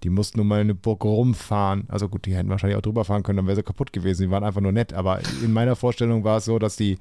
die 0.03 0.09
mussten 0.09 0.39
um 0.39 0.51
eine 0.51 0.75
Burg 0.75 1.03
rumfahren. 1.03 1.85
Also 1.87 2.07
gut, 2.09 2.25
die 2.25 2.35
hätten 2.35 2.49
wahrscheinlich 2.49 2.77
auch 2.77 2.81
drüber 2.81 3.05
fahren 3.05 3.23
können, 3.23 3.37
dann 3.37 3.47
wäre 3.47 3.55
sie 3.55 3.63
kaputt 3.63 3.91
gewesen. 3.91 4.23
Die 4.23 4.31
waren 4.31 4.43
einfach 4.43 4.61
nur 4.61 4.71
nett. 4.71 4.93
Aber 4.93 5.19
in 5.43 5.51
meiner 5.51 5.75
Vorstellung 5.75 6.23
war 6.23 6.37
es 6.37 6.45
so, 6.45 6.59
dass 6.59 6.75
die 6.75 6.97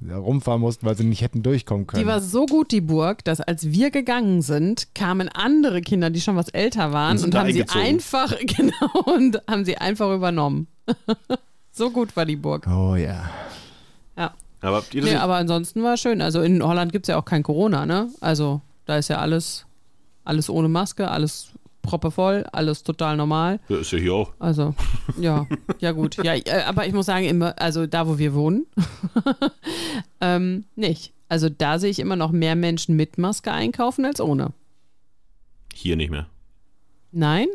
da 0.00 0.18
rumfahren 0.18 0.60
mussten, 0.60 0.84
weil 0.86 0.96
sie 0.96 1.04
nicht 1.04 1.22
hätten 1.22 1.42
durchkommen 1.42 1.86
können. 1.86 2.02
Die 2.02 2.08
war 2.08 2.20
so 2.20 2.46
gut, 2.46 2.72
die 2.72 2.80
Burg, 2.80 3.24
dass 3.24 3.40
als 3.40 3.70
wir 3.70 3.90
gegangen 3.90 4.42
sind, 4.42 4.94
kamen 4.94 5.28
andere 5.28 5.80
Kinder, 5.80 6.10
die 6.10 6.20
schon 6.20 6.36
was 6.36 6.48
älter 6.48 6.92
waren 6.92 7.16
Und 7.18 7.24
und, 7.24 7.34
haben 7.34 7.52
sie 7.52 7.64
einfach, 7.68 8.36
genau, 8.40 9.14
und 9.14 9.40
haben 9.48 9.64
sie 9.64 9.78
einfach 9.78 10.14
übernommen. 10.14 10.66
so 11.74 11.90
gut 11.90 12.16
war 12.16 12.24
die 12.24 12.36
Burg. 12.36 12.66
oh 12.68 12.94
ja. 12.94 13.28
Ja. 14.16 14.32
Aber 14.60 14.76
habt 14.76 14.94
ihr 14.94 15.02
das 15.02 15.10
Nee, 15.10 15.16
aber 15.16 15.34
ansonsten 15.34 15.82
war 15.82 15.96
schön. 15.96 16.22
Also 16.22 16.40
in 16.40 16.62
Holland 16.62 16.92
gibt 16.92 17.06
es 17.06 17.08
ja 17.08 17.18
auch 17.18 17.24
kein 17.24 17.42
Corona, 17.42 17.84
ne? 17.84 18.08
Also 18.20 18.60
da 18.86 18.96
ist 18.96 19.08
ja 19.08 19.18
alles, 19.18 19.66
alles 20.24 20.48
ohne 20.48 20.68
Maske, 20.68 21.10
alles 21.10 21.50
proppevoll, 21.82 22.46
alles 22.52 22.82
total 22.84 23.16
normal. 23.16 23.60
Ja, 23.68 23.78
ist 23.78 23.90
ja 23.92 23.98
hier 23.98 24.14
auch. 24.14 24.32
Also, 24.38 24.74
ja, 25.18 25.46
ja 25.80 25.92
gut. 25.92 26.16
Ja, 26.24 26.34
äh, 26.34 26.62
aber 26.66 26.86
ich 26.86 26.92
muss 26.94 27.06
sagen, 27.06 27.26
immer, 27.26 27.60
also 27.60 27.86
da, 27.86 28.06
wo 28.08 28.18
wir 28.18 28.34
wohnen, 28.34 28.66
ähm, 30.20 30.64
nicht. 30.76 31.12
Also 31.28 31.48
da 31.48 31.78
sehe 31.78 31.90
ich 31.90 31.98
immer 31.98 32.16
noch 32.16 32.30
mehr 32.30 32.54
Menschen 32.54 32.96
mit 32.96 33.18
Maske 33.18 33.52
einkaufen 33.52 34.04
als 34.04 34.20
ohne. 34.20 34.52
Hier 35.74 35.96
nicht 35.96 36.10
mehr. 36.10 36.26
Nein? 37.12 37.48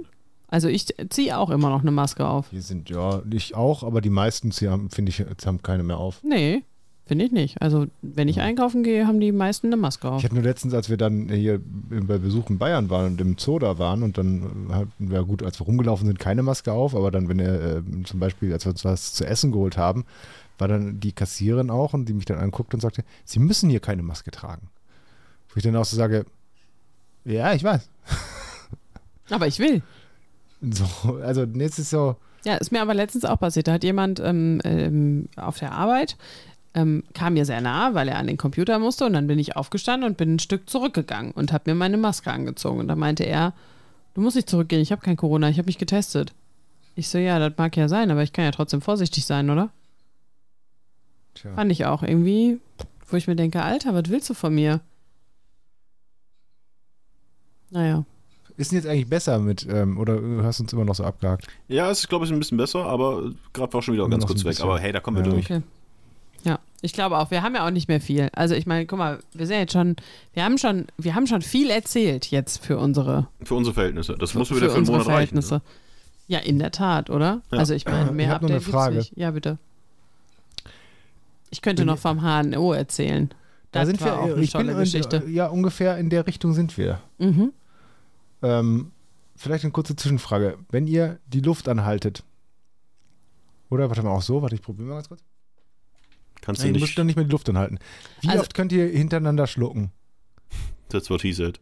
Also 0.49 0.67
ich 0.67 0.87
ziehe 1.09 1.37
auch 1.37 1.51
immer 1.51 1.69
noch 1.69 1.81
eine 1.81 1.91
Maske 1.91 2.27
auf. 2.27 2.49
Hier 2.49 2.61
sind, 2.61 2.89
ja, 2.89 3.21
ich 3.31 3.55
auch, 3.55 3.83
aber 3.83 4.01
die 4.01 4.09
meisten, 4.09 4.51
haben, 4.51 4.89
finde 4.89 5.11
ich, 5.11 5.19
jetzt 5.19 5.45
haben 5.45 5.61
keine 5.61 5.83
mehr 5.83 5.99
auf. 5.99 6.23
Nee, 6.23 6.63
finde 7.05 7.25
ich 7.25 7.31
nicht. 7.31 7.61
Also 7.61 7.85
wenn 8.01 8.27
ich 8.27 8.41
einkaufen 8.41 8.81
gehe, 8.81 9.05
haben 9.05 9.19
die 9.19 9.31
meisten 9.31 9.67
eine 9.67 9.77
Maske 9.77 10.09
auf. 10.09 10.17
Ich 10.19 10.25
hatte 10.25 10.33
nur 10.33 10.43
letztens, 10.43 10.73
als 10.73 10.89
wir 10.89 10.97
dann 10.97 11.29
hier 11.29 11.61
bei 11.63 12.17
Besuch 12.17 12.49
in 12.49 12.57
Bayern 12.57 12.89
waren 12.89 13.11
und 13.11 13.21
im 13.21 13.37
Zoo 13.37 13.59
da 13.59 13.77
waren 13.77 14.01
und 14.01 14.17
dann 14.17 14.69
hatten 14.71 15.11
wir 15.11 15.23
gut, 15.23 15.43
als 15.43 15.59
wir 15.59 15.67
rumgelaufen 15.67 16.07
sind, 16.07 16.17
keine 16.17 16.41
Maske 16.41 16.71
auf, 16.71 16.95
aber 16.95 17.11
dann, 17.11 17.29
wenn 17.29 17.37
wir 17.37 17.61
äh, 17.61 18.03
zum 18.05 18.19
Beispiel, 18.19 18.51
als 18.51 18.65
wir 18.65 18.71
uns 18.71 18.83
was 18.83 19.13
zu 19.13 19.27
essen 19.27 19.51
geholt 19.51 19.77
haben, 19.77 20.05
war 20.57 20.67
dann 20.67 20.99
die 20.99 21.11
Kassiererin 21.11 21.69
auch 21.69 21.93
und 21.93 22.05
die 22.09 22.13
mich 22.13 22.25
dann 22.25 22.39
anguckte 22.39 22.75
und 22.75 22.81
sagte, 22.81 23.03
Sie 23.23 23.39
müssen 23.39 23.69
hier 23.69 23.79
keine 23.79 24.01
Maske 24.01 24.31
tragen. 24.31 24.69
Wo 25.49 25.57
ich 25.57 25.63
dann 25.63 25.75
auch 25.75 25.85
so 25.85 25.95
sage, 25.95 26.25
ja, 27.23 27.53
ich 27.53 27.63
weiß. 27.63 27.87
Aber 29.29 29.47
ich 29.47 29.59
will. 29.59 29.83
So, 30.71 31.15
also 31.23 31.43
jetzt 31.43 31.79
ist 31.79 31.89
so, 31.89 32.17
Ja, 32.43 32.55
ist 32.55 32.71
mir 32.71 32.81
aber 32.81 32.93
letztens 32.93 33.23
auch 33.23 33.39
passiert. 33.39 33.67
Da 33.67 33.73
hat 33.73 33.83
jemand 33.83 34.19
ähm, 34.19 34.59
ähm, 34.65 35.29
auf 35.37 35.57
der 35.57 35.71
Arbeit, 35.71 36.17
ähm, 36.73 37.03
kam 37.13 37.35
mir 37.35 37.45
sehr 37.45 37.61
nah, 37.61 37.93
weil 37.93 38.09
er 38.09 38.17
an 38.17 38.27
den 38.27 38.37
Computer 38.37 38.77
musste 38.77 39.05
und 39.05 39.13
dann 39.13 39.27
bin 39.27 39.39
ich 39.39 39.55
aufgestanden 39.55 40.09
und 40.09 40.17
bin 40.17 40.35
ein 40.35 40.39
Stück 40.39 40.69
zurückgegangen 40.69 41.31
und 41.31 41.53
habe 41.53 41.71
mir 41.71 41.75
meine 41.75 41.97
Maske 41.97 42.31
angezogen. 42.31 42.79
Und 42.79 42.89
da 42.89 42.95
meinte 42.95 43.23
er, 43.23 43.53
du 44.13 44.21
musst 44.21 44.35
nicht 44.35 44.49
zurückgehen, 44.49 44.81
ich 44.81 44.91
habe 44.91 45.01
kein 45.01 45.15
Corona, 45.17 45.49
ich 45.49 45.57
habe 45.57 45.67
mich 45.67 45.77
getestet. 45.77 46.33
Ich 46.95 47.07
so, 47.07 47.17
ja, 47.17 47.39
das 47.39 47.57
mag 47.57 47.77
ja 47.77 47.87
sein, 47.87 48.11
aber 48.11 48.23
ich 48.23 48.33
kann 48.33 48.43
ja 48.45 48.51
trotzdem 48.51 48.81
vorsichtig 48.81 49.25
sein, 49.25 49.49
oder? 49.49 49.69
tja. 51.39 51.53
Fand 51.53 51.71
ich 51.71 51.85
auch 51.85 52.03
irgendwie, 52.03 52.59
wo 53.07 53.17
ich 53.17 53.27
mir 53.27 53.35
denke, 53.35 53.63
Alter, 53.63 53.93
was 53.93 54.09
willst 54.09 54.29
du 54.29 54.33
von 54.33 54.53
mir? 54.53 54.81
Naja. 57.69 58.05
Ist 58.59 58.71
denn 58.71 58.77
jetzt 58.79 58.87
eigentlich 58.87 59.07
besser 59.09 59.39
mit, 59.39 59.65
ähm, 59.71 59.97
oder 59.97 60.17
du 60.19 60.43
hast 60.43 60.59
uns 60.59 60.73
immer 60.73 60.83
noch 60.83 60.93
so 60.95 61.03
abgehakt? 61.05 61.47
Ja, 61.69 61.89
es 61.89 61.99
ist, 61.99 62.09
glaube 62.09 62.25
ich, 62.25 62.31
ein 62.31 62.39
bisschen 62.39 62.57
besser, 62.57 62.85
aber 62.85 63.31
gerade 63.53 63.71
war 63.73 63.81
schon 63.81 63.93
wieder 63.93 64.03
Immer 64.03 64.11
ganz 64.11 64.25
kurz 64.27 64.39
weg. 64.43 64.49
bisschen. 64.49 64.65
Aber 64.65 64.77
hey, 64.79 64.91
da 64.91 64.99
kommen 64.99 65.17
wir 65.17 65.23
Ja. 65.23 65.31
durch. 65.31 65.45
Okay. 65.45 65.61
Ja, 66.43 66.59
ich 66.81 66.91
glaube 66.93 67.17
auch, 67.17 67.31
wir 67.31 67.41
haben 67.41 67.55
ja 67.55 67.65
auch 67.65 67.71
nicht 67.71 67.87
mehr 67.87 68.01
viel. 68.01 68.29
Also 68.33 68.55
ich 68.55 68.65
meine, 68.65 68.85
guck 68.85 68.99
mal, 68.99 69.19
wir 69.33 69.47
sind 69.47 69.57
jetzt 69.59 69.71
schon, 69.73 69.95
wir 70.33 70.43
haben 70.43 70.57
schon, 70.57 70.87
wir 70.97 71.15
haben 71.15 71.25
schon 71.25 71.41
viel 71.41 71.69
erzählt 71.69 72.27
jetzt 72.31 72.63
für 72.65 72.77
unsere, 72.77 73.27
Für 73.43 73.55
unsere 73.55 73.73
Verhältnisse. 73.73 74.15
Das 74.19 74.33
muss 74.33 74.49
für 74.49 74.55
wieder 74.57 74.67
für 74.67 74.71
einen 74.73 74.79
unsere 74.81 74.97
Monat 74.99 75.07
reichen. 75.13 75.35
ne? 75.35 75.41
Verhältnisse. 75.41 75.61
Ja, 76.27 76.39
in 76.39 76.59
der 76.59 76.71
Tat, 76.71 77.09
oder? 77.09 77.41
Ja. 77.51 77.57
Also 77.59 77.73
ich 77.73 77.85
meine, 77.85 78.11
mehr 78.11 78.27
Ich 78.27 78.31
hab 78.33 78.41
noch 78.41 78.49
eine 78.49 78.61
Frage. 78.61 78.97
nicht. 78.97 79.17
Ja, 79.17 79.31
bitte. 79.31 79.57
Ich 81.49 81.61
könnte 81.61 81.81
Wenn 81.81 81.87
noch 81.87 81.95
ihr- 81.95 81.97
vom 81.97 82.21
HNO 82.21 82.73
erzählen. 82.73 83.29
Da 83.71 83.79
Das 83.81 83.87
sind 83.87 84.01
war 84.01 84.07
wir, 84.07 84.19
auch 84.19 84.35
eine 84.35 84.43
ich 84.43 84.51
tolle 84.51 84.73
bin, 84.73 84.79
Geschichte. 84.79 85.23
Ja, 85.27 85.47
ungefähr 85.47 85.97
in 85.97 86.09
der 86.09 86.25
Richtung 86.27 86.53
sind 86.53 86.77
wir. 86.77 86.99
Mhm. 87.19 87.51
Ähm, 88.41 88.91
vielleicht 89.35 89.63
eine 89.63 89.71
kurze 89.71 89.95
Zwischenfrage. 89.95 90.57
Wenn 90.69 90.87
ihr 90.87 91.19
die 91.27 91.41
Luft 91.41 91.67
anhaltet, 91.67 92.23
oder 93.69 93.89
warte 93.89 94.01
mal 94.03 94.11
auch 94.11 94.21
so, 94.21 94.41
warte, 94.41 94.55
ich 94.55 94.61
probiere 94.61 94.87
mal 94.87 94.95
ganz 94.95 95.09
kurz. 95.09 95.21
Kannst 96.41 96.61
Nein, 96.61 96.73
du 96.73 96.79
ihr 96.79 96.81
müsst 96.81 96.91
nicht. 96.91 96.97
doch 96.99 97.03
nicht 97.03 97.15
mehr 97.15 97.25
die 97.25 97.31
Luft 97.31 97.49
anhalten. 97.49 97.79
Wie 98.21 98.29
Also- 98.29 98.41
oft 98.41 98.53
könnt 98.53 98.71
ihr 98.71 98.87
hintereinander 98.87 99.45
schlucken? 99.47 99.91
That's 100.89 101.09
what 101.09 101.21
he 101.21 101.33
said. 101.33 101.59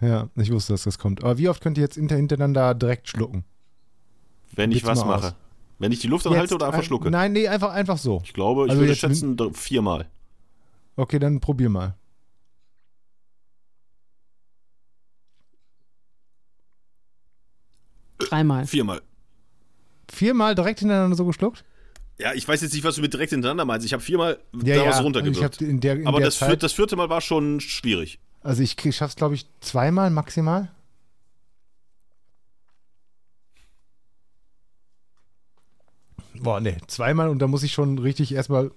Ja, 0.00 0.28
ich 0.36 0.50
wusste, 0.52 0.72
dass 0.74 0.82
das 0.84 0.98
kommt. 0.98 1.22
Aber 1.24 1.38
wie 1.38 1.48
oft 1.48 1.62
könnt 1.62 1.78
ihr 1.78 1.82
jetzt 1.82 1.94
hinter- 1.94 2.16
hintereinander 2.16 2.74
direkt 2.74 3.08
schlucken? 3.08 3.44
Wenn 4.54 4.70
ich 4.70 4.78
Jetzt 4.78 4.86
was 4.86 5.04
mache. 5.04 5.28
aus. 5.28 5.34
Wenn 5.78 5.90
ich 5.92 6.00
die 6.00 6.06
Luft 6.08 6.26
anhalte 6.26 6.54
oder 6.54 6.66
einfach 6.66 6.78
ein- 6.80 6.84
schlucke? 6.84 7.10
Nein, 7.10 7.32
nee, 7.32 7.48
einfach, 7.48 7.72
einfach 7.72 7.98
so. 7.98 8.20
Ich 8.24 8.32
glaube, 8.34 8.64
ich 8.66 8.70
Also 8.70 8.82
würde 8.82 8.92
jetzt 8.92 9.00
schätzen 9.00 9.36
viermal. 9.54 10.08
Okay, 10.96 11.18
dann 11.18 11.40
probier 11.40 11.70
mal. 11.70 11.96
Dreimal. 18.28 18.66
Viermal. 18.66 19.02
Viermal 20.10 20.54
direkt 20.54 20.80
hintereinander 20.80 21.16
so 21.16 21.24
geschluckt? 21.24 21.64
Ja, 22.18 22.34
ich 22.34 22.46
weiß 22.46 22.60
jetzt 22.60 22.74
nicht, 22.74 22.84
was 22.84 22.96
du 22.96 23.00
mit 23.00 23.12
direkt 23.12 23.30
hintereinander 23.30 23.64
meinst. 23.64 23.86
Ich 23.86 23.92
habe 23.92 24.02
viermal 24.02 24.38
Ja, 24.62 24.76
daraus 24.76 24.96
ja. 24.96 25.00
Runtergewirkt. 25.02 25.60
in 25.62 25.80
der, 25.80 25.94
in 25.96 26.06
Aber 26.06 26.18
der 26.18 26.26
das, 26.28 26.36
vier, 26.36 26.48
Zeit, 26.48 26.62
das 26.62 26.72
vierte 26.72 26.94
Mal 26.96 27.08
war 27.08 27.20
schon 27.20 27.60
schwierig. 27.60 28.18
also 28.42 28.62
ich 28.62 28.76
schaff's, 28.94 29.16
glaube 29.16 29.34
ich, 29.34 29.46
zweimal 29.60 30.10
maximal. 30.10 30.68
Boah, 36.40 36.60
nee, 36.60 36.76
zweimal 36.86 37.28
und 37.28 37.38
da 37.40 37.46
muss 37.46 37.62
ich 37.62 37.72
schon 37.72 37.98
richtig 37.98 38.32
erstmal 38.34 38.70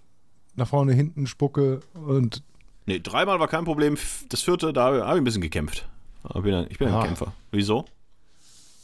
nach 0.55 0.67
vorne, 0.67 0.93
hinten 0.93 1.27
spucke 1.27 1.81
und 1.93 2.43
Nee, 2.87 2.99
dreimal 2.99 3.39
war 3.39 3.47
kein 3.47 3.65
Problem. 3.65 3.97
Das 4.29 4.43
vierte, 4.43 4.71
da 4.71 4.85
habe 4.85 4.97
ich 4.99 5.03
ein 5.03 5.23
bisschen 5.23 5.41
gekämpft. 5.41 5.87
Ich 6.35 6.41
bin 6.41 6.53
ein, 6.53 6.67
ich 6.69 6.77
bin 6.77 6.87
ein. 6.89 7.03
Kämpfer. 7.03 7.33
Wieso? 7.51 7.85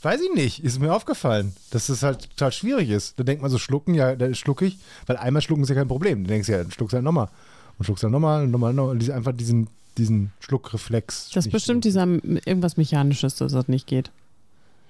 Weiß 0.04 0.20
ich 0.22 0.34
nicht, 0.34 0.64
ist 0.64 0.80
mir 0.80 0.93
aufgefallen, 0.93 1.54
dass 1.70 1.88
das 1.88 2.02
halt 2.02 2.30
total 2.32 2.52
schwierig 2.52 2.89
ist. 2.89 3.20
Da 3.20 3.24
denkt 3.24 3.41
man 3.43 3.52
so, 3.52 3.60
schlucken, 3.60 3.93
ja, 3.93 4.16
da 4.16 4.34
schlucke 4.34 4.66
ich, 4.66 4.80
weil 5.06 5.18
einmal 5.18 5.41
schlucken 5.43 5.62
ist 5.64 5.70
ja 5.70 5.76
kein 5.76 5.88
Problem. 5.88 6.24
Du 6.24 6.30
denkst 6.30 6.49
ja, 6.49 6.58
dann 6.58 6.72
schluckst 6.72 6.93
du 6.93 6.95
halt 6.97 7.04
nochmal. 7.06 7.30
Und 7.78 7.86
schluckst 7.86 8.04
dann 8.04 8.12
nochmal, 8.12 8.47
nochmal, 8.47 8.74
nochmal. 8.74 8.97
Diese- 8.97 9.14
Einfach 9.14 9.32
diesen, 9.34 9.68
diesen 9.97 10.32
Schluckreflex. 10.39 11.30
Das 11.34 11.45
ist 11.45 11.52
bestimmt 11.52 11.86
dieser 11.86 12.04
irgendwas 12.04 12.78
Mechanisches, 12.78 13.36
dass 13.36 13.52
das 13.52 13.68
nicht 13.68 13.86
geht. 13.86 14.12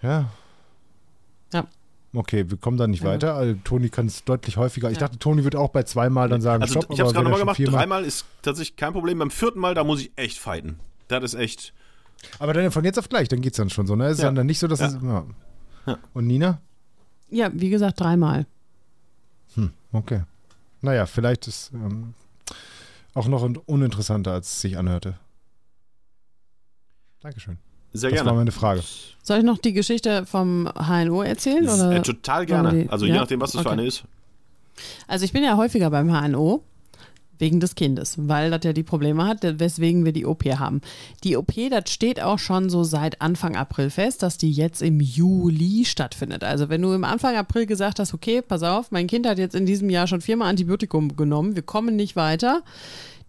Ja. 0.01 0.29
Ja. 1.53 1.67
Okay, 2.13 2.49
wir 2.49 2.57
kommen 2.57 2.77
da 2.77 2.87
nicht 2.87 3.03
Ja. 3.03 3.09
weiter. 3.09 3.33
Also, 3.35 3.55
Toni 3.63 3.89
kann 3.89 4.05
es 4.07 4.23
deutlich 4.23 4.57
häufiger. 4.57 4.89
Ich 4.91 4.97
Ja. 4.97 5.07
dachte, 5.07 5.19
Toni 5.19 5.43
wird 5.43 5.55
auch 5.55 5.69
bei 5.69 5.83
zweimal 5.83 6.29
dann 6.29 6.41
sagen, 6.41 6.61
Also, 6.63 6.79
stopp. 6.81 6.91
ich 6.93 6.99
habe 6.99 7.07
es 7.09 7.13
gerade 7.13 7.25
er 7.25 7.29
nochmal 7.29 7.39
gemacht. 7.39 7.57
viermal- 7.57 7.79
Dreimal 7.79 8.05
ist 8.05 8.25
tatsächlich 8.41 8.75
kein 8.77 8.93
Problem. 8.93 9.19
Beim 9.19 9.31
vierten 9.31 9.59
Mal, 9.59 9.73
da 9.75 9.83
muss 9.83 10.01
ich 10.01 10.11
echt 10.15 10.37
fighten. 10.39 10.79
Das 11.09 11.23
ist 11.23 11.33
echt. 11.33 11.73
Aber 12.39 12.53
dann 12.53 12.71
von 12.71 12.83
jetzt 12.85 12.99
auf 12.99 13.09
gleich, 13.09 13.27
dann 13.27 13.41
geht 13.41 13.53
es 13.53 13.57
dann 13.57 13.69
schon 13.69 13.87
so. 13.87 13.95
Ne? 13.95 14.05
Es 14.07 14.17
ist 14.17 14.23
Ja. 14.23 14.31
dann 14.31 14.45
nicht 14.45 14.59
so, 14.59 14.67
dass 14.67 14.79
Ja. 14.79 14.87
es. 14.87 14.97
Ja. 15.01 15.25
Ja. 15.87 15.97
Und 16.13 16.27
Nina? 16.27 16.61
Ja, 17.29 17.49
wie 17.53 17.69
gesagt, 17.69 17.99
dreimal. 17.99 18.45
Hm, 19.55 19.71
okay. 19.91 20.23
Naja, 20.81 21.05
vielleicht 21.05 21.47
ist 21.47 21.71
ähm, 21.73 22.13
auch 23.13 23.27
noch 23.27 23.41
un- 23.43 23.57
uninteressanter, 23.57 24.33
als 24.33 24.51
es 24.51 24.61
sich 24.61 24.77
anhörte. 24.77 25.17
Dankeschön. 27.21 27.57
Sehr 27.93 28.09
Das 28.09 28.19
war 28.19 28.25
gerne. 28.25 28.37
meine 28.39 28.51
Frage. 28.51 28.81
Soll 29.21 29.39
ich 29.39 29.43
noch 29.43 29.57
die 29.57 29.73
Geschichte 29.73 30.25
vom 30.25 30.69
HNO 30.75 31.23
erzählen? 31.23 31.67
Oder? 31.67 31.91
äh, 31.91 32.01
total 32.01 32.45
gerne. 32.45 32.87
Also 32.89 33.05
je 33.05 33.13
nachdem, 33.13 33.41
was 33.41 33.51
das 33.51 33.61
für 33.61 33.67
Okay. 33.69 33.79
eine 33.79 33.87
ist. 33.87 34.03
Also 35.07 35.25
ich 35.25 35.33
bin 35.33 35.43
ja 35.43 35.57
häufiger 35.57 35.89
beim 35.89 36.09
HNO 36.09 36.63
wegen 37.41 37.59
des 37.59 37.75
Kindes, 37.75 38.15
weil 38.17 38.51
das 38.51 38.61
ja 38.63 38.71
die 38.71 38.83
Probleme 38.83 39.25
hat, 39.25 39.39
weswegen 39.41 40.05
wir 40.05 40.13
die 40.13 40.25
OP 40.25 40.45
haben. 40.45 40.81
Die 41.23 41.35
OP, 41.35 41.53
das 41.69 41.91
steht 41.91 42.21
auch 42.21 42.39
schon 42.39 42.69
so 42.69 42.83
seit 42.83 43.21
Anfang 43.21 43.57
April 43.57 43.89
fest, 43.89 44.23
dass 44.23 44.37
die 44.37 44.51
jetzt 44.51 44.81
im 44.81 45.01
Juli 45.01 45.83
stattfindet. 45.83 46.43
Also 46.43 46.69
wenn 46.69 46.81
du 46.81 46.93
im 46.93 47.03
Anfang 47.03 47.35
April 47.35 47.65
gesagt 47.65 47.99
hast, 47.99 48.13
okay, 48.13 48.41
pass 48.41 48.63
auf, 48.63 48.91
mein 48.91 49.07
Kind 49.07 49.27
hat 49.27 49.39
jetzt 49.39 49.55
in 49.55 49.65
diesem 49.65 49.89
Jahr 49.89 50.07
schon 50.07 50.21
viermal 50.21 50.49
Antibiotikum 50.49 51.17
genommen, 51.17 51.55
wir 51.55 51.63
kommen 51.63 51.95
nicht 51.95 52.15
weiter, 52.15 52.61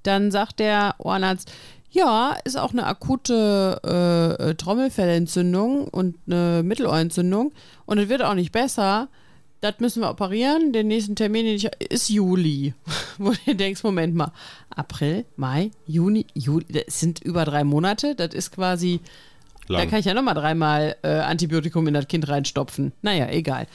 dann 0.02 0.30
sagt 0.30 0.60
der 0.60 0.94
Ohrenarzt, 0.98 1.50
ja, 1.90 2.36
ist 2.44 2.58
auch 2.58 2.72
eine 2.72 2.86
akute 2.86 4.38
äh, 4.40 4.54
Trommelfellentzündung 4.54 5.88
und 5.88 6.16
eine 6.26 6.62
Mittelohrentzündung 6.62 7.52
und 7.84 7.98
es 7.98 8.08
wird 8.08 8.22
auch 8.22 8.34
nicht 8.34 8.52
besser. 8.52 9.08
Das 9.62 9.78
müssen 9.78 10.02
wir 10.02 10.10
operieren. 10.10 10.72
Den 10.72 10.88
nächsten 10.88 11.16
Termin 11.16 11.46
den 11.46 11.54
ich, 11.54 11.70
ist 11.88 12.10
Juli. 12.10 12.74
Wo 13.18 13.32
du 13.46 13.54
denkst, 13.54 13.82
Moment 13.84 14.14
mal, 14.14 14.32
April, 14.70 15.24
Mai, 15.36 15.70
Juni, 15.86 16.26
Juli, 16.34 16.66
das 16.68 17.00
sind 17.00 17.22
über 17.22 17.44
drei 17.44 17.64
Monate. 17.64 18.14
Das 18.14 18.34
ist 18.34 18.50
quasi, 18.50 19.00
da 19.68 19.74
Lang. 19.78 19.88
kann 19.88 20.00
ich 20.00 20.06
ja 20.06 20.14
nochmal 20.14 20.34
dreimal 20.34 20.96
äh, 21.02 21.08
Antibiotikum 21.08 21.86
in 21.86 21.94
das 21.94 22.08
Kind 22.08 22.28
reinstopfen. 22.28 22.92
Naja, 23.02 23.28
egal. 23.30 23.68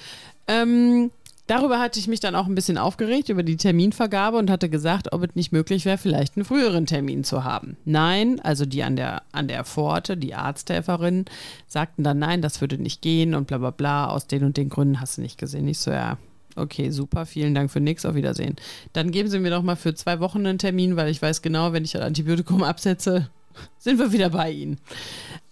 Ähm, 0.48 1.10
darüber 1.48 1.80
hatte 1.80 2.00
ich 2.00 2.08
mich 2.08 2.20
dann 2.20 2.36
auch 2.36 2.46
ein 2.46 2.56
bisschen 2.56 2.78
aufgeregt, 2.78 3.30
über 3.30 3.44
die 3.44 3.58
Terminvergabe 3.58 4.38
und 4.38 4.50
hatte 4.50 4.70
gesagt, 4.70 5.14
ob 5.14 5.24
es 5.24 5.36
nicht 5.36 5.52
möglich 5.52 5.86
wäre, 5.86 5.98
vielleicht 5.98 6.36
einen 6.36 6.46
früheren 6.46 6.86
Termin 6.86 7.24
zu 7.24 7.44
haben. 7.44 7.78
Nein, 7.86 8.40
also 8.42 8.66
die 8.66 8.84
an 8.84 8.96
der, 8.96 9.24
an 9.32 9.48
der 9.48 9.64
Pforte, 9.64 10.18
die 10.18 10.36
Arzthelferinnen, 10.36 11.26
sagten 11.68 12.04
dann, 12.04 12.20
nein, 12.20 12.42
das 12.42 12.62
würde 12.62 12.78
nicht 12.78 13.02
gehen 13.02 13.34
und 13.34 13.48
bla 13.48 13.58
bla 13.58 13.72
bla, 13.72 14.08
aus 14.08 14.28
den 14.28 14.44
und 14.44 14.58
den 14.58 14.70
Gründen 14.70 15.02
hast 15.02 15.18
du 15.18 15.22
nicht 15.22 15.38
gesehen. 15.38 15.68
Ich 15.68 15.80
so, 15.80 15.92
ja, 15.92 16.18
okay, 16.56 16.90
super, 16.90 17.26
vielen 17.26 17.56
Dank 17.56 17.72
für 17.72 17.80
nix, 17.80 18.06
auf 18.06 18.16
Wiedersehen. 18.16 18.56
Dann 18.94 19.12
geben 19.12 19.30
Sie 19.30 19.40
mir 19.40 19.52
doch 19.52 19.64
mal 19.64 19.76
für 19.76 19.96
zwei 19.96 20.20
Wochen 20.20 20.46
einen 20.46 20.60
Termin, 20.60 20.96
weil 20.96 21.10
ich 21.10 21.22
weiß 21.22 21.42
genau, 21.42 21.74
wenn 21.74 21.84
ich 21.84 21.92
das 21.92 22.02
Antibiotikum 22.02 22.64
absetze, 22.64 23.30
sind 23.78 24.00
wir 24.00 24.12
wieder 24.12 24.30
bei 24.30 24.52
Ihnen. 24.52 24.78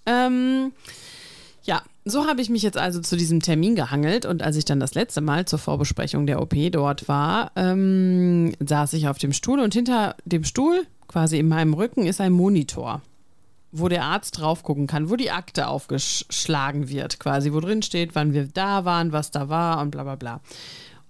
Ähm, 0.05 0.71
ja, 1.65 1.81
so 2.05 2.27
habe 2.27 2.41
ich 2.41 2.49
mich 2.49 2.61
jetzt 2.61 2.77
also 2.77 3.01
zu 3.01 3.17
diesem 3.17 3.41
Termin 3.41 3.75
gehangelt 3.75 4.25
und 4.25 4.43
als 4.43 4.55
ich 4.55 4.65
dann 4.65 4.79
das 4.79 4.93
letzte 4.93 5.21
Mal 5.21 5.45
zur 5.45 5.59
Vorbesprechung 5.59 6.27
der 6.27 6.41
OP 6.41 6.55
dort 6.71 7.07
war, 7.07 7.51
ähm, 7.55 8.53
saß 8.59 8.93
ich 8.93 9.07
auf 9.07 9.17
dem 9.17 9.33
Stuhl 9.33 9.59
und 9.59 9.73
hinter 9.73 10.15
dem 10.25 10.43
Stuhl, 10.43 10.85
quasi 11.07 11.39
in 11.39 11.47
meinem 11.47 11.73
Rücken, 11.73 12.05
ist 12.05 12.21
ein 12.21 12.31
Monitor, 12.31 13.01
wo 13.71 13.89
der 13.89 14.03
Arzt 14.03 14.39
drauf 14.39 14.61
gucken 14.61 14.85
kann, 14.85 15.09
wo 15.09 15.15
die 15.15 15.31
Akte 15.31 15.67
aufgeschlagen 15.67 16.89
wird, 16.89 17.19
quasi, 17.19 17.51
wo 17.51 17.59
drin 17.59 17.81
steht, 17.81 18.13
wann 18.13 18.33
wir 18.33 18.45
da 18.45 18.85
waren, 18.85 19.11
was 19.11 19.31
da 19.31 19.49
war 19.49 19.81
und 19.81 19.89
bla 19.89 20.03
bla 20.03 20.15
bla. 20.15 20.41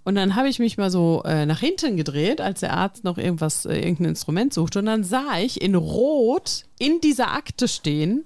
Und 0.06 0.16
dann 0.16 0.36
habe 0.36 0.47
ich 0.47 0.60
mich 0.60 0.78
mal 0.78 0.91
so 0.91 1.24
äh, 1.26 1.45
nach 1.47 1.60
hinten 1.60 1.97
gedreht, 1.97 2.39
als 2.39 2.60
der 2.60 2.78
Arzt 2.78 3.03
noch 3.03 3.18
irgendwas, 3.18 3.66
äh, 3.66 3.76
irgendein 3.76 4.10
Instrument 4.10 4.53
suchte. 4.53 4.80
Und 4.80 4.86
dann 4.86 5.03
sah 5.03 5.39
ich 5.39 5.62
in 5.62 5.74
Rot 5.74 6.66
in 6.78 7.01
dieser 7.01 7.34
Akte 7.34 7.68
stehen, 7.68 8.24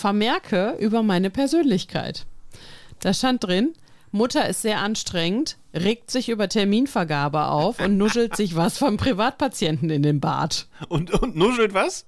Vermerke 0.00 0.76
über 0.80 1.02
meine 1.02 1.30
Persönlichkeit. 1.30 2.26
Da 3.00 3.12
stand 3.12 3.44
drin, 3.44 3.74
Mutter 4.12 4.48
ist 4.48 4.62
sehr 4.62 4.80
anstrengend, 4.80 5.56
regt 5.74 6.10
sich 6.10 6.28
über 6.28 6.48
Terminvergabe 6.48 7.46
auf 7.46 7.80
und 7.80 7.96
nuschelt 7.96 8.34
sich 8.34 8.56
was 8.56 8.78
vom 8.78 8.96
Privatpatienten 8.96 9.90
in 9.90 10.02
den 10.02 10.18
Bart. 10.18 10.66
Und, 10.88 11.12
und 11.12 11.36
nuschelt 11.36 11.74
was? 11.74 12.06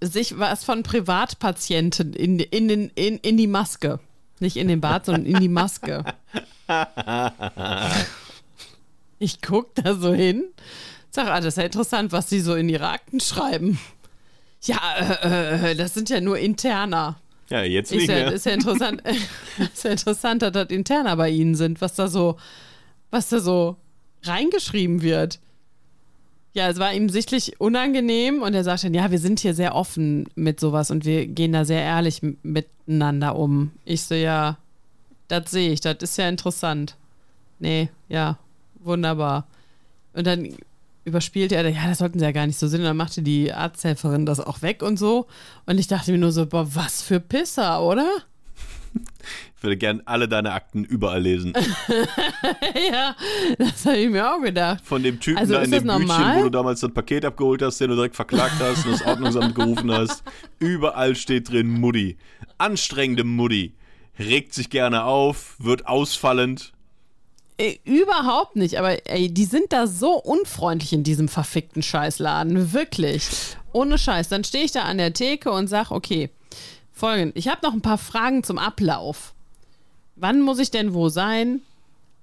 Sich 0.00 0.38
was 0.38 0.64
von 0.64 0.82
Privatpatienten 0.82 2.14
in, 2.14 2.38
in, 2.38 2.68
den, 2.68 2.90
in, 2.94 3.18
in 3.18 3.36
die 3.36 3.46
Maske. 3.46 4.00
Nicht 4.40 4.56
in 4.56 4.68
den 4.68 4.80
Bart, 4.80 5.06
sondern 5.06 5.26
in 5.26 5.40
die 5.40 5.48
Maske. 5.48 6.04
Ich 9.20 9.42
guck 9.42 9.74
da 9.74 9.94
so 9.94 10.12
hin, 10.14 10.44
sag, 11.10 11.26
ah, 11.26 11.40
das 11.40 11.46
ist 11.46 11.56
ja 11.56 11.64
interessant, 11.64 12.12
was 12.12 12.30
sie 12.30 12.40
so 12.40 12.54
in 12.54 12.68
ihre 12.68 12.88
Akten 12.88 13.18
schreiben. 13.18 13.80
Ja, 14.62 14.78
äh, 15.22 15.72
äh, 15.72 15.74
das 15.74 15.94
sind 15.94 16.10
ja 16.10 16.20
nur 16.20 16.38
Interner. 16.38 17.16
Ja, 17.50 17.62
jetzt 17.62 17.92
Ist 17.92 17.98
nicht 17.98 18.08
ja, 18.08 18.14
mehr. 18.16 18.32
ist 18.32 18.46
ja 18.46 18.52
interessant, 18.52 19.02
ist 19.72 19.84
ja 19.84 19.90
interessant, 19.90 20.42
dass 20.42 20.52
das 20.52 20.68
Interner 20.68 21.16
bei 21.16 21.30
ihnen 21.30 21.54
sind, 21.54 21.80
was 21.80 21.94
da 21.94 22.08
so, 22.08 22.36
was 23.10 23.28
da 23.28 23.40
so 23.40 23.76
reingeschrieben 24.22 25.02
wird. 25.02 25.38
Ja, 26.54 26.68
es 26.68 26.78
war 26.78 26.92
ihm 26.92 27.08
sichtlich 27.08 27.60
unangenehm 27.60 28.42
und 28.42 28.52
er 28.54 28.64
sagte 28.64 28.86
dann, 28.86 28.94
ja, 28.94 29.10
wir 29.10 29.18
sind 29.18 29.40
hier 29.40 29.54
sehr 29.54 29.74
offen 29.74 30.28
mit 30.34 30.58
sowas 30.60 30.90
und 30.90 31.04
wir 31.04 31.26
gehen 31.26 31.52
da 31.52 31.64
sehr 31.64 31.82
ehrlich 31.82 32.20
miteinander 32.42 33.36
um. 33.36 33.70
Ich 33.84 34.02
so, 34.02 34.14
ja, 34.14 34.58
das 35.28 35.50
sehe 35.50 35.70
ich, 35.72 35.80
das 35.80 35.98
ist 36.00 36.18
ja 36.18 36.28
interessant. 36.28 36.96
Nee, 37.60 37.90
ja, 38.08 38.38
wunderbar. 38.80 39.46
Und 40.14 40.26
dann 40.26 40.56
überspielt 41.08 41.52
er, 41.52 41.68
ja, 41.68 41.88
das 41.88 41.98
sollten 41.98 42.18
sie 42.18 42.24
ja 42.24 42.32
gar 42.32 42.46
nicht 42.46 42.58
so 42.58 42.68
sehen. 42.68 42.80
Und 42.80 42.86
dann 42.86 42.96
machte 42.96 43.22
die 43.22 43.52
Arzthelferin 43.52 44.26
das 44.26 44.40
auch 44.40 44.62
weg 44.62 44.82
und 44.82 44.98
so. 44.98 45.26
Und 45.66 45.78
ich 45.78 45.88
dachte 45.88 46.12
mir 46.12 46.18
nur 46.18 46.32
so, 46.32 46.46
boah, 46.46 46.74
was 46.74 47.02
für 47.02 47.20
Pisser, 47.20 47.82
oder? 47.82 48.06
Ich 49.56 49.62
würde 49.62 49.76
gern 49.76 50.02
alle 50.04 50.28
deine 50.28 50.52
Akten 50.52 50.84
überall 50.84 51.20
lesen. 51.20 51.52
ja, 52.92 53.14
das 53.58 53.84
habe 53.86 53.96
ich 53.96 54.08
mir 54.08 54.32
auch 54.32 54.40
gedacht. 54.40 54.84
Von 54.84 55.02
dem 55.02 55.18
Typen 55.20 55.38
Also 55.38 55.54
da 55.54 55.62
in 55.62 55.70
dem 55.70 55.84
normal? 55.84 56.38
wo 56.38 56.42
du 56.44 56.50
damals 56.50 56.80
das 56.80 56.92
Paket 56.92 57.24
abgeholt 57.24 57.60
hast, 57.62 57.78
den 57.80 57.90
du 57.90 57.96
direkt 57.96 58.16
verklagt 58.16 58.54
hast 58.60 58.86
und 58.86 58.92
das 58.92 59.02
Ordnungsamt 59.02 59.54
gerufen 59.54 59.90
hast. 59.90 60.22
Überall 60.58 61.16
steht 61.16 61.50
drin 61.50 61.68
Mutti. 61.68 62.16
Anstrengende 62.56 63.24
Mutti. 63.24 63.74
Regt 64.18 64.54
sich 64.54 64.70
gerne 64.70 65.04
auf, 65.04 65.56
wird 65.58 65.86
ausfallend. 65.86 66.72
Ey, 67.60 67.80
überhaupt 67.84 68.54
nicht, 68.54 68.78
aber 68.78 69.04
ey, 69.08 69.34
die 69.34 69.44
sind 69.44 69.72
da 69.72 69.88
so 69.88 70.12
unfreundlich 70.12 70.92
in 70.92 71.02
diesem 71.02 71.26
verfickten 71.26 71.82
Scheißladen. 71.82 72.72
Wirklich. 72.72 73.28
Ohne 73.72 73.98
Scheiß. 73.98 74.28
Dann 74.28 74.44
stehe 74.44 74.64
ich 74.64 74.70
da 74.70 74.82
an 74.82 74.98
der 74.98 75.12
Theke 75.12 75.50
und 75.50 75.66
sage, 75.66 75.90
okay, 75.90 76.30
folgend, 76.92 77.36
ich 77.36 77.48
habe 77.48 77.66
noch 77.66 77.72
ein 77.72 77.82
paar 77.82 77.98
Fragen 77.98 78.44
zum 78.44 78.58
Ablauf. 78.58 79.34
Wann 80.14 80.40
muss 80.40 80.60
ich 80.60 80.70
denn 80.70 80.94
wo 80.94 81.08
sein? 81.08 81.60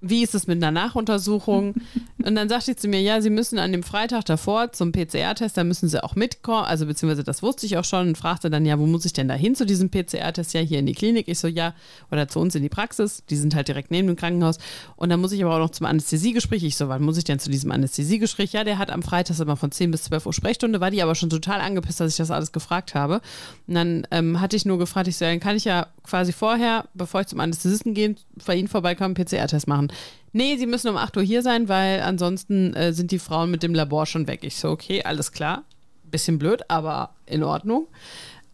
Wie 0.01 0.21
ist 0.21 0.35
es 0.35 0.45
mit 0.45 0.57
einer 0.57 0.71
Nachuntersuchung? 0.71 1.75
Und 2.23 2.35
dann 2.35 2.49
sagte 2.49 2.65
sie 2.65 2.75
zu 2.75 2.87
mir, 2.87 3.01
ja, 3.01 3.21
Sie 3.21 3.29
müssen 3.29 3.59
an 3.59 3.71
dem 3.71 3.83
Freitag 3.83 4.25
davor 4.25 4.71
zum 4.71 4.91
PCR-Test, 4.91 5.57
da 5.57 5.63
müssen 5.63 5.89
Sie 5.89 6.03
auch 6.03 6.15
mitkommen. 6.15 6.65
Also 6.65 6.85
beziehungsweise 6.85 7.23
das 7.23 7.41
wusste 7.41 7.65
ich 7.65 7.77
auch 7.77 7.83
schon 7.83 8.09
und 8.09 8.17
fragte 8.17 8.49
dann, 8.49 8.65
ja, 8.65 8.77
wo 8.77 8.85
muss 8.85 9.05
ich 9.05 9.13
denn 9.13 9.27
da 9.27 9.33
hin 9.33 9.55
zu 9.55 9.65
diesem 9.65 9.89
PCR-Test? 9.89 10.53
Ja, 10.53 10.61
hier 10.61 10.79
in 10.79 10.85
die 10.85 10.93
Klinik. 10.93 11.27
Ich 11.27 11.39
so, 11.39 11.47
ja, 11.47 11.73
oder 12.11 12.27
zu 12.27 12.39
uns 12.39 12.55
in 12.55 12.63
die 12.63 12.69
Praxis. 12.69 13.23
Die 13.29 13.35
sind 13.35 13.55
halt 13.55 13.67
direkt 13.67 13.91
neben 13.91 14.07
dem 14.07 14.15
Krankenhaus. 14.15 14.57
Und 14.95 15.09
dann 15.09 15.21
muss 15.21 15.31
ich 15.31 15.43
aber 15.43 15.55
auch 15.55 15.59
noch 15.59 15.71
zum 15.71 15.85
Anästhesiegespräch. 15.85 16.63
Ich 16.63 16.77
so, 16.77 16.89
wann 16.89 17.01
muss 17.01 17.17
ich 17.17 17.23
denn 17.23 17.39
zu 17.39 17.49
diesem 17.49 17.71
Anästhesiegespräch? 17.71 18.53
Ja, 18.53 18.63
der 18.63 18.77
hat 18.77 18.91
am 18.91 19.01
Freitag 19.01 19.39
immer 19.39 19.55
von 19.55 19.71
10 19.71 19.91
bis 19.91 20.03
12 20.03 20.25
Uhr 20.25 20.33
Sprechstunde. 20.33 20.81
War 20.81 20.91
die 20.91 21.01
aber 21.01 21.15
schon 21.15 21.29
total 21.29 21.61
angepisst, 21.61 21.99
dass 21.99 22.11
ich 22.11 22.17
das 22.17 22.31
alles 22.31 22.51
gefragt 22.51 22.95
habe. 22.95 23.21
Und 23.67 23.75
dann 23.75 24.07
ähm, 24.11 24.41
hatte 24.41 24.55
ich 24.55 24.65
nur 24.65 24.77
gefragt, 24.77 25.07
ich 25.07 25.17
so, 25.17 25.25
ja, 25.25 25.31
dann 25.31 25.39
kann 25.39 25.55
ich 25.55 25.65
ja 25.65 25.87
quasi 26.05 26.31
vorher, 26.31 26.85
bevor 26.93 27.21
ich 27.21 27.27
zum 27.27 27.39
Anästhesisten 27.39 27.93
gehe, 27.93 28.15
bei 28.45 28.55
Ihnen 28.55 28.67
vorbeikommen, 28.67 29.13
PCR-Test 29.13 29.67
machen. 29.67 29.91
Nee, 30.33 30.57
Sie 30.57 30.65
müssen 30.65 30.89
um 30.89 30.97
8 30.97 31.17
Uhr 31.17 31.23
hier 31.23 31.41
sein, 31.41 31.69
weil 31.69 32.01
ansonsten 32.01 32.73
äh, 32.73 32.93
sind 32.93 33.11
die 33.11 33.19
Frauen 33.19 33.51
mit 33.51 33.63
dem 33.63 33.73
Labor 33.73 34.05
schon 34.05 34.27
weg. 34.27 34.43
Ich 34.43 34.57
so, 34.57 34.69
okay, 34.69 35.03
alles 35.03 35.31
klar. 35.31 35.63
Bisschen 36.11 36.37
blöd, 36.37 36.63
aber 36.69 37.11
in 37.25 37.43
Ordnung. 37.43 37.87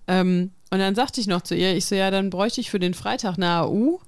Ähm, 0.08 0.52
und 0.70 0.80
dann 0.80 0.95
sagte 0.95 1.20
ich 1.20 1.28
noch 1.28 1.41
zu 1.41 1.56
ihr, 1.56 1.76
ich 1.76 1.86
so, 1.86 1.95
ja, 1.95 2.12
dann 2.12 2.30
bräuchte 2.30 2.62
ich 2.62 2.70
für 2.70 2.80
den 2.80 2.93
Freitag 2.93 3.36
eine 3.36 3.62
AU, 3.62 3.99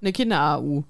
eine 0.00 0.12
Kinder-AU, 0.12 0.82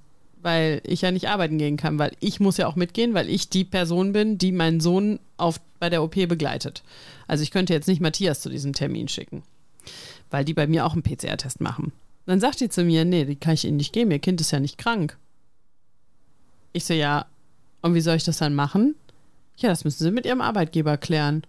weil 0.43 0.83
ich 0.85 1.01
ja 1.01 1.11
nicht 1.11 1.29
arbeiten 1.29 1.59
gehen 1.59 1.77
kann, 1.77 1.99
weil 1.99 2.13
ich 2.21 2.39
muss 2.39 2.59
ja 2.59 2.67
auch 2.67 2.77
mitgehen, 2.77 3.15
weil 3.15 3.29
ich 3.29 3.49
die 3.49 3.65
Person 3.65 4.13
bin, 4.13 4.39
die 4.39 4.53
meinen 4.53 4.81
Sohn 4.81 5.19
auf, 5.37 5.61
bei 5.81 5.91
der 5.91 6.03
OP 6.03 6.15
begleitet. 6.29 6.83
Also 7.27 7.43
ich 7.43 7.51
könnte 7.51 7.73
jetzt 7.73 7.89
nicht 7.89 8.01
Matthias 8.01 8.41
zu 8.41 8.51
diesem 8.51 8.73
Termin 8.73 9.09
schicken, 9.09 9.43
weil 10.31 10.45
die 10.45 10.55
bei 10.55 10.67
mir 10.67 10.87
auch 10.87 10.93
einen 10.93 11.03
PCR-Test 11.03 11.61
machen. 11.61 11.93
Dann 12.27 12.41
sagt 12.41 12.61
die 12.61 12.69
zu 12.69 12.85
mir, 12.85 13.05
nee, 13.05 13.25
die 13.25 13.37
kann 13.37 13.55
ich 13.55 13.65
Ihnen 13.65 13.77
nicht 13.77 13.93
geben, 13.93 14.11
Ihr 14.11 14.19
Kind 14.19 14.41
ist 14.41 14.51
ja 14.51 14.61
nicht 14.61 14.79
krank. 14.79 15.19
Ich 16.73 16.85
so, 16.85 16.95
ja, 16.95 17.27
und 17.83 17.95
wie 17.95 18.01
soll 18.01 18.17
ich 18.17 18.25
das 18.25 18.39
dann 18.39 18.55
machen? 18.55 18.95
Ja, 19.57 19.69
das 19.69 19.85
müssen 19.85 20.03
Sie 20.03 20.11
mit 20.11 20.27
Ihrem 20.27 20.41
Arbeitgeber 20.41 20.97
klären. 20.97 21.47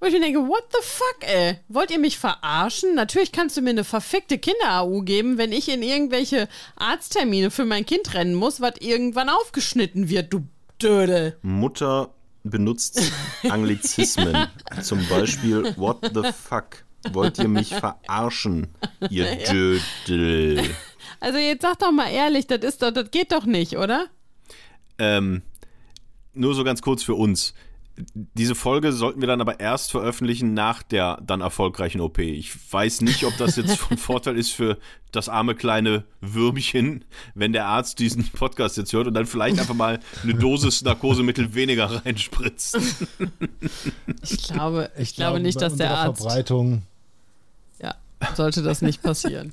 Wo 0.00 0.06
ich 0.06 0.12
mir 0.12 0.20
denke, 0.20 0.40
what 0.40 0.64
the 0.70 0.78
fuck, 0.82 1.28
ey? 1.28 1.58
Wollt 1.68 1.90
ihr 1.90 1.98
mich 1.98 2.18
verarschen? 2.18 2.94
Natürlich 2.94 3.32
kannst 3.32 3.56
du 3.56 3.62
mir 3.62 3.70
eine 3.70 3.82
verfickte 3.82 4.38
Kinder-AU 4.38 5.02
geben, 5.02 5.38
wenn 5.38 5.50
ich 5.50 5.68
in 5.68 5.82
irgendwelche 5.82 6.48
Arzttermine 6.76 7.50
für 7.50 7.64
mein 7.64 7.84
Kind 7.84 8.14
rennen 8.14 8.34
muss, 8.34 8.60
was 8.60 8.74
irgendwann 8.80 9.28
aufgeschnitten 9.28 10.08
wird, 10.08 10.32
du 10.32 10.46
Dödel. 10.80 11.36
Mutter 11.42 12.10
benutzt 12.50 13.12
Anglizismen. 13.48 14.48
Zum 14.82 15.06
Beispiel, 15.08 15.74
what 15.76 15.98
the 16.14 16.22
fuck? 16.32 16.84
Wollt 17.12 17.38
ihr 17.38 17.48
mich 17.48 17.74
verarschen, 17.74 18.68
ihr 19.08 19.36
Dödel? 19.36 20.74
Also 21.20 21.38
jetzt 21.38 21.62
sag 21.62 21.78
doch 21.78 21.92
mal 21.92 22.10
ehrlich, 22.10 22.46
das 22.46 22.60
ist 22.60 22.82
doch, 22.82 22.90
das 22.90 23.10
geht 23.10 23.32
doch 23.32 23.44
nicht, 23.44 23.76
oder? 23.76 24.06
Ähm, 24.98 25.42
nur 26.32 26.54
so 26.54 26.64
ganz 26.64 26.82
kurz 26.82 27.02
für 27.02 27.14
uns. 27.14 27.54
Diese 28.14 28.54
Folge 28.54 28.92
sollten 28.92 29.20
wir 29.20 29.28
dann 29.28 29.40
aber 29.40 29.60
erst 29.60 29.90
veröffentlichen 29.90 30.54
nach 30.54 30.82
der 30.82 31.20
dann 31.24 31.40
erfolgreichen 31.40 32.00
OP. 32.00 32.18
Ich 32.18 32.72
weiß 32.72 33.00
nicht, 33.00 33.24
ob 33.24 33.36
das 33.36 33.56
jetzt 33.56 33.76
von 33.76 33.96
Vorteil 33.98 34.36
ist 34.36 34.52
für 34.52 34.78
das 35.10 35.28
arme 35.28 35.54
kleine 35.54 36.04
Würmchen, 36.20 37.04
wenn 37.34 37.52
der 37.52 37.66
Arzt 37.66 37.98
diesen 37.98 38.28
Podcast 38.28 38.76
jetzt 38.76 38.92
hört 38.92 39.06
und 39.06 39.14
dann 39.14 39.26
vielleicht 39.26 39.58
einfach 39.58 39.74
mal 39.74 40.00
eine 40.22 40.34
Dosis 40.34 40.82
Narkosemittel 40.82 41.54
weniger 41.54 42.04
reinspritzt. 42.04 42.78
Ich 44.22 44.42
glaube, 44.42 44.90
ich, 44.98 45.16
glaube 45.16 45.40
nicht, 45.40 45.56
bei 45.56 45.60
dass 45.62 45.76
der 45.76 45.96
Arzt. 45.96 46.22
Verbreitung 46.22 46.82
Ja, 47.82 47.94
sollte 48.34 48.62
das 48.62 48.82
nicht 48.82 49.02
passieren. 49.02 49.52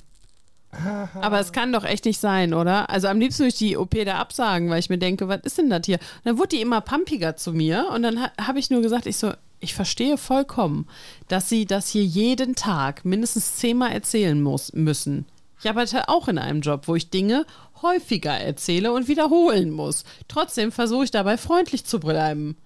Aber 1.14 1.40
es 1.40 1.52
kann 1.52 1.72
doch 1.72 1.84
echt 1.84 2.04
nicht 2.04 2.20
sein, 2.20 2.52
oder? 2.52 2.90
Also 2.90 3.08
am 3.08 3.18
liebsten 3.18 3.40
würde 3.40 3.48
ich 3.48 3.54
die 3.54 3.76
OP 3.76 3.94
da 4.04 4.18
absagen, 4.18 4.68
weil 4.68 4.78
ich 4.78 4.90
mir 4.90 4.98
denke, 4.98 5.28
was 5.28 5.40
ist 5.42 5.58
denn 5.58 5.70
das 5.70 5.86
hier? 5.86 5.98
Und 5.98 6.24
dann 6.24 6.38
wurde 6.38 6.56
die 6.56 6.60
immer 6.60 6.80
pumpiger 6.80 7.36
zu 7.36 7.52
mir 7.52 7.88
und 7.94 8.02
dann 8.02 8.20
ha 8.20 8.30
habe 8.40 8.58
ich 8.58 8.70
nur 8.70 8.82
gesagt, 8.82 9.06
ich 9.06 9.16
so, 9.16 9.32
ich 9.60 9.74
verstehe 9.74 10.18
vollkommen, 10.18 10.86
dass 11.28 11.48
sie 11.48 11.64
das 11.64 11.88
hier 11.88 12.04
jeden 12.04 12.54
Tag 12.54 13.04
mindestens 13.04 13.56
zehnmal 13.56 13.92
erzählen 13.92 14.40
muss, 14.40 14.72
müssen. 14.72 15.26
Ich 15.60 15.68
arbeite 15.68 16.08
auch 16.08 16.28
in 16.28 16.38
einem 16.38 16.60
Job, 16.60 16.86
wo 16.86 16.94
ich 16.94 17.10
Dinge 17.10 17.46
häufiger 17.80 18.34
erzähle 18.34 18.92
und 18.92 19.08
wiederholen 19.08 19.70
muss. 19.70 20.04
Trotzdem 20.28 20.72
versuche 20.72 21.04
ich 21.04 21.10
dabei 21.10 21.38
freundlich 21.38 21.86
zu 21.86 21.98
bleiben. 22.00 22.56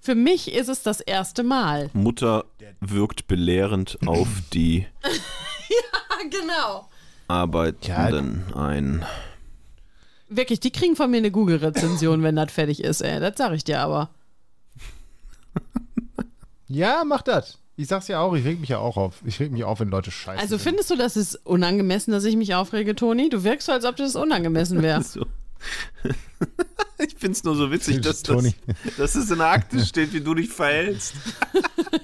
Für 0.00 0.14
mich 0.14 0.52
ist 0.52 0.68
es 0.68 0.82
das 0.84 1.00
erste 1.00 1.42
Mal. 1.42 1.90
Mutter 1.92 2.44
wirkt 2.80 3.26
belehrend 3.26 3.98
auf 4.06 4.28
die 4.52 4.86
Ah, 6.05 6.05
genau. 6.30 6.88
Arbeitenden 7.28 8.52
ein. 8.54 9.04
Wirklich, 10.28 10.60
die 10.60 10.70
kriegen 10.72 10.96
von 10.96 11.10
mir 11.10 11.18
eine 11.18 11.30
Google-Rezension, 11.30 12.22
wenn 12.22 12.36
das 12.36 12.50
fertig 12.52 12.82
ist, 12.82 13.00
ey. 13.00 13.20
Das 13.20 13.34
sag 13.36 13.52
ich 13.52 13.64
dir 13.64 13.80
aber. 13.80 14.10
Ja, 16.68 17.04
mach 17.06 17.22
das. 17.22 17.58
Ich 17.76 17.86
sag's 17.86 18.08
ja 18.08 18.18
auch, 18.20 18.34
ich 18.34 18.44
reg 18.44 18.58
mich 18.58 18.70
ja 18.70 18.78
auch 18.78 18.96
auf. 18.96 19.20
Ich 19.24 19.38
reg 19.38 19.52
mich 19.52 19.62
auf, 19.62 19.78
wenn 19.80 19.88
Leute 19.88 20.10
scheiße 20.10 20.40
Also 20.40 20.56
sind. 20.56 20.64
findest 20.64 20.90
du, 20.90 20.96
das 20.96 21.16
ist 21.16 21.36
unangemessen, 21.46 22.12
dass 22.12 22.24
ich 22.24 22.34
mich 22.36 22.54
aufrege, 22.56 22.96
Toni? 22.96 23.28
Du 23.28 23.44
wirkst 23.44 23.66
so, 23.66 23.72
als 23.72 23.84
ob 23.84 23.94
das 23.96 24.16
unangemessen 24.16 24.82
wäre. 24.82 25.00
So. 25.04 25.24
ich 26.98 27.14
find's 27.16 27.44
nur 27.44 27.54
so 27.56 27.70
witzig, 27.70 27.96
dass, 28.00 28.22
das, 28.22 28.22
Toni. 28.24 28.54
dass 28.98 29.14
es 29.14 29.30
in 29.30 29.38
der 29.38 29.46
Akte 29.48 29.84
steht, 29.84 30.12
wie 30.12 30.20
du 30.20 30.34
dich 30.34 30.48
verhältst. 30.50 31.14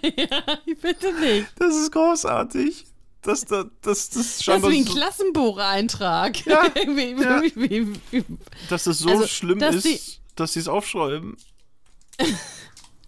ja, 0.03 0.41
bitte 0.81 1.13
nicht. 1.21 1.49
Das 1.59 1.75
ist 1.75 1.91
großartig. 1.93 2.87
Das, 3.23 3.45
das, 3.45 3.67
das, 3.83 4.11
das 4.11 4.39
Das 4.45 4.57
ist 4.63 4.71
wie 4.71 4.79
ein 4.79 4.85
so, 4.87 4.95
Klassenbucheintrag. 4.95 6.45
Ja, 6.47 6.63
wie, 6.75 7.13
ja. 7.23 7.41
Wie, 7.43 7.53
wie, 7.55 7.95
wie, 8.11 8.25
dass 8.69 8.85
das 8.85 8.99
so 8.99 9.09
Also, 9.11 9.27
schlimm 9.27 9.59
dass 9.61 9.77
ist, 9.77 9.85
die- 9.85 10.01
dass 10.37 10.53
sie 10.55 10.61
es 10.61 10.69
aufschreiben. 10.69 11.37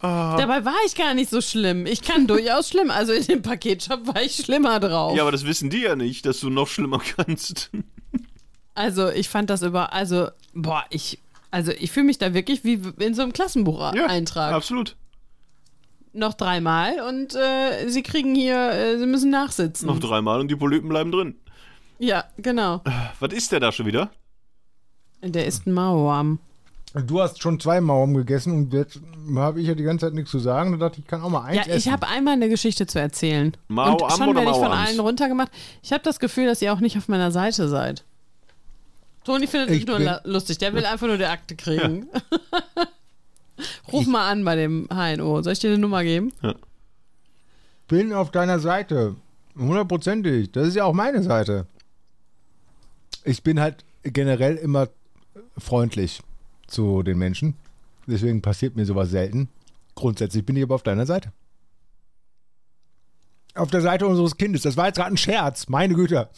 Dabei 0.01 0.65
war 0.67 0.75
ich 0.87 0.95
gar 0.97 1.15
nicht 1.15 1.31
so 1.31 1.41
schlimm. 1.41 1.87
Ich 1.87 2.03
kann 2.03 2.27
durchaus 2.27 2.69
schlimm. 2.69 2.91
Also 2.91 3.13
in 3.13 3.25
dem 3.25 3.43
Paketshop 3.43 4.07
war 4.07 4.23
ich 4.23 4.37
schlimmer 4.37 4.79
drauf. 4.79 5.17
Ja, 5.17 5.23
aber 5.23 5.33
das 5.33 5.47
wissen 5.47 5.71
die 5.71 5.81
ja 5.81 5.97
nicht, 5.97 6.27
dass 6.27 6.41
du 6.41 6.51
noch 6.51 6.69
schlimmer 6.69 6.99
kannst. 7.17 7.71
Also 8.75 9.09
ich 9.09 9.29
fand 9.29 9.49
das 9.51 9.63
über, 9.63 9.93
also 9.95 10.29
boah, 10.53 10.85
ich, 10.91 11.21
also 11.51 11.73
ich 11.73 11.91
fühle 11.91 12.07
mich 12.07 12.19
da 12.19 12.35
wirklich 12.35 12.65
wie 12.65 12.81
in 12.99 13.15
so 13.15 13.23
einem 13.23 13.33
Klassenbucheintrag. 13.33 14.53
absolut. 14.53 14.97
Noch 16.15 16.35
dreimal 16.35 17.01
und 17.09 17.35
äh, 17.35 17.89
sie 17.89 18.03
kriegen 18.05 18.35
hier, 18.37 18.71
äh, 18.71 18.99
sie 18.99 19.07
müssen 19.07 19.31
nachsitzen. 19.31 19.89
Noch 19.89 19.99
dreimal 19.99 20.41
und 20.41 20.49
die 20.49 20.55
Polypen 20.57 20.89
bleiben 20.89 21.11
drin. 21.11 21.35
Ja, 21.99 22.25
genau. 22.37 22.83
Was 23.19 23.33
ist 23.33 23.51
der 23.51 23.59
da 23.61 23.73
schon 23.73 23.87
wieder? 23.87 24.11
Der 25.23 25.45
ist 25.47 25.67
ein 25.67 25.73
Mauam. 25.73 26.39
Du 27.07 27.21
hast 27.21 27.43
schon 27.43 27.59
zwei 27.59 27.81
Mauern 27.81 28.15
gegessen 28.15 28.53
und 28.53 28.73
jetzt 28.73 29.01
habe 29.35 29.61
ich 29.61 29.67
ja 29.67 29.75
die 29.75 29.83
ganze 29.83 30.07
Zeit 30.07 30.15
nichts 30.15 30.31
zu 30.31 30.39
sagen. 30.39 30.71
Da 30.73 30.87
dachte 30.87 30.99
ich, 31.01 31.05
ich 31.05 31.11
kann 31.11 31.21
auch 31.23 31.29
mal 31.31 31.43
eins 31.43 31.57
Ja, 31.57 31.63
ich 31.67 31.79
essen. 31.79 31.93
habe 31.93 32.07
einmal 32.07 32.35
eine 32.35 32.49
Geschichte 32.49 32.87
zu 32.87 33.01
erzählen. 33.01 33.57
Mao 33.67 33.95
und 33.97 34.13
schon 34.13 34.37
werde 34.37 34.51
ich 34.53 34.57
von 34.57 34.71
allen 34.71 35.01
runtergemacht. 35.01 35.51
Ich 35.83 35.93
habe 35.93 36.05
das 36.05 36.21
Gefühl, 36.21 36.47
dass 36.47 36.63
ihr 36.63 36.73
auch 36.73 36.79
nicht 36.79 36.97
auf 36.97 37.09
meiner 37.09 37.33
Seite 37.33 37.69
seid. 37.69 38.05
Toni 39.25 39.49
findet 39.49 39.71
es 39.71 39.77
Ich 39.79 39.87
nur 39.87 39.99
lustig. 40.23 40.59
Der 40.59 40.73
will 40.75 40.85
einfach 40.85 41.09
nur 41.09 41.17
die 41.19 41.25
Akte 41.25 41.57
kriegen. 41.57 42.07
Ruf 43.93 44.07
mal 44.07 44.31
an 44.31 44.45
bei 44.45 44.57
dem 44.57 44.89
HNO. 44.93 45.43
Soll 45.43 45.53
ich 45.53 45.59
dir 45.61 45.69
eine 45.71 45.79
Nummer 45.79 46.03
geben? 46.05 46.33
bin 47.89 48.13
auf 48.13 48.31
deiner 48.31 48.59
Seite. 48.59 49.15
Hundertprozentig. 49.57 50.51
Das 50.53 50.67
ist 50.69 50.75
ja 50.75 50.85
auch 50.85 50.93
meine 50.95 51.23
Seite. 51.23 51.67
Ich 53.25 53.43
bin 53.43 53.61
halt 53.61 53.85
generell 54.03 54.57
immer 54.57 54.89
freundlich 55.57 56.21
zu 56.67 57.03
den 57.03 57.19
Menschen. 57.19 57.55
Deswegen 58.07 58.43
passiert 58.43 58.75
mir 58.77 58.85
sowas 58.87 59.11
selten. 59.11 59.49
Grundsätzlich 59.95 60.45
bin 60.45 60.57
ich 60.57 60.63
aber 60.65 60.75
auf 60.75 60.83
deiner 60.83 61.07
Seite. 61.07 61.33
Auf 63.55 63.71
der 63.71 63.81
Seite 63.83 64.07
unseres 64.07 64.37
Kindes. 64.37 64.63
Das 64.63 64.77
war 64.77 64.87
jetzt 64.87 64.97
gerade 64.97 65.13
ein 65.13 65.17
Scherz. 65.17 65.69
Meine 65.69 65.95
Güte. 65.95 66.29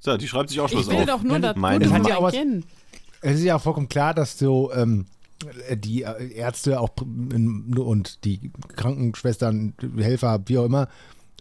So, 0.00 0.16
die 0.16 0.26
schreibt 0.26 0.48
sich 0.48 0.60
auch 0.60 0.68
schon 0.68 0.80
Ich 0.80 0.86
was 0.86 0.94
will 0.94 1.00
auf. 1.02 1.06
doch 1.06 1.22
nur 1.22 1.38
das 1.38 1.56
Meine 1.56 1.84
Gute 1.84 1.90
für 1.90 2.02
Hat 2.02 2.08
ja 2.08 2.16
auch 2.16 2.22
was- 2.22 2.34
Kind. 2.34 2.64
Es 3.20 3.38
ist 3.38 3.44
ja 3.44 3.56
auch 3.56 3.60
vollkommen 3.62 3.88
klar, 3.88 4.14
dass 4.14 4.38
so 4.38 4.72
ähm, 4.72 5.06
die 5.74 6.02
äh, 6.02 6.32
Ärzte 6.32 6.80
auch 6.80 6.90
und 7.00 8.24
die 8.24 8.50
Krankenschwestern, 8.76 9.74
Helfer, 9.98 10.40
wie 10.46 10.58
auch 10.58 10.64
immer, 10.64 10.88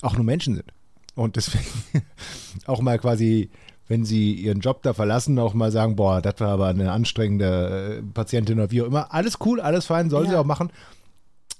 auch 0.02 0.16
nur 0.16 0.24
Menschen 0.26 0.56
sind. 0.56 0.72
Und 1.16 1.36
deswegen 1.36 1.66
auch 2.68 2.82
mal 2.82 3.00
quasi, 3.00 3.50
wenn 3.88 4.06
sie 4.06 4.34
ihren 4.34 4.60
Job 4.60 4.84
da 4.84 4.93
verlassen, 4.93 5.39
auch 5.39 5.54
mal 5.54 5.72
sagen, 5.72 5.95
boah, 5.95 6.22
das 6.22 6.36
war 6.39 6.50
aber 6.50 6.68
eine 6.68 6.91
anstrengende 6.91 8.00
äh, 8.00 8.04
Patientin 8.14 8.60
oder 8.60 8.70
wie 8.72 8.82
auch 8.84 8.88
immer. 8.88 9.14
Alles 9.14 9.38
cool, 9.45 9.60
alles 9.62 9.86
fein, 9.88 10.10
soll 10.10 10.28
sie 10.28 10.34
Ja. 10.34 10.41
auch 10.41 10.45
machen. 10.45 10.70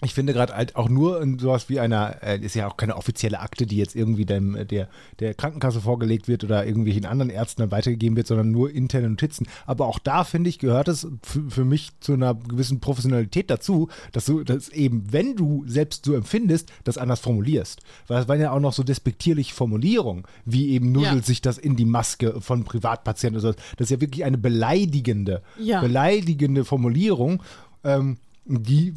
Ich 0.04 0.14
finde 0.14 0.32
gerade 0.34 0.54
halt 0.56 0.76
auch 0.76 0.89
nur 0.89 1.20
in 1.24 1.39
sowas 1.39 1.70
wie 1.70 1.80
einer, 1.80 2.22
äh, 2.22 2.38
ist 2.39 2.54
ja 2.54 2.68
auch 2.68 2.78
keine 2.78 2.98
offizielle 2.98 3.39
Akte, 3.39 3.66
die 3.66 3.78
jetzt 3.78 3.95
irgendwie 3.95 4.26
dem, 4.26 4.56
äh, 4.56 4.64
der, 4.64 4.89
der 5.20 5.34
Krankenkasse 5.34 5.82
vorgelegt 5.82 6.28
wird 6.28 6.43
oder 6.43 6.68
irgendwelchen 6.68 7.06
anderen 7.06 7.32
Ärzten 7.32 7.62
dann 7.64 7.72
weitergegeben 7.72 8.16
wird, 8.16 8.28
sondern 8.28 8.52
nur 8.52 8.70
interne 8.70 9.10
Notizen. 9.10 9.48
Aber 9.66 9.88
auch 9.88 9.98
da, 9.98 10.24
finde 10.24 10.52
ich, 10.52 10.60
gehört 10.60 10.88
es 10.88 11.08
für, 11.24 11.50
für 11.50 11.66
mich 11.66 11.93
zu 12.00 12.14
einer 12.14 12.36
gewissen 12.36 12.80
Professionalität 12.80 13.50
dazu, 13.50 13.89
dass 14.12 14.26
du 14.26 14.43
das 14.43 14.70
eben, 14.70 15.12
wenn 15.12 15.36
du 15.36 15.64
selbst 15.66 16.06
so 16.06 16.14
empfindest, 16.14 16.72
das 16.84 17.00
anders 17.00 17.20
formulierst. 17.20 17.82
Weil 18.06 18.22
es 18.22 18.28
waren 18.28 18.39
ja 18.39 18.52
auch 18.52 18.60
noch 18.60 18.74
so 18.74 18.84
despektierliche 18.84 19.56
Formulierungen, 19.56 20.26
wie 20.45 20.70
eben 20.70 20.91
nuddelt 20.91 21.16
Ja. 21.16 21.24
sich 21.24 21.41
das 21.41 21.58
in 21.58 21.76
die 21.76 21.86
Maske 21.86 22.39
von 22.39 22.66
Privatpatienten 22.66 23.41
oder 23.41 23.54
so. 23.54 23.60
Das 23.78 23.88
ist 23.88 23.89
ja 23.89 24.00
wirklich 24.02 24.26
eine 24.26 24.38
beleidigende, 24.38 25.41
Ja. 25.60 25.82
beleidigende 25.82 26.66
Formulierung, 26.66 27.41
ähm, 27.84 28.18
die 28.45 28.93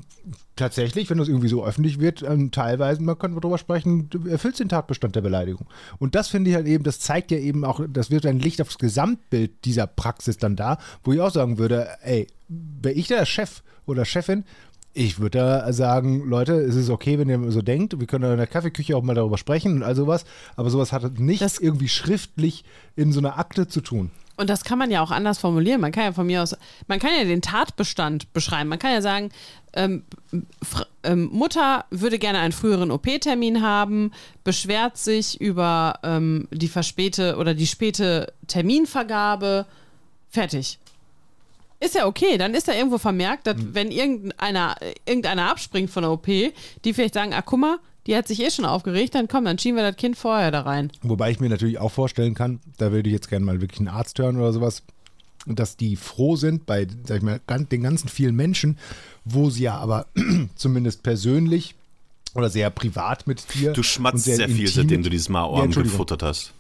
tatsächlich, 0.57 1.09
wenn 1.11 1.19
das 1.19 1.29
irgendwie 1.29 1.49
so 1.49 1.65
öffentlich 1.65 2.01
wird, 2.01 2.23
ähm, 2.23 2.51
teilweise, 2.51 3.03
man 3.03 3.19
könnte 3.19 3.41
darüber 3.41 3.59
sprechen, 3.59 4.09
erfüllt 4.29 4.59
den 4.59 4.69
Tatbestand 4.69 5.17
der 5.17 5.21
Beleidigung. 5.21 5.67
Und 5.99 6.15
das 6.15 6.29
finde 6.29 6.51
ich 6.51 6.57
halt 6.57 6.67
eben, 6.67 6.85
das 6.85 7.01
zeigt 7.01 7.31
ja 7.31 7.39
eben 7.39 7.65
auch, 7.65 7.81
das 7.89 8.11
wird 8.11 8.27
ein 8.27 8.39
Licht 8.39 8.61
aufs 8.61 8.79
Gesamtbild 8.79 9.65
dieser 9.65 9.87
Praxis 9.87 10.37
dann 10.37 10.57
da, 10.57 10.79
wo 11.05 11.13
ich 11.13 11.21
auch 11.21 11.33
sagen 11.33 11.59
würde, 11.59 11.89
ey, 12.03 12.27
wäre 12.49 12.95
ich 12.95 13.09
der 13.09 13.25
Chef 13.27 13.63
oder 13.87 14.05
Chefin, 14.05 14.45
ich 14.93 15.19
würde 15.21 15.39
da 15.39 15.73
sagen, 15.73 16.29
Leute, 16.29 16.55
es 16.55 16.75
ist 16.75 16.91
okay, 16.91 17.19
wenn 17.19 17.29
ihr 17.29 17.51
so 17.53 17.63
denkt, 17.63 17.99
wir 18.01 18.07
können 18.07 18.31
in 18.31 18.37
der 18.39 18.47
Kaffeeküche 18.47 18.97
auch 18.97 19.03
mal 19.03 19.15
darüber 19.15 19.39
sprechen 19.39 19.75
und 19.77 19.83
all 19.83 19.95
sowas, 19.95 20.25
aber 20.57 20.69
sowas 20.71 20.93
hat 20.93 21.19
nicht 21.19 21.43
Das- 21.43 21.59
irgendwie 21.59 21.89
schriftlich 21.89 22.65
in 22.97 23.13
so 23.13 23.21
einer 23.21 23.39
Akte 23.39 23.69
zu 23.69 23.81
tun. 23.81 24.11
Und 24.37 24.49
das 24.49 24.65
kann 24.65 24.79
man 24.79 24.91
ja 24.91 25.03
auch 25.03 25.11
anders 25.11 25.39
formulieren. 25.39 25.83
Man 25.83 25.93
kann 25.93 26.05
ja 26.05 26.13
von 26.13 26.27
mir 26.27 26.43
aus, 26.43 26.57
man 26.89 26.99
kann 26.99 27.11
ja 27.17 27.25
den 27.25 27.43
Tatbestand 27.43 28.33
beschreiben. 28.33 28.71
Man 28.71 28.79
kann 28.79 28.91
ja 28.93 29.03
sagen, 29.03 29.29
ähm, 29.75 30.03
ähm, 31.03 31.29
Mutter 31.31 31.85
würde 31.91 32.19
gerne 32.19 32.39
einen 32.39 32.53
früheren 32.53 32.91
OP-Termin 32.91 33.61
haben, 33.61 34.13
beschwert 34.43 34.97
sich 34.97 35.39
über 35.43 35.99
ähm, 36.03 36.49
die 36.51 36.69
verspäte 36.69 37.37
oder 37.37 37.53
die 37.53 37.67
späte 37.67 38.33
Terminvergabe. 38.47 39.67
Fertig. 40.31 40.79
Ist 41.81 41.95
ja 41.95 42.07
okay, 42.07 42.37
dann 42.37 42.55
ist 42.55 42.69
da 42.69 42.75
irgendwo 42.75 42.99
vermerkt, 42.99 43.47
dass 43.47 43.57
wenn 43.59 43.91
irgendeiner, 43.91 44.77
irgendeiner 45.07 45.51
abspringt 45.51 45.91
von 45.91 46.03
der 46.03 46.13
OP, 46.13 46.27
die 46.27 46.53
vielleicht 46.93 47.15
sagen, 47.15 47.33
ah, 47.33 47.41
guck 47.43 47.59
mal, 47.61 47.79
die 48.07 48.15
hat 48.17 48.29
sich 48.29 48.41
eh 48.43 48.51
schon 48.51 48.65
aufgeregt, 48.67 49.15
dann 49.15 49.29
komm, 49.29 49.45
dann 49.45 49.59
schieben 49.59 49.77
wir 49.77 49.83
das 49.83 49.97
Kind 49.97 50.17
vorher 50.17 50.51
da 50.51 50.63
rein. 50.63 50.91
Wobei 51.03 51.31
ich 51.31 51.41
mir 51.41 51.49
natürlich 51.49 51.79
auch 51.79 51.91
vorstellen 51.91 52.35
kann, 52.35 52.61
da 52.79 52.93
würde 52.93 53.09
ich 53.09 53.15
jetzt 53.15 53.29
gerne 53.29 53.45
mal 53.45 53.61
wirklich 53.61 53.81
einen 53.81 53.89
Arzt 53.89 54.19
hören 54.19 54.37
oder 54.37 54.53
sowas, 54.53 54.83
dass 55.47 55.77
die 55.77 55.97
froh 55.97 56.37
sind 56.37 56.67
bei, 56.67 56.87
sag 57.05 57.19
ich 57.19 57.23
mal, 57.23 57.41
den 57.49 57.83
ganzen 57.83 58.09
vielen 58.09 58.37
Menschen, 58.37 58.79
wo 59.25 59.49
sie 59.49 59.63
ja 59.65 59.77
aber 59.79 60.07
zumindest 60.57 61.03
persönlich 61.03 61.75
oder 62.35 62.51
sehr 62.51 62.71
privat 62.71 63.27
mit 63.27 63.43
dir. 63.55 63.73
Du 63.73 63.83
schmatzt 63.83 64.15
und 64.29 64.35
sehr, 64.37 64.49
viel, 64.49 64.61
intim 64.61 64.75
seitdem 64.75 65.03
du 65.03 65.11
dieses 65.11 65.29
Ja, 65.29 65.33
Mao-Arm 65.33 65.65
Entschuldigung. 65.65 65.97
gefuttert 65.97 66.23
hast. 66.23 66.53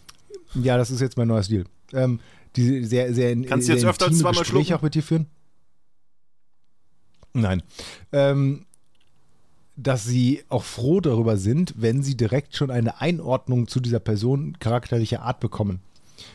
Ja, 0.54 0.76
das 0.76 0.90
ist 0.90 1.00
jetzt 1.00 1.16
mein 1.16 1.28
neuer 1.28 1.42
Stil. 1.42 1.64
Ähm, 1.92 2.20
die 2.56 2.84
sehr, 2.84 3.14
sehr, 3.14 3.34
Kannst 3.42 3.68
du 3.68 3.72
sehr 3.72 3.76
jetzt 3.76 3.84
öfter 3.84 4.10
zweimal 4.12 4.32
Gespräche 4.32 4.44
schlucken? 4.66 4.74
auch 4.74 4.82
mit 4.82 4.94
dir 4.94 5.02
führen? 5.02 5.26
Nein. 7.32 7.62
Ähm, 8.12 8.66
dass 9.76 10.04
sie 10.04 10.42
auch 10.48 10.64
froh 10.64 11.00
darüber 11.00 11.36
sind, 11.36 11.74
wenn 11.76 12.02
sie 12.02 12.16
direkt 12.16 12.54
schon 12.56 12.70
eine 12.70 13.00
Einordnung 13.00 13.68
zu 13.68 13.80
dieser 13.80 14.00
Person 14.00 14.56
charakterlicher 14.58 15.22
Art 15.22 15.40
bekommen. 15.40 15.80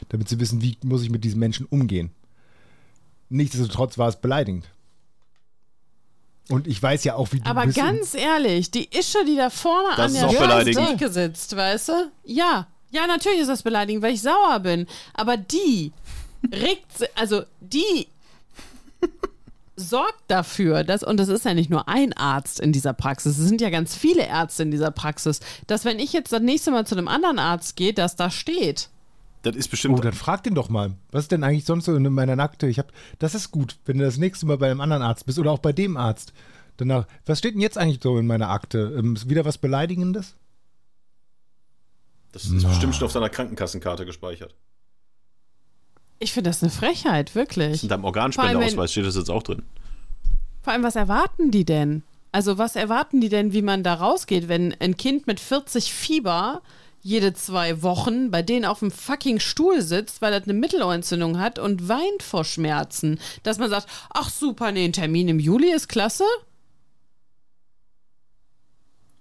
Damit 0.10 0.30
sie 0.30 0.40
wissen, 0.40 0.62
wie 0.62 0.78
muss 0.84 1.04
ich 1.04 1.10
mit 1.12 1.24
diesem 1.24 1.40
Menschen 1.40 1.68
umgehen. 1.68 2.12
Nichtsdestotrotz 3.30 3.98
war 3.98 4.08
es 4.08 4.16
beleidigend. 4.16 4.66
Und 6.50 6.68
ich 6.68 6.82
weiß 6.82 7.04
ja 7.04 7.16
auch, 7.16 7.32
wie 7.34 7.40
du 7.40 7.46
Aber 7.50 7.66
bist. 7.66 7.78
ganz 7.78 8.14
ehrlich, 8.14 8.70
die 8.72 8.88
Ische, 8.96 9.26
die 9.26 9.36
da 9.36 9.50
vorne 9.50 9.90
Das 9.98 10.16
an 10.16 10.30
ist 10.30 10.76
der. 10.78 10.88
Theke 10.88 11.10
sitzt, 11.10 11.56
weißt 11.56 11.90
du? 11.90 12.12
Ja. 12.24 12.68
Ja, 12.92 13.08
natürlich 13.08 13.40
ist 13.40 13.48
das 13.50 13.64
beleidigend, 13.64 14.04
weil 14.04 14.14
ich 14.14 14.22
sauer 14.22 14.60
bin. 14.60 14.86
Aber 15.14 15.38
die 15.38 15.92
regt, 16.52 17.10
also 17.16 17.44
die 17.60 18.08
sorgt 19.76 20.24
dafür, 20.28 20.84
dass, 20.84 21.04
und 21.04 21.18
das 21.18 21.28
ist 21.28 21.46
ja 21.46 21.54
nicht 21.54 21.70
nur 21.70 21.88
ein 21.88 22.14
Arzt 22.14 22.60
in 22.60 22.72
dieser 22.72 22.94
Praxis, 22.94 23.38
es 23.38 23.48
sind 23.48 23.62
ja 23.62 23.70
ganz 23.70 23.96
viele 23.96 24.26
Ärzte 24.26 24.64
in 24.64 24.72
dieser 24.72 24.92
Praxis, 24.92 25.42
dass 25.68 25.86
wenn 25.86 26.00
ich 26.00 26.14
jetzt 26.14 26.32
das 26.32 26.42
nächste 26.42 26.72
Mal 26.72 26.86
zu 26.88 26.96
einem 26.96 27.08
anderen 27.08 27.40
Arzt 27.40 27.76
gehe, 27.76 27.94
dass 27.94 28.16
da 28.16 28.30
steht. 28.30 28.90
Das 29.42 29.56
ist 29.56 29.68
bestimmt. 29.68 30.00
Oh, 30.00 30.02
dann 30.02 30.14
frag 30.14 30.44
den 30.44 30.56
doch 30.56 30.70
mal. 30.70 30.94
Was 31.12 31.26
ist 31.26 31.32
denn 31.32 31.44
eigentlich 31.44 31.66
sonst 31.66 31.86
so 31.86 31.96
in 31.96 32.12
meiner 32.12 32.36
Nackte? 32.36 32.68
Ich 32.68 32.80
hab, 32.80 32.92
das 33.20 33.36
ist 33.36 33.52
gut, 33.52 33.78
wenn 33.86 34.00
du 34.00 34.04
das 34.04 34.18
nächste 34.18 34.48
Mal 34.48 34.58
bei 34.58 34.72
einem 34.72 34.82
anderen 34.82 35.04
Arzt 35.04 35.28
bist 35.28 35.38
oder 35.38 35.52
auch 35.52 35.60
bei 35.60 35.72
dem 35.72 35.98
Arzt. 35.98 36.34
Danach, 36.78 37.06
was 37.26 37.40
steht 37.40 37.54
denn 37.54 37.62
jetzt 37.62 37.78
eigentlich 37.78 38.00
so 38.02 38.18
in 38.18 38.26
meiner 38.26 38.50
Akte? 38.50 38.96
Ähm, 38.98 39.16
ist 39.16 39.30
wieder 39.30 39.46
was 39.46 39.60
Beleidigendes? 39.60 40.36
Das 42.32 42.46
ist 42.46 42.68
bestimmt 42.68 42.96
schon 42.96 43.06
auf 43.06 43.14
deiner 43.14 43.30
Krankenkassenkarte 43.30 44.06
gespeichert. 44.06 44.56
Ich 46.20 46.34
finde 46.34 46.50
das 46.50 46.64
eine 46.64 46.72
Frechheit, 46.72 47.36
wirklich. 47.36 47.84
In 47.84 47.90
deinem 47.90 48.06
Organspendeausweis 48.06 48.92
steht 48.92 49.06
das 49.06 49.16
jetzt 49.16 49.30
auch 49.30 49.44
drin. 49.44 49.64
Vor 50.64 50.74
allem, 50.74 50.84
was 50.84 50.96
erwarten 50.96 51.52
die 51.52 51.66
denn? 51.66 52.04
Also, 52.32 52.58
was 52.58 52.76
erwarten 52.76 53.22
die 53.22 53.30
denn, 53.30 53.54
wie 53.54 53.62
man 53.62 53.84
da 53.84 53.94
rausgeht, 53.94 54.48
wenn 54.48 54.76
ein 54.80 54.98
Kind 54.98 55.28
mit 55.28 55.40
40 55.40 55.94
Fieber 55.94 56.62
jede 57.02 57.34
zwei 57.34 57.84
Wochen 57.84 58.32
bei 58.32 58.42
denen 58.42 58.66
auf 58.66 58.80
dem 58.80 58.92
fucking 58.92 59.40
Stuhl 59.40 59.82
sitzt, 59.82 60.22
weil 60.22 60.34
er 60.34 60.42
eine 60.42 60.54
Mittelohrentzündung 60.54 61.40
hat 61.40 61.60
und 61.60 61.88
weint 61.88 62.24
vor 62.24 62.44
Schmerzen? 62.44 63.20
Dass 63.44 63.60
man 63.60 63.70
sagt, 63.70 63.88
ach 64.10 64.30
super, 64.30 64.72
nee, 64.72 64.86
ein 64.86 64.94
Termin 64.94 65.28
im 65.28 65.40
Juli 65.40 65.72
ist 65.72 65.88
klasse? 65.88 66.24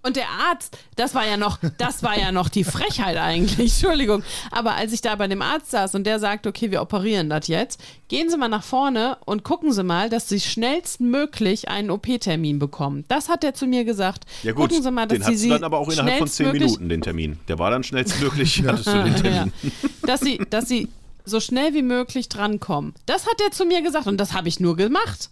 Und 0.05 0.17
der 0.17 0.29
Arzt, 0.29 0.77
das 0.97 1.15
war 1.15 1.25
ja 1.25 1.35
noch, 1.35 1.57
das 1.79 2.03
war 2.03 2.15
ja 2.17 2.31
noch 2.31 2.49
die 2.49 2.63
Frechheit 2.63 3.17
eigentlich, 3.17 3.57
Entschuldigung. 3.59 4.21
Aber 4.51 4.75
als 4.75 4.93
ich 4.93 5.01
da 5.01 5.15
bei 5.15 5.27
dem 5.27 5.41
Arzt 5.41 5.71
saß 5.71 5.95
und 5.95 6.03
der 6.05 6.19
sagt, 6.19 6.45
okay, 6.45 6.69
wir 6.69 6.81
operieren 6.83 7.29
das 7.29 7.47
jetzt, 7.47 7.81
gehen 8.07 8.29
Sie 8.29 8.37
mal 8.37 8.47
nach 8.47 8.63
vorne 8.63 9.17
und 9.25 9.43
gucken 9.43 9.71
Sie 9.73 9.83
mal, 9.83 10.09
dass 10.11 10.29
Sie 10.29 10.39
schnellstmöglich 10.39 11.69
einen 11.69 11.89
OP-Termin 11.89 12.59
bekommen. 12.59 13.03
Das 13.07 13.29
hat 13.29 13.43
er 13.43 13.53
zu 13.55 13.65
mir 13.65 13.83
gesagt. 13.83 14.25
Ja 14.43 14.51
gut, 14.51 14.69
gucken 14.69 14.83
Sie 14.83 14.91
mal, 14.91 15.07
dass 15.07 15.17
den 15.17 15.23
Sie 15.23 15.31
hast 15.33 15.39
sie 15.39 15.47
du 15.49 15.53
dann 15.55 15.63
aber 15.63 15.79
auch 15.79 15.89
innerhalb 15.89 16.19
von 16.19 16.27
10 16.27 16.45
schnellstmöglich- 16.45 16.61
Minuten, 16.61 16.89
den 16.89 17.01
Termin. 17.01 17.39
Der 17.47 17.57
war 17.57 17.71
dann 17.71 17.83
schnellstmöglich, 17.83 18.63
hattest 18.67 18.87
du 18.87 19.03
den 19.03 19.15
Termin. 19.15 19.51
Ja. 19.63 19.69
Dass 20.05 20.19
sie, 20.21 20.39
dass 20.51 20.67
sie 20.67 20.87
so 21.25 21.39
schnell 21.39 21.73
wie 21.73 21.81
möglich 21.81 22.29
drankommen. 22.29 22.93
Das 23.07 23.25
hat 23.25 23.41
er 23.43 23.49
zu 23.49 23.65
mir 23.65 23.81
gesagt 23.81 24.05
und 24.05 24.17
das 24.17 24.33
habe 24.33 24.47
ich 24.49 24.59
nur 24.59 24.75
gemacht. 24.75 25.29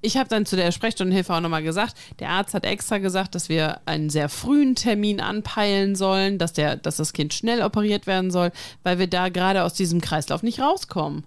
Ich 0.00 0.16
habe 0.16 0.28
dann 0.28 0.46
zu 0.46 0.54
der 0.54 0.70
Sprechstundenhilfe 0.70 1.34
auch 1.34 1.40
nochmal 1.40 1.62
gesagt, 1.64 1.96
der 2.20 2.30
Arzt 2.30 2.54
hat 2.54 2.64
extra 2.64 2.98
gesagt, 2.98 3.34
dass 3.34 3.48
wir 3.48 3.80
einen 3.84 4.10
sehr 4.10 4.28
frühen 4.28 4.76
Termin 4.76 5.20
anpeilen 5.20 5.96
sollen, 5.96 6.38
dass, 6.38 6.52
der, 6.52 6.76
dass 6.76 6.96
das 6.96 7.12
Kind 7.12 7.34
schnell 7.34 7.62
operiert 7.62 8.06
werden 8.06 8.30
soll, 8.30 8.52
weil 8.84 8.98
wir 9.00 9.08
da 9.08 9.28
gerade 9.28 9.64
aus 9.64 9.74
diesem 9.74 10.00
Kreislauf 10.00 10.42
nicht 10.44 10.60
rauskommen. 10.60 11.24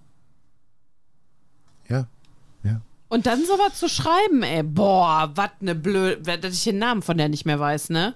Ja, 1.88 2.06
ja. 2.64 2.80
Und 3.08 3.26
dann 3.26 3.44
sowas 3.44 3.74
zu 3.78 3.88
schreiben, 3.90 4.42
ey, 4.42 4.62
boah, 4.62 5.30
was 5.34 5.50
ne 5.60 5.74
blöd, 5.74 6.26
dass 6.26 6.54
ich 6.54 6.64
den 6.64 6.78
Namen 6.78 7.02
von 7.02 7.18
der 7.18 7.28
nicht 7.28 7.44
mehr 7.44 7.60
weiß, 7.60 7.90
ne? 7.90 8.14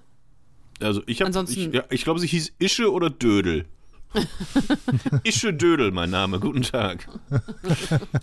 Also 0.81 1.03
ich 1.07 1.21
habe, 1.21 1.27
Ansonsten- 1.27 1.69
ich, 1.69 1.75
ja, 1.75 1.85
ich 1.91 2.05
glaube, 2.05 2.21
sie 2.21 2.27
hieß 2.29 2.53
Ische 2.59 2.91
oder 2.91 3.11
Dödel. 3.11 3.67
Ische 5.25 5.53
Dödel, 5.53 5.91
mein 5.91 6.11
Name. 6.11 6.41
Guten 6.41 6.63
Tag. 6.63 7.07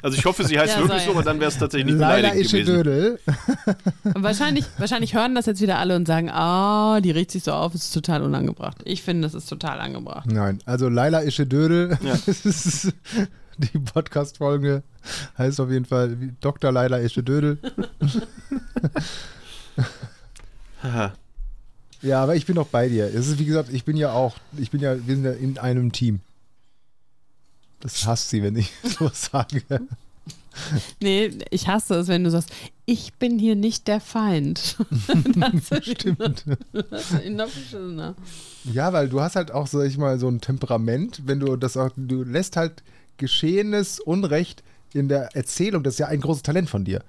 Also 0.02 0.18
ich 0.18 0.26
hoffe, 0.26 0.44
sie 0.44 0.60
heißt 0.60 0.76
Ja, 0.76 0.82
wirklich 0.82 1.04
so, 1.04 1.12
aber 1.12 1.24
dann 1.24 1.40
wäre 1.40 1.50
es 1.52 1.58
tatsächlich 1.58 1.94
nicht 1.94 2.00
Leider 2.02 2.30
beleidigend 2.30 2.46
Ische 2.46 2.58
gewesen. 2.64 2.84
Dödel. 2.84 3.20
Und 4.16 4.24
wahrscheinlich, 4.24 4.66
wahrscheinlich 4.78 5.14
hören 5.14 5.36
das 5.36 5.46
jetzt 5.46 5.62
wieder 5.62 5.78
alle 5.80 5.96
und 5.96 6.08
sagen, 6.08 6.30
ah, 6.32 7.00
die 7.02 7.12
regt 7.12 7.32
sich 7.32 7.44
so 7.44 7.52
auf, 7.52 7.76
es 7.76 7.86
ist 7.86 7.94
total 7.94 8.24
unangebracht. 8.24 8.78
Ich 8.86 9.04
finde, 9.04 9.24
das 9.28 9.34
ist 9.36 9.48
total 9.48 9.80
angebracht. 9.80 10.26
Nein, 10.32 10.60
also 10.66 10.90
Laila 10.90 11.22
Ische 11.22 11.46
Dödel. 11.46 11.98
Ja. 12.02 12.14
Das 12.26 12.46
ist- 12.46 12.94
Die 13.60 13.78
Podcast-Folge 13.78 14.82
heißt 15.38 15.60
auf 15.62 15.70
jeden 15.70 15.86
Fall 15.86 16.20
wie 16.20 16.34
Dr. 16.42 16.72
Laila 16.72 16.98
Ische 16.98 17.22
Dödel. 17.22 17.60
Ja, 22.04 22.22
aber 22.22 22.36
ich 22.36 22.46
bin 22.46 22.58
auch 22.58 22.68
bei 22.68 22.90
dir. 22.90 23.06
Es 23.06 23.28
ist, 23.28 23.40
wie 23.40 23.46
gesagt, 23.46 23.70
ich 23.72 23.86
bin 23.86 23.96
ja 23.96 24.12
auch, 24.12 24.36
ich 24.58 24.70
bin 24.72 24.82
ja, 24.82 24.96
wir 25.08 25.16
sind 25.16 25.26
ja 25.26 25.32
in 25.32 25.58
einem 25.58 25.92
Team. 25.92 26.20
Das 27.80 28.06
hasst 28.06 28.30
sie, 28.30 28.44
wenn 28.44 28.56
ich 28.56 28.72
so 28.84 29.10
sage. 29.14 29.64
Nee, 31.02 31.32
ich 31.50 31.68
hasse 31.68 31.96
es, 31.96 32.08
wenn 32.08 32.24
du 32.24 32.30
sagst, 32.30 32.52
ich 32.86 33.14
bin 33.14 33.40
hier 33.40 33.56
nicht 33.56 33.88
der 33.88 34.02
Feind. 34.02 34.78
das 35.36 35.86
Stimmt. 35.86 36.46
Das 36.74 37.12
ist 37.12 37.26
noch 37.30 37.46
beschissener. 37.46 38.16
Ja, 38.66 38.94
weil 38.94 39.10
du 39.10 39.22
hast 39.22 39.36
halt 39.36 39.52
auch, 39.52 39.68
sag 39.68 39.86
ich 39.86 39.98
mal, 39.98 40.20
so 40.20 40.28
ein 40.28 40.42
Temperament, 40.42 41.22
wenn 41.26 41.40
du 41.40 41.56
das 41.56 41.78
auch, 41.78 41.90
du 41.96 42.24
lässt 42.24 42.58
halt 42.58 42.84
geschehenes 43.18 44.00
Unrecht 44.00 44.64
in 44.94 45.08
der 45.08 45.36
Erzählung, 45.36 45.84
das 45.84 45.96
ist 45.96 46.00
ja 46.00 46.08
ein 46.08 46.22
großes 46.22 46.44
Talent 46.44 46.70
von 46.70 46.84
dir, 46.84 47.04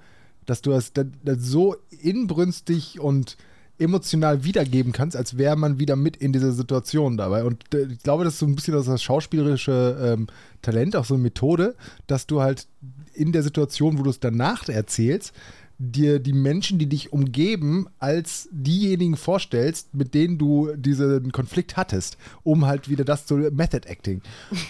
dass 0.45 0.61
du 0.61 0.71
das, 0.71 0.93
das, 0.93 1.05
das 1.23 1.37
so 1.39 1.75
inbrünstig 2.01 2.99
und 2.99 3.37
emotional 3.77 4.43
wiedergeben 4.43 4.91
kannst, 4.91 5.17
als 5.17 5.37
wäre 5.37 5.55
man 5.55 5.79
wieder 5.79 5.95
mit 5.95 6.17
in 6.17 6.33
dieser 6.33 6.51
Situation 6.51 7.17
dabei. 7.17 7.43
Und 7.43 7.73
äh, 7.73 7.87
ich 7.91 8.03
glaube, 8.03 8.23
das 8.23 8.33
ist 8.33 8.39
so 8.39 8.45
ein 8.45 8.55
bisschen 8.55 8.73
das 8.73 9.03
schauspielerische 9.03 10.15
ähm, 10.17 10.27
Talent, 10.61 10.95
auch 10.95 11.05
so 11.05 11.15
eine 11.15 11.23
Methode, 11.23 11.75
dass 12.07 12.27
du 12.27 12.41
halt 12.41 12.67
in 13.13 13.31
der 13.31 13.43
Situation, 13.43 13.97
wo 13.97 14.03
du 14.03 14.09
es 14.09 14.19
danach 14.19 14.67
erzählst, 14.67 15.33
dir 15.77 16.19
die 16.19 16.33
Menschen, 16.33 16.79
die 16.79 16.87
dich 16.87 17.11
umgeben, 17.11 17.87
als 17.99 18.47
diejenigen 18.51 19.17
vorstellst, 19.17 19.93
mit 19.93 20.13
denen 20.13 20.37
du 20.37 20.73
diesen 20.75 21.31
Konflikt 21.31 21.75
hattest, 21.75 22.17
um 22.43 22.65
halt 22.65 22.89
wieder 22.89 23.03
das 23.03 23.25
zu 23.25 23.35
Method 23.35 23.87
Acting. 23.87 24.21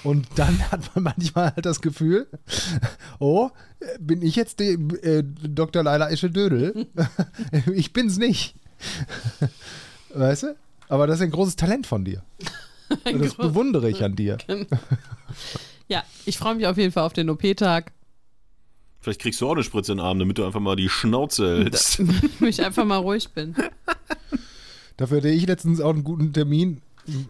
Und 0.03 0.27
dann 0.35 0.59
hat 0.71 0.95
man 0.95 1.03
manchmal 1.03 1.53
halt 1.53 1.65
das 1.65 1.81
Gefühl, 1.81 2.27
oh, 3.19 3.49
bin 3.99 4.21
ich 4.21 4.35
jetzt 4.35 4.59
die, 4.59 4.73
äh, 5.03 5.23
Dr. 5.23 5.83
Leila 5.83 6.07
Ische 6.07 6.31
Dödel? 6.31 6.87
ich 7.73 7.93
bin's 7.93 8.17
nicht. 8.17 8.55
Weißt 10.13 10.43
du? 10.43 10.55
Aber 10.87 11.07
das 11.07 11.17
ist 11.17 11.23
ein 11.23 11.31
großes 11.31 11.55
Talent 11.55 11.87
von 11.87 12.05
dir. 12.05 12.23
Und 13.05 13.19
das 13.23 13.35
bewundere 13.35 13.89
ich 13.89 14.03
an 14.03 14.15
dir. 14.15 14.37
Ja, 15.87 16.03
ich 16.25 16.39
freue 16.39 16.55
mich 16.55 16.65
auf 16.65 16.77
jeden 16.77 16.91
Fall 16.91 17.03
auf 17.03 17.13
den 17.13 17.29
OP-Tag. 17.29 17.91
Vielleicht 19.01 19.21
kriegst 19.21 19.39
du 19.39 19.47
auch 19.47 19.51
eine 19.51 19.63
Spritze 19.63 19.91
in 19.91 19.99
den 19.99 20.05
Arm, 20.05 20.17
damit 20.17 20.39
du 20.39 20.43
einfach 20.43 20.59
mal 20.59 20.75
die 20.75 20.89
Schnauze 20.89 21.59
hältst. 21.59 21.99
Wenn 22.39 22.49
ich 22.49 22.65
einfach 22.65 22.85
mal 22.85 22.97
ruhig 22.97 23.29
bin. 23.29 23.55
Dafür 24.97 25.17
hatte 25.17 25.29
ich 25.29 25.45
letztens 25.45 25.79
auch 25.81 25.91
einen 25.91 26.03
guten 26.03 26.33
Termin. 26.33 26.81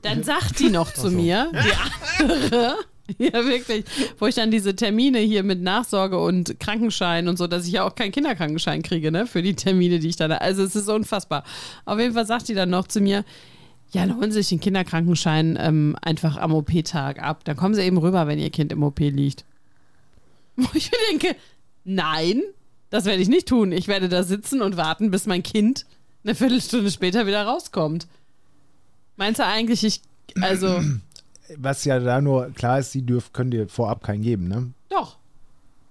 Dann 0.04 0.24
sagt 0.24 0.60
die 0.60 0.70
noch 0.70 0.94
zu 0.94 1.12
mir, 1.12 1.52
die 1.52 2.24
andere, 2.24 2.76
ja 3.18 3.34
wirklich, 3.46 3.86
wo 4.20 4.28
ich 4.28 4.36
dann 4.36 4.52
diese 4.52 4.76
Termine 4.76 5.20
hier 5.20 5.44
mit 5.44 5.62
Nachsorge 5.62 6.20
und 6.20 6.60
Krankenschein 6.60 7.28
und 7.28 7.38
so, 7.38 7.48
dass 7.48 7.68
ich 7.68 7.74
ja 7.74 7.84
auch 7.84 7.96
keinen 7.96 8.12
Kinderkrankenschein 8.12 8.82
kriege, 8.82 9.12
ne, 9.12 9.28
für 9.28 9.42
die 9.42 9.56
Termine, 9.56 10.00
die 10.00 10.10
ich 10.10 10.16
dann, 10.16 10.32
also 10.32 10.64
es 10.64 10.76
ist 10.76 10.90
unfassbar. 10.90 11.44
Auf 11.86 12.00
jeden 12.00 12.14
Fall 12.14 12.26
sagt 12.26 12.48
die 12.48 12.56
dann 12.56 12.70
noch 12.70 12.88
zu 12.88 13.02
mir, 13.02 13.24
ja, 13.92 14.06
dann 14.06 14.18
holen 14.18 14.32
Sie 14.32 14.40
sich 14.40 14.50
den 14.50 14.60
Kinderkrankenschein 14.60 15.58
ähm, 15.60 15.96
einfach 16.02 16.38
am 16.38 16.54
OP-Tag 16.54 17.22
ab. 17.22 17.46
Dann 17.46 17.56
kommen 17.56 17.76
Sie 17.76 17.82
eben 17.82 17.98
rüber, 17.98 18.28
wenn 18.28 18.40
Ihr 18.40 18.50
Kind 18.50 18.72
im 18.72 18.84
OP 18.84 19.00
liegt. 19.00 19.46
Wo 20.56 20.68
ich 20.74 20.92
mir 20.92 20.98
denke, 21.12 21.38
nein, 21.84 22.42
das 22.90 23.06
werde 23.06 23.22
ich 23.22 23.30
nicht 23.30 23.48
tun. 23.48 23.72
Ich 23.72 23.88
werde 23.88 24.10
da 24.10 24.24
sitzen 24.24 24.62
und 24.62 24.76
warten, 24.78 25.12
bis 25.12 25.28
mein 25.28 25.44
Kind 25.44 25.86
eine 26.24 26.36
Viertelstunde 26.36 26.92
später 26.92 27.28
wieder 27.28 27.46
rauskommt. 27.46 28.08
Meinst 29.16 29.40
du 29.40 29.46
eigentlich, 29.46 29.84
ich, 29.84 30.02
also, 30.42 30.82
Was 31.58 31.86
ja 31.86 32.00
da 32.00 32.22
nur 32.22 32.50
klar 32.52 32.80
ist, 32.80 32.92
sie 32.92 33.02
dürfen, 33.04 33.32
können 33.34 33.52
dir 33.52 33.68
vorab 33.68 34.04
keinen 34.04 34.22
geben, 34.24 34.48
ne? 34.48 34.72
doch, 34.90 35.18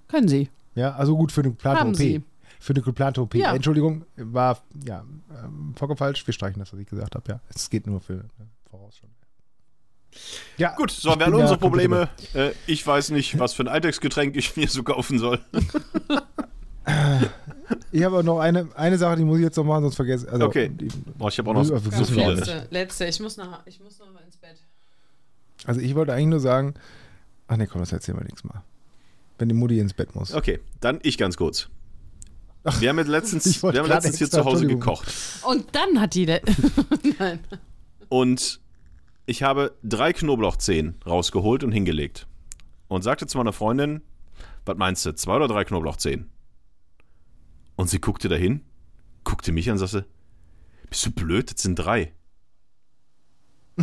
können 0.08 0.28
Sie. 0.28 0.48
Ja, 0.74 0.94
also 0.94 1.16
gut 1.16 1.32
für 1.32 1.40
eine 1.42 1.50
geplante 1.50 1.80
Haben 1.80 1.90
OP. 1.90 1.96
Sie. 1.96 2.22
Für 2.60 2.72
eine 2.72 2.82
geplante 2.82 3.20
OP. 3.20 3.34
Ja. 3.34 3.54
Entschuldigung, 3.54 4.04
war 4.16 4.58
ja 4.86 5.04
ähm, 5.44 5.74
vollkommen 5.76 5.98
falsch. 5.98 6.26
Wir 6.26 6.32
streichen 6.34 6.58
das, 6.60 6.72
was 6.72 6.80
ich 6.80 6.88
gesagt 6.88 7.14
habe. 7.14 7.30
Ja, 7.32 7.40
es 7.54 7.68
geht 7.70 7.86
nur 7.86 8.00
für 8.00 8.14
äh, 8.14 8.20
Vorausschau. 8.70 9.06
Ja, 10.56 10.74
Gut, 10.76 10.90
so 10.92 11.10
haben 11.10 11.18
wir 11.20 11.26
alle 11.26 11.36
unsere 11.38 11.58
Probleme. 11.58 12.08
Äh, 12.34 12.52
ich 12.66 12.86
weiß 12.86 13.10
nicht, 13.10 13.38
was 13.38 13.52
für 13.54 13.64
ein 13.64 13.68
Alltagsgetränk 13.68 14.36
ich 14.36 14.56
mir 14.56 14.68
so 14.70 14.82
kaufen 14.82 15.18
soll. 15.18 15.40
Ich 17.92 18.02
habe 18.02 18.16
aber 18.16 18.22
noch 18.22 18.38
eine, 18.40 18.68
eine 18.74 18.98
Sache, 18.98 19.16
die 19.16 19.24
muss 19.24 19.38
ich 19.38 19.44
jetzt 19.44 19.56
noch 19.56 19.64
machen, 19.64 19.82
sonst 19.84 19.96
vergesse 19.96 20.30
also, 20.30 20.46
Okay. 20.46 20.68
die, 20.68 20.88
Boah, 21.18 21.28
ich 21.28 21.38
habe 21.38 21.50
auch 21.50 21.54
noch 21.54 21.64
so 21.64 21.78
viele. 21.78 22.34
letzte, 22.34 22.66
letzte, 22.70 23.04
ich 23.06 23.20
muss 23.20 23.36
noch, 23.36 23.66
ich 23.66 23.80
muss 23.80 23.98
noch. 23.98 24.06
Also 25.64 25.80
ich 25.80 25.94
wollte 25.94 26.12
eigentlich 26.12 26.26
nur 26.26 26.40
sagen, 26.40 26.74
ach 27.48 27.56
nee, 27.56 27.66
komm, 27.66 27.80
das 27.80 27.92
erzählen 27.92 28.18
wir 28.18 28.24
nächstes 28.24 28.44
Mal. 28.44 28.62
Wenn 29.38 29.48
die 29.48 29.54
Mutti 29.54 29.78
ins 29.78 29.94
Bett 29.94 30.14
muss. 30.14 30.32
Okay, 30.32 30.60
dann 30.80 31.00
ich 31.02 31.18
ganz 31.18 31.36
kurz. 31.36 31.68
Wir 32.78 32.88
haben, 32.88 32.98
jetzt 32.98 33.08
letztens, 33.08 33.62
wir 33.62 33.78
haben 33.78 33.88
letztens 33.88 34.16
hier 34.16 34.30
zu 34.30 34.44
Hause 34.44 34.66
gekocht. 34.66 35.12
Und 35.46 35.66
dann 35.74 36.00
hat 36.00 36.14
die, 36.14 36.24
nein, 37.18 37.40
Und 38.08 38.60
ich 39.26 39.42
habe 39.42 39.76
drei 39.82 40.14
Knoblauchzehen 40.14 40.94
rausgeholt 41.04 41.62
und 41.62 41.72
hingelegt. 41.72 42.26
Und 42.88 43.02
sagte 43.02 43.26
zu 43.26 43.36
meiner 43.36 43.52
Freundin, 43.52 44.00
was 44.64 44.78
meinst 44.78 45.04
du, 45.04 45.14
zwei 45.14 45.36
oder 45.36 45.48
drei 45.48 45.64
Knoblauchzehen? 45.64 46.30
Und 47.76 47.90
sie 47.90 48.00
guckte 48.00 48.28
dahin, 48.28 48.62
guckte 49.24 49.52
mich 49.52 49.68
an 49.68 49.74
und 49.74 49.86
sagte, 49.86 50.06
bist 50.88 51.04
du 51.04 51.10
blöd, 51.10 51.52
das 51.52 51.60
sind 51.62 51.74
drei. 51.76 52.14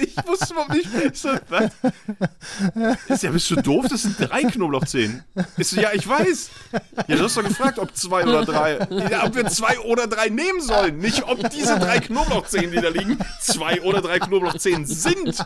ich 0.00 0.16
wusste 0.26 0.52
überhaupt 0.52 0.72
nicht. 0.72 0.88
Ich 1.12 1.20
so, 1.20 1.30
was? 1.48 1.70
Ist 3.08 3.22
ja, 3.22 3.30
bist 3.30 3.50
du 3.50 3.56
doof? 3.56 3.86
Das 3.88 4.02
sind 4.02 4.16
drei 4.18 4.42
Knoblauchzehen. 4.42 5.24
Ich 5.56 5.68
so, 5.68 5.80
ja, 5.80 5.92
ich 5.92 6.06
weiß. 6.06 6.50
Ja, 7.06 7.16
du 7.16 7.24
hast 7.24 7.36
doch 7.36 7.44
gefragt, 7.44 7.78
ob 7.78 7.96
zwei 7.96 8.24
oder 8.24 8.44
drei. 8.44 8.78
Ja, 9.10 9.24
ob 9.24 9.34
wir 9.34 9.46
zwei 9.46 9.78
oder 9.80 10.06
drei 10.06 10.28
nehmen 10.28 10.60
sollen. 10.60 10.98
Nicht, 10.98 11.22
ob 11.24 11.48
diese 11.50 11.78
drei 11.78 12.00
Knoblauchzehen, 12.00 12.70
die 12.70 12.80
da 12.80 12.88
liegen, 12.88 13.18
zwei 13.40 13.80
oder 13.82 14.00
drei 14.00 14.18
Knoblauchzehen 14.18 14.86
sind. 14.86 15.40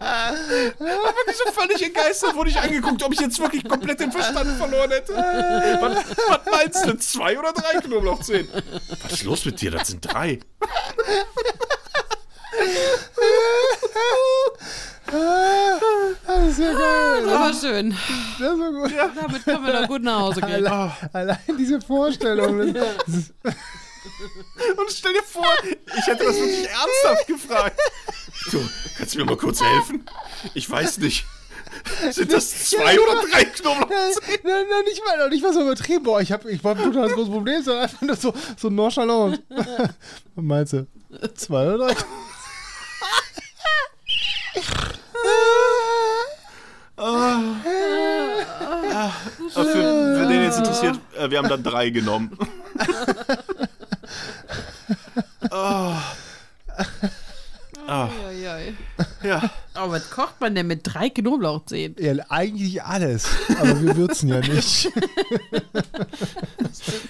Aber 0.00 1.14
wirklich 1.14 1.36
so 1.44 1.52
völlig 1.52 1.82
entgeistert 1.82 2.34
wurde 2.34 2.50
ich 2.50 2.58
angeguckt, 2.58 3.02
ob 3.02 3.12
ich 3.12 3.20
jetzt 3.20 3.38
wirklich 3.38 3.68
komplett 3.68 4.00
den 4.00 4.10
Verstand 4.10 4.56
verloren 4.56 4.90
hätte. 4.90 5.12
Was, 5.12 6.04
was 6.28 6.40
meinst 6.50 6.86
du, 6.86 6.96
zwei 6.96 7.38
oder 7.38 7.52
drei 7.52 7.80
Knoblauchzehen? 7.80 8.48
Was 9.02 9.12
ist 9.12 9.24
los 9.24 9.44
mit 9.44 9.60
dir? 9.60 9.70
Das 9.70 9.88
sind 9.88 10.00
drei. 10.00 10.40
Das 16.26 16.48
ist 16.48 16.58
ja 16.58 16.72
geil. 16.72 17.24
Das 17.24 17.32
war 17.32 17.54
schön. 17.54 17.96
Das 18.38 18.58
war 18.58 18.72
gut. 18.72 18.92
Damit 19.16 19.44
können 19.44 19.66
wir 19.66 19.72
da 19.72 19.86
gut 19.86 20.02
nach 20.02 20.20
Hause 20.20 20.40
gehen. 20.40 20.66
Allein, 20.66 20.92
allein 21.12 21.38
diese 21.58 21.80
Vorstellung. 21.80 22.72
Das, 22.72 22.86
das 23.06 23.54
Und 24.76 24.90
stell 24.90 25.12
dir 25.12 25.22
vor, 25.22 25.52
ich 25.64 26.06
hätte 26.06 26.24
das 26.24 26.36
wirklich 26.36 26.68
ernsthaft 26.68 27.26
gefragt. 27.26 27.80
Du, 28.50 28.60
kannst 28.96 29.14
du 29.14 29.18
mir 29.18 29.24
mal 29.24 29.36
kurz 29.36 29.60
helfen? 29.60 30.04
Ich 30.54 30.70
weiß 30.70 30.98
nicht. 30.98 31.26
Sind 32.10 32.32
das 32.32 32.70
zwei 32.70 32.98
oder 32.98 33.22
drei 33.30 33.44
Knoblauchzehen? 33.44 34.40
nein, 34.42 34.64
nein, 34.68 34.84
nicht 34.84 35.02
mal, 35.04 35.28
nicht 35.28 35.42
mal 35.42 35.52
so 35.52 35.62
übertrieben. 35.62 36.04
Boah, 36.04 36.20
ich, 36.20 36.32
hab, 36.32 36.44
ich 36.44 36.62
war 36.64 36.76
ein 36.76 36.82
totales 36.82 37.12
großes 37.12 37.30
Problem, 37.30 37.62
sondern 37.62 37.84
einfach 37.84 38.00
nur 38.00 38.16
so, 38.16 38.34
so 38.56 38.70
nonchalant. 38.70 39.42
Was 39.48 39.90
meinst 40.34 40.72
du? 40.72 40.86
Zwei 41.34 41.74
oder 41.74 41.88
drei? 41.88 41.96
Aber 49.54 49.64
für, 49.64 50.16
für 50.18 50.26
den 50.28 50.42
jetzt 50.42 50.58
interessiert, 50.58 50.98
äh, 51.16 51.30
wir 51.30 51.38
haben 51.38 51.48
dann 51.48 51.62
drei 51.62 51.90
genommen. 51.90 52.36
oh. 55.50 55.94
Ah, 57.90 58.08
Uiuiui. 58.28 58.74
ja. 59.24 59.50
Aber 59.74 59.94
was 59.94 60.10
kocht 60.10 60.40
man 60.40 60.54
denn 60.54 60.68
mit 60.68 60.82
drei 60.84 61.10
Knoblauchzehen? 61.10 61.96
Ja, 61.98 62.14
eigentlich 62.28 62.84
alles. 62.84 63.26
Aber 63.58 63.82
wir 63.82 63.96
würzen 63.96 64.28
ja 64.28 64.38
nicht. 64.38 64.84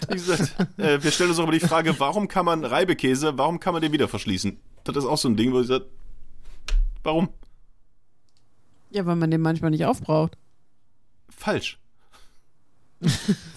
Wie 0.08 0.14
gesagt, 0.14 0.54
äh, 0.78 1.02
wir 1.02 1.10
stellen 1.10 1.28
uns 1.28 1.38
auch 1.38 1.42
immer 1.42 1.52
die 1.52 1.60
Frage, 1.60 2.00
warum 2.00 2.28
kann 2.28 2.46
man 2.46 2.64
Reibekäse, 2.64 3.36
warum 3.36 3.60
kann 3.60 3.74
man 3.74 3.82
den 3.82 3.92
wieder 3.92 4.08
verschließen? 4.08 4.58
Das 4.84 4.96
ist 4.96 5.04
auch 5.04 5.18
so 5.18 5.28
ein 5.28 5.36
Ding, 5.36 5.52
wo 5.52 5.60
ich 5.60 5.66
sage, 5.66 5.84
warum? 7.02 7.28
Ja, 8.88 9.04
weil 9.04 9.16
man 9.16 9.30
den 9.30 9.42
manchmal 9.42 9.72
nicht 9.72 9.84
aufbraucht. 9.84 10.38
Falsch. 11.28 11.78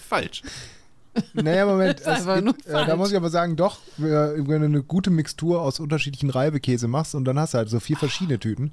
Falsch. 0.06 0.42
Naja, 1.34 1.66
Moment. 1.66 2.00
Das 2.04 2.24
gibt, 2.26 2.66
äh, 2.66 2.86
da 2.86 2.96
muss 2.96 3.10
ich 3.10 3.16
aber 3.16 3.30
sagen, 3.30 3.56
doch, 3.56 3.78
wenn 3.96 4.44
du 4.46 4.54
eine 4.54 4.82
gute 4.82 5.10
Mixtur 5.10 5.62
aus 5.62 5.80
unterschiedlichen 5.80 6.30
Reibekäse 6.30 6.88
machst 6.88 7.14
und 7.14 7.24
dann 7.24 7.38
hast 7.38 7.54
du 7.54 7.58
halt 7.58 7.68
so 7.68 7.80
vier 7.80 7.96
verschiedene 7.96 8.38
Tüten. 8.38 8.72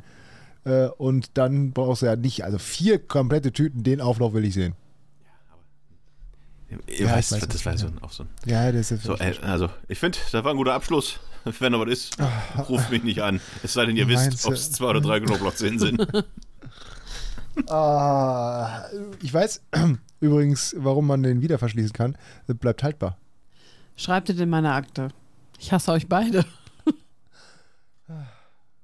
Äh, 0.64 0.88
und 0.98 1.38
dann 1.38 1.72
brauchst 1.72 2.02
du 2.02 2.06
ja 2.06 2.16
nicht, 2.16 2.44
also 2.44 2.58
vier 2.58 3.00
komplette 3.00 3.52
Tüten, 3.52 3.84
den 3.84 4.02
Auflauf 4.02 4.34
will 4.34 4.46
ich 4.46 4.54
sehen. 4.54 4.76
Ihr 6.88 7.08
Ja, 7.08 7.12
weißt, 7.16 7.34
ich 7.34 7.42
weiß, 7.42 7.48
das 7.50 7.66
war 7.66 7.78
so 7.78 7.88
ein, 7.88 7.98
auch 8.02 8.12
so 8.12 8.24
ein. 8.24 8.30
Ja, 8.46 8.72
das 8.72 8.92
ist 8.92 9.04
So, 9.04 9.18
äh, 9.18 9.34
also, 9.42 9.70
ich 9.88 10.00
finde, 10.00 10.18
das 10.32 10.44
war 10.44 10.52
ein 10.52 10.58
guter 10.58 10.74
Abschluss. 10.74 11.20
Wenn 11.60 11.72
noch 11.72 11.80
was 11.86 11.92
ist, 11.92 12.18
ruft 12.70 12.92
mich 12.92 13.04
nicht 13.04 13.22
an. 13.24 13.42
Es 13.64 13.74
sei 13.74 13.86
denn, 13.88 13.98
ihr 13.98 14.08
wisst, 14.08 14.46
ob 14.46 14.54
es 14.54 14.72
zwei 14.72 14.86
oder 14.86 15.02
drei 15.02 15.20
Knoblauchzehen 15.20 15.80
sind. 15.80 16.06
Ah, 17.68 18.86
ich 19.22 19.34
weiß 19.34 19.62
übrigens, 20.22 20.74
warum 20.78 21.08
man 21.08 21.24
den 21.24 21.42
wieder 21.42 21.60
verschließen 21.60 21.94
kann. 21.94 22.16
Bleibt 22.48 22.84
haltbar. 22.84 23.18
Schreibt 23.98 24.30
es 24.30 24.40
in 24.40 24.50
meine 24.50 24.72
Akte. 24.72 25.10
Ich 25.60 25.72
hasse 25.72 25.92
euch 25.92 26.08
beide. 26.08 26.46